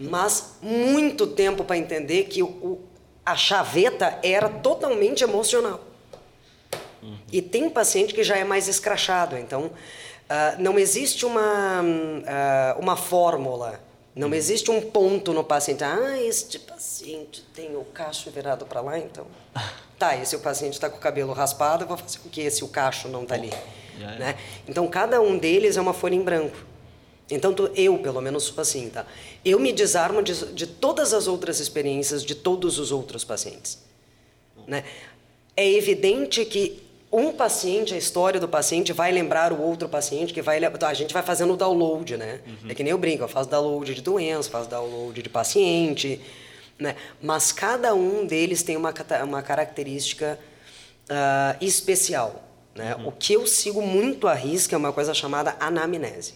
mas 0.00 0.54
muito 0.62 1.26
tempo 1.26 1.62
para 1.64 1.76
entender 1.76 2.24
que 2.24 2.42
o, 2.42 2.46
o- 2.46 2.80
a 3.24 3.36
chaveta 3.36 4.18
era 4.22 4.48
totalmente 4.48 5.22
emocional. 5.22 5.80
E 7.32 7.40
tem 7.40 7.70
paciente 7.70 8.12
que 8.12 8.22
já 8.22 8.36
é 8.36 8.44
mais 8.44 8.68
escrachado, 8.68 9.36
então 9.36 9.70
ah, 10.28 10.56
não 10.58 10.78
existe 10.78 11.24
uma, 11.24 11.82
ah, 12.26 12.76
uma 12.78 12.96
fórmula, 12.96 13.80
não 14.14 14.34
existe 14.34 14.70
um 14.70 14.80
ponto 14.82 15.32
no 15.32 15.42
paciente. 15.42 15.82
Ah, 15.82 16.18
este 16.20 16.58
paciente 16.58 17.42
tem 17.54 17.74
o 17.76 17.84
cacho 17.84 18.30
virado 18.30 18.66
para 18.66 18.80
lá, 18.80 18.98
então. 18.98 19.26
Tá, 20.00 20.16
e 20.16 20.24
se 20.24 20.34
o 20.34 20.40
paciente 20.40 20.72
está 20.72 20.88
com 20.88 20.96
o 20.96 20.98
cabelo 21.00 21.30
raspado, 21.34 21.84
eu 21.84 21.86
vou 21.88 21.94
fazer 21.98 22.20
o 22.24 22.30
quê 22.30 22.50
se 22.50 22.64
o 22.64 22.68
cacho 22.68 23.06
não 23.06 23.22
está 23.24 23.34
ali? 23.34 23.52
Já 23.98 24.10
é. 24.12 24.18
Né? 24.18 24.38
Então 24.66 24.88
cada 24.88 25.20
um 25.20 25.36
deles 25.36 25.76
é 25.76 25.80
uma 25.80 25.92
folha 25.92 26.14
em 26.14 26.22
branco. 26.22 26.56
Então 27.30 27.52
tu- 27.54 27.70
eu, 27.74 27.98
pelo 27.98 28.20
menos, 28.20 28.44
sou 28.44 28.60
assim, 28.60 28.88
tá? 28.90 29.06
Eu 29.44 29.58
me 29.60 29.72
desarmo 29.72 30.22
de, 30.22 30.34
de 30.52 30.66
todas 30.66 31.14
as 31.14 31.26
outras 31.26 31.60
experiências 31.60 32.24
de 32.24 32.34
todos 32.34 32.78
os 32.78 32.90
outros 32.90 33.24
pacientes. 33.24 33.78
Né? 34.66 34.84
É 35.56 35.68
evidente 35.70 36.44
que 36.44 36.82
um 37.12 37.32
paciente, 37.32 37.92
a 37.92 37.96
história 37.98 38.38
do 38.38 38.48
paciente, 38.48 38.92
vai 38.92 39.10
lembrar 39.10 39.52
o 39.52 39.60
outro 39.60 39.88
paciente, 39.88 40.32
que 40.32 40.40
vai 40.40 40.60
A 40.64 40.94
gente 40.94 41.12
vai 41.12 41.22
fazendo 41.22 41.54
o 41.54 41.56
download, 41.56 42.16
né? 42.16 42.40
É 42.68 42.74
que 42.74 42.84
nem 42.84 42.92
eu 42.92 42.98
brinco, 42.98 43.24
eu 43.24 43.28
faço 43.28 43.48
download 43.50 43.92
de 43.94 44.00
doença, 44.00 44.48
faço 44.48 44.68
download 44.70 45.20
de 45.20 45.28
paciente, 45.28 46.20
né? 46.78 46.94
Mas 47.20 47.50
cada 47.50 47.94
um 47.94 48.24
deles 48.24 48.62
tem 48.62 48.76
uma, 48.76 48.94
uma 49.24 49.42
característica 49.42 50.38
ah, 51.08 51.56
especial, 51.60 52.44
né? 52.76 52.94
O 53.04 53.10
que 53.10 53.32
eu 53.32 53.44
sigo 53.44 53.82
muito 53.82 54.28
à 54.28 54.34
risca 54.34 54.76
é 54.76 54.78
uma 54.78 54.92
coisa 54.92 55.12
chamada 55.12 55.56
anamnese 55.58 56.34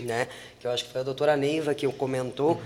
né? 0.00 0.28
Que 0.60 0.66
eu 0.66 0.70
acho 0.70 0.84
que 0.84 0.92
foi 0.92 1.00
a 1.00 1.04
doutora 1.04 1.36
Neiva 1.36 1.74
que 1.74 1.86
o 1.86 1.92
comentou. 1.92 2.60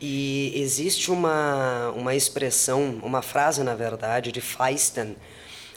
E 0.00 0.52
existe 0.54 1.10
uma, 1.10 1.90
uma 1.90 2.14
expressão, 2.14 3.00
uma 3.02 3.22
frase, 3.22 3.62
na 3.62 3.74
verdade, 3.74 4.32
de 4.32 4.40
Feisten, 4.40 5.16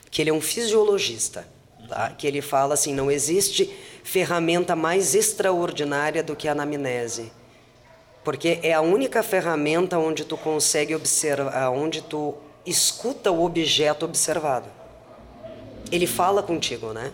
que 0.09 0.21
ele 0.21 0.29
é 0.29 0.33
um 0.33 0.41
fisiologista, 0.41 1.47
tá? 1.87 2.09
Que 2.09 2.27
ele 2.27 2.41
fala 2.41 2.73
assim, 2.73 2.93
não 2.93 3.09
existe 3.09 3.73
ferramenta 4.03 4.75
mais 4.75 5.15
extraordinária 5.15 6.23
do 6.23 6.35
que 6.35 6.47
a 6.47 6.51
anamnese. 6.51 7.31
Porque 8.23 8.59
é 8.61 8.73
a 8.73 8.81
única 8.81 9.23
ferramenta 9.23 9.97
onde 9.97 10.25
tu 10.25 10.37
consegue 10.37 10.93
observar, 10.93 11.69
onde 11.71 12.01
tu 12.01 12.35
escuta 12.65 13.31
o 13.31 13.43
objeto 13.43 14.05
observado. 14.05 14.67
Ele 15.91 16.05
fala 16.05 16.43
contigo, 16.43 16.93
né? 16.93 17.11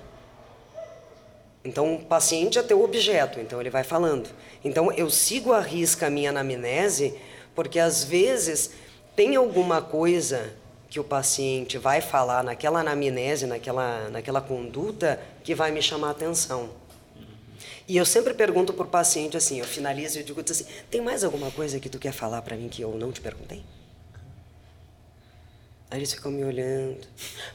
Então, 1.68 1.96
o 1.96 2.00
paciente 2.00 2.58
é 2.58 2.64
teu 2.64 2.82
objeto, 2.82 3.42
então 3.42 3.60
ele 3.60 3.70
vai 3.70 3.84
falando. 3.84 4.30
Então, 4.64 4.90
eu 4.94 5.10
sigo 5.10 5.52
à 5.52 5.60
risca 5.60 6.08
a 6.08 6.10
minha 6.10 6.30
anamnese, 6.30 7.14
porque 7.54 7.78
às 7.78 8.06
vezes 8.06 8.72
tem 9.18 9.36
alguma 9.36 9.82
coisa 9.82 10.54
que 10.90 10.98
o 10.98 11.04
paciente 11.04 11.78
vai 11.78 12.00
falar 12.00 12.42
naquela 12.42 12.80
anamnese, 12.80 13.46
naquela, 13.46 14.10
naquela 14.10 14.40
conduta, 14.40 15.20
que 15.44 15.54
vai 15.54 15.70
me 15.70 15.82
chamar 15.82 16.08
a 16.08 16.12
atenção. 16.12 16.70
E 17.86 17.98
eu 17.98 18.06
sempre 18.06 18.34
pergunto 18.34 18.72
para 18.72 18.86
o 18.86 18.90
paciente 18.90 19.36
assim, 19.36 19.60
eu 19.60 19.66
finalizo 19.66 20.20
e 20.20 20.24
digo 20.24 20.40
assim, 20.40 20.66
tem 20.90 21.02
mais 21.02 21.22
alguma 21.22 21.52
coisa 21.52 21.82
que 21.82 21.90
tu 21.90 22.00
quer 22.00 22.14
falar 22.14 22.42
para 22.44 22.56
mim 22.56 22.70
que 22.70 22.82
eu 22.82 22.92
não 22.96 23.12
te 23.12 23.20
perguntei? 23.20 23.62
Aí 25.90 26.00
eles 26.00 26.14
ficam 26.14 26.32
me 26.32 26.44
olhando. 26.44 26.98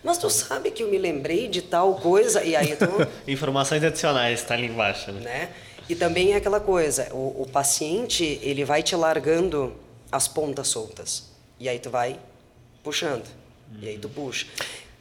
Mas 0.02 0.16
tu 0.16 0.30
sabe 0.30 0.70
que 0.70 0.82
eu 0.82 0.90
me 0.90 0.98
lembrei 0.98 1.48
de 1.48 1.60
tal 1.60 1.96
coisa? 1.96 2.42
E 2.42 2.56
aí 2.56 2.74
tu 2.76 2.86
Informações 3.30 3.84
adicionais, 3.84 4.42
tá 4.42 4.54
ali 4.54 4.66
embaixo, 4.66 5.12
né? 5.12 5.20
né? 5.20 5.48
E 5.88 5.94
também 5.94 6.32
é 6.32 6.36
aquela 6.36 6.60
coisa, 6.60 7.12
o, 7.12 7.42
o 7.42 7.48
paciente, 7.52 8.38
ele 8.42 8.64
vai 8.64 8.82
te 8.82 8.96
largando 8.96 9.74
as 10.10 10.26
pontas 10.26 10.68
soltas. 10.68 11.30
E 11.60 11.68
aí 11.68 11.78
tu 11.78 11.90
vai 11.90 12.18
puxando. 12.82 13.24
E 13.80 13.88
aí 13.88 13.98
tu 13.98 14.08
puxa. 14.08 14.46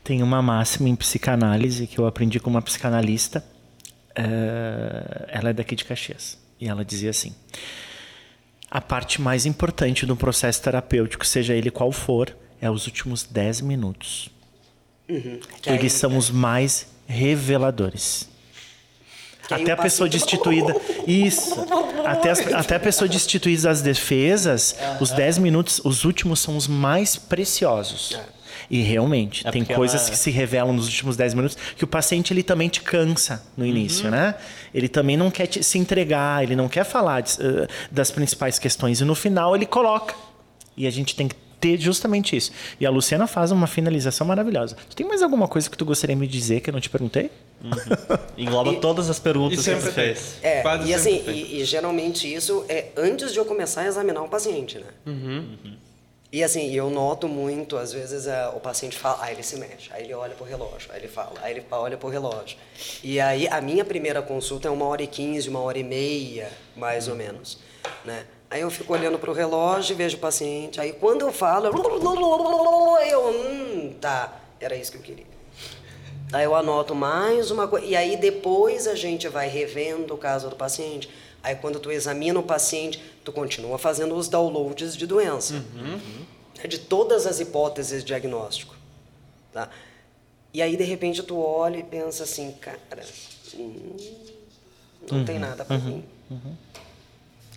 Tem 0.04 0.22
uma 0.22 0.42
máxima 0.42 0.90
em 0.90 0.96
psicanálise 0.96 1.88
que 1.88 2.00
eu 2.00 2.06
aprendi 2.06 2.40
com 2.40 2.50
uma 2.50 2.62
psicanalista. 2.62 3.44
eh, 4.16 5.26
ela 5.30 5.52
é 5.52 5.54
daqui 5.54 5.76
de 5.76 5.86
Caxias. 5.86 6.38
E 6.60 6.68
ela 6.68 6.84
dizia 6.84 7.10
assim: 7.10 7.34
a 8.70 8.82
parte 8.82 9.22
mais 9.22 9.46
importante 9.46 10.06
do 10.06 10.16
processo 10.16 10.62
terapêutico, 10.62 11.26
seja 11.26 11.54
ele 11.54 11.72
qual 11.72 11.92
for, 11.92 12.36
é 12.62 12.70
os 12.70 12.86
últimos 12.86 13.24
10 13.24 13.60
minutos. 13.62 14.30
Aí- 15.10 15.42
Eles 15.66 15.94
são 15.94 16.16
os 16.18 16.30
mais 16.30 16.88
reveladores. 17.08 18.30
Até 19.50 19.72
a 19.74 19.78
pessoa 19.78 20.08
destituída. 20.08 20.74
Isso. 21.06 21.56
Até, 22.06 22.30
as- 22.30 22.54
até 22.54 22.76
a 22.76 22.80
pessoa 22.80 23.08
destituída 23.10 23.64
das 23.64 23.82
defesas, 23.82 24.76
os 25.02 25.12
10 25.12 25.38
minutos, 25.38 25.82
os 25.84 26.06
últimos 26.06 26.40
são 26.40 26.56
os 26.56 26.68
mais 26.68 27.18
preciosos. 27.18 28.18
E 28.70 28.82
realmente, 28.82 29.46
É 29.46 29.52
tem 29.52 29.66
coisas 29.66 30.04
ela- 30.04 30.10
que 30.12 30.18
se 30.18 30.32
revelam 30.32 30.72
nos 30.72 30.86
últimos 30.86 31.18
10 31.18 31.34
minutos 31.34 31.58
que 31.76 31.84
o 31.84 31.88
paciente 31.88 32.32
ele 32.32 32.42
também 32.44 32.70
te 32.70 32.80
cansa 32.80 33.44
no 33.58 33.66
início, 33.66 34.06
Uhum. 34.06 34.12
né? 34.12 34.36
Ele 34.74 34.88
também 34.88 35.18
não 35.18 35.30
quer 35.30 35.48
te- 35.48 35.62
se 35.62 35.78
entregar, 35.78 36.42
ele 36.44 36.56
não 36.56 36.70
quer 36.70 36.86
falar 36.86 37.20
de- 37.20 37.34
eh, 37.42 37.68
das 37.92 38.10
principais 38.10 38.58
questões. 38.58 39.02
E 39.02 39.04
no 39.04 39.16
final 39.16 39.54
ele 39.54 39.66
coloca. 39.66 40.16
E 40.78 40.88
a 40.88 40.90
gente 40.92 41.14
tem 41.14 41.28
que 41.28 41.36
ter 41.62 41.80
justamente 41.80 42.36
isso. 42.36 42.52
E 42.80 42.86
a 42.86 42.90
Luciana 42.90 43.28
faz 43.28 43.52
uma 43.52 43.68
finalização 43.68 44.26
maravilhosa. 44.26 44.76
Tu 44.90 44.96
tem 44.96 45.08
mais 45.08 45.22
alguma 45.22 45.48
coisa 45.48 45.70
que 45.70 45.78
tu 45.78 45.86
gostaria 45.86 46.16
de 46.16 46.20
me 46.20 46.28
dizer 46.28 46.60
que 46.60 46.70
eu 46.70 46.74
não 46.74 46.82
te 46.82 46.90
perguntei? 46.90 47.30
Engloba 48.36 48.74
todas 48.78 49.10
as 49.10 49.20
perguntas 49.20 49.54
E 49.54 49.58
que 49.58 49.64
sempre 49.64 49.82
você 49.84 49.92
fez. 49.92 50.36
É, 50.42 50.62
Quase 50.62 50.90
e 50.90 50.94
assim, 50.94 51.24
e, 51.28 51.62
e 51.62 51.66
geralmente 51.66 52.32
isso 52.32 52.66
é 52.68 52.88
antes 52.98 53.32
de 53.32 53.38
eu 53.38 53.46
começar 53.46 53.82
a 53.82 53.88
examinar 53.88 54.24
o 54.24 54.28
paciente, 54.28 54.80
né? 54.80 54.88
E 56.34 56.44
assim, 56.44 56.74
eu 56.74 56.90
noto 56.90 57.28
muito, 57.28 57.76
às 57.76 57.92
vezes 57.92 58.26
eh, 58.26 58.52
o 58.56 58.60
paciente 58.62 58.98
fala, 58.98 59.18
aí 59.22 59.34
ele 59.36 59.44
se 59.44 59.58
mexe, 59.58 59.90
aí 59.92 60.06
ele 60.06 60.14
olha 60.14 60.34
pro 60.34 60.46
relógio, 60.46 60.90
aí 60.90 61.02
ele 61.02 61.10
fala, 61.10 61.34
aí 61.42 61.52
ele 61.54 61.66
olha 61.70 61.98
pro 61.98 62.08
relógio. 62.08 62.58
E 63.04 63.20
aí 63.20 63.50
a 63.50 63.60
minha 63.60 63.84
primeira 63.84 64.22
consulta 64.22 64.70
é 64.70 64.72
uma 64.72 64.86
hora 64.86 65.04
e 65.04 65.08
quinze, 65.08 65.50
uma 65.50 65.60
hora 65.60 65.78
e 65.78 65.84
meia, 65.84 66.50
mais 66.74 67.10
ou 67.10 67.16
menos, 67.16 67.60
né? 68.06 68.24
Aí 68.52 68.60
eu 68.60 68.70
fico 68.70 68.92
olhando 68.92 69.18
pro 69.18 69.32
relógio 69.32 69.94
e 69.94 69.96
vejo 69.96 70.18
o 70.18 70.20
paciente, 70.20 70.82
aí 70.82 70.92
quando 70.92 71.22
eu 71.22 71.32
falo, 71.32 71.68
eu, 73.08 73.30
hum, 73.30 73.96
tá, 74.02 74.42
era 74.60 74.76
isso 74.76 74.92
que 74.92 74.98
eu 74.98 75.02
queria. 75.02 75.26
Aí 76.34 76.44
eu 76.44 76.54
anoto 76.54 76.94
mais 76.94 77.50
uma 77.50 77.66
coisa. 77.66 77.86
E 77.86 77.96
aí 77.96 78.18
depois 78.18 78.88
a 78.88 78.96
gente 78.96 79.28
vai 79.30 79.48
revendo 79.48 80.14
o 80.14 80.18
caso 80.18 80.50
do 80.50 80.56
paciente. 80.58 81.10
Aí 81.42 81.56
quando 81.56 81.80
tu 81.80 81.90
examina 81.92 82.38
o 82.40 82.44
paciente, 82.44 83.02
tu 83.24 83.32
continua 83.32 83.78
fazendo 83.78 84.16
os 84.16 84.28
downloads 84.28 84.98
de 84.98 85.08
doença. 85.08 85.64
É 86.62 86.68
De 86.68 86.78
todas 86.78 87.26
as 87.26 87.40
hipóteses 87.40 88.02
de 88.02 88.08
diagnóstico. 88.08 88.76
Tá? 89.54 89.70
E 90.54 90.62
aí 90.62 90.76
de 90.76 90.84
repente 90.84 91.24
tu 91.24 91.38
olha 91.40 91.78
e 91.78 91.84
pensa 91.84 92.24
assim, 92.24 92.52
cara, 92.60 93.02
hum, 93.56 93.96
não 95.10 95.24
tem 95.24 95.40
nada 95.40 95.64
para 95.64 95.78
mim. 95.78 96.04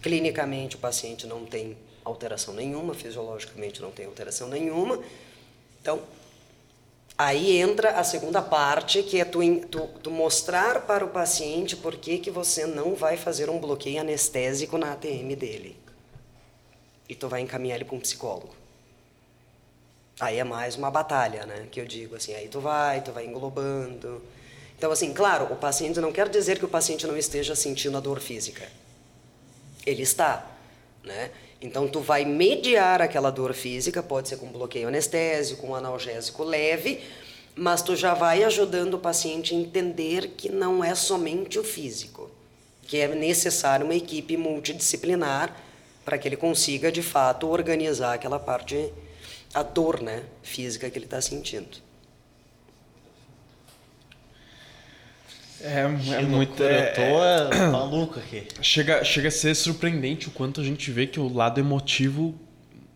Clinicamente 0.05 0.77
o 0.77 0.79
paciente 0.79 1.27
não 1.27 1.47
tem 1.47 1.79
alteração 2.05 2.53
nenhuma, 2.53 2.93
fisiologicamente 2.93 3.81
não 3.81 3.91
tem 3.91 4.05
alteração 4.05 4.51
nenhuma. 4.51 5.03
Então, 5.81 6.03
aí 7.17 7.57
entra 7.57 7.93
a 7.93 8.05
segunda 8.05 8.43
parte, 8.43 9.03
que 9.03 9.19
é 9.19 9.25
tu, 9.25 9.41
tu, 9.71 9.89
tu 10.03 10.11
mostrar 10.11 10.83
para 10.83 11.07
o 11.07 11.09
paciente 11.09 11.75
por 11.75 11.97
que, 11.97 12.19
que 12.19 12.31
você 12.31 12.67
não 12.67 12.95
vai 12.95 13.17
fazer 13.17 13.49
um 13.49 13.59
bloqueio 13.59 13.99
anestésico 13.99 14.77
na 14.77 14.93
ATM 14.93 15.35
dele. 15.35 15.75
E 17.09 17.15
tu 17.15 17.27
vai 17.27 17.41
encaminhar 17.41 17.77
ele 17.77 17.87
para 17.87 17.97
um 17.97 18.01
psicólogo. 18.01 18.55
Aí 20.21 20.39
é 20.39 20.45
mais 20.45 20.77
uma 20.77 20.91
batalha, 20.91 21.47
né? 21.47 21.67
Que 21.73 21.81
eu 21.81 21.87
digo 21.87 22.15
assim, 22.15 22.35
aí 22.35 22.47
tu 22.47 22.61
vai, 22.61 23.01
tu 23.01 23.11
vai 23.11 23.25
englobando. 23.25 24.21
Então, 24.77 24.93
assim, 24.93 25.15
claro, 25.15 25.51
o 25.51 25.57
paciente 25.57 25.99
não 25.99 26.13
quer 26.13 26.29
dizer 26.29 26.59
que 26.59 26.65
o 26.67 26.69
paciente 26.69 27.07
não 27.07 27.17
esteja 27.17 27.57
sentindo 27.57 27.97
a 27.97 28.01
dor 28.01 28.21
física. 28.21 28.84
Ele 29.87 30.03
está, 30.03 30.47
né? 31.03 31.31
Então, 31.61 31.89
tu 31.89 32.01
vai 32.01 32.25
mediar 32.25 33.01
aquela 33.01 33.31
dor 33.31 33.55
física, 33.55 34.03
pode 34.03 34.29
ser 34.29 34.37
com 34.37 34.53
bloqueio 34.53 34.89
anestésico, 34.89 35.67
com 35.67 35.75
analgésico 35.75 36.45
leve, 36.45 37.01
mas 37.57 37.81
tu 37.81 37.97
já 37.97 38.13
vai 38.13 38.45
ajudando 38.45 38.95
o 38.95 38.99
paciente 38.99 39.55
a 39.55 39.59
entender 39.59 40.33
que 40.37 40.51
não 40.51 40.85
é 40.85 40.95
somente 40.95 41.59
o 41.59 41.65
físico, 41.65 42.31
que 42.83 42.99
é 42.99 43.09
necessário 43.09 43.87
uma 43.87 43.95
equipe 43.95 44.37
multidisciplinar 44.37 45.57
para 46.05 46.19
que 46.19 46.29
ele 46.29 46.37
consiga, 46.37 46.93
de 46.93 47.03
fato, 47.03 47.49
organizar 47.49 48.13
aquela 48.15 48.39
parte, 48.39 48.93
a 49.55 49.63
dor 49.63 50.03
né, 50.03 50.25
física 50.43 50.91
que 50.91 50.99
ele 50.99 51.07
está 51.07 51.21
sentindo. 51.21 51.84
É, 55.61 55.81
é 55.81 56.23
muito. 56.23 56.63
É, 56.63 56.91
eu 56.91 56.95
tô 56.95 57.55
é, 57.55 57.69
maluco 57.73 58.19
aqui. 58.19 58.47
Chega, 58.61 59.05
chega 59.05 59.29
a 59.29 59.31
ser 59.31 59.55
surpreendente 59.55 60.29
o 60.29 60.31
quanto 60.31 60.61
a 60.61 60.65
gente 60.65 60.91
vê 60.91 61.07
que 61.07 61.19
o 61.19 61.33
lado 61.33 61.59
emotivo 61.59 62.35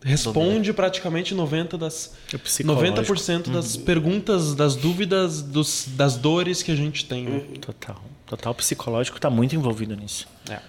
responde 0.01 0.71
praticamente 0.71 1.33
90 1.33 1.77
das 1.77 2.13
90% 2.31 3.51
das 3.51 3.75
uhum. 3.75 3.83
perguntas, 3.83 4.55
das 4.55 4.75
dúvidas, 4.75 5.41
dos, 5.41 5.85
das 5.89 6.15
dores 6.15 6.63
que 6.63 6.71
a 6.71 6.75
gente 6.75 7.05
tem. 7.05 7.25
Né? 7.25 7.37
Uhum. 7.37 7.53
Total. 7.55 8.01
Total 8.25 8.53
psicológico 8.53 9.17
está 9.17 9.29
muito 9.29 9.55
envolvido 9.55 9.95
nisso. 9.95 10.27
É 10.49 10.59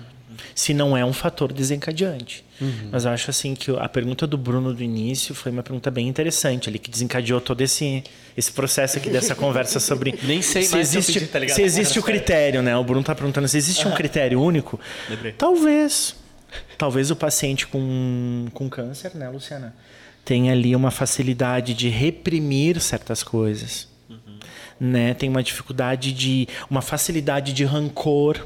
se 0.54 0.74
não 0.74 0.96
é 0.96 1.04
um 1.04 1.12
fator 1.12 1.52
desencadeante. 1.52 2.44
Uhum. 2.60 2.90
Mas 2.92 3.04
eu 3.04 3.10
acho 3.10 3.30
assim 3.30 3.54
que 3.54 3.70
a 3.70 3.88
pergunta 3.88 4.26
do 4.26 4.36
Bruno 4.36 4.74
do 4.74 4.82
início 4.82 5.34
foi 5.34 5.50
uma 5.50 5.62
pergunta 5.62 5.90
bem 5.90 6.06
interessante, 6.08 6.68
ali 6.68 6.78
que 6.78 6.90
desencadeou 6.90 7.40
todo 7.40 7.60
esse, 7.62 8.04
esse 8.36 8.52
processo 8.52 8.98
aqui 8.98 9.08
dessa 9.08 9.34
conversa 9.36 9.80
sobre 9.80 10.18
nem 10.22 10.42
sei 10.42 10.62
se 10.62 10.76
existe 10.76 11.20
se, 11.20 11.26
tá 11.26 11.48
se 11.48 11.62
existe 11.62 11.98
o 11.98 12.02
critério, 12.02 12.62
né? 12.62 12.76
O 12.76 12.84
Bruno 12.84 13.00
está 13.00 13.14
perguntando 13.14 13.48
se 13.48 13.56
existe 13.56 13.86
uhum. 13.86 13.92
um 13.92 13.94
critério 13.94 14.40
único. 14.40 14.78
Lembrei. 15.08 15.32
Talvez, 15.32 16.14
talvez 16.76 17.10
o 17.10 17.16
paciente 17.16 17.66
com, 17.66 18.46
com 18.52 18.68
câncer, 18.68 19.14
né, 19.14 19.28
Luciana, 19.30 19.74
tenha 20.24 20.52
ali 20.52 20.76
uma 20.76 20.90
facilidade 20.90 21.72
de 21.72 21.88
reprimir 21.88 22.78
certas 22.80 23.22
coisas, 23.22 23.88
uhum. 24.08 24.38
né? 24.78 25.14
Tem 25.14 25.30
uma 25.30 25.42
dificuldade 25.42 26.12
de 26.12 26.46
uma 26.68 26.82
facilidade 26.82 27.54
de 27.54 27.64
rancor 27.64 28.44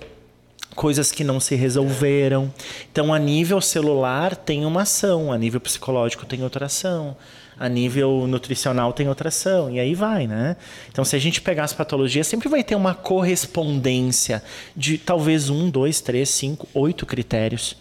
coisas 0.75 1.13
que 1.13 1.25
não 1.25 1.41
se 1.41 1.55
resolveram. 1.55 2.53
Então, 2.91 3.15
a 3.15 3.19
nível 3.19 3.61
celular 3.61 4.37
tem 4.37 4.65
uma 4.65 4.83
ação, 4.83 5.33
a 5.33 5.39
nível 5.39 5.61
psicológico 5.61 6.27
tem 6.27 6.43
outra 6.43 6.67
ação, 6.67 7.17
a 7.59 7.69
nível 7.69 8.27
nutricional 8.27 8.93
tem 8.93 9.09
outra 9.09 9.29
ação, 9.29 9.71
e 9.71 9.79
aí 9.79 9.95
vai, 9.95 10.27
né? 10.27 10.57
Então, 10.91 11.05
se 11.05 11.15
a 11.15 11.19
gente 11.19 11.41
pegar 11.41 11.65
as 11.65 11.73
patologias, 11.73 12.27
sempre 12.27 12.49
vai 12.49 12.65
ter 12.65 12.75
uma 12.75 12.95
correspondência 12.95 14.43
de 14.77 14.99
talvez 14.99 15.49
um, 15.49 15.71
dois, 15.71 16.01
três, 16.01 16.29
cinco, 16.29 16.69
oito 16.75 17.07
critérios. 17.07 17.77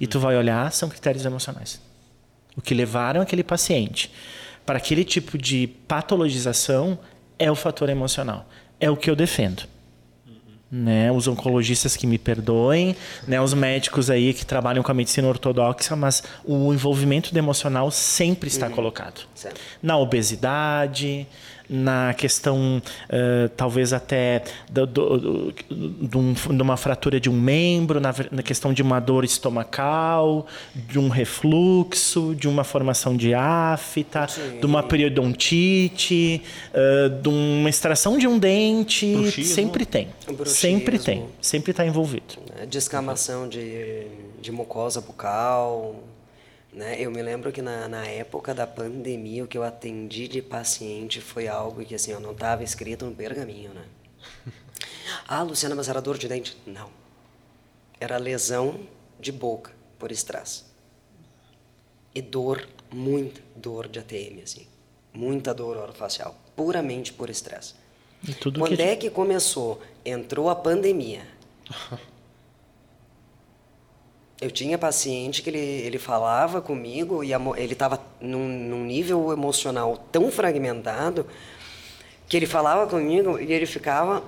E 0.00 0.06
tu 0.06 0.20
vai 0.20 0.36
olhar, 0.36 0.70
são 0.72 0.88
critérios 0.88 1.24
emocionais. 1.24 1.80
O 2.56 2.62
que 2.62 2.74
levaram 2.74 3.20
aquele 3.20 3.42
paciente 3.42 4.12
para 4.64 4.78
aquele 4.78 5.04
tipo 5.04 5.36
de 5.36 5.66
patologização 5.88 6.98
é 7.38 7.50
o 7.50 7.56
fator 7.56 7.88
emocional. 7.88 8.48
É 8.78 8.88
o 8.88 8.96
que 8.96 9.10
eu 9.10 9.16
defendo 9.16 9.71
né? 10.72 11.12
Os 11.12 11.28
oncologistas 11.28 11.94
que 11.94 12.06
me 12.06 12.16
perdoem, 12.16 12.96
né? 13.28 13.38
Os 13.38 13.52
médicos 13.52 14.08
aí 14.08 14.32
que 14.32 14.46
trabalham 14.46 14.82
com 14.82 14.90
a 14.90 14.94
medicina 14.94 15.28
ortodoxa, 15.28 15.94
mas 15.94 16.22
o 16.42 16.72
envolvimento 16.72 17.30
do 17.30 17.38
emocional 17.38 17.90
sempre 17.90 18.48
está 18.48 18.68
uhum. 18.68 18.72
colocado. 18.72 19.20
Certo. 19.34 19.60
Na 19.82 19.98
obesidade, 19.98 21.26
na 21.72 22.12
questão, 22.12 22.82
uh, 23.08 23.48
talvez 23.56 23.94
até 23.94 24.42
do, 24.70 24.86
do, 24.86 25.18
do, 25.18 25.54
de 26.02 26.62
uma 26.62 26.76
fratura 26.76 27.18
de 27.18 27.30
um 27.30 27.32
membro, 27.32 27.98
na, 27.98 28.14
na, 28.30 28.42
questão 28.42 28.74
de 28.74 28.82
uma 28.82 29.00
dor 29.00 29.24
estomacal, 29.24 30.46
de 30.74 30.98
um 30.98 31.08
refluxo, 31.08 32.34
de 32.34 32.46
uma 32.46 32.62
formação 32.62 33.16
de 33.16 33.32
afta, 33.32 34.28
Sim. 34.28 34.58
de 34.60 34.66
uma 34.66 34.82
periodontite, 34.82 36.42
uh, 36.74 37.08
de 37.08 37.28
uma 37.28 37.70
extração 37.70 38.18
de 38.18 38.28
um 38.28 38.38
dente. 38.38 39.10
Bruxismo. 39.16 39.54
Sempre 39.54 39.86
tem. 39.86 40.08
Bruxismo. 40.26 40.54
Sempre 40.54 40.98
tem. 40.98 41.26
Sempre 41.40 41.70
está 41.70 41.86
envolvido. 41.86 42.34
Descamação 42.68 43.48
de, 43.48 44.06
de 44.40 44.52
mucosa 44.52 45.00
bucal. 45.00 45.96
Né? 46.72 46.98
Eu 46.98 47.10
me 47.10 47.20
lembro 47.20 47.52
que 47.52 47.60
na, 47.60 47.86
na 47.86 48.06
época 48.06 48.54
da 48.54 48.66
pandemia, 48.66 49.44
o 49.44 49.46
que 49.46 49.58
eu 49.58 49.62
atendi 49.62 50.26
de 50.26 50.40
paciente 50.40 51.20
foi 51.20 51.46
algo 51.46 51.84
que 51.84 51.94
assim, 51.94 52.12
eu 52.12 52.20
não 52.20 52.32
estava 52.32 52.64
escrito 52.64 53.04
no 53.04 53.14
pergaminho. 53.14 53.72
Né? 53.74 53.84
ah, 55.28 55.42
Luciana, 55.42 55.74
mas 55.74 55.88
era 55.88 56.00
dor 56.00 56.16
de 56.16 56.28
dente? 56.28 56.56
Não. 56.66 56.90
Era 58.00 58.16
lesão 58.16 58.80
de 59.20 59.30
boca 59.30 59.72
por 59.98 60.10
estresse. 60.10 60.64
E 62.14 62.22
dor, 62.22 62.66
muita 62.90 63.40
dor 63.54 63.86
de 63.86 63.98
ATM, 63.98 64.42
assim. 64.42 64.66
Muita 65.12 65.52
dor 65.52 65.76
orofacial, 65.76 66.34
puramente 66.56 67.12
por 67.12 67.28
estresse. 67.28 67.74
Quando 68.58 68.76
que... 68.76 68.82
é 68.82 68.96
que 68.96 69.10
começou? 69.10 69.82
Entrou 70.04 70.48
a 70.48 70.56
pandemia. 70.56 71.26
eu 74.42 74.50
tinha 74.50 74.76
paciente 74.76 75.40
que 75.40 75.48
ele, 75.48 75.58
ele 75.58 75.98
falava 75.98 76.60
comigo 76.60 77.22
e 77.22 77.32
a, 77.32 77.40
ele 77.56 77.74
estava 77.74 78.00
num, 78.20 78.48
num, 78.48 78.84
nível 78.84 79.32
emocional 79.32 79.96
tão 80.10 80.32
fragmentado 80.32 81.24
que 82.28 82.36
ele 82.36 82.46
falava 82.46 82.88
comigo 82.88 83.38
e 83.38 83.52
ele 83.52 83.66
ficava 83.66 84.24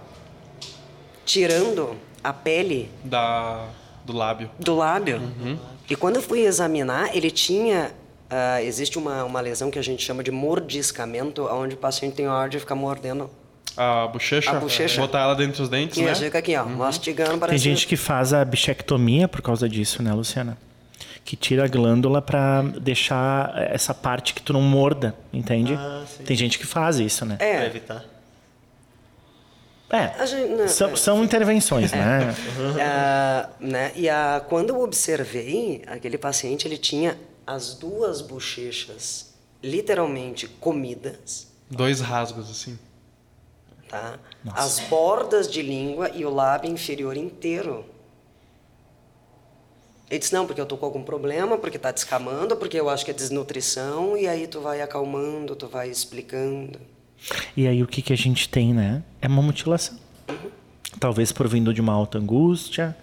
tirando 1.27 1.97
a 2.23 2.33
pele 2.33 2.89
da 3.03 3.67
do 4.05 4.13
lábio 4.13 4.51
do 4.59 4.77
lábio 4.77 5.17
uhum. 5.17 5.59
e 5.91 5.97
quando 5.97 6.17
eu 6.17 6.23
fui 6.23 6.43
examinar 6.43 7.17
ele 7.17 7.31
tinha 7.31 7.91
uh, 8.31 8.63
existe 8.63 8.99
uma, 8.99 9.25
uma 9.25 9.41
lesão 9.41 9.69
que 9.69 9.79
a 9.81 9.83
gente 9.83 10.05
chama 10.05 10.23
de 10.23 10.31
mordiscamento 10.31 11.43
onde 11.47 11.75
o 11.75 11.79
paciente 11.79 12.15
tem 12.15 12.27
a 12.27 12.35
hora 12.35 12.49
de 12.49 12.61
ficar 12.61 12.77
mordendo 12.77 13.29
a 13.77 14.07
bochecha, 14.07 14.51
a 14.51 14.61
bochecha. 14.61 15.01
botar 15.01 15.21
ela 15.21 15.35
dentro 15.35 15.59
dos 15.59 15.69
dentes, 15.69 15.99
e 15.99 16.03
né? 16.03 16.15
fica 16.15 16.39
aqui, 16.39 16.57
ó, 16.57 16.63
uhum. 16.63 16.77
mastigando. 16.77 17.47
Tem 17.47 17.59
gente 17.59 17.87
que 17.87 17.97
faz 17.97 18.33
a 18.33 18.45
bichectomia 18.45 19.27
por 19.27 19.43
causa 19.43 19.69
disso, 19.69 20.03
né, 20.03 20.13
Luciana? 20.13 20.57
Que 21.25 21.37
tira 21.37 21.65
a 21.65 21.69
glândula 21.69 22.23
para 22.23 22.63
deixar 22.63 23.53
essa 23.73 23.95
parte 23.95 24.35
que 24.35 24.43
tu 24.43 24.53
não 24.53 24.63
morda, 24.63 25.15
entende? 25.33 25.75
Ah, 25.75 26.05
Tem 26.25 26.37
gente 26.37 26.59
que 26.59 26.67
faz 26.67 26.99
isso, 26.99 27.25
né? 27.25 27.37
É. 27.41 27.57
Pra 27.57 27.67
evitar. 27.67 28.05
É, 29.91 30.27
gente, 30.27 30.49
não, 30.51 30.69
são, 30.69 30.91
é, 30.91 30.97
são 30.97 31.25
intervenções, 31.25 31.93
é. 31.93 31.97
né? 31.97 32.35
Uhum. 32.59 32.75
né? 33.69 33.93
E 33.97 34.09
a, 34.09 34.45
quando 34.49 34.71
eu 34.71 34.81
observei, 34.81 35.83
aquele 35.87 36.19
paciente 36.19 36.67
ele 36.69 36.77
tinha 36.77 37.19
as 37.47 37.75
duas 37.75 38.21
bochechas 38.21 39.35
literalmente 39.63 40.47
comidas. 40.47 41.49
Dois 41.71 42.01
rasgos, 42.01 42.51
assim 42.51 42.79
tá? 43.95 44.19
As 44.53 44.81
bordas 44.81 45.49
de 45.49 45.63
língua 45.63 46.11
e 46.11 46.25
o 46.25 46.31
lábio 46.31 46.71
inferior 46.71 47.17
inteiro. 47.17 47.85
Ele 50.11 50.19
disse, 50.19 50.35
não, 50.35 50.47
porque 50.47 50.61
eu 50.61 50.67
tô 50.67 50.77
com 50.77 50.85
algum 50.85 51.03
problema, 51.03 51.57
porque 51.57 51.79
tá 51.79 51.93
descamando, 51.93 52.57
porque 52.57 52.79
eu 52.79 52.91
acho 52.91 53.05
que 53.05 53.11
é 53.11 53.15
desnutrição, 53.15 54.17
e 54.17 54.27
aí 54.27 54.47
tu 54.47 54.61
vai 54.61 54.83
acalmando, 54.83 55.55
tu 55.55 55.69
vai 55.69 55.89
explicando. 55.89 56.79
E 57.57 57.67
aí 57.67 57.83
o 57.83 57.87
que, 57.87 58.03
que 58.03 58.13
a 58.13 58.17
gente 58.17 58.49
tem, 58.49 58.75
né? 58.75 59.03
É 59.23 59.29
uma 59.29 59.41
mutilação. 59.41 59.97
Uhum. 60.29 60.51
Talvez 60.99 61.33
provindo 61.33 61.73
de 61.73 61.81
uma 61.81 61.93
alta 61.93 62.19
angústia, 62.19 62.97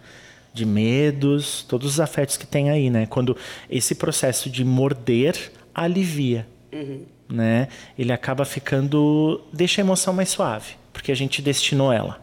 de 0.53 0.65
medos, 0.65 1.63
todos 1.67 1.93
os 1.93 1.99
afetos 1.99 2.35
que 2.37 2.45
tem 2.45 2.69
aí, 2.69 2.89
né? 2.89 3.05
Quando 3.05 3.35
esse 3.69 3.95
processo 3.95 4.49
de 4.49 4.63
morder 4.63 5.51
alivia, 5.73 6.47
uhum. 6.71 7.05
né? 7.29 7.69
Ele 7.97 8.11
acaba 8.11 8.45
ficando... 8.45 9.41
deixa 9.51 9.81
a 9.81 9.83
emoção 9.83 10.13
mais 10.13 10.29
suave. 10.29 10.80
Porque 10.91 11.11
a 11.11 11.15
gente 11.15 11.41
destinou 11.41 11.91
ela. 11.91 12.21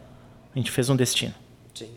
A 0.54 0.58
gente 0.58 0.70
fez 0.70 0.88
um 0.88 0.96
destino. 0.96 1.34
Sim. 1.74 1.90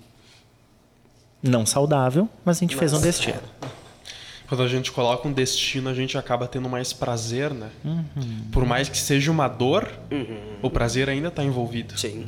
Não 1.41 1.65
saudável, 1.65 2.29
mas 2.45 2.57
a 2.57 2.59
gente 2.61 2.75
mas, 2.75 2.79
fez 2.79 2.93
um 2.93 3.01
destino. 3.01 3.39
É. 3.61 3.67
Quando 4.47 4.63
a 4.63 4.67
gente 4.67 4.91
coloca 4.91 5.25
um 5.27 5.31
destino, 5.31 5.89
a 5.89 5.93
gente 5.93 6.17
acaba 6.17 6.45
tendo 6.45 6.67
mais 6.67 6.91
prazer, 6.91 7.53
né? 7.53 7.69
Uhum. 7.85 8.05
Por 8.51 8.65
mais 8.65 8.89
que 8.89 8.97
seja 8.97 9.31
uma 9.31 9.47
dor, 9.47 9.89
uhum. 10.11 10.57
o 10.61 10.69
prazer 10.69 11.09
ainda 11.09 11.29
está 11.29 11.41
envolvido. 11.41 11.97
Sim. 11.97 12.27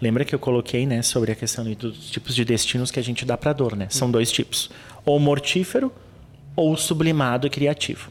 Lembra 0.00 0.24
que 0.24 0.34
eu 0.34 0.38
coloquei, 0.38 0.86
né, 0.86 1.02
sobre 1.02 1.32
a 1.32 1.34
questão 1.34 1.62
dos 1.74 2.10
tipos 2.10 2.34
de 2.34 2.46
destinos 2.46 2.90
que 2.90 2.98
a 2.98 3.02
gente 3.02 3.26
dá 3.26 3.36
para 3.36 3.52
dor, 3.52 3.76
né? 3.76 3.88
São 3.90 4.08
uhum. 4.08 4.12
dois 4.12 4.32
tipos: 4.32 4.70
ou 5.04 5.20
mortífero 5.20 5.92
ou 6.56 6.76
sublimado 6.76 7.46
e 7.46 7.50
criativo. 7.50 8.10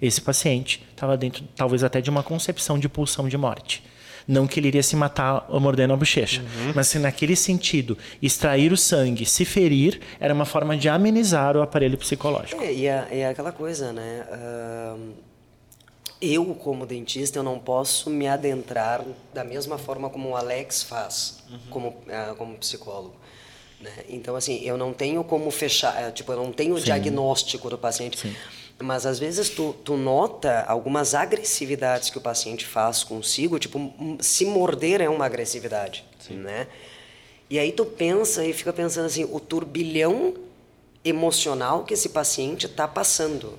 Esse 0.00 0.20
paciente 0.20 0.84
estava 0.90 1.16
dentro, 1.16 1.44
talvez 1.56 1.82
até 1.82 2.00
de 2.00 2.10
uma 2.10 2.22
concepção 2.22 2.78
de 2.78 2.88
pulsão 2.88 3.28
de 3.28 3.38
morte. 3.38 3.82
Não 4.26 4.46
que 4.46 4.60
ele 4.60 4.68
iria 4.68 4.82
se 4.82 4.96
matar 4.96 5.46
mordendo 5.50 5.92
a 5.92 5.96
bochecha, 5.96 6.40
uhum. 6.40 6.72
mas 6.74 6.88
se 6.88 6.98
naquele 6.98 7.36
sentido, 7.36 7.96
extrair 8.20 8.72
o 8.72 8.76
sangue, 8.76 9.26
se 9.26 9.44
ferir, 9.44 10.00
era 10.20 10.32
uma 10.32 10.44
forma 10.44 10.76
de 10.76 10.88
amenizar 10.88 11.56
o 11.56 11.62
aparelho 11.62 11.98
psicológico. 11.98 12.62
É, 12.62 12.72
e 12.72 12.86
é, 12.86 13.08
é 13.10 13.28
aquela 13.28 13.52
coisa, 13.52 13.92
né? 13.92 14.24
Uh, 14.30 15.12
eu, 16.20 16.54
como 16.54 16.86
dentista, 16.86 17.40
eu 17.40 17.42
não 17.42 17.58
posso 17.58 18.08
me 18.08 18.28
adentrar 18.28 19.04
da 19.34 19.42
mesma 19.42 19.76
forma 19.76 20.08
como 20.08 20.30
o 20.30 20.36
Alex 20.36 20.84
faz, 20.84 21.42
uhum. 21.50 21.58
como, 21.68 21.88
uh, 21.88 22.36
como 22.36 22.56
psicólogo. 22.58 23.16
Né? 23.80 23.90
Então, 24.08 24.36
assim, 24.36 24.62
eu 24.62 24.78
não 24.78 24.92
tenho 24.92 25.24
como 25.24 25.50
fechar, 25.50 26.00
é, 26.00 26.10
tipo, 26.12 26.30
eu 26.30 26.36
não 26.36 26.52
tenho 26.52 26.76
o 26.76 26.80
diagnóstico 26.80 27.68
do 27.68 27.76
paciente. 27.76 28.18
Sim. 28.18 28.34
Mas 28.80 29.06
às 29.06 29.18
vezes 29.18 29.48
tu, 29.48 29.74
tu 29.84 29.96
nota 29.96 30.64
algumas 30.66 31.14
agressividades 31.14 32.10
que 32.10 32.18
o 32.18 32.20
paciente 32.20 32.66
faz 32.66 33.04
consigo, 33.04 33.58
tipo, 33.58 33.92
se 34.20 34.44
morder 34.44 35.00
é 35.00 35.08
uma 35.08 35.24
agressividade, 35.24 36.04
Sim. 36.18 36.34
né? 36.34 36.66
E 37.48 37.58
aí 37.58 37.70
tu 37.70 37.84
pensa 37.84 38.44
e 38.44 38.52
fica 38.52 38.72
pensando 38.72 39.06
assim, 39.06 39.24
o 39.30 39.38
turbilhão 39.38 40.34
emocional 41.04 41.84
que 41.84 41.94
esse 41.94 42.08
paciente 42.08 42.66
está 42.66 42.88
passando. 42.88 43.58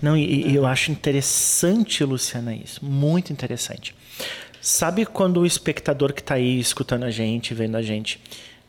Não, 0.00 0.16
e, 0.16 0.48
e, 0.48 0.54
eu 0.54 0.66
acho 0.66 0.90
interessante, 0.90 2.02
Luciana, 2.04 2.54
isso. 2.54 2.84
Muito 2.84 3.32
interessante. 3.32 3.94
Sabe 4.60 5.06
quando 5.06 5.40
o 5.40 5.46
espectador 5.46 6.12
que 6.12 6.20
está 6.20 6.34
aí 6.34 6.58
escutando 6.58 7.04
a 7.04 7.10
gente, 7.10 7.54
vendo 7.54 7.76
a 7.76 7.82
gente, 7.82 8.20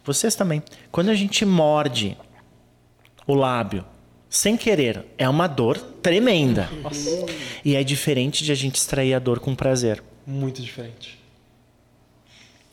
vocês 0.06 0.36
também, 0.36 0.62
quando 0.92 1.10
a 1.10 1.16
gente 1.16 1.46
morde 1.46 2.18
o 3.26 3.34
lábio, 3.34 3.86
sem 4.30 4.56
querer, 4.56 5.06
é 5.18 5.28
uma 5.28 5.48
dor 5.48 5.78
tremenda. 5.78 6.70
Nossa. 6.84 7.26
E 7.66 7.76
é 7.76 7.84
diferente 7.84 8.44
de 8.44 8.52
a 8.52 8.56
gente 8.56 8.76
extrair 8.76 9.14
a 9.14 9.20
dor 9.20 9.40
com 9.40 9.56
prazer. 9.56 10.04
Muito 10.26 10.62
diferente. 10.62 11.18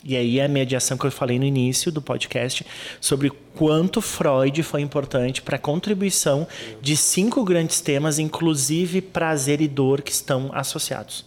E 0.04 0.16
aí 0.16 0.38
é 0.38 0.44
a 0.44 0.48
mediação 0.48 0.96
que 0.96 1.04
eu 1.04 1.10
falei 1.10 1.38
no 1.38 1.44
início 1.44 1.90
do 1.90 2.00
podcast 2.00 2.64
sobre 3.00 3.30
quanto 3.56 4.00
Freud 4.00 4.62
foi 4.62 4.80
importante 4.80 5.42
para 5.42 5.56
a 5.56 5.58
contribuição 5.58 6.46
de 6.80 6.96
cinco 6.96 7.42
grandes 7.42 7.80
temas, 7.80 8.18
inclusive 8.18 9.00
prazer 9.00 9.60
e 9.60 9.66
dor 9.66 10.02
que 10.02 10.12
estão 10.12 10.50
associados. 10.52 11.24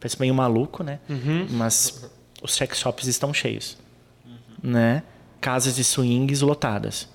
Parece 0.00 0.18
meio 0.18 0.34
maluco, 0.34 0.82
né? 0.82 0.98
Uhum. 1.08 1.46
Mas 1.50 2.10
os 2.42 2.54
sex 2.54 2.78
shops 2.78 3.06
estão 3.06 3.32
cheios, 3.32 3.76
uhum. 4.26 4.70
né? 4.70 5.02
Casas 5.40 5.76
de 5.76 5.84
swings 5.84 6.40
lotadas, 6.40 7.08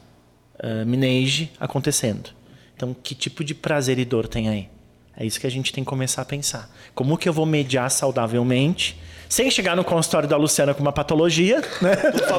uh, 0.64 0.86
minage 0.86 1.52
acontecendo. 1.60 2.30
Então, 2.76 2.94
que 2.94 3.16
tipo 3.16 3.44
de 3.44 3.56
prazer 3.56 3.98
e 4.00 4.06
dor 4.06 4.28
tem 4.28 4.50
aí? 4.50 4.70
É 5.18 5.26
isso 5.26 5.40
que 5.40 5.48
a 5.48 5.52
gente 5.52 5.72
tem 5.72 5.84
que 5.84 5.90
começar 5.90 6.22
a 6.22 6.26
pensar. 6.26 6.70
Como 6.94 7.18
que 7.18 7.28
eu 7.30 7.34
vou 7.34 7.46
mediar 7.46 7.90
saudavelmente, 7.90 9.00
sem 9.30 9.50
chegar 9.50 9.76
no 9.76 9.84
consultório 9.84 10.28
da 10.28 10.36
Luciana 10.36 10.74
com 10.74 10.82
uma 10.82 10.92
patologia, 10.92 11.62
né? 11.82 11.92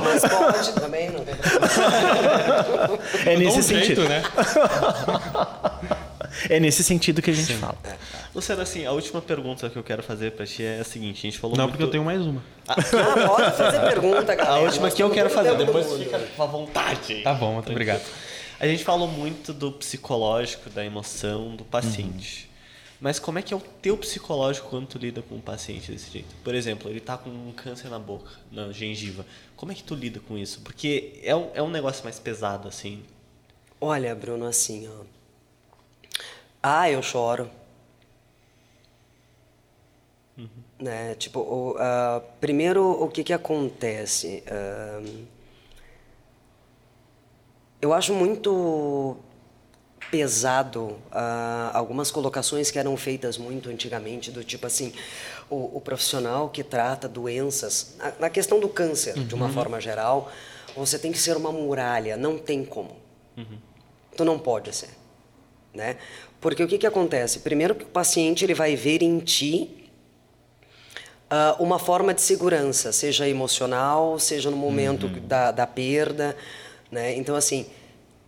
Mas 0.05 0.23
pode 0.23 0.73
também, 0.75 1.11
não 1.11 1.25
tem 1.25 1.35
É 3.33 3.37
nesse 3.37 3.59
um 3.59 3.63
sentido. 3.63 4.07
Jeito, 4.07 4.09
né? 4.09 4.23
é 6.48 6.61
nesse 6.61 6.82
sentido 6.85 7.23
que 7.23 7.31
a 7.31 7.35
gente 7.35 7.55
Sim. 7.55 7.59
fala. 7.59 7.78
Luciana, 8.35 8.62
assim, 8.62 8.85
a 8.85 8.93
última 8.93 9.20
pergunta 9.20 9.69
que 9.70 9.77
eu 9.77 9.82
quero 9.82 10.03
fazer 10.03 10.32
para 10.32 10.47
ti 10.47 10.62
é 10.62 10.81
a 10.81 10.85
seguinte: 10.85 11.19
a 11.19 11.31
gente 11.31 11.39
falou 11.39 11.57
Não, 11.57 11.65
muito... 11.65 11.73
porque 11.73 11.85
eu 11.85 11.90
tenho 11.90 12.05
mais 12.05 12.20
uma. 12.20 12.43
Ah, 12.66 12.74
pode 13.27 13.57
fazer 13.57 13.81
pergunta, 13.81 14.36
cara. 14.36 14.51
A 14.51 14.59
última 14.61 14.90
que 14.90 15.03
eu 15.03 15.11
quero 15.11 15.31
fazer, 15.31 15.57
depois 15.57 15.93
fica 15.93 16.19
com 16.19 16.43
a 16.43 16.47
vontade. 16.47 17.23
Tá 17.23 17.35
bom, 17.35 17.55
muito 17.55 17.70
obrigado. 17.70 18.03
A 18.59 18.66
gente 18.66 18.85
falou 18.85 19.07
muito 19.07 19.53
do 19.53 19.70
psicológico, 19.70 20.70
da 20.70 20.85
emoção 20.85 21.55
do 21.55 21.65
paciente. 21.65 22.48
Uhum. 22.48 22.57
Mas 23.01 23.19
como 23.19 23.39
é 23.39 23.43
que 23.43 23.53
é 23.53 23.57
o 23.57 23.61
teu 23.61 23.97
psicológico 23.97 24.70
quando 24.70 24.86
tu 24.86 24.98
lida 24.98 25.20
com 25.20 25.35
um 25.35 25.40
paciente 25.40 25.93
desse 25.93 26.11
jeito? 26.11 26.35
Por 26.43 26.55
exemplo, 26.55 26.90
ele 26.90 27.01
tá 27.01 27.19
com 27.19 27.28
um 27.28 27.53
câncer 27.53 27.90
na 27.90 27.98
boca, 27.98 28.31
na 28.51 28.73
gengiva. 28.73 29.27
Como 29.55 29.70
é 29.70 29.74
que 29.74 29.82
tu 29.82 29.94
lida 29.94 30.19
com 30.20 30.39
isso? 30.39 30.61
Porque 30.62 31.20
é 31.23 31.36
um, 31.36 31.51
é 31.53 31.62
um 31.62 31.69
negócio 31.69 32.03
mais 32.05 32.19
pesado, 32.19 32.66
assim. 32.69 33.03
Olha, 33.78 34.15
Bruno, 34.15 34.47
assim, 34.47 34.89
ó. 34.89 35.05
Ah, 36.69 36.91
eu 36.91 37.01
choro. 37.01 37.49
Uhum. 40.37 40.49
Né? 40.81 41.15
Tipo, 41.15 41.39
o, 41.39 41.77
uh, 41.77 42.21
primeiro, 42.41 42.85
o 42.91 43.09
que 43.09 43.23
que 43.23 43.33
acontece? 43.33 44.43
Uh, 44.49 45.27
eu 47.81 47.93
acho 47.95 48.13
muito 48.13 49.17
pesado 50.11 50.87
uh, 51.13 51.71
algumas 51.73 52.11
colocações 52.11 52.69
que 52.69 52.81
eram 52.81 52.97
feitas 52.97 53.39
muito 53.39 53.69
antigamente, 53.69 54.33
do 54.33 54.43
tipo 54.43 54.67
assim, 54.67 54.93
o, 55.49 55.77
o 55.77 55.81
profissional 55.81 56.49
que 56.49 56.65
trata 56.65 57.09
doenças, 57.09 57.95
na, 57.97 58.13
na 58.23 58.29
questão 58.31 58.59
do 58.59 58.69
câncer, 58.69 59.17
uhum. 59.17 59.25
de 59.25 59.37
uma 59.37 59.47
uhum. 59.47 59.53
forma 59.53 59.81
geral, 59.81 60.33
você 60.75 60.99
tem 60.99 61.13
que 61.13 61.19
ser 61.19 61.37
uma 61.37 61.53
muralha, 61.53 62.17
não 62.17 62.37
tem 62.37 62.65
como. 62.65 62.97
Uhum. 63.37 63.57
Tu 64.17 64.25
não 64.25 64.37
pode 64.37 64.75
ser, 64.75 64.91
né? 65.73 65.97
Porque 66.41 66.63
o 66.63 66.69
que, 66.69 66.79
que 66.79 66.87
acontece? 66.87 67.41
Primeiro 67.41 67.75
que 67.75 67.85
o 67.85 67.89
paciente 67.89 68.45
ele 68.45 68.55
vai 68.55 68.77
ver 68.77 69.03
em 69.03 69.19
ti 69.19 69.91
uh, 71.31 71.63
uma 71.63 71.79
forma 71.79 72.13
de 72.15 72.21
segurança, 72.21 72.93
seja 72.93 73.29
emocional, 73.29 74.19
seja 74.19 74.51
no 74.51 74.57
momento 74.57 75.07
uhum. 75.07 75.27
da, 75.27 75.51
da 75.51 75.67
perda, 75.67 76.37
né? 76.91 77.17
Então, 77.17 77.35
assim, 77.35 77.67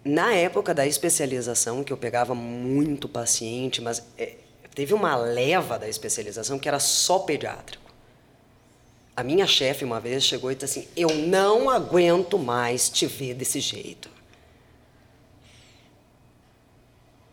na 0.04 0.32
época 0.32 0.72
da 0.74 0.86
especialização, 0.86 1.84
que 1.84 1.92
eu 1.92 1.96
pegava 1.96 2.34
muito 2.34 3.08
paciente, 3.08 3.80
mas 3.80 4.02
é, 4.16 4.36
teve 4.74 4.94
uma 4.94 5.16
leva 5.16 5.78
da 5.78 5.88
especialização 5.88 6.58
que 6.58 6.68
era 6.68 6.78
só 6.78 7.20
pediátrico. 7.20 7.88
A 9.14 9.22
minha 9.24 9.46
chefe 9.46 9.84
uma 9.84 9.98
vez 9.98 10.22
chegou 10.24 10.50
e 10.52 10.54
disse 10.54 10.78
assim: 10.78 10.88
Eu 10.96 11.08
não 11.08 11.68
aguento 11.68 12.38
mais 12.38 12.88
te 12.88 13.04
ver 13.06 13.34
desse 13.34 13.58
jeito. 13.58 14.08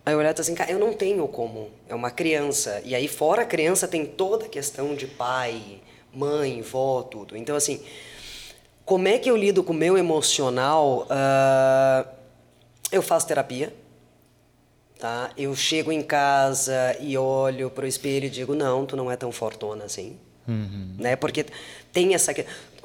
Aí 0.06 0.14
eu 0.14 0.20
olhei 0.20 0.32
e 0.32 0.40
assim: 0.40 0.54
Cara, 0.54 0.72
eu 0.72 0.78
não 0.78 0.94
tenho 0.94 1.28
como. 1.28 1.72
É 1.90 1.96
uma 1.96 2.12
criança. 2.12 2.80
E 2.86 2.94
aí, 2.94 3.08
fora 3.08 3.42
a 3.42 3.46
criança, 3.46 3.88
tem 3.88 4.06
toda 4.06 4.46
a 4.46 4.50
questão 4.50 4.94
de 4.94 5.08
pai, 5.08 5.82
mãe, 6.14 6.62
vó, 6.62 7.02
tudo. 7.02 7.36
Então, 7.36 7.56
assim, 7.56 7.82
como 8.86 9.08
é 9.08 9.18
que 9.18 9.30
eu 9.30 9.36
lido 9.36 9.64
com 9.64 9.74
o 9.74 9.76
meu 9.76 9.98
emocional? 9.98 11.08
Uh, 11.10 12.08
eu 12.92 13.02
faço 13.02 13.28
terapia. 13.28 13.74
Tá? 15.00 15.32
Eu 15.36 15.54
chego 15.56 15.92
em 15.92 16.02
casa 16.02 16.96
e 17.00 17.18
olho 17.18 17.72
pro 17.72 17.88
espelho 17.88 18.28
e 18.28 18.30
digo: 18.30 18.54
não, 18.54 18.86
tu 18.86 18.96
não 18.96 19.12
é 19.12 19.18
tão 19.18 19.32
fortona 19.32 19.86
assim. 19.86 20.18
Uhum. 20.48 20.96
Né? 21.00 21.16
Porque 21.16 21.48
tem 21.92 22.14
essa. 22.14 22.32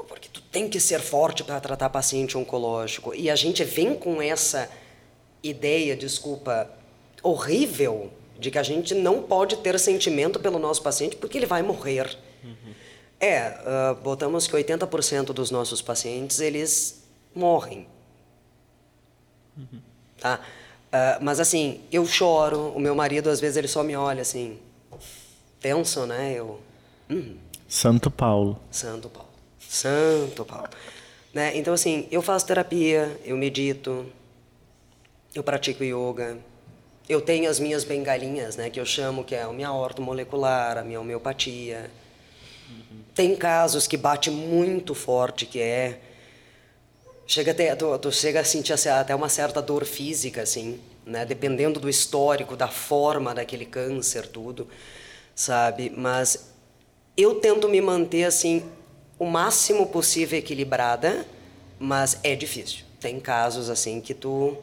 Porque 0.08 0.28
tu 0.32 0.40
tem 0.50 0.68
que 0.70 0.80
ser 0.80 1.00
forte 1.00 1.44
para 1.44 1.60
tratar 1.60 1.90
paciente 1.90 2.36
oncológico. 2.38 3.14
E 3.14 3.28
a 3.28 3.36
gente 3.36 3.62
vem 3.62 3.94
com 3.94 4.22
essa 4.22 4.70
ideia, 5.42 5.94
desculpa, 5.94 6.79
horrível 7.22 8.10
de 8.38 8.50
que 8.50 8.58
a 8.58 8.62
gente 8.62 8.94
não 8.94 9.22
pode 9.22 9.56
ter 9.58 9.78
sentimento 9.78 10.40
pelo 10.40 10.58
nosso 10.58 10.82
paciente 10.82 11.16
porque 11.16 11.36
ele 11.36 11.46
vai 11.46 11.62
morrer. 11.62 12.16
Uhum. 12.42 12.74
É, 13.20 13.50
uh, 13.50 13.94
botamos 13.96 14.46
que 14.46 14.54
80% 14.54 15.26
dos 15.26 15.50
nossos 15.50 15.82
pacientes, 15.82 16.40
eles 16.40 17.04
morrem. 17.34 17.86
Uhum. 19.56 19.80
Tá? 20.18 20.40
Uh, 20.86 21.22
mas 21.22 21.38
assim, 21.38 21.82
eu 21.92 22.06
choro, 22.06 22.72
o 22.74 22.80
meu 22.80 22.94
marido 22.94 23.28
às 23.28 23.38
vezes 23.38 23.58
ele 23.58 23.68
só 23.68 23.82
me 23.82 23.94
olha 23.94 24.22
assim, 24.22 24.58
tenso, 25.60 26.06
né? 26.06 26.32
Eu... 26.34 26.60
Hum. 27.10 27.36
Santo 27.68 28.10
Paulo. 28.10 28.58
Santo 28.70 29.10
Paulo. 29.10 29.28
Santo 29.58 30.44
Paulo. 30.46 30.68
né? 31.32 31.56
Então 31.56 31.74
assim, 31.74 32.08
eu 32.10 32.22
faço 32.22 32.46
terapia, 32.46 33.20
eu 33.24 33.36
medito, 33.36 34.06
eu 35.34 35.44
pratico 35.44 35.84
yoga, 35.84 36.38
eu 37.10 37.20
tenho 37.20 37.50
as 37.50 37.58
minhas 37.58 37.84
bengalinhas, 37.84 38.56
né? 38.56 38.70
Que 38.70 38.80
eu 38.80 38.86
chamo 38.86 39.24
que 39.24 39.34
é 39.34 39.42
a 39.42 39.52
minha 39.52 39.72
ortomolecular, 39.72 40.78
a 40.78 40.82
minha 40.82 41.00
homeopatia 41.00 41.90
tem 43.14 43.34
casos 43.36 43.86
que 43.86 43.96
bate 43.96 44.30
muito 44.30 44.94
forte, 44.94 45.44
que 45.44 45.60
é 45.60 46.00
chega 47.26 47.50
até 47.52 47.74
tu, 47.76 47.98
tu 47.98 48.10
chega 48.10 48.40
a 48.40 48.44
sentir 48.44 48.72
assim, 48.72 48.88
até 48.88 49.14
uma 49.14 49.28
certa 49.28 49.60
dor 49.60 49.84
física 49.84 50.42
assim, 50.42 50.80
né? 51.04 51.24
Dependendo 51.24 51.78
do 51.78 51.88
histórico, 51.88 52.56
da 52.56 52.68
forma 52.68 53.34
daquele 53.34 53.66
câncer, 53.66 54.26
tudo, 54.26 54.68
sabe? 55.34 55.92
Mas 55.94 56.50
eu 57.16 57.34
tento 57.36 57.68
me 57.68 57.80
manter 57.80 58.24
assim 58.24 58.64
o 59.18 59.26
máximo 59.26 59.86
possível 59.86 60.38
equilibrada, 60.38 61.26
mas 61.78 62.18
é 62.22 62.34
difícil. 62.34 62.84
Tem 63.00 63.20
casos 63.20 63.68
assim 63.68 64.00
que 64.00 64.14
tu 64.14 64.56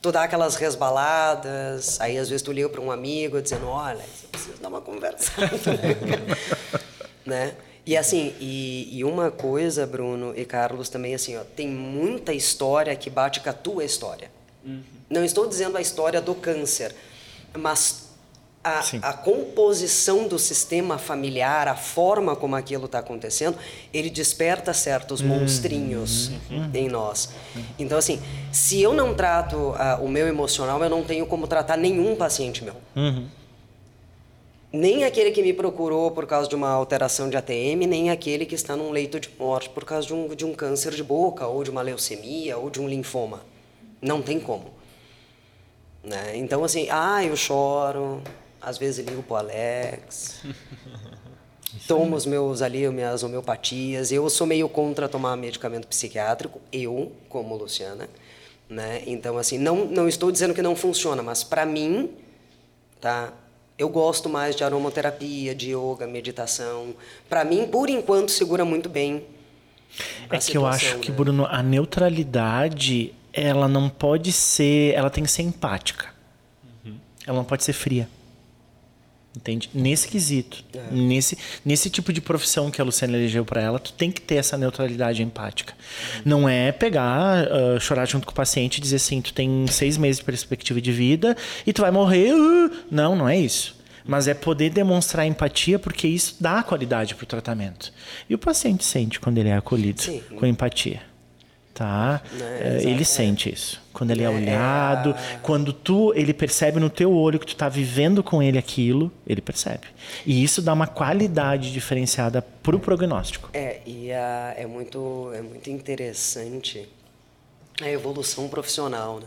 tu 0.00 0.10
dá 0.10 0.24
aquelas 0.24 0.56
resbaladas, 0.56 2.00
aí 2.00 2.16
às 2.18 2.28
vezes 2.28 2.42
tu 2.42 2.52
liga 2.52 2.68
para 2.68 2.80
um 2.80 2.90
amigo 2.90 3.40
dizendo, 3.40 3.68
olha, 3.68 4.02
eu 4.22 4.28
preciso 4.30 4.58
dar 4.60 4.68
uma 4.68 4.80
conversa, 4.80 5.32
né? 7.24 7.54
E 7.84 7.96
assim, 7.96 8.34
e, 8.38 8.98
e, 8.98 9.04
uma 9.04 9.30
coisa, 9.30 9.86
Bruno 9.86 10.32
e 10.36 10.44
Carlos, 10.44 10.88
também 10.88 11.14
assim, 11.14 11.36
ó, 11.36 11.42
tem 11.56 11.66
muita 11.66 12.32
história 12.32 12.94
que 12.94 13.08
bate 13.08 13.40
com 13.40 13.50
a 13.50 13.52
tua 13.52 13.84
história. 13.84 14.30
Uhum. 14.64 14.82
Não 15.08 15.24
estou 15.24 15.46
dizendo 15.48 15.76
a 15.76 15.80
história 15.80 16.20
do 16.20 16.34
câncer, 16.34 16.94
mas 17.56 18.09
a, 18.62 18.80
a, 19.02 19.12
composição 19.14 20.28
do 20.28 20.38
sistema 20.38 20.98
familiar, 20.98 21.66
a 21.66 21.74
forma 21.74 22.36
como 22.36 22.54
aquilo 22.54 22.84
está 22.84 22.98
acontecendo, 22.98 23.56
ele 23.92 24.10
desperta 24.10 24.74
certos 24.74 25.20
uhum. 25.20 25.28
monstrinhos 25.28 26.28
uhum. 26.50 26.70
em 26.74 26.88
nós. 26.88 27.30
Então, 27.78 27.96
assim, 27.96 28.20
se 28.52 28.82
eu 28.82 28.92
não 28.92 29.14
trato 29.14 29.56
uh, 29.56 30.04
o 30.04 30.08
meu 30.08 30.28
emocional, 30.28 30.82
eu 30.82 30.90
não 30.90 31.02
tenho 31.02 31.24
como 31.24 31.46
tratar 31.46 31.78
nenhum 31.78 32.14
paciente 32.14 32.62
meu. 32.62 32.74
Uhum. 32.94 33.26
Nem 34.72 35.04
aquele 35.04 35.32
que 35.32 35.42
me 35.42 35.54
procurou 35.54 36.10
por 36.10 36.26
causa 36.26 36.48
de 36.48 36.54
uma 36.54 36.68
alteração 36.68 37.30
de 37.30 37.36
ATM, 37.36 37.86
nem 37.88 38.10
aquele 38.10 38.44
que 38.44 38.54
está 38.54 38.76
num 38.76 38.90
leito 38.90 39.18
de 39.18 39.30
morte 39.38 39.70
por 39.70 39.84
causa 39.84 40.06
de 40.06 40.14
um, 40.14 40.28
de 40.28 40.44
um 40.44 40.52
câncer 40.52 40.94
de 40.94 41.02
boca, 41.02 41.46
ou 41.46 41.64
de 41.64 41.70
uma 41.70 41.82
leucemia, 41.82 42.58
ou 42.58 42.68
de 42.68 42.80
um 42.80 42.86
linfoma. 42.86 43.40
Não 44.02 44.20
tem 44.20 44.38
como. 44.38 44.70
Né? 46.04 46.36
Então, 46.36 46.62
assim, 46.62 46.86
ah, 46.90 47.24
eu 47.24 47.36
choro, 47.36 48.22
às 48.60 48.78
vezes 48.78 49.06
ligo 49.06 49.22
pro 49.22 49.36
Alex. 49.36 50.42
tomo 51.86 52.16
os 52.16 52.26
meus 52.26 52.62
ali, 52.62 52.88
minhas 52.88 53.22
homeopatias. 53.22 54.10
Eu 54.10 54.28
sou 54.28 54.46
meio 54.46 54.68
contra 54.68 55.08
tomar 55.08 55.36
medicamento 55.36 55.86
psiquiátrico, 55.86 56.60
eu, 56.72 57.12
como 57.28 57.56
Luciana, 57.56 58.08
né? 58.68 59.02
Então 59.06 59.38
assim, 59.38 59.58
não 59.58 59.84
não 59.86 60.08
estou 60.08 60.30
dizendo 60.30 60.54
que 60.54 60.62
não 60.62 60.74
funciona, 60.74 61.22
mas 61.22 61.44
para 61.44 61.64
mim, 61.64 62.10
tá? 63.00 63.32
Eu 63.78 63.88
gosto 63.88 64.28
mais 64.28 64.54
de 64.54 64.62
aromaterapia, 64.62 65.54
de 65.54 65.74
yoga, 65.74 66.06
meditação. 66.06 66.94
Para 67.30 67.44
mim, 67.44 67.66
por 67.66 67.88
enquanto, 67.88 68.30
segura 68.30 68.62
muito 68.62 68.90
bem. 68.90 69.24
É 70.28 70.36
que 70.36 70.56
eu 70.56 70.66
acho 70.66 70.96
né? 70.96 71.00
que 71.00 71.10
Bruno, 71.10 71.46
a 71.46 71.62
neutralidade, 71.62 73.14
ela 73.32 73.66
não 73.66 73.88
pode 73.88 74.32
ser, 74.32 74.94
ela 74.94 75.08
tem 75.08 75.24
que 75.24 75.30
ser 75.30 75.42
empática. 75.42 76.08
Uhum. 76.84 76.96
Ela 77.26 77.38
não 77.38 77.44
pode 77.44 77.64
ser 77.64 77.72
fria. 77.72 78.06
Entende? 79.36 79.70
Nesse 79.72 80.08
quesito, 80.08 80.64
é. 80.74 80.92
nesse, 80.92 81.38
nesse 81.64 81.88
tipo 81.88 82.12
de 82.12 82.20
profissão 82.20 82.68
que 82.68 82.80
a 82.80 82.84
Luciana 82.84 83.16
elegeu 83.16 83.44
para 83.44 83.62
ela, 83.62 83.78
tu 83.78 83.92
tem 83.92 84.10
que 84.10 84.20
ter 84.20 84.34
essa 84.34 84.58
neutralidade 84.58 85.22
empática. 85.22 85.72
Uhum. 86.16 86.22
Não 86.24 86.48
é 86.48 86.72
pegar, 86.72 87.46
uh, 87.46 87.80
chorar 87.80 88.06
junto 88.06 88.26
com 88.26 88.32
o 88.32 88.34
paciente 88.34 88.78
e 88.78 88.80
dizer 88.80 88.96
assim, 88.96 89.20
tu 89.20 89.32
tem 89.32 89.66
seis 89.68 89.96
meses 89.96 90.18
de 90.18 90.24
perspectiva 90.24 90.80
de 90.80 90.90
vida 90.90 91.36
e 91.64 91.72
tu 91.72 91.82
vai 91.82 91.92
morrer. 91.92 92.34
Uh! 92.34 92.70
Não, 92.90 93.14
não 93.14 93.28
é 93.28 93.38
isso. 93.38 93.76
Mas 94.04 94.26
é 94.26 94.34
poder 94.34 94.70
demonstrar 94.70 95.24
empatia 95.24 95.78
porque 95.78 96.08
isso 96.08 96.34
dá 96.40 96.60
qualidade 96.64 97.14
para 97.14 97.22
o 97.22 97.26
tratamento. 97.26 97.92
E 98.28 98.34
o 98.34 98.38
paciente 98.38 98.84
sente 98.84 99.20
quando 99.20 99.38
ele 99.38 99.50
é 99.50 99.56
acolhido 99.56 100.02
Sim. 100.02 100.22
com 100.36 100.44
empatia 100.44 101.09
tá? 101.74 102.20
É, 102.40 102.80
ele 102.82 103.04
sente 103.04 103.52
isso. 103.52 103.80
Quando 103.92 104.10
ele 104.10 104.22
é, 104.22 104.26
é 104.26 104.30
olhado, 104.30 105.10
é... 105.10 105.38
quando 105.42 105.72
tu, 105.72 106.12
ele 106.14 106.32
percebe 106.32 106.78
no 106.78 106.90
teu 106.90 107.12
olho 107.12 107.38
que 107.38 107.46
tu 107.46 107.52
está 107.52 107.68
vivendo 107.68 108.22
com 108.22 108.42
ele 108.42 108.58
aquilo, 108.58 109.10
ele 109.26 109.40
percebe. 109.40 109.86
E 110.26 110.42
isso 110.42 110.60
dá 110.62 110.72
uma 110.72 110.86
qualidade 110.86 111.72
diferenciada 111.72 112.42
para 112.42 112.76
o 112.76 112.80
prognóstico. 112.80 113.48
É, 113.52 113.80
e 113.86 114.12
a, 114.12 114.54
é, 114.56 114.66
muito, 114.66 115.30
é 115.34 115.40
muito 115.40 115.70
interessante 115.70 116.88
a 117.80 117.88
evolução 117.88 118.48
profissional, 118.48 119.20
né? 119.20 119.26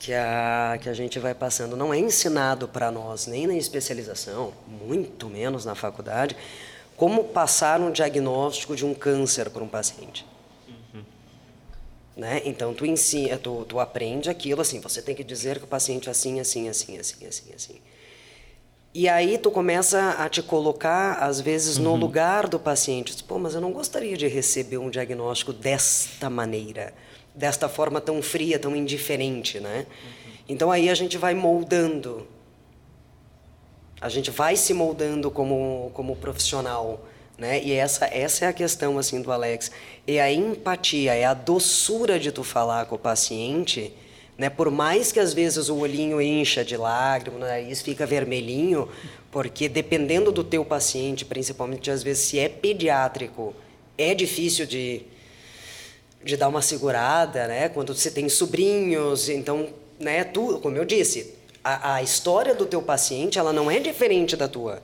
Que 0.00 0.14
a, 0.14 0.78
que 0.80 0.88
a 0.88 0.94
gente 0.94 1.18
vai 1.18 1.34
passando. 1.34 1.76
Não 1.76 1.92
é 1.92 1.98
ensinado 1.98 2.68
para 2.68 2.90
nós, 2.90 3.26
nem 3.26 3.48
na 3.48 3.54
especialização, 3.54 4.52
muito 4.86 5.28
menos 5.28 5.64
na 5.64 5.74
faculdade, 5.74 6.36
como 6.96 7.24
passar 7.24 7.80
um 7.80 7.90
diagnóstico 7.90 8.76
de 8.76 8.84
um 8.84 8.94
câncer 8.94 9.50
para 9.50 9.62
um 9.62 9.68
paciente. 9.68 10.24
Né? 12.18 12.42
Então, 12.44 12.74
tu 12.74 12.84
ensina, 12.84 13.38
tu, 13.38 13.64
tu 13.64 13.78
aprende 13.78 14.28
aquilo 14.28 14.60
assim, 14.60 14.80
você 14.80 15.00
tem 15.00 15.14
que 15.14 15.22
dizer 15.22 15.58
que 15.58 15.64
o 15.64 15.68
paciente 15.68 16.08
é 16.08 16.10
assim, 16.10 16.40
assim, 16.40 16.68
assim, 16.68 16.98
assim, 16.98 17.24
assim, 17.24 17.52
assim. 17.54 17.74
E 18.92 19.08
aí 19.08 19.38
tu 19.38 19.52
começa 19.52 20.16
a 20.18 20.28
te 20.28 20.42
colocar, 20.42 21.18
às 21.22 21.40
vezes, 21.40 21.76
uhum. 21.76 21.84
no 21.84 21.94
lugar 21.94 22.48
do 22.48 22.58
paciente. 22.58 23.22
Pô, 23.22 23.38
mas 23.38 23.54
eu 23.54 23.60
não 23.60 23.70
gostaria 23.70 24.16
de 24.16 24.26
receber 24.26 24.78
um 24.78 24.90
diagnóstico 24.90 25.52
desta 25.52 26.28
maneira, 26.28 26.92
desta 27.32 27.68
forma 27.68 28.00
tão 28.00 28.20
fria, 28.20 28.58
tão 28.58 28.74
indiferente, 28.74 29.60
né? 29.60 29.86
Uhum. 29.88 30.32
Então 30.48 30.72
aí 30.72 30.90
a 30.90 30.94
gente 30.94 31.16
vai 31.16 31.34
moldando. 31.34 32.26
A 34.00 34.08
gente 34.08 34.32
vai 34.32 34.56
se 34.56 34.74
moldando 34.74 35.30
como, 35.30 35.92
como 35.94 36.16
profissional 36.16 37.06
né? 37.38 37.62
E 37.62 37.72
essa 37.72 38.06
essa 38.06 38.44
é 38.44 38.48
a 38.48 38.52
questão 38.52 38.98
assim 38.98 39.22
do 39.22 39.30
Alex, 39.30 39.70
é 40.06 40.20
a 40.20 40.30
empatia, 40.32 41.14
é 41.14 41.24
a 41.24 41.34
doçura 41.34 42.18
de 42.18 42.32
tu 42.32 42.42
falar 42.42 42.86
com 42.86 42.96
o 42.96 42.98
paciente, 42.98 43.92
né? 44.36 44.50
Por 44.50 44.70
mais 44.70 45.12
que 45.12 45.20
às 45.20 45.32
vezes 45.32 45.68
o 45.68 45.76
olhinho 45.76 46.20
encha 46.20 46.64
de 46.64 46.76
lágrimas, 46.76 47.40
o 47.40 47.44
nariz 47.44 47.80
fica 47.80 48.04
vermelhinho, 48.04 48.88
porque 49.30 49.68
dependendo 49.68 50.32
do 50.32 50.42
teu 50.42 50.64
paciente, 50.64 51.24
principalmente 51.24 51.90
às 51.90 52.02
vezes 52.02 52.24
se 52.24 52.38
é 52.38 52.48
pediátrico, 52.48 53.54
é 53.96 54.14
difícil 54.14 54.66
de 54.66 55.02
de 56.22 56.36
dar 56.36 56.48
uma 56.48 56.60
segurada, 56.60 57.46
né? 57.46 57.68
Quando 57.68 57.94
você 57.94 58.10
tem 58.10 58.28
sobrinhos, 58.28 59.28
então, 59.28 59.68
né, 60.00 60.24
tu, 60.24 60.58
como 60.60 60.76
eu 60.76 60.84
disse, 60.84 61.34
a, 61.62 61.94
a 61.94 62.02
história 62.02 62.54
do 62.54 62.66
teu 62.66 62.82
paciente, 62.82 63.38
ela 63.38 63.52
não 63.52 63.70
é 63.70 63.78
diferente 63.78 64.36
da 64.36 64.48
tua. 64.48 64.82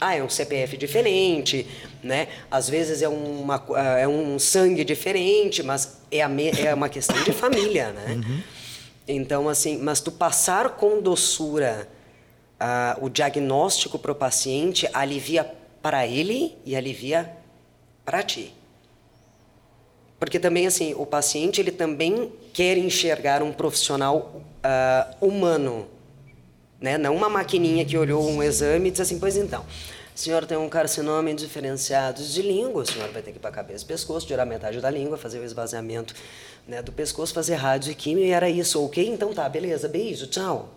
Ah, 0.00 0.14
é 0.14 0.22
um 0.22 0.28
CPF 0.28 0.76
diferente, 0.76 1.66
né? 2.02 2.28
Às 2.50 2.68
vezes 2.68 3.02
é, 3.02 3.08
uma, 3.08 3.64
ah, 3.74 3.98
é 3.98 4.06
um 4.06 4.38
sangue 4.38 4.84
diferente, 4.84 5.62
mas 5.62 5.98
é, 6.10 6.22
a 6.22 6.28
me, 6.28 6.50
é 6.50 6.74
uma 6.74 6.88
questão 6.88 7.20
de 7.24 7.32
família, 7.32 7.92
né? 7.92 8.14
Uhum. 8.14 8.40
Então, 9.08 9.48
assim, 9.48 9.78
mas 9.78 10.00
tu 10.00 10.10
passar 10.10 10.70
com 10.70 11.00
doçura 11.00 11.88
uh, 12.60 13.04
o 13.04 13.08
diagnóstico 13.08 13.98
para 13.98 14.12
o 14.12 14.14
paciente 14.14 14.88
alivia 14.92 15.50
para 15.80 16.06
ele 16.06 16.56
e 16.64 16.74
alivia 16.74 17.30
para 18.04 18.22
ti. 18.22 18.52
Porque 20.18 20.38
também, 20.38 20.66
assim, 20.66 20.94
o 20.94 21.04
paciente, 21.04 21.60
ele 21.60 21.70
também 21.70 22.32
quer 22.52 22.78
enxergar 22.78 23.42
um 23.42 23.52
profissional 23.52 24.42
uh, 24.64 25.26
humano, 25.26 25.86
né? 26.80 26.98
Não 26.98 27.14
uma 27.14 27.28
maquininha 27.28 27.84
que 27.84 27.96
olhou 27.96 28.28
um 28.28 28.42
exame 28.42 28.88
e 28.88 28.90
disse 28.90 29.02
assim, 29.02 29.18
pois 29.18 29.36
então, 29.36 29.64
a 30.14 30.18
senhora 30.18 30.46
tem 30.46 30.56
um 30.56 30.68
carcinoma 30.68 31.30
indiferenciado 31.30 32.22
de 32.22 32.42
língua, 32.42 32.82
a 32.82 32.86
senhora 32.86 33.12
vai 33.12 33.22
ter 33.22 33.32
que 33.32 33.38
ir 33.38 33.40
para 33.40 33.50
a 33.50 33.52
cabeça 33.52 33.84
e 33.84 33.86
pescoço, 33.86 34.26
tirar 34.26 34.46
metade 34.46 34.80
da 34.80 34.90
língua, 34.90 35.18
fazer 35.18 35.38
o 35.38 35.44
esvaziamento 35.44 36.14
né, 36.66 36.82
do 36.82 36.90
pescoço, 36.92 37.34
fazer 37.34 37.54
rádio 37.56 37.92
e 37.92 37.94
químio, 37.94 38.24
e 38.24 38.30
era 38.30 38.48
isso, 38.48 38.82
ok? 38.84 39.06
Então 39.06 39.32
tá, 39.32 39.48
beleza, 39.48 39.88
beijo, 39.88 40.26
tchau. 40.26 40.70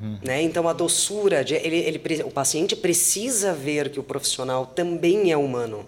Hum. 0.00 0.18
Né? 0.22 0.42
Então 0.42 0.68
a 0.68 0.72
doçura, 0.72 1.44
de, 1.44 1.54
ele, 1.54 1.76
ele, 1.76 2.22
o 2.24 2.30
paciente 2.30 2.74
precisa 2.74 3.52
ver 3.52 3.88
que 3.90 4.00
o 4.00 4.02
profissional 4.02 4.66
também 4.66 5.30
é 5.30 5.36
humano. 5.36 5.86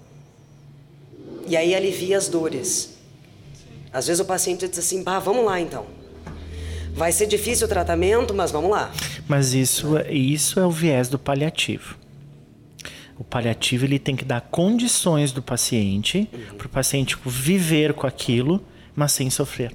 E 1.46 1.56
aí 1.56 1.74
alivia 1.74 2.16
as 2.16 2.28
dores. 2.28 2.96
Às 3.92 4.06
vezes 4.06 4.20
o 4.20 4.24
paciente 4.24 4.66
diz 4.68 4.78
assim, 4.78 5.02
pá, 5.02 5.18
vamos 5.18 5.44
lá 5.44 5.60
então. 5.60 5.86
Vai 6.96 7.12
ser 7.12 7.26
difícil 7.26 7.66
o 7.66 7.68
tratamento, 7.68 8.32
mas 8.32 8.50
vamos 8.50 8.70
lá. 8.70 8.90
Mas 9.28 9.52
isso, 9.52 9.98
é, 9.98 10.10
isso 10.12 10.58
é 10.58 10.64
o 10.64 10.70
viés 10.70 11.10
do 11.10 11.18
paliativo. 11.18 11.94
O 13.18 13.24
paliativo 13.24 13.84
ele 13.84 13.98
tem 13.98 14.16
que 14.16 14.24
dar 14.24 14.40
condições 14.40 15.30
do 15.30 15.42
paciente 15.42 16.26
uhum. 16.32 16.56
para 16.56 16.66
o 16.66 16.70
paciente 16.70 17.16
viver 17.24 17.92
com 17.92 18.06
aquilo, 18.06 18.64
mas 18.94 19.12
sem 19.12 19.28
sofrer. 19.28 19.72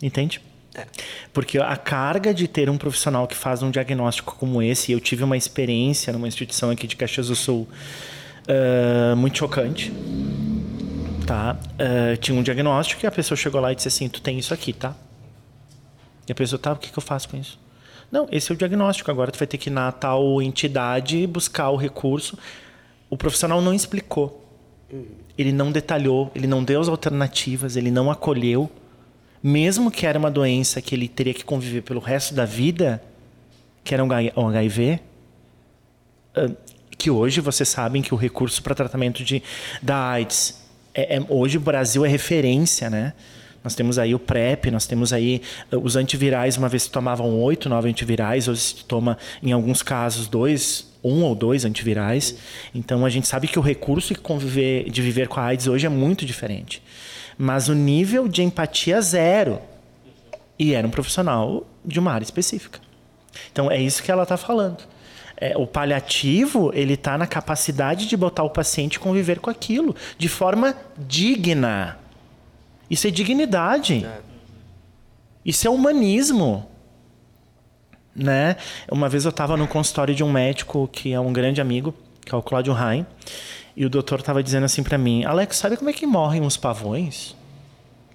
Entende? 0.00 0.40
É. 0.72 0.86
Porque 1.32 1.58
a 1.58 1.76
carga 1.76 2.32
de 2.32 2.46
ter 2.46 2.70
um 2.70 2.78
profissional 2.78 3.26
que 3.26 3.34
faz 3.34 3.60
um 3.60 3.72
diagnóstico 3.72 4.36
como 4.38 4.62
esse, 4.62 4.92
eu 4.92 5.00
tive 5.00 5.24
uma 5.24 5.36
experiência 5.36 6.12
numa 6.12 6.28
instituição 6.28 6.70
aqui 6.70 6.86
de 6.86 6.94
Caxias 6.94 7.26
do 7.26 7.34
Sul 7.34 7.68
uh, 8.46 9.16
muito 9.16 9.36
chocante. 9.36 9.92
Tá? 11.26 11.58
Uh, 11.74 12.16
tinha 12.18 12.38
um 12.38 12.42
diagnóstico 12.42 13.04
e 13.04 13.06
a 13.08 13.10
pessoa 13.10 13.36
chegou 13.36 13.60
lá 13.60 13.72
e 13.72 13.74
disse 13.74 13.88
assim: 13.88 14.08
Tu 14.08 14.20
tem 14.20 14.38
isso 14.38 14.54
aqui, 14.54 14.72
tá? 14.72 14.94
E 16.30 16.32
a 16.32 16.34
pessoa, 16.36 16.60
tá, 16.60 16.72
o 16.72 16.76
que, 16.76 16.92
que 16.92 16.96
eu 16.96 17.02
faço 17.02 17.28
com 17.28 17.36
isso? 17.36 17.58
Não, 18.08 18.28
esse 18.30 18.52
é 18.52 18.54
o 18.54 18.56
diagnóstico. 18.56 19.10
Agora 19.10 19.32
tu 19.32 19.36
vai 19.36 19.48
ter 19.48 19.58
que 19.58 19.68
ir 19.68 19.72
na 19.72 19.90
tal 19.90 20.40
entidade 20.40 21.26
buscar 21.26 21.70
o 21.70 21.76
recurso. 21.76 22.38
O 23.08 23.16
profissional 23.16 23.60
não 23.60 23.74
explicou. 23.74 24.40
Ele 25.36 25.50
não 25.50 25.72
detalhou, 25.72 26.30
ele 26.32 26.46
não 26.46 26.62
deu 26.62 26.80
as 26.80 26.86
alternativas, 26.86 27.74
ele 27.74 27.90
não 27.90 28.12
acolheu. 28.12 28.70
Mesmo 29.42 29.90
que 29.90 30.06
era 30.06 30.16
uma 30.16 30.30
doença 30.30 30.80
que 30.80 30.94
ele 30.94 31.08
teria 31.08 31.34
que 31.34 31.44
conviver 31.44 31.82
pelo 31.82 31.98
resto 31.98 32.32
da 32.32 32.44
vida, 32.44 33.02
que 33.82 33.92
era 33.92 34.04
um 34.04 34.48
HIV, 34.48 35.00
que 36.96 37.10
hoje 37.10 37.40
vocês 37.40 37.68
sabem 37.68 38.02
que 38.02 38.14
o 38.14 38.16
recurso 38.16 38.62
para 38.62 38.72
tratamento 38.72 39.24
de, 39.24 39.42
da 39.82 40.10
AIDS, 40.10 40.62
é, 40.94 41.16
é, 41.16 41.26
hoje 41.28 41.56
o 41.56 41.60
Brasil 41.60 42.04
é 42.04 42.08
referência, 42.08 42.88
né? 42.88 43.14
Nós 43.62 43.74
temos 43.74 43.98
aí 43.98 44.14
o 44.14 44.18
PrEP, 44.18 44.70
nós 44.70 44.86
temos 44.86 45.12
aí 45.12 45.42
eh, 45.70 45.76
os 45.76 45.96
antivirais, 45.96 46.56
uma 46.56 46.68
vez 46.68 46.84
se 46.84 46.90
tomavam 46.90 47.38
oito, 47.40 47.68
nove 47.68 47.88
antivirais, 47.88 48.48
hoje 48.48 48.60
se 48.60 48.84
toma, 48.84 49.18
em 49.42 49.52
alguns 49.52 49.82
casos, 49.82 50.28
dois, 50.28 50.90
um 51.04 51.22
ou 51.22 51.34
dois 51.34 51.64
antivirais. 51.64 52.36
Então 52.74 53.04
a 53.04 53.10
gente 53.10 53.28
sabe 53.28 53.48
que 53.48 53.58
o 53.58 53.62
recurso 53.62 54.14
de 54.14 54.20
conviver, 54.20 54.88
de 54.90 55.02
viver 55.02 55.28
com 55.28 55.40
a 55.40 55.44
AIDS 55.44 55.66
hoje 55.66 55.86
é 55.86 55.90
muito 55.90 56.24
diferente. 56.24 56.82
mas 57.38 57.68
o 57.68 57.74
nível 57.74 58.28
de 58.28 58.42
empatia 58.42 59.00
zero. 59.00 59.60
E 60.58 60.74
era 60.74 60.86
um 60.86 60.90
profissional 60.90 61.66
de 61.82 61.98
uma 61.98 62.12
área 62.12 62.24
específica. 62.24 62.78
Então 63.50 63.70
é 63.70 63.80
isso 63.80 64.02
que 64.02 64.12
ela 64.12 64.24
está 64.24 64.36
falando. 64.36 64.84
É, 65.36 65.56
o 65.56 65.66
paliativo 65.66 66.70
ele 66.74 66.94
está 66.94 67.16
na 67.16 67.26
capacidade 67.26 68.06
de 68.06 68.14
botar 68.14 68.42
o 68.42 68.50
paciente 68.50 69.00
conviver 69.00 69.38
com 69.38 69.48
aquilo 69.48 69.96
de 70.18 70.28
forma 70.28 70.76
digna. 70.98 71.98
Isso 72.90 73.06
é 73.06 73.10
dignidade. 73.10 74.04
Isso 75.44 75.66
é 75.66 75.70
humanismo. 75.70 76.68
Né? 78.14 78.56
Uma 78.90 79.08
vez 79.08 79.24
eu 79.24 79.30
estava 79.30 79.56
no 79.56 79.68
consultório 79.68 80.14
de 80.14 80.24
um 80.24 80.32
médico 80.32 80.88
que 80.92 81.12
é 81.12 81.20
um 81.20 81.32
grande 81.32 81.60
amigo, 81.60 81.94
que 82.26 82.34
é 82.34 82.36
o 82.36 82.42
Claudio 82.42 82.72
Rain, 82.72 83.06
e 83.76 83.86
o 83.86 83.88
doutor 83.88 84.18
estava 84.18 84.42
dizendo 84.42 84.64
assim 84.64 84.82
para 84.82 84.98
mim: 84.98 85.24
Alex, 85.24 85.56
sabe 85.56 85.76
como 85.76 85.88
é 85.88 85.92
que 85.92 86.06
morrem 86.06 86.42
os 86.42 86.56
pavões? 86.56 87.36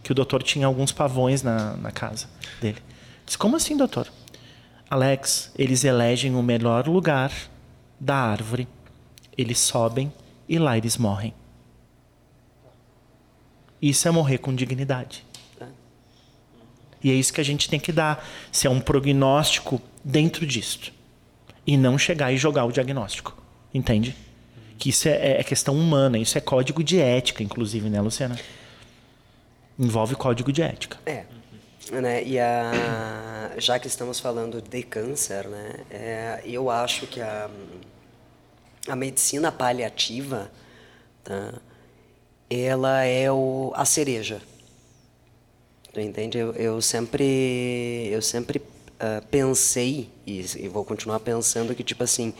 Que 0.03 0.11
o 0.11 0.15
doutor 0.15 0.43
tinha 0.43 0.67
alguns 0.67 0.91
pavões 0.91 1.41
na, 1.41 1.77
na 1.77 1.91
casa 1.91 2.27
dele. 2.61 2.77
Disse: 3.25 3.37
Como 3.37 3.55
assim, 3.55 3.77
doutor? 3.77 4.11
Alex, 4.89 5.51
eles 5.57 5.83
elegem 5.83 6.35
o 6.35 6.43
melhor 6.43 6.87
lugar 6.87 7.31
da 7.99 8.15
árvore, 8.15 8.67
eles 9.35 9.57
sobem 9.57 10.13
e 10.47 10.59
lá 10.59 10.77
eles 10.77 10.97
morrem. 10.97 11.33
Isso 13.81 14.07
é 14.07 14.11
morrer 14.11 14.37
com 14.37 14.53
dignidade. 14.53 15.25
E 17.03 17.11
é 17.11 17.13
isso 17.13 17.31
que 17.31 17.39
a 17.39 17.45
gente 17.45 17.69
tem 17.69 17.79
que 17.79 17.91
dar. 17.91 18.27
Se 18.51 18.65
é 18.65 18.69
um 18.69 18.79
prognóstico 18.79 19.79
dentro 20.03 20.43
disto. 20.43 20.91
E 21.65 21.77
não 21.77 21.99
chegar 21.99 22.31
e 22.31 22.37
jogar 22.37 22.65
o 22.65 22.71
diagnóstico. 22.71 23.37
Entende? 23.71 24.15
Que 24.79 24.89
isso 24.89 25.07
é, 25.07 25.39
é 25.39 25.43
questão 25.43 25.75
humana, 25.75 26.17
isso 26.17 26.35
é 26.35 26.41
código 26.41 26.83
de 26.83 26.99
ética, 26.99 27.43
inclusive, 27.43 27.91
né, 27.91 28.01
Luciana? 28.01 28.39
Envolve 29.77 30.15
código 30.15 30.51
de 30.51 30.63
ética. 30.63 30.97
É. 31.05 31.25
Né? 31.91 32.23
E 32.23 32.39
a, 32.39 33.51
já 33.59 33.77
que 33.77 33.85
estamos 33.85 34.19
falando 34.19 34.59
de 34.59 34.81
câncer, 34.81 35.47
né? 35.47 35.73
É, 35.91 36.41
eu 36.43 36.71
acho 36.71 37.05
que 37.05 37.21
a, 37.21 37.49
a 38.87 38.95
medicina 38.95 39.51
paliativa, 39.51 40.51
tá? 41.23 41.53
Ela 42.61 43.03
é 43.03 43.31
o, 43.31 43.71
a 43.75 43.85
cereja. 43.85 44.41
Tu 45.93 45.99
entende? 45.99 46.37
Eu, 46.37 46.51
eu 46.53 46.81
sempre, 46.81 48.09
eu 48.11 48.21
sempre 48.21 48.59
uh, 48.59 49.25
pensei, 49.31 50.09
e, 50.25 50.45
e 50.57 50.67
vou 50.67 50.83
continuar 50.83 51.19
pensando, 51.19 51.73
que 51.73 51.83
tipo 51.83 52.03
assim, 52.03 52.33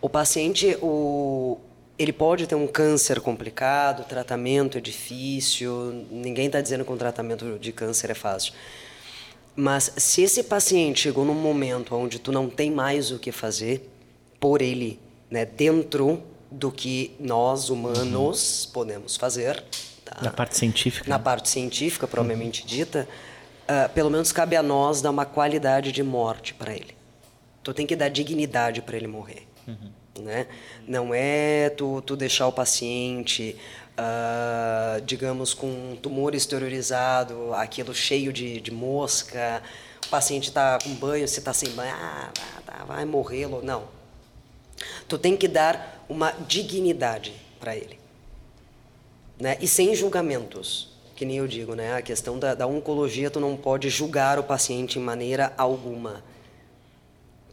o 0.00 0.08
paciente, 0.08 0.76
o, 0.82 1.58
ele 1.98 2.12
pode 2.12 2.46
ter 2.46 2.54
um 2.54 2.66
câncer 2.66 3.20
complicado, 3.20 4.00
o 4.00 4.04
tratamento 4.04 4.78
é 4.78 4.80
difícil, 4.80 6.06
ninguém 6.10 6.46
está 6.46 6.60
dizendo 6.60 6.84
que 6.84 6.92
um 6.92 6.96
tratamento 6.96 7.58
de 7.58 7.72
câncer 7.72 8.10
é 8.10 8.14
fácil. 8.14 8.52
Mas 9.56 9.92
se 9.96 10.22
esse 10.22 10.44
paciente 10.44 11.00
chegou 11.00 11.24
num 11.24 11.34
momento 11.34 11.94
onde 11.96 12.20
tu 12.20 12.30
não 12.30 12.48
tem 12.48 12.70
mais 12.70 13.10
o 13.10 13.18
que 13.18 13.32
fazer 13.32 13.90
por 14.38 14.62
ele, 14.62 15.00
né, 15.28 15.44
dentro 15.44 16.22
do 16.50 16.70
que 16.70 17.14
nós 17.18 17.70
humanos 17.70 18.64
uhum. 18.64 18.72
podemos 18.72 19.16
fazer. 19.16 19.62
Tá? 20.04 20.18
Na 20.22 20.30
parte 20.30 20.56
científica. 20.56 21.08
Na 21.08 21.18
parte 21.18 21.48
científica, 21.48 22.06
propriamente 22.06 22.62
uhum. 22.62 22.68
dita, 22.68 23.08
uh, 23.64 23.88
pelo 23.90 24.10
menos 24.10 24.32
cabe 24.32 24.56
a 24.56 24.62
nós 24.62 25.02
dar 25.02 25.10
uma 25.10 25.26
qualidade 25.26 25.92
de 25.92 26.02
morte 26.02 26.54
para 26.54 26.72
ele. 26.72 26.96
Tu 27.62 27.74
tem 27.74 27.86
que 27.86 27.94
dar 27.94 28.08
dignidade 28.08 28.80
para 28.80 28.96
ele 28.96 29.06
morrer. 29.06 29.46
Uhum. 29.66 30.22
Né? 30.22 30.46
Não 30.86 31.14
é 31.14 31.70
tu, 31.70 32.00
tu 32.02 32.16
deixar 32.16 32.48
o 32.48 32.52
paciente, 32.52 33.56
uh, 33.98 35.00
digamos, 35.02 35.54
com 35.54 35.66
um 35.66 35.96
tumor 35.96 36.34
exteriorizado, 36.34 37.52
aquilo 37.54 37.94
cheio 37.94 38.32
de, 38.32 38.60
de 38.60 38.70
mosca, 38.70 39.62
o 40.06 40.08
paciente 40.08 40.48
está 40.48 40.78
com 40.82 40.94
banho, 40.94 41.28
você 41.28 41.38
está 41.38 41.52
sem 41.52 41.70
banho, 41.70 41.94
ah, 41.94 42.30
tá, 42.64 42.84
vai 42.84 43.04
morrer. 43.04 43.46
Não. 43.62 43.84
Tu 45.06 45.18
tem 45.18 45.36
que 45.36 45.46
dar 45.46 45.97
uma 46.08 46.32
dignidade 46.32 47.34
para 47.60 47.76
ele. 47.76 47.98
Né? 49.38 49.56
E 49.60 49.68
sem 49.68 49.94
julgamentos, 49.94 50.88
que 51.14 51.24
nem 51.24 51.36
eu 51.36 51.46
digo, 51.46 51.74
né? 51.74 51.94
A 51.94 52.02
questão 52.02 52.38
da, 52.38 52.54
da 52.54 52.66
oncologia, 52.66 53.30
tu 53.30 53.40
não 53.40 53.56
pode 53.56 53.88
julgar 53.88 54.38
o 54.38 54.42
paciente 54.42 54.98
em 54.98 55.02
maneira 55.02 55.52
alguma. 55.56 56.24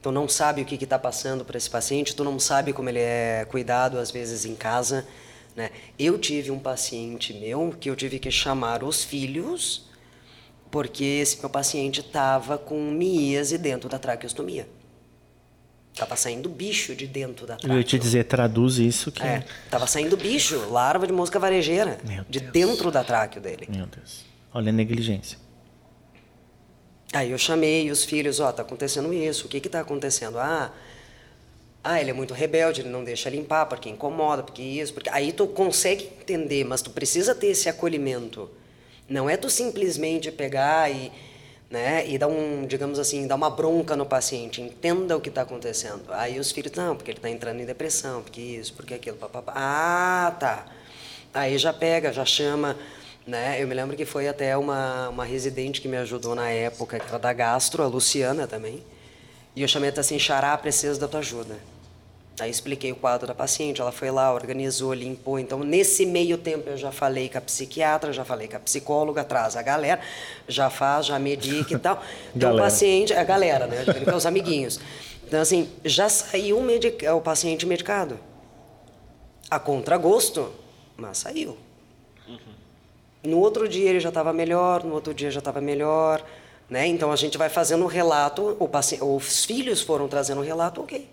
Tu 0.02 0.11
não 0.11 0.27
sabe 0.27 0.61
o 0.61 0.65
que 0.65 0.84
está 0.84 0.99
passando 0.99 1.44
para 1.44 1.57
esse 1.57 1.69
paciente, 1.69 2.15
tu 2.15 2.23
não 2.23 2.40
sabe 2.40 2.73
como 2.73 2.90
ele 2.90 2.99
é 2.99 3.45
cuidado, 3.49 3.98
às 3.98 4.11
vezes, 4.11 4.45
em 4.45 4.56
casa. 4.56 5.07
Né? 5.56 5.72
Eu 5.98 6.18
tive 6.18 6.52
um 6.52 6.60
paciente 6.60 7.34
meu 7.34 7.76
que 7.80 7.90
eu 7.90 7.95
tive 7.95 8.19
que 8.19 8.30
chamar 8.30 8.84
os 8.84 9.03
filhos 9.03 9.86
porque 10.76 11.06
esse 11.06 11.40
meu 11.40 11.49
paciente 11.49 12.02
estava 12.02 12.57
com 12.57 12.91
miíase 12.91 13.57
dentro 13.57 13.88
da 13.88 13.98
traqueostomia. 13.98 14.68
Tava 15.96 16.18
saindo 16.18 16.50
bicho 16.50 16.94
de 16.94 17.08
dentro 17.08 17.48
da 17.48 17.56
tráqueo. 17.56 17.74
Eu 17.74 17.78
ia 17.78 17.84
te 17.84 17.98
dizer, 17.98 18.26
traduz 18.26 18.78
isso 18.78 19.12
que... 19.12 19.24
É, 19.24 19.46
tava 19.70 19.88
saindo 19.88 20.18
bicho, 20.18 20.70
larva 20.70 21.08
de 21.08 21.14
mosca 21.14 21.40
varejeira, 21.40 22.00
de 22.30 22.42
dentro 22.42 22.92
da 22.92 23.02
tráqueo 23.02 23.42
dele. 23.42 23.66
Meu 23.70 23.86
Deus. 23.86 24.26
Olha 24.54 24.70
a 24.70 24.74
negligência. 24.74 25.38
Aí 27.14 27.32
eu 27.32 27.38
chamei 27.38 27.90
os 27.90 28.04
filhos, 28.04 28.42
ó, 28.42 28.50
oh, 28.50 28.54
tá 28.54 28.62
acontecendo 28.62 29.14
isso, 29.14 29.46
o 29.46 29.50
que 29.50 29.62
que 29.62 29.70
tá 29.70 29.80
acontecendo? 29.80 30.38
Ah, 30.38 30.74
ah, 31.82 32.02
ele 32.02 32.10
é 32.10 32.14
muito 32.14 32.34
rebelde, 32.34 32.82
ele 32.82 32.90
não 32.90 33.04
deixa 33.04 33.30
limpar 33.30 33.66
porque 33.68 33.88
incomoda, 33.90 34.44
porque 34.44 34.62
isso, 34.62 34.94
porque... 34.94 35.10
Aí 35.10 35.32
tu 35.32 35.48
consegue 35.48 36.10
entender, 36.20 36.66
mas 36.66 36.82
tu 36.82 36.90
precisa 36.90 37.34
ter 37.34 37.48
esse 37.48 37.70
acolhimento. 37.70 38.50
Não 39.08 39.30
é 39.30 39.38
tu 39.38 39.50
simplesmente 39.50 40.30
pegar 40.30 40.92
e 40.92 41.10
né? 41.76 42.07
E 42.07 42.18
dá 42.18 42.26
um, 42.26 42.65
digamos 42.65 42.97
assim, 42.97 43.27
dá 43.27 43.35
uma 43.35 43.49
bronca 43.49 43.97
no 43.97 44.06
paciente, 44.06 44.61
entenda 44.61 45.18
o 45.18 45.19
que 45.19 45.27
está 45.27 45.41
acontecendo. 45.41 46.06
Aí 46.10 46.39
os 46.39 46.49
filhos, 46.49 46.72
não, 46.72 46.95
porque 46.95 47.11
ele 47.11 47.18
está 47.18 47.30
entrando 47.30 47.60
em 47.60 47.65
depressão, 47.65 48.22
porque 48.22 48.39
isso, 48.39 48.73
porque 48.73 48.93
aquilo, 48.93 49.18
papapá. 49.18 49.52
Ah, 49.53 50.34
tá. 50.39 50.65
Aí 51.34 51.57
já 51.57 51.73
pega, 51.73 52.14
já 52.14 52.23
chama, 52.23 52.77
né? 53.27 53.61
Eu 53.61 53.68
me 53.68 53.73
lembro 53.73 53.97
que 53.97 54.06
foi 54.06 54.26
até 54.30 54.56
uma, 54.56 55.10
uma 55.10 55.26
residente 55.26 55.81
que 55.81 55.89
me 55.89 55.97
ajudou 55.97 56.34
na 56.34 56.49
época, 56.49 56.97
que 56.97 57.06
era 57.06 57.19
da 57.19 57.34
gastro, 57.34 57.84
a 57.84 57.88
Luciana 57.88 58.47
também. 58.47 58.81
E 59.53 59.61
eu 59.61 59.68
chamei 59.68 59.89
até 59.89 59.99
assim, 59.99 60.18
Xará, 60.18 60.57
preciso 60.57 60.97
da 60.97 61.10
tua 61.10 61.19
ajuda. 61.19 61.57
Aí 62.38 62.52
expliquei 62.52 62.91
o 62.91 62.95
quadro 62.98 63.26
da 63.26 63.34
paciente, 63.34 63.80
ela 63.80 63.94
foi 63.94 64.12
lá, 64.12 64.34
organizou, 64.34 64.94
limpou. 64.94 65.40
Então, 65.40 65.60
nesse 65.60 66.06
meio 66.06 66.38
tempo, 66.38 66.70
eu 66.70 66.76
já 66.76 66.91
falei 66.91 67.30
com 67.30 67.38
a 67.38 67.41
psiquiatra, 67.41 68.12
já 68.12 68.26
falei 68.26 68.49
com 68.49 68.57
a 68.57 68.60
psicóloga, 68.60 69.24
traz 69.24 69.56
a 69.56 69.62
galera, 69.62 70.02
já 70.45 70.70
faz, 70.70 71.06
já 71.06 71.18
medica 71.18 71.74
e 71.74 71.80
tal. 71.80 72.03
Então, 72.36 72.53
o 72.53 72.57
paciente, 72.57 73.14
a 73.14 73.24
galera, 73.24 73.68
né? 73.68 73.86
Com 74.03 74.16
os 74.16 74.26
amiguinhos. 74.26 74.82
Então, 75.26 75.40
assim, 75.40 75.70
já 75.86 76.10
saiu 76.10 76.60
o 77.16 77.22
paciente 77.22 77.66
medicado. 77.66 78.20
A 79.49 79.57
contragosto, 79.57 80.52
mas 80.98 81.20
saiu. 81.20 81.57
Uhum. 82.28 82.38
No 83.24 83.40
outro 83.40 83.70
dia 83.70 83.90
ele 83.90 84.02
já 84.02 84.10
estava 84.10 84.34
melhor, 84.34 84.84
no 84.84 84.94
outro 84.94 85.14
dia 85.14 85.32
já 85.32 85.40
estava 85.40 85.62
melhor. 85.62 86.22
Né? 86.70 86.86
Então, 86.88 87.12
a 87.14 87.16
gente 87.16 87.38
vai 87.38 87.48
fazendo 87.48 87.86
um 87.86 87.88
relato, 87.88 88.57
o 88.60 88.68
paciente, 88.68 89.03
os 89.03 89.45
filhos 89.45 89.82
foram 89.82 90.10
trazendo 90.10 90.41
um 90.41 90.44
relato, 90.44 90.82
ok. 90.82 91.07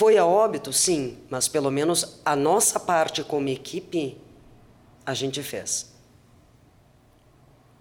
Foi 0.00 0.16
a 0.16 0.24
óbito? 0.24 0.72
Sim, 0.72 1.18
mas 1.28 1.46
pelo 1.46 1.70
menos 1.70 2.20
a 2.24 2.34
nossa 2.34 2.80
parte 2.80 3.22
como 3.22 3.50
equipe 3.50 4.16
a 5.04 5.12
gente 5.12 5.42
fez. 5.42 5.90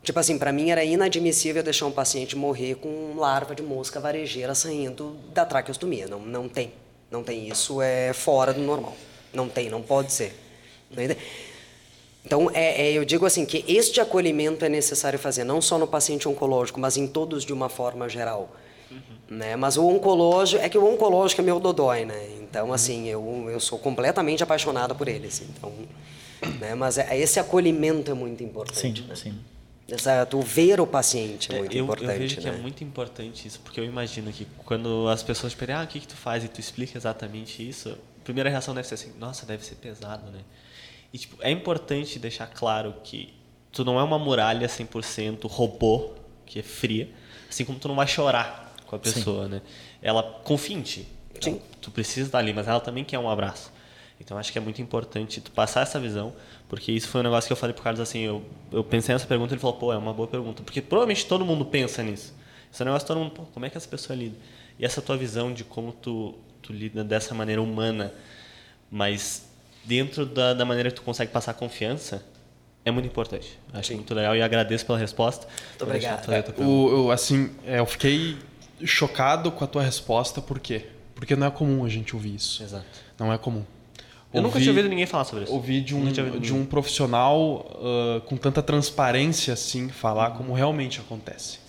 Tipo 0.03 0.19
assim, 0.19 0.37
para 0.37 0.51
mim 0.51 0.69
era 0.69 0.83
inadmissível 0.83 1.63
deixar 1.63 1.85
um 1.85 1.93
paciente 1.93 2.35
morrer 2.35 2.75
com 2.75 3.15
larva 3.15 3.55
de 3.55 3.63
mosca 3.63 4.01
varejeira 4.01 4.53
saindo 4.53 5.15
da 5.33 5.45
traqueostomia. 5.45 6.09
Não, 6.09 6.19
não 6.19 6.49
tem. 6.49 6.73
Não 7.09 7.23
tem. 7.23 7.47
Isso 7.47 7.81
é 7.81 8.11
fora 8.11 8.53
do 8.53 8.59
normal. 8.59 8.97
Não 9.33 9.47
tem, 9.47 9.69
não 9.69 9.81
pode 9.81 10.11
ser. 10.11 10.35
Então, 12.25 12.51
é, 12.53 12.89
é, 12.89 12.91
eu 12.91 13.05
digo 13.05 13.25
assim 13.25 13.45
que 13.45 13.63
este 13.65 14.01
acolhimento 14.01 14.65
é 14.65 14.67
necessário 14.67 15.17
fazer, 15.17 15.45
não 15.45 15.61
só 15.61 15.77
no 15.77 15.87
paciente 15.87 16.27
oncológico, 16.27 16.81
mas 16.81 16.97
em 16.97 17.07
todos 17.07 17.45
de 17.45 17.53
uma 17.53 17.69
forma 17.69 18.09
geral. 18.09 18.49
Né? 19.29 19.55
Mas 19.55 19.77
o 19.77 19.87
oncológico, 19.87 20.63
é 20.63 20.69
que 20.69 20.77
o 20.77 20.91
oncológico 20.91 21.41
é 21.41 21.43
meu 21.43 21.59
dodói, 21.59 22.05
né? 22.05 22.37
Então, 22.41 22.73
assim, 22.73 23.07
eu, 23.07 23.47
eu 23.49 23.59
sou 23.59 23.77
completamente 23.77 24.41
apaixonada 24.41 24.95
por 24.95 25.07
ele, 25.07 25.27
assim. 25.27 25.47
Então, 25.55 25.71
né? 26.59 26.73
Mas 26.75 26.97
é, 26.97 27.17
esse 27.17 27.39
acolhimento 27.39 28.09
é 28.09 28.13
muito 28.13 28.43
importante. 28.43 29.01
Sim, 29.01 29.07
né? 29.07 29.15
sim. 29.15 29.39
Essa, 29.87 30.25
tu 30.25 30.41
ver 30.41 30.79
o 30.79 30.85
paciente 30.85 31.53
é 31.53 31.59
muito 31.59 31.75
eu, 31.75 31.83
importante. 31.83 32.11
Eu 32.11 32.19
vejo 32.19 32.35
né? 32.35 32.41
que 32.41 32.47
é 32.47 32.61
muito 32.61 32.83
importante 32.83 33.47
isso, 33.47 33.59
porque 33.61 33.79
eu 33.79 33.85
imagino 33.85 34.31
que 34.31 34.45
quando 34.65 35.07
as 35.07 35.23
pessoas 35.23 35.53
perguntam, 35.55 35.81
ah, 35.81 35.85
o 35.85 35.87
que, 35.87 35.99
que 35.99 36.07
tu 36.07 36.15
faz? 36.15 36.43
E 36.43 36.47
tu 36.47 36.59
explica 36.59 36.97
exatamente 36.97 37.67
isso, 37.67 37.89
a 37.89 38.23
primeira 38.23 38.49
reação 38.49 38.75
deve 38.75 38.87
ser 38.87 38.95
assim, 38.95 39.11
nossa, 39.19 39.45
deve 39.45 39.65
ser 39.65 39.75
pesado, 39.75 40.29
né? 40.31 40.39
E, 41.11 41.17
tipo, 41.17 41.37
é 41.41 41.49
importante 41.49 42.19
deixar 42.19 42.45
claro 42.47 42.93
que 43.03 43.33
tu 43.71 43.83
não 43.83 43.99
é 43.99 44.03
uma 44.03 44.19
muralha 44.19 44.67
100% 44.67 45.47
robô, 45.47 46.11
que 46.45 46.59
é 46.59 46.63
fria, 46.63 47.09
assim 47.49 47.65
como 47.65 47.79
tu 47.79 47.87
não 47.87 47.95
vai 47.95 48.07
chorar 48.07 48.68
com 48.89 48.95
a 48.95 48.99
pessoa, 48.99 49.45
Sim. 49.45 49.51
né? 49.51 49.61
Ela 50.01 50.23
confia 50.43 50.75
em 50.75 50.81
ti. 50.81 51.07
Sim. 51.39 51.51
Então, 51.51 51.61
tu 51.79 51.91
precisa 51.91 52.27
estar 52.27 52.39
ali, 52.39 52.51
mas 52.51 52.67
ela 52.67 52.79
também 52.79 53.03
quer 53.03 53.19
um 53.19 53.29
abraço. 53.29 53.71
Então 54.19 54.37
acho 54.37 54.51
que 54.51 54.57
é 54.57 54.61
muito 54.61 54.81
importante 54.81 55.39
tu 55.39 55.49
passar 55.51 55.81
essa 55.81 55.99
visão, 55.99 56.33
porque 56.67 56.91
isso 56.91 57.07
foi 57.07 57.21
um 57.21 57.23
negócio 57.23 57.47
que 57.47 57.53
eu 57.53 57.57
falei 57.57 57.73
pro 57.73 57.81
Carlos 57.81 58.01
assim, 58.01 58.19
eu, 58.19 58.43
eu 58.71 58.83
pensei 58.83 59.15
nessa 59.15 59.25
pergunta 59.25 59.53
e 59.53 59.55
ele 59.55 59.61
falou, 59.61 59.77
pô, 59.77 59.93
é 59.93 59.97
uma 59.97 60.13
boa 60.13 60.27
pergunta, 60.27 60.61
porque 60.61 60.81
provavelmente 60.81 61.25
todo 61.25 61.45
mundo 61.45 61.63
pensa 61.63 62.03
nisso. 62.03 62.33
Esse 62.71 62.83
negócio 62.83 63.07
todo 63.07 63.17
mundo, 63.17 63.31
pô, 63.31 63.43
como 63.53 63.65
é 63.65 63.69
que 63.69 63.77
essa 63.77 63.87
pessoa 63.87 64.17
lida? 64.17 64.35
E 64.77 64.85
essa 64.85 65.01
tua 65.01 65.15
visão 65.15 65.53
de 65.53 65.63
como 65.63 65.93
tu, 65.93 66.35
tu 66.61 66.73
lida 66.73 67.03
dessa 67.03 67.33
maneira 67.33 67.61
humana, 67.61 68.13
mas 68.91 69.45
dentro 69.85 70.25
da, 70.25 70.53
da 70.53 70.65
maneira 70.65 70.89
que 70.89 70.97
tu 70.97 71.01
consegue 71.01 71.31
passar 71.31 71.53
confiança, 71.53 72.23
é 72.83 72.91
muito 72.91 73.05
importante. 73.05 73.57
Acho 73.73 73.89
Sim. 73.89 73.95
muito 73.95 74.13
legal 74.13 74.35
e 74.35 74.41
agradeço 74.41 74.85
pela 74.85 74.97
resposta. 74.97 75.47
Muito 75.69 75.83
obrigado. 75.83 76.31
É, 76.31 76.43
o, 76.61 76.89
eu, 76.89 77.11
assim, 77.11 77.51
é, 77.65 77.79
eu 77.79 77.85
fiquei 77.85 78.37
chocado 78.85 79.51
com 79.51 79.63
a 79.63 79.67
tua 79.67 79.83
resposta, 79.83 80.41
por 80.41 80.59
quê? 80.59 80.85
Porque 81.15 81.35
não 81.35 81.47
é 81.47 81.51
comum 81.51 81.83
a 81.83 81.89
gente 81.89 82.15
ouvir 82.15 82.35
isso. 82.35 82.63
Exato. 82.63 82.85
Não 83.17 83.31
é 83.31 83.37
comum. 83.37 83.65
Eu 84.31 84.37
ouvi, 84.37 84.47
nunca 84.47 84.59
tinha 84.59 84.71
ouvido 84.71 84.87
ninguém 84.87 85.05
falar 85.05 85.25
sobre 85.25 85.45
isso. 85.45 85.53
Ouvi 85.53 85.81
de 85.81 85.95
um, 85.95 86.11
de 86.39 86.53
um 86.53 86.65
profissional 86.65 87.65
uh, 87.75 88.21
com 88.21 88.37
tanta 88.37 88.61
transparência 88.61 89.53
assim 89.53 89.89
falar 89.89 90.31
uhum. 90.31 90.37
como 90.37 90.53
realmente 90.53 90.99
acontece. 90.99 91.59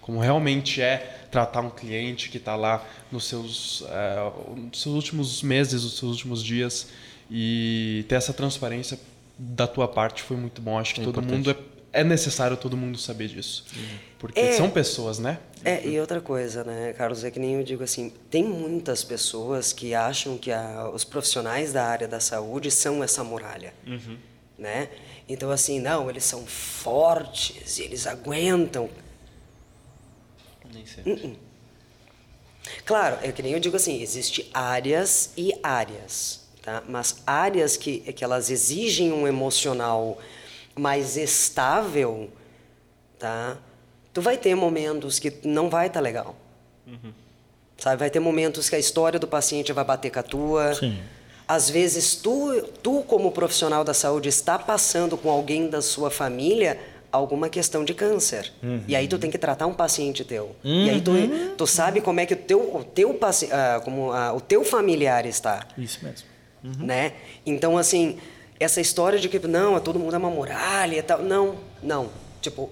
Como 0.00 0.20
realmente 0.20 0.82
é 0.82 1.26
tratar 1.30 1.62
um 1.62 1.70
cliente 1.70 2.28
que 2.28 2.36
está 2.36 2.54
lá 2.54 2.84
nos 3.10 3.24
seus, 3.24 3.80
uh, 3.80 4.54
nos 4.54 4.82
seus 4.82 4.94
últimos 4.94 5.42
meses, 5.42 5.82
nos 5.82 5.96
seus 5.96 6.12
últimos 6.12 6.42
dias 6.42 6.88
e 7.30 8.04
ter 8.06 8.16
essa 8.16 8.34
transparência 8.34 8.98
da 9.38 9.66
tua 9.66 9.88
parte 9.88 10.22
foi 10.22 10.36
muito 10.36 10.60
bom. 10.60 10.78
Acho 10.78 10.94
que 10.94 11.00
é 11.00 11.04
todo 11.04 11.20
importante. 11.20 11.36
mundo 11.36 11.50
é 11.50 11.73
é 11.94 12.02
necessário 12.02 12.56
todo 12.56 12.76
mundo 12.76 12.98
saber 12.98 13.28
disso. 13.28 13.64
Porque 14.18 14.40
é, 14.40 14.52
são 14.52 14.68
pessoas, 14.68 15.18
né? 15.18 15.38
É, 15.64 15.86
e 15.86 15.98
outra 16.00 16.20
coisa, 16.20 16.64
né, 16.64 16.92
Carlos, 16.92 17.22
é 17.22 17.30
que 17.30 17.38
nem 17.38 17.54
eu 17.54 17.62
digo 17.62 17.84
assim, 17.84 18.12
tem 18.28 18.42
muitas 18.42 19.04
pessoas 19.04 19.72
que 19.72 19.94
acham 19.94 20.36
que 20.36 20.50
a, 20.50 20.90
os 20.92 21.04
profissionais 21.04 21.72
da 21.72 21.86
área 21.86 22.08
da 22.08 22.18
saúde 22.18 22.70
são 22.70 23.02
essa 23.02 23.22
muralha, 23.22 23.72
uhum. 23.86 24.18
né? 24.58 24.88
Então, 25.28 25.50
assim, 25.50 25.80
não, 25.80 26.10
eles 26.10 26.24
são 26.24 26.44
fortes, 26.44 27.78
eles 27.78 28.06
aguentam. 28.06 28.90
Nem 30.74 30.84
sempre. 30.84 31.12
Uh 31.12 31.16
-uh. 31.16 31.36
Claro, 32.84 33.18
é 33.22 33.30
que 33.30 33.42
nem 33.42 33.52
eu 33.52 33.60
digo 33.60 33.76
assim, 33.76 34.02
existe 34.02 34.50
áreas 34.52 35.30
e 35.36 35.54
áreas, 35.62 36.40
tá? 36.62 36.82
Mas 36.88 37.22
áreas 37.26 37.76
que, 37.76 38.00
que 38.12 38.24
elas 38.24 38.50
exigem 38.50 39.12
um 39.12 39.26
emocional 39.28 40.18
mais 40.76 41.16
estável, 41.16 42.30
tá? 43.18 43.56
Tu 44.12 44.20
vai 44.20 44.36
ter 44.36 44.54
momentos 44.54 45.18
que 45.18 45.32
não 45.44 45.68
vai 45.68 45.88
estar 45.88 46.00
tá 46.00 46.04
legal. 46.04 46.36
Uhum. 46.86 47.12
Sabe? 47.78 47.98
Vai 47.98 48.10
ter 48.10 48.20
momentos 48.20 48.68
que 48.68 48.76
a 48.76 48.78
história 48.78 49.18
do 49.18 49.26
paciente 49.26 49.72
vai 49.72 49.84
bater 49.84 50.10
com 50.10 50.20
a 50.20 50.22
tua. 50.22 50.74
Sim. 50.74 50.98
Às 51.46 51.68
vezes 51.68 52.14
tu, 52.14 52.62
tu 52.82 53.02
como 53.02 53.30
profissional 53.32 53.84
da 53.84 53.92
saúde 53.92 54.28
está 54.28 54.58
passando 54.58 55.16
com 55.16 55.28
alguém 55.28 55.68
da 55.68 55.82
sua 55.82 56.10
família 56.10 56.78
alguma 57.14 57.48
questão 57.48 57.84
de 57.84 57.94
câncer. 57.94 58.52
Uhum. 58.62 58.82
E 58.88 58.96
aí 58.96 59.06
tu 59.06 59.18
tem 59.18 59.30
que 59.30 59.38
tratar 59.38 59.66
um 59.66 59.74
paciente 59.74 60.24
teu. 60.24 60.56
Uhum. 60.64 60.86
E 60.86 60.90
aí 60.90 61.00
tu, 61.00 61.12
uhum. 61.12 61.54
tu 61.56 61.66
sabe 61.66 62.00
como 62.00 62.18
é 62.18 62.26
que 62.26 62.34
o 62.34 62.36
teu, 62.36 62.74
o 62.74 62.82
teu, 62.82 63.10
uh, 63.10 63.80
como, 63.84 64.10
uh, 64.10 64.34
o 64.34 64.40
teu 64.40 64.64
familiar 64.64 65.24
está. 65.24 65.66
Isso 65.78 66.04
mesmo. 66.04 66.26
Uhum. 66.64 66.86
Né? 66.86 67.12
Então, 67.46 67.78
assim, 67.78 68.18
essa 68.64 68.80
história 68.80 69.18
de 69.18 69.28
que 69.28 69.38
não, 69.46 69.78
todo 69.80 69.98
mundo 69.98 70.14
é 70.14 70.18
uma 70.18 70.30
muralha 70.30 70.96
e 70.96 71.02
tal. 71.02 71.22
Não, 71.22 71.58
não. 71.82 72.10
Tipo, 72.40 72.70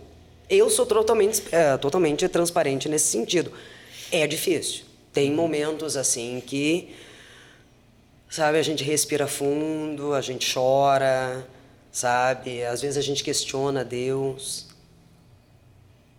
eu 0.48 0.68
sou 0.68 0.84
totalmente, 0.84 1.42
é, 1.52 1.76
totalmente 1.76 2.28
transparente 2.28 2.88
nesse 2.88 3.06
sentido. 3.06 3.52
É 4.10 4.26
difícil. 4.26 4.84
Tem 5.12 5.32
momentos 5.32 5.96
assim 5.96 6.42
que, 6.44 6.94
sabe, 8.28 8.58
a 8.58 8.62
gente 8.62 8.82
respira 8.82 9.26
fundo, 9.26 10.14
a 10.14 10.20
gente 10.20 10.52
chora, 10.52 11.46
sabe? 11.90 12.64
Às 12.64 12.80
vezes 12.80 12.96
a 12.96 13.02
gente 13.02 13.22
questiona 13.22 13.84
Deus, 13.84 14.68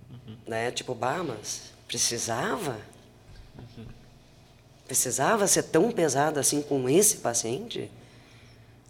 uhum. 0.09 0.35
né? 0.47 0.71
Tipo, 0.71 0.93
bah, 0.93 1.23
mas 1.23 1.73
precisava? 1.87 2.77
Uhum. 3.57 3.85
Precisava 4.87 5.47
ser 5.47 5.63
tão 5.63 5.91
pesado 5.91 6.39
assim 6.39 6.61
com 6.61 6.87
esse 6.87 7.17
paciente? 7.17 7.89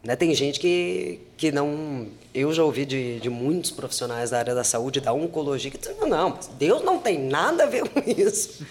Né? 0.04 0.16
Tem 0.16 0.34
gente 0.36 0.60
que, 0.60 1.22
que 1.38 1.52
não. 1.52 2.08
Eu 2.34 2.54
já 2.54 2.64
ouvi 2.64 2.86
de, 2.86 3.20
de 3.20 3.30
muitos 3.30 3.72
profissionais 3.72 4.32
da 4.32 4.40
área 4.40 4.54
da 4.54 4.64
saúde, 4.64 5.00
da 5.00 5.14
oncologia, 5.14 5.72
que 5.72 5.78
dizem: 5.78 5.96
não, 6.08 6.38
Deus 6.58 6.84
não 6.84 7.00
tem 7.00 7.18
nada 7.18 7.64
a 7.64 7.68
ver 7.68 7.88
com 7.90 8.02
isso. 8.06 8.66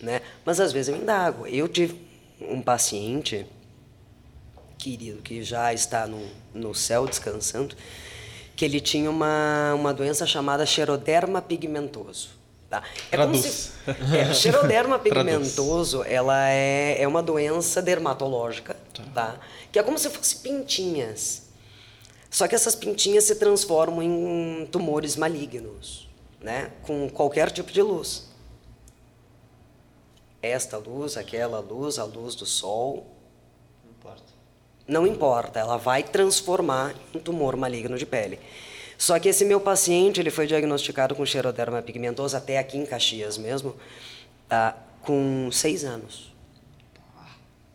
Né? 0.00 0.20
Mas 0.44 0.58
às 0.58 0.72
vezes 0.72 0.88
eu 0.88 1.00
indago. 1.00 1.46
Eu 1.46 1.68
tive 1.68 1.94
um 2.40 2.60
paciente 2.60 3.46
querido 4.76 5.22
que 5.22 5.42
já 5.42 5.72
está 5.72 6.06
no, 6.06 6.20
no 6.52 6.74
céu 6.74 7.06
descansando, 7.06 7.74
que 8.56 8.64
ele 8.64 8.80
tinha 8.80 9.08
uma, 9.08 9.74
uma 9.74 9.94
doença 9.94 10.26
chamada 10.26 10.66
xeroderma 10.66 11.40
pigmentoso. 11.40 12.30
Tá? 12.74 12.82
É 13.12 13.16
Traduz. 13.16 13.44
Se, 13.44 13.72
é, 14.16 14.34
xeroderma 14.34 14.98
pigmentoso 15.00 16.02
ela 16.02 16.50
é, 16.50 17.00
é 17.00 17.06
uma 17.06 17.22
doença 17.22 17.80
dermatológica, 17.80 18.76
tá. 18.92 19.04
tá? 19.14 19.40
que 19.70 19.78
é 19.78 19.82
como 19.82 19.96
se 19.96 20.10
fossem 20.10 20.40
pintinhas. 20.40 21.44
Só 22.28 22.48
que 22.48 22.54
essas 22.56 22.74
pintinhas 22.74 23.24
se 23.24 23.36
transformam 23.36 24.02
em 24.02 24.66
tumores 24.66 25.14
malignos, 25.14 26.08
né? 26.40 26.72
com 26.82 27.08
qualquer 27.08 27.52
tipo 27.52 27.70
de 27.70 27.80
luz. 27.80 28.28
Esta 30.42 30.76
luz, 30.76 31.16
aquela 31.16 31.60
luz, 31.60 31.96
a 31.96 32.04
luz 32.04 32.34
do 32.34 32.44
sol. 32.44 33.06
Não 33.84 33.90
importa. 33.92 34.32
Não 34.86 35.06
importa, 35.06 35.60
ela 35.60 35.76
vai 35.76 36.02
transformar 36.02 36.92
em 37.14 37.20
tumor 37.20 37.54
maligno 37.54 37.96
de 37.96 38.04
pele. 38.04 38.40
Só 39.04 39.18
que 39.18 39.28
esse 39.28 39.44
meu 39.44 39.60
paciente, 39.60 40.18
ele 40.18 40.30
foi 40.30 40.46
diagnosticado 40.46 41.14
com 41.14 41.26
xeroderma 41.26 41.82
pigmentosa 41.82 42.38
até 42.38 42.56
aqui 42.56 42.78
em 42.78 42.86
Caxias 42.86 43.36
mesmo, 43.36 43.76
tá, 44.48 44.74
com 45.02 45.50
seis 45.52 45.84
anos. 45.84 46.32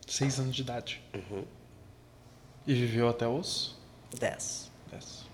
Seis 0.07 0.39
anos 0.39 0.55
de 0.55 0.63
idade. 0.63 0.99
Uhum. 1.13 1.43
E 2.65 2.73
viveu 2.73 3.07
até 3.07 3.27
os? 3.27 3.75
Dez. 4.19 4.71
Dez. 4.89 5.25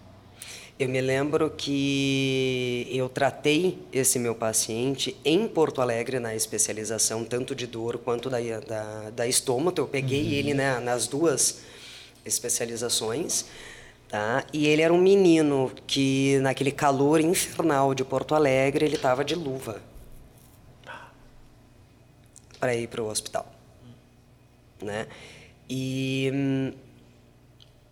Eu 0.77 0.89
me 0.89 0.99
lembro 0.99 1.49
que 1.49 2.89
eu 2.91 3.07
tratei 3.07 3.79
esse 3.93 4.19
meu 4.19 4.35
paciente 4.35 5.15
em 5.23 5.47
Porto 5.47 5.81
Alegre 5.81 6.19
na 6.19 6.35
especialização, 6.35 7.23
tanto 7.23 7.55
de 7.55 7.65
dor 7.65 7.99
quanto 7.99 8.29
da, 8.29 8.39
da, 8.59 9.09
da 9.11 9.27
estômago. 9.29 9.79
Eu 9.79 9.87
peguei 9.87 10.23
uhum. 10.23 10.31
ele 10.31 10.53
né, 10.53 10.77
nas 10.81 11.07
duas 11.07 11.61
especializações. 12.25 13.45
Tá? 14.15 14.45
E 14.53 14.65
ele 14.65 14.81
era 14.81 14.93
um 14.93 14.97
menino 14.97 15.69
que, 15.85 16.39
naquele 16.39 16.71
calor 16.71 17.19
infernal 17.19 17.93
de 17.93 18.05
Porto 18.05 18.33
Alegre, 18.33 18.85
ele 18.85 18.95
estava 18.95 19.25
de 19.25 19.35
luva 19.35 19.81
para 22.57 22.73
ir 22.73 22.87
para 22.87 23.03
o 23.03 23.09
hospital. 23.09 23.45
Né? 24.81 25.05
E 25.69 26.31
hum, 26.33 26.71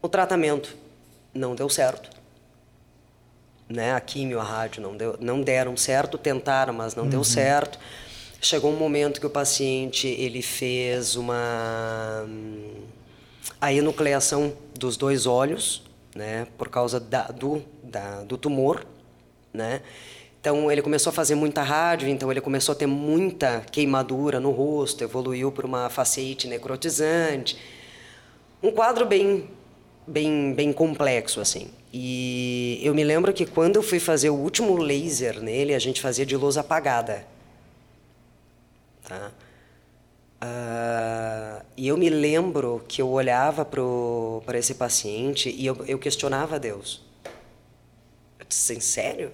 o 0.01 0.07
tratamento 0.07 0.73
não 1.33 1.55
deu 1.55 1.67
certo. 1.67 2.09
Né? 3.67 3.91
A 3.91 3.99
químio, 3.99 4.39
a 4.39 4.43
rádio 4.43 4.81
não, 4.81 4.95
deu, 4.95 5.17
não 5.19 5.41
deram 5.41 5.75
certo, 5.75 6.17
tentaram, 6.17 6.73
mas 6.73 6.95
não 6.95 7.03
uhum. 7.03 7.09
deu 7.09 7.23
certo. 7.25 7.77
Chegou 8.39 8.71
um 8.71 8.77
momento 8.77 9.19
que 9.19 9.27
o 9.27 9.29
paciente 9.29 10.07
ele 10.07 10.41
fez 10.41 11.17
uma 11.17 12.23
hum, 12.25 12.85
a 13.59 13.73
enucleação 13.73 14.53
dos 14.73 14.95
dois 14.95 15.25
olhos, 15.25 15.83
né, 16.15 16.47
por 16.57 16.69
causa 16.69 16.99
da, 16.99 17.27
do, 17.27 17.63
da, 17.83 18.23
do 18.23 18.37
tumor, 18.37 18.85
né? 19.53 19.81
Então 20.39 20.69
ele 20.69 20.81
começou 20.81 21.09
a 21.09 21.13
fazer 21.13 21.35
muita 21.35 21.63
rádio, 21.63 22.09
então 22.09 22.29
ele 22.29 22.41
começou 22.41 22.73
a 22.73 22.75
ter 22.75 22.85
muita 22.85 23.61
queimadura 23.71 24.41
no 24.41 24.51
rosto, 24.51 25.01
evoluiu 25.01 25.51
para 25.53 25.65
uma 25.65 25.89
faceite 25.89 26.49
necrotizante, 26.49 27.57
um 28.61 28.69
quadro 28.69 29.05
bem, 29.05 29.49
bem, 30.05 30.53
bem 30.53 30.73
complexo 30.73 31.39
assim. 31.39 31.69
E 31.93 32.77
eu 32.83 32.93
me 32.93 33.05
lembro 33.05 33.31
que 33.31 33.45
quando 33.45 33.77
eu 33.77 33.83
fui 33.83 33.99
fazer 33.99 34.31
o 34.31 34.35
último 34.35 34.75
laser 34.75 35.41
nele, 35.41 35.73
a 35.73 35.79
gente 35.79 36.01
fazia 36.01 36.25
de 36.25 36.35
luz 36.35 36.57
apagada, 36.57 37.25
tá? 39.07 39.31
Uh, 40.43 41.63
e 41.77 41.87
eu 41.87 41.95
me 41.95 42.09
lembro 42.09 42.83
que 42.85 43.01
eu 43.01 43.09
olhava 43.09 43.63
para 43.63 44.59
esse 44.59 44.75
paciente 44.75 45.49
e 45.49 45.65
eu, 45.65 45.85
eu 45.85 45.97
questionava 45.97 46.59
Deus. 46.59 47.01
Eu 48.37 48.45
disse, 48.45 48.81
sério? 48.81 49.31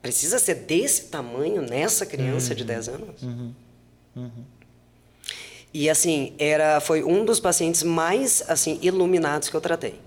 Precisa 0.00 0.38
ser 0.38 0.54
desse 0.54 1.08
tamanho 1.08 1.60
nessa 1.60 2.06
criança 2.06 2.50
uhum. 2.50 2.56
de 2.56 2.64
10 2.64 2.88
anos? 2.88 3.22
Uhum. 3.22 3.54
Uhum. 4.16 4.44
E 5.72 5.90
assim, 5.90 6.34
era, 6.38 6.80
foi 6.80 7.04
um 7.04 7.24
dos 7.24 7.38
pacientes 7.38 7.82
mais 7.82 8.42
assim 8.48 8.78
iluminados 8.80 9.50
que 9.50 9.54
eu 9.54 9.60
tratei. 9.60 10.00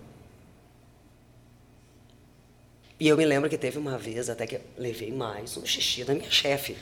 E 2.99 3.07
eu 3.07 3.15
me 3.15 3.25
lembro 3.25 3.49
que 3.49 3.57
teve 3.57 3.77
uma 3.77 3.97
vez 3.97 4.27
até 4.27 4.47
que 4.47 4.55
eu 4.55 4.61
levei 4.77 5.11
mais 5.11 5.55
um 5.55 5.65
xixi 5.65 6.03
da 6.03 6.15
minha 6.15 6.31
chefe, 6.31 6.75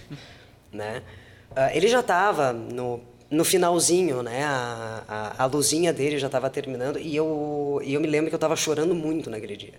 né? 0.72 1.04
Uh, 1.52 1.76
ele 1.76 1.88
já 1.88 2.00
estava 2.00 2.54
no 2.54 3.02
no 3.32 3.46
finalzinho, 3.46 4.22
né? 4.22 4.44
A, 4.44 5.04
a, 5.08 5.44
a 5.44 5.46
luzinha 5.46 5.94
dele 5.94 6.20
já 6.20 6.28
estava 6.28 6.50
terminando 6.50 7.00
e 7.00 7.16
eu, 7.16 7.82
e 7.82 7.94
eu 7.94 8.02
me 8.02 8.08
lembro 8.08 8.30
que 8.30 8.36
eu 8.36 8.38
estava 8.38 8.58
chorando 8.58 8.94
muito 8.94 9.30
naquele 9.30 9.56
dia. 9.56 9.74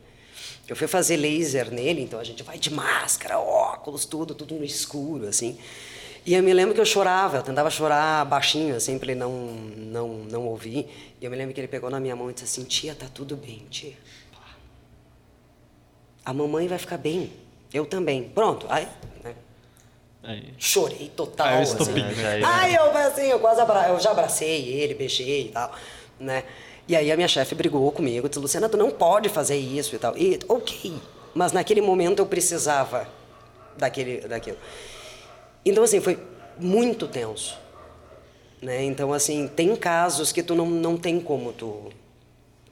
Eu 0.67 0.75
fui 0.75 0.87
fazer 0.87 1.19
laser 1.19 1.71
nele, 1.71 2.01
então 2.01 2.19
a 2.19 2.25
gente 2.25 2.43
vai 2.43 2.59
de 2.59 2.73
máscara, 2.73 3.39
óculos, 3.39 4.07
tudo, 4.07 4.35
tudo 4.35 4.55
no 4.55 4.65
escuro, 4.65 5.29
assim. 5.29 5.59
E 6.25 6.35
eu 6.35 6.43
me 6.43 6.55
lembro 6.55 6.73
que 6.73 6.81
eu 6.81 6.87
chorava, 6.87 7.39
eu 7.39 7.43
tentava 7.43 7.69
chorar 7.69 8.25
baixinho, 8.25 8.75
assim, 8.75 8.99
para 8.99 9.11
ele 9.11 9.21
não, 9.21 9.31
não, 9.77 10.09
não 10.31 10.47
ouvir. 10.47 10.89
E 11.21 11.25
eu 11.25 11.31
me 11.31 11.37
lembro 11.37 11.53
que 11.53 11.61
ele 11.61 11.69
pegou 11.69 11.91
na 11.91 12.01
minha 12.01 12.17
mão 12.17 12.31
e 12.31 12.33
disse 12.33 12.45
assim: 12.45 12.65
Tia, 12.65 12.95
tá 12.95 13.07
tudo 13.13 13.37
bem, 13.37 13.67
tia. 13.69 13.93
A 16.25 16.33
mamãe 16.33 16.69
vai 16.69 16.79
ficar 16.79 16.97
bem. 16.97 17.33
Eu 17.75 17.85
também. 17.85 18.23
Pronto. 18.29 18.67
Aí, 18.71 18.87
né? 19.23 19.35
Aí. 20.23 20.55
Chorei 20.59 21.11
total. 21.17 21.49
Aí 21.49 21.59
o 21.59 21.63
assim. 21.63 21.73
estopim, 21.73 22.01
ia. 22.01 22.49
Aí 22.49 22.75
eu, 22.75 22.97
assim, 22.97 23.23
eu 23.23 23.41
quase 23.41 23.61
abra... 23.61 23.89
eu 23.89 23.99
já 23.99 24.13
abracei 24.13 24.69
ele, 24.69 24.95
beijei 24.95 25.47
e 25.47 25.49
tal, 25.49 25.73
né? 26.19 26.45
E 26.87 26.97
aí 26.97 27.11
a 27.11 27.17
minha 27.17 27.29
chefe 27.29 27.55
brigou 27.55 27.91
comigo, 27.91 28.29
disse, 28.29 28.41
Luciana, 28.41 28.69
tu 28.69 28.77
não 28.77 28.91
pode 28.91 29.29
fazer 29.29 29.57
isso 29.57 29.95
e 29.95 29.99
tal. 29.99 30.17
E, 30.17 30.39
ok, 30.49 30.95
mas 31.35 31.53
naquele 31.53 31.81
momento 31.81 32.21
eu 32.21 32.27
precisava 32.27 33.09
daquele, 33.77 34.21
daquilo. 34.21 34.59
Então, 35.65 35.85
assim, 35.85 36.01
foi 36.01 36.19
muito 36.59 37.07
tenso. 37.07 37.57
Né? 38.61 38.85
Então, 38.85 39.13
assim, 39.13 39.49
tem 39.49 39.75
casos 39.75 40.33
que 40.33 40.43
tu 40.43 40.55
não, 40.55 40.67
não 40.67 40.97
tem 40.97 41.21
como 41.21 41.53
tu, 41.53 41.91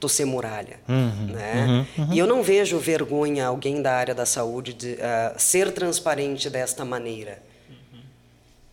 tu 0.01 0.09
ser 0.09 0.25
muralha. 0.25 0.79
né? 0.87 1.85
E 2.11 2.17
eu 2.19 2.27
não 2.27 2.43
vejo 2.43 2.77
vergonha 2.79 3.45
alguém 3.45 3.81
da 3.81 3.93
área 3.93 4.13
da 4.13 4.25
saúde 4.25 4.73
de 4.73 4.97
ah, 5.01 5.35
ser 5.37 5.71
transparente 5.71 6.49
desta 6.49 6.83
maneira. 6.83 7.41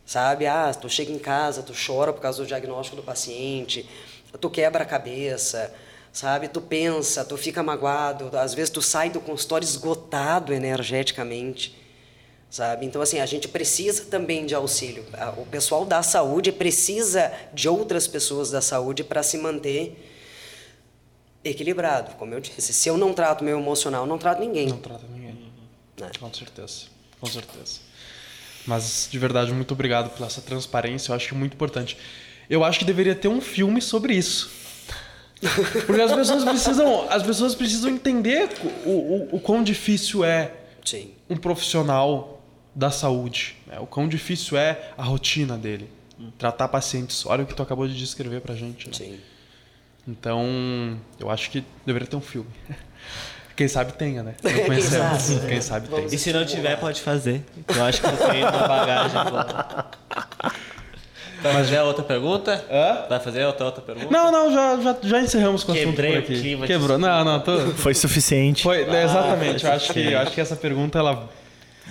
Sabe? 0.05 0.47
Ah, 0.47 0.73
tu 0.73 0.89
chega 0.89 1.13
em 1.13 1.19
casa, 1.19 1.63
tu 1.63 1.73
chora 1.75 2.13
por 2.13 2.21
causa 2.23 2.43
do 2.43 2.47
diagnóstico 2.47 2.97
do 2.97 3.03
paciente, 3.03 3.87
tu 4.41 4.49
quebra 4.49 4.83
a 4.83 4.87
cabeça, 4.87 5.73
sabe? 6.13 6.49
Tu 6.49 6.61
pensa, 6.63 7.25
tu 7.27 7.37
fica 7.37 7.63
magoado, 7.63 8.31
às 8.39 8.55
vezes 8.55 8.71
tu 8.71 8.81
sai 8.81 9.11
do 9.11 9.21
consultório 9.21 9.67
esgotado 9.67 10.55
energeticamente, 10.55 11.77
sabe? 12.49 12.87
Então, 12.87 13.03
assim, 13.03 13.21
a 13.21 13.27
gente 13.27 13.49
precisa 13.49 14.07
também 14.07 14.47
de 14.47 14.55
auxílio. 14.55 15.05
A- 15.13 15.35
O 15.37 15.45
pessoal 15.45 15.85
da 15.85 16.03
saúde 16.03 16.53
precisa 16.53 17.31
de 17.53 17.69
outras 17.69 18.07
pessoas 18.07 18.51
da 18.51 18.63
saúde 18.63 19.05
para 19.05 19.23
se 19.23 19.37
manter 19.37 19.95
equilibrado, 21.45 22.13
como 22.17 22.35
eu 22.35 22.41
disse. 22.41 22.73
Se 22.73 22.89
eu 22.89 22.97
não 22.97 23.13
trato 23.15 23.45
meu 23.45 23.59
emocional, 23.59 24.07
não 24.07 24.19
trato 24.19 24.41
ninguém. 24.41 24.67
Não 24.69 24.79
trata 24.79 25.05
ninguém. 25.13 25.37
Né? 26.01 26.11
Com 26.19 26.33
certeza. 26.33 26.87
Com 27.21 27.27
certeza. 27.27 27.81
Mas, 28.67 29.09
de 29.11 29.19
verdade, 29.19 29.53
muito 29.53 29.73
obrigado 29.73 30.11
pela 30.11 30.27
essa 30.27 30.41
transparência. 30.43 31.11
Eu 31.11 31.17
acho 31.17 31.29
que 31.29 31.35
é 31.35 31.39
muito 31.39 31.55
importante. 31.55 31.97
Eu 32.51 32.65
acho 32.65 32.79
que 32.79 32.85
deveria 32.85 33.15
ter 33.15 33.29
um 33.29 33.41
filme 33.41 33.81
sobre 33.81 34.15
isso. 34.15 34.51
Porque 35.87 36.01
as 36.03 36.13
pessoas 36.13 36.45
precisam, 36.45 37.11
as 37.11 37.23
pessoas 37.23 37.55
precisam 37.55 37.91
entender 37.91 38.49
o, 38.85 38.91
o, 38.91 39.29
o 39.37 39.41
quão 39.41 39.63
difícil 39.63 40.25
é 40.25 40.53
Sim. 40.85 41.13
um 41.31 41.37
profissional 41.37 42.43
da 42.75 42.91
saúde. 42.91 43.57
né? 43.67 43.79
O 43.81 43.87
quão 43.87 44.09
difícil 44.09 44.59
é 44.59 44.93
a 44.97 45.03
rotina 45.03 45.57
dele. 45.57 45.89
Tratar 46.37 46.67
pacientes. 46.69 47.25
Olha 47.27 47.45
o 47.45 47.47
que 47.47 47.55
tu 47.55 47.63
acabou 47.63 47.87
de 47.87 47.97
descrever 47.97 48.41
pra 48.41 48.55
gente. 48.55 48.89
né? 48.89 48.93
Sim. 48.95 49.21
Então, 50.09 50.99
eu 51.21 51.31
acho 51.31 51.51
que 51.51 51.63
deveria 51.85 52.09
ter 52.09 52.17
um 52.17 52.21
filme. 52.21 52.49
Quem 53.55 53.69
sabe 53.69 53.93
tenha, 53.93 54.23
né? 54.23 54.35
Não 54.43 54.51
Quem 54.55 54.65
conhecemos. 54.67 55.21
sabe? 55.23 55.47
Quem 55.49 55.61
sabe 55.61 55.89
tem. 55.89 56.07
E 56.07 56.19
se 56.19 56.33
não 56.33 56.47
tiver, 56.47 56.77
pode 56.79 57.01
fazer. 57.03 57.45
Eu 57.67 57.85
acho 57.85 58.01
que 58.01 58.09
tem 58.09 58.43
uma 58.43 58.69
bagagem 58.69 59.25
boa. 59.25 59.91
Vai 61.43 61.53
fazer 61.53 61.77
a 61.77 61.85
outra 61.85 62.05
pergunta? 62.05 62.65
Hã? 62.71 63.09
Vai 63.09 63.21
fazer 63.21 63.45
outra, 63.45 63.67
outra 63.67 63.83
pergunta? 63.83 64.09
Não, 64.11 64.33
não, 64.33 64.53
já, 64.53 64.81
já, 64.81 64.97
já 65.03 65.21
encerramos 65.21 65.63
com 65.63 65.73
o 65.73 65.75
assunto 65.75 65.91
Quebrei 65.91 66.13
por 66.13 66.19
o 66.19 66.23
aqui. 66.25 66.41
clima, 66.41 66.67
Quebrou. 66.67 66.99
Não, 66.99 67.25
não, 67.25 67.41
tô... 67.41 67.59
Foi 67.73 67.95
suficiente. 67.95 68.63
Foi, 68.63 68.85
né, 68.87 69.05
exatamente. 69.05 69.61
foi 69.61 69.71
eu 69.71 69.75
acho 69.75 69.93
que, 69.93 70.13
eu 70.13 70.19
acho 70.19 70.31
que 70.33 70.41
essa 70.41 70.57
pergunta, 70.57 70.99
ela... 70.99 71.29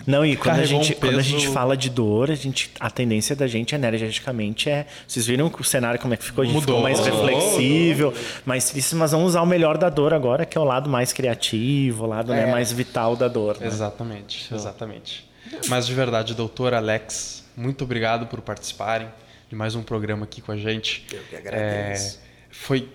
Não, 0.08 0.26
e 0.26 0.38
quando 0.38 0.54
a, 0.54 0.56
Carregou 0.56 0.80
um 0.80 0.84
gente, 0.84 0.96
quando 0.96 1.14
a 1.14 1.18
peso- 1.18 1.30
gente 1.30 1.48
fala 1.50 1.76
de 1.76 1.90
dor, 1.90 2.32
a, 2.32 2.36
gente, 2.36 2.72
a 2.80 2.90
tendência 2.90 3.36
da 3.36 3.46
gente 3.46 3.76
energeticamente 3.76 4.70
é. 4.70 4.88
Vocês 5.06 5.28
viram 5.28 5.52
o 5.60 5.64
cenário 5.66 6.00
como 6.00 6.14
é 6.14 6.18
que 6.18 6.24
ficou? 6.24 6.44
A 6.44 6.46
gente 6.46 6.54
Mudou. 6.56 6.78
ficou 6.78 6.82
mais 6.82 7.00
reflexível, 7.00 8.14
mais 8.46 8.70
triste, 8.70 8.96
mas 8.96 9.12
vamos 9.12 9.28
usar 9.28 9.42
o 9.42 9.46
melhor 9.46 9.78
da 9.78 9.90
dor 9.90 10.14
agora, 10.14 10.46
que 10.46 10.58
é 10.58 10.62
o 10.62 10.64
lado 10.64 10.90
mais 10.90 11.12
criativo, 11.12 12.06
o 12.06 12.08
lado 12.08 12.32
né, 12.32 12.50
mais 12.50 12.72
vital 12.72 13.18
da 13.18 13.28
dor. 13.28 13.60
né? 13.60 13.68
Exatamente, 13.68 14.48
exatamente. 14.54 15.30
Mas 15.68 15.86
de 15.86 15.94
verdade, 15.94 16.34
doutor 16.34 16.74
Alex, 16.74 17.44
muito 17.56 17.84
obrigado 17.84 18.28
por 18.28 18.40
participarem 18.40 19.10
de 19.50 19.56
mais 19.56 19.76
um 19.76 19.84
programa 19.84 20.24
aqui 20.24 20.42
com 20.42 20.54
a 20.54 20.58
gente. 20.58 21.06
Eu 21.12 21.22
que 21.30 21.36
agradeço. 21.36 22.18
É, 22.18 22.28
foi... 22.50 22.88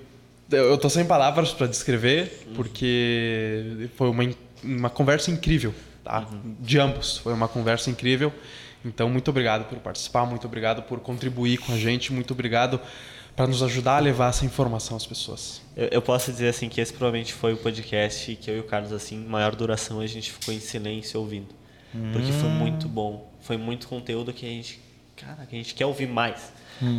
Eu 0.51 0.76
tô 0.78 0.89
sem 0.90 1.05
palavras 1.05 1.51
para 1.52 1.66
descrever, 1.66 2.47
porque 2.55 3.89
foi 3.97 4.09
uma, 4.10 4.24
uma 4.62 4.90
conversa 4.90 5.30
incrível, 5.30 5.74
tá? 6.04 6.26
De 6.60 6.78
ambos. 6.78 7.18
Foi 7.18 7.32
uma 7.32 7.48
conversa 7.48 7.90
incrível. 7.90 8.32
Então, 8.84 9.08
muito 9.08 9.28
obrigado 9.28 9.64
por 9.68 9.78
participar, 9.78 10.26
muito 10.26 10.46
obrigado 10.46 10.82
por 10.82 10.98
contribuir 11.00 11.58
com 11.58 11.72
a 11.72 11.76
gente, 11.78 12.12
muito 12.12 12.32
obrigado 12.32 12.80
para 13.36 13.46
nos 13.46 13.62
ajudar 13.62 13.96
a 13.96 14.00
levar 14.00 14.30
essa 14.30 14.44
informação 14.44 14.96
às 14.96 15.06
pessoas. 15.06 15.62
Eu, 15.76 15.86
eu 15.92 16.02
posso 16.02 16.32
dizer 16.32 16.48
assim 16.48 16.68
que 16.68 16.80
esse 16.80 16.92
provavelmente 16.92 17.32
foi 17.32 17.52
o 17.54 17.56
podcast 17.56 18.34
que 18.36 18.50
eu 18.50 18.56
e 18.56 18.60
o 18.60 18.64
Carlos, 18.64 18.92
assim, 18.92 19.16
maior 19.24 19.54
duração, 19.54 20.00
a 20.00 20.06
gente 20.06 20.32
ficou 20.32 20.52
em 20.52 20.58
silêncio 20.60 21.18
ouvindo. 21.20 21.48
Porque 22.12 22.32
foi 22.32 22.48
muito 22.48 22.88
bom. 22.88 23.30
Foi 23.42 23.56
muito 23.58 23.86
conteúdo 23.86 24.32
que 24.32 24.46
a 24.46 24.48
gente. 24.48 24.80
Cara, 25.14 25.44
que 25.46 25.54
a 25.54 25.58
gente 25.58 25.74
quer 25.74 25.84
ouvir 25.84 26.08
mais. 26.08 26.50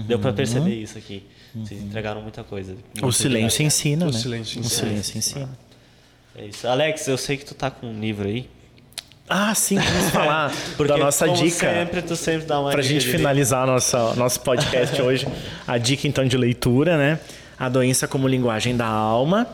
Deu 0.07 0.19
pra 0.19 0.31
perceber 0.31 0.75
isso 0.75 0.97
aqui. 0.97 1.25
Vocês 1.53 1.81
entregaram 1.81 2.21
muita 2.21 2.43
coisa. 2.43 2.75
O 3.01 3.11
silêncio 3.11 3.63
ensina, 3.65 4.05
O 4.05 4.11
né? 4.11 4.17
silêncio 4.17 4.57
O 4.61 4.65
ensina. 4.65 4.80
silêncio 4.88 5.17
ensina. 5.17 5.49
É 6.35 6.45
isso. 6.45 6.67
Alex, 6.67 7.07
eu 7.07 7.17
sei 7.17 7.38
que 7.38 7.45
tu 7.45 7.55
tá 7.55 7.71
com 7.71 7.88
um 7.88 7.99
livro 7.99 8.27
aí. 8.27 8.47
Ah, 9.29 9.55
sim, 9.55 9.77
vamos 9.77 10.09
falar 10.11 10.51
Porque, 10.75 10.91
da 10.91 10.97
nossa 10.97 11.25
como 11.25 11.37
dica. 11.37 11.69
sempre, 11.69 12.01
tu 12.01 12.15
sempre 12.15 12.45
dá 12.45 12.59
uma 12.59 12.71
Pra 12.71 12.81
dica 12.81 12.99
gente 12.99 13.07
finalizar 13.09 13.65
nossa, 13.65 14.13
nosso 14.15 14.39
podcast 14.41 14.99
hoje, 15.01 15.27
a 15.65 15.77
dica 15.77 16.07
então 16.07 16.25
de 16.25 16.37
leitura, 16.37 16.97
né? 16.97 17.19
A 17.57 17.69
doença 17.69 18.07
como 18.07 18.27
linguagem 18.27 18.75
da 18.75 18.85
alma, 18.85 19.47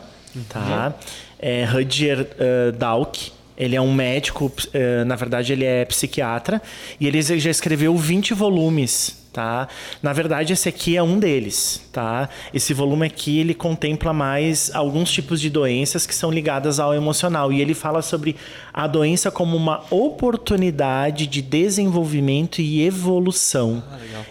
tá? 0.48 0.92
É 1.38 1.64
Rudger 1.64 2.20
uh, 2.20 2.72
Dalk, 2.72 3.30
ele 3.56 3.76
é 3.76 3.80
um 3.80 3.92
médico, 3.92 4.50
eh, 4.72 5.04
na 5.04 5.16
verdade 5.16 5.52
ele 5.52 5.66
é 5.66 5.84
psiquiatra, 5.84 6.62
e 6.98 7.06
ele 7.06 7.20
já 7.20 7.50
escreveu 7.50 7.94
20 7.94 8.32
volumes, 8.32 9.19
tá? 9.32 9.68
Na 10.02 10.12
verdade 10.12 10.52
esse 10.52 10.68
aqui 10.68 10.96
é 10.96 11.02
um 11.02 11.18
deles, 11.18 11.88
tá? 11.92 12.28
Esse 12.52 12.74
volume 12.74 13.06
aqui 13.06 13.38
ele 13.38 13.54
contempla 13.54 14.12
mais 14.12 14.70
alguns 14.74 15.10
tipos 15.10 15.40
de 15.40 15.50
doenças 15.50 16.06
que 16.06 16.14
são 16.14 16.30
ligadas 16.30 16.78
ao 16.80 16.94
emocional, 16.94 17.52
e 17.52 17.60
ele 17.60 17.74
fala 17.74 18.02
sobre 18.02 18.36
a 18.72 18.86
doença 18.86 19.30
como 19.30 19.56
uma 19.56 19.84
oportunidade 19.90 21.26
de 21.26 21.42
desenvolvimento 21.42 22.60
e 22.60 22.82
evolução. 22.82 23.82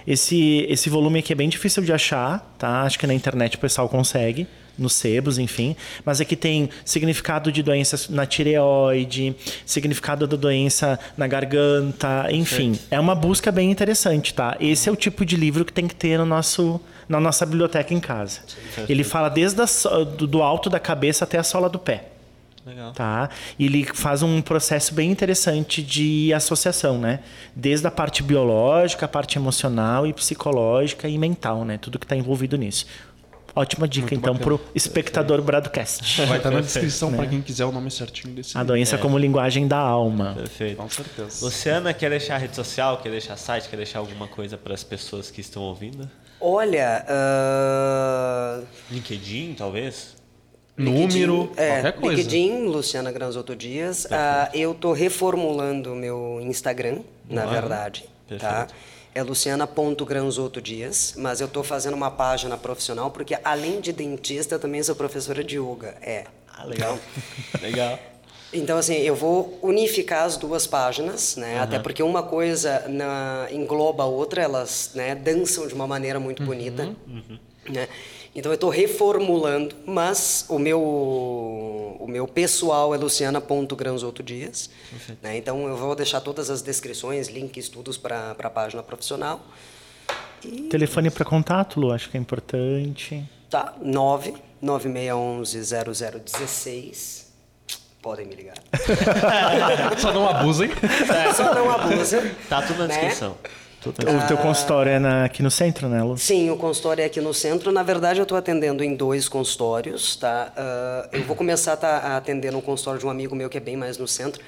esse, 0.07 0.65
esse 0.69 0.89
volume 0.89 1.19
aqui 1.19 1.33
é 1.33 1.35
bem 1.35 1.49
difícil 1.49 1.83
de 1.83 1.93
achar, 1.93 2.55
tá? 2.57 2.83
Acho 2.83 2.99
que 2.99 3.07
na 3.07 3.13
internet 3.13 3.55
o 3.55 3.59
pessoal 3.59 3.87
consegue 3.87 4.47
nos 4.79 4.93
sebos, 4.93 5.37
enfim. 5.37 5.75
Mas 6.05 6.21
aqui 6.21 6.35
tem 6.35 6.69
significado 6.85 7.51
de 7.51 7.61
doenças 7.61 8.09
na 8.09 8.25
tireoide, 8.25 9.35
significado 9.65 10.25
da 10.25 10.37
doença 10.37 10.99
na 11.17 11.27
garganta, 11.27 12.27
enfim. 12.31 12.77
É 12.89 12.99
uma 12.99 13.15
busca 13.15 13.51
bem 13.51 13.69
interessante, 13.69 14.33
tá? 14.33 14.55
Esse 14.59 14.89
é 14.89 14.91
o 14.91 14.95
tipo 14.95 15.25
de 15.25 15.35
livro 15.35 15.65
que 15.65 15.73
tem 15.73 15.87
que 15.87 15.95
ter 15.95 16.17
no 16.17 16.25
nosso, 16.25 16.79
na 17.07 17.19
nossa 17.19 17.45
biblioteca 17.45 17.93
em 17.93 17.99
casa. 17.99 18.39
Ele 18.87 19.03
fala 19.03 19.29
desde 19.29 19.61
a 19.61 19.65
do 20.03 20.41
alto 20.41 20.69
da 20.69 20.79
cabeça 20.79 21.23
até 21.23 21.37
a 21.37 21.43
sola 21.43 21.69
do 21.69 21.79
pé. 21.79 22.05
Legal. 22.65 22.91
Tá? 22.91 23.29
E 23.57 23.65
ele 23.65 23.83
faz 23.83 24.21
um 24.21 24.41
processo 24.41 24.93
bem 24.93 25.09
interessante 25.09 25.81
de 25.81 26.31
associação, 26.33 26.99
né? 26.99 27.21
Desde 27.55 27.87
a 27.87 27.91
parte 27.91 28.21
biológica, 28.21 29.05
a 29.05 29.09
parte 29.09 29.37
emocional 29.37 30.05
e 30.05 30.13
psicológica 30.13 31.07
e 31.07 31.17
mental, 31.17 31.65
né? 31.65 31.77
Tudo 31.77 31.97
que 31.97 32.05
está 32.05 32.15
envolvido 32.15 32.57
nisso. 32.57 32.85
Ótima 33.59 33.85
dica, 33.89 34.05
Muito 34.05 34.15
então, 34.19 34.33
bacana. 34.35 34.57
pro 34.57 34.69
espectador 34.73 35.41
Bradcast. 35.41 36.21
Vai 36.25 36.37
estar 36.37 36.49
na 36.49 36.61
descrição 36.61 37.11
para 37.11 37.27
quem 37.27 37.41
quiser 37.41 37.65
o 37.65 37.73
nome 37.73 37.91
certinho 37.91 38.33
desse 38.33 38.57
A 38.57 38.63
doença 38.63 38.97
como 38.97 39.17
linguagem 39.17 39.67
da 39.67 39.77
alma. 39.77 40.33
Perfeito. 40.33 40.77
Com 40.77 40.89
certeza. 40.89 41.43
Luciana, 41.45 41.93
quer 41.93 42.09
deixar 42.09 42.37
rede 42.37 42.55
social, 42.55 42.99
quer 42.99 43.09
deixar 43.09 43.35
site, 43.35 43.67
quer 43.67 43.75
deixar 43.75 43.99
alguma 43.99 44.29
coisa 44.29 44.57
para 44.57 44.73
as 44.73 44.81
pessoas 44.81 45.29
que 45.29 45.41
estão 45.41 45.61
ouvindo? 45.63 46.09
Olha, 46.39 47.03
ah, 47.09 48.61
LinkedIn, 48.89 49.55
talvez? 49.57 50.15
Número, 50.77 51.41
LinkedIn, 51.41 51.53
é, 51.57 51.81
qualquer 51.81 51.91
coisa. 51.99 52.15
LinkedIn, 52.21 52.65
Luciana 52.67 53.11
Granzotto 53.11 53.53
Dias. 53.57 54.07
Ah, 54.09 54.49
eu 54.53 54.73
tô 54.73 54.93
reformulando 54.93 55.91
o 55.91 55.95
meu 55.97 56.39
Instagram, 56.43 56.99
na 57.29 57.43
Ah, 57.43 57.47
verdade. 57.47 58.05
Tá? 58.39 58.67
É 59.19 59.21
luciana.granzotto 59.21 60.61
Dias, 60.61 61.13
mas 61.17 61.41
eu 61.41 61.47
tô 61.49 61.61
fazendo 61.61 61.93
uma 61.93 62.09
página 62.09 62.55
profissional, 62.55 63.11
porque 63.11 63.37
além 63.43 63.81
de 63.81 63.91
dentista, 63.91 64.55
eu 64.55 64.59
também 64.59 64.81
sou 64.81 64.95
professora 64.95 65.43
de 65.43 65.57
yoga. 65.59 65.93
É. 66.01 66.23
Ah, 66.47 66.63
legal. 66.63 66.97
legal. 67.61 67.99
Então, 68.53 68.77
assim, 68.77 68.93
eu 68.93 69.13
vou 69.13 69.59
unificar 69.61 70.23
as 70.23 70.37
duas 70.37 70.65
páginas, 70.65 71.35
né? 71.35 71.59
Até 71.59 71.79
porque 71.79 72.01
uma 72.01 72.23
coisa 72.23 72.85
na, 72.87 73.49
engloba 73.51 74.03
a 74.03 74.05
outra, 74.05 74.41
elas 74.41 74.91
né, 74.95 75.13
dançam 75.15 75.67
de 75.67 75.73
uma 75.73 75.85
maneira 75.85 76.17
muito 76.17 76.41
bonita. 76.41 76.89
Né? 77.67 77.89
Então, 78.39 78.53
eu 78.53 78.55
estou 78.55 78.69
reformulando, 78.69 79.75
mas 79.85 80.45
o 80.47 80.57
meu, 80.57 80.81
o 80.81 82.05
meu 82.07 82.25
pessoal 82.25 82.95
é 82.95 82.97
luciana.granzotto 82.97 84.23
Dias. 84.23 84.69
Né? 85.21 85.37
Então, 85.37 85.67
eu 85.67 85.75
vou 85.75 85.93
deixar 85.93 86.21
todas 86.21 86.49
as 86.49 86.61
descrições, 86.61 87.27
links, 87.27 87.67
tudo 87.67 87.93
para 87.99 88.31
a 88.31 88.49
página 88.49 88.81
profissional. 88.81 89.45
Telefone 90.69 91.09
para 91.09 91.25
contato, 91.25 91.81
Lu, 91.81 91.91
acho 91.91 92.09
que 92.09 92.15
é 92.15 92.19
importante. 92.19 93.29
Tá, 93.49 93.73
9 93.81 94.33
9611 94.61 96.23
0016. 96.23 97.33
Podem 98.01 98.25
me 98.25 98.35
ligar. 98.35 98.55
Só 99.99 100.13
não 100.13 100.29
abusem. 100.29 100.69
Só 101.35 101.53
não 101.53 101.69
abusem. 101.69 102.31
Tá 102.47 102.61
tudo 102.61 102.79
na 102.79 102.87
né? 102.87 102.99
descrição. 102.99 103.35
O 103.87 104.27
teu 104.27 104.37
consultório 104.37 104.91
é 104.91 104.99
na- 104.99 105.23
aqui 105.25 105.41
no 105.41 105.49
centro, 105.49 105.87
né, 105.87 106.03
Lu? 106.03 106.17
Sim, 106.17 106.49
o 106.49 106.57
consultório 106.57 107.01
é 107.01 107.05
aqui 107.05 107.21
no 107.21 107.33
centro. 107.33 107.71
Na 107.71 107.81
verdade, 107.83 108.19
eu 108.19 108.23
estou 108.23 108.37
atendendo 108.37 108.83
em 108.83 108.93
dois 108.95 109.29
consultórios, 109.29 110.15
tá? 110.17 110.51
Ah, 110.55 111.09
eu 111.13 111.23
vou 111.23 111.35
começar 111.35 111.73
a 111.73 111.77
tá 111.77 112.17
atendendo 112.17 112.57
um 112.57 112.61
consultório 112.61 112.99
de 112.99 113.05
um 113.05 113.09
amigo 113.09 113.35
meu 113.35 113.49
que 113.49 113.57
é 113.57 113.61
bem 113.61 113.77
mais 113.77 113.97
no 113.97 114.07
centro. 114.07 114.41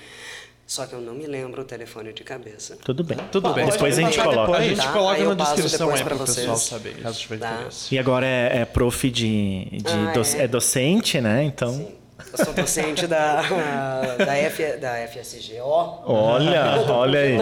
Só 0.67 0.85
que 0.85 0.93
eu 0.93 1.01
não 1.01 1.13
me 1.13 1.25
lembro 1.27 1.61
o 1.61 1.65
telefone 1.65 2.13
de 2.13 2.23
cabeça. 2.23 2.77
Tudo 2.85 3.03
bem. 3.03 3.17
Tudo 3.29 3.53
bem. 3.53 3.65
Depois 3.65 3.97
a 3.97 4.01
gente 4.01 4.17
coloca. 4.21 4.53
A 4.57 4.61
gente 4.61 4.77
Tá, 4.77 4.91
coloca 4.93 5.23
na 5.23 5.33
descrição 5.33 5.87
depois 5.87 5.99
aí 5.99 6.05
para 6.05 6.15
o 6.15 6.17
vocês. 6.19 6.37
pessoal 6.37 6.57
saber, 6.57 6.93
caso 7.01 7.19
tiver 7.19 7.37
Tá. 7.39 7.53
interesse. 7.55 7.93
E 7.95 7.99
agora 7.99 8.25
é, 8.25 8.59
é 8.59 8.65
prof 8.65 9.09
de, 9.09 9.65
de 9.71 9.83
Ah, 9.91 10.11
doc- 10.13 10.35
é. 10.35 10.43
é 10.43 10.47
docente, 10.47 11.19
né? 11.19 11.43
Então, 11.43 11.73
Sim. 11.73 11.87
Eu 12.31 12.45
sou 12.45 12.53
docente 12.53 13.07
da, 13.07 13.41
da, 14.25 14.37
F, 14.37 14.77
da 14.77 15.07
FSGO. 15.07 16.03
olha, 16.05 16.81
olha 16.89 17.19
aí. 17.19 17.37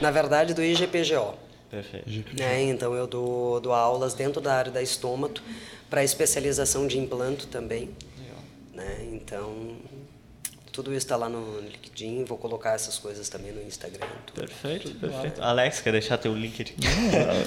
Na 0.00 0.10
verdade, 0.10 0.54
do 0.54 0.62
IGPGO. 0.62 1.34
Perfeito. 1.70 2.36
né? 2.38 2.62
Então 2.62 2.94
eu 2.94 3.06
dou, 3.06 3.60
dou 3.60 3.72
aulas 3.72 4.14
dentro 4.14 4.40
da 4.40 4.54
área 4.54 4.70
da 4.70 4.80
estômato 4.80 5.42
para 5.90 6.04
especialização 6.04 6.86
de 6.86 6.98
implanto 6.98 7.46
também. 7.48 7.90
Né? 8.72 9.08
Então 9.12 9.76
tudo 10.74 10.90
isso 10.90 11.06
está 11.06 11.14
lá 11.14 11.28
no 11.28 11.60
LinkedIn, 11.60 12.24
vou 12.24 12.36
colocar 12.36 12.72
essas 12.74 12.98
coisas 12.98 13.28
também 13.28 13.52
no 13.52 13.62
Instagram. 13.62 14.04
tudo. 14.26 14.40
Perfeito, 14.40 14.90
perfeito. 14.96 15.40
Alex, 15.40 15.80
quer 15.80 15.92
deixar 15.92 16.18
teu 16.18 16.34
link 16.34 16.60
aqui? 16.60 16.74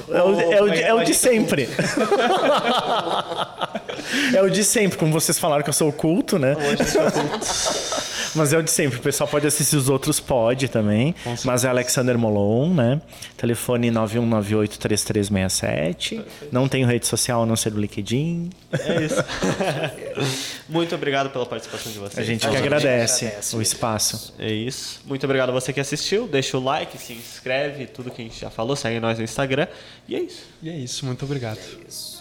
É 0.09 0.21
o, 0.23 0.39
é 0.49 0.61
o 0.61 0.69
de- 0.69 0.81
é 0.83 0.93
o 0.93 0.97
de 0.99 1.03
Pode- 1.07 1.13
sempre. 1.13 1.67
é 4.33 4.41
o 4.41 4.49
de 4.49 4.63
sempre, 4.63 4.97
como 4.97 5.11
vocês 5.11 5.37
falaram 5.37 5.61
que 5.61 5.69
eu 5.69 5.73
sou 5.73 5.89
oculto, 5.89 6.39
né? 6.39 6.55
Mas 8.35 8.53
é 8.53 8.57
o 8.57 8.63
de 8.63 8.71
sempre. 8.71 8.99
O 8.99 9.01
pessoal 9.01 9.27
pode 9.27 9.45
assistir 9.47 9.75
os 9.75 9.89
outros, 9.89 10.19
pode 10.19 10.67
também. 10.67 11.15
Mas 11.43 11.65
é 11.65 11.69
Alexander 11.69 12.15
Molon, 12.17 12.73
né? 12.73 13.01
Telefone 13.35 13.91
91983367. 13.91 16.23
Não 16.51 16.67
tenho 16.67 16.87
rede 16.87 17.07
social 17.07 17.43
a 17.43 17.45
não 17.45 17.55
ser 17.55 17.73
o 17.73 17.79
LinkedIn. 17.79 18.49
É 18.71 19.03
isso. 19.03 19.23
Muito 20.67 20.95
obrigado 20.95 21.29
pela 21.29 21.45
participação 21.45 21.91
de 21.91 21.99
vocês. 21.99 22.19
A 22.19 22.23
gente 22.23 22.47
que 22.47 22.55
agradece 22.55 23.25
agradece. 23.25 23.55
o 23.55 23.61
espaço. 23.61 24.33
É 24.39 24.51
isso. 24.51 25.01
Muito 25.05 25.23
obrigado 25.23 25.49
a 25.49 25.53
você 25.53 25.71
que 25.71 25.79
assistiu. 25.79 26.27
Deixa 26.27 26.57
o 26.57 26.63
like, 26.63 26.97
se 26.97 27.13
inscreve, 27.13 27.85
tudo 27.87 28.11
que 28.11 28.21
a 28.21 28.25
gente 28.25 28.39
já 28.39 28.49
falou. 28.49 28.75
Segue 28.75 28.99
nós 28.99 29.17
no 29.17 29.23
Instagram. 29.23 29.67
E 30.07 30.15
é 30.15 30.19
isso. 30.19 30.43
E 30.61 30.69
é 30.69 30.75
isso, 30.75 31.05
muito 31.05 31.23
obrigado. 31.25 31.59
Isso. 31.87 32.17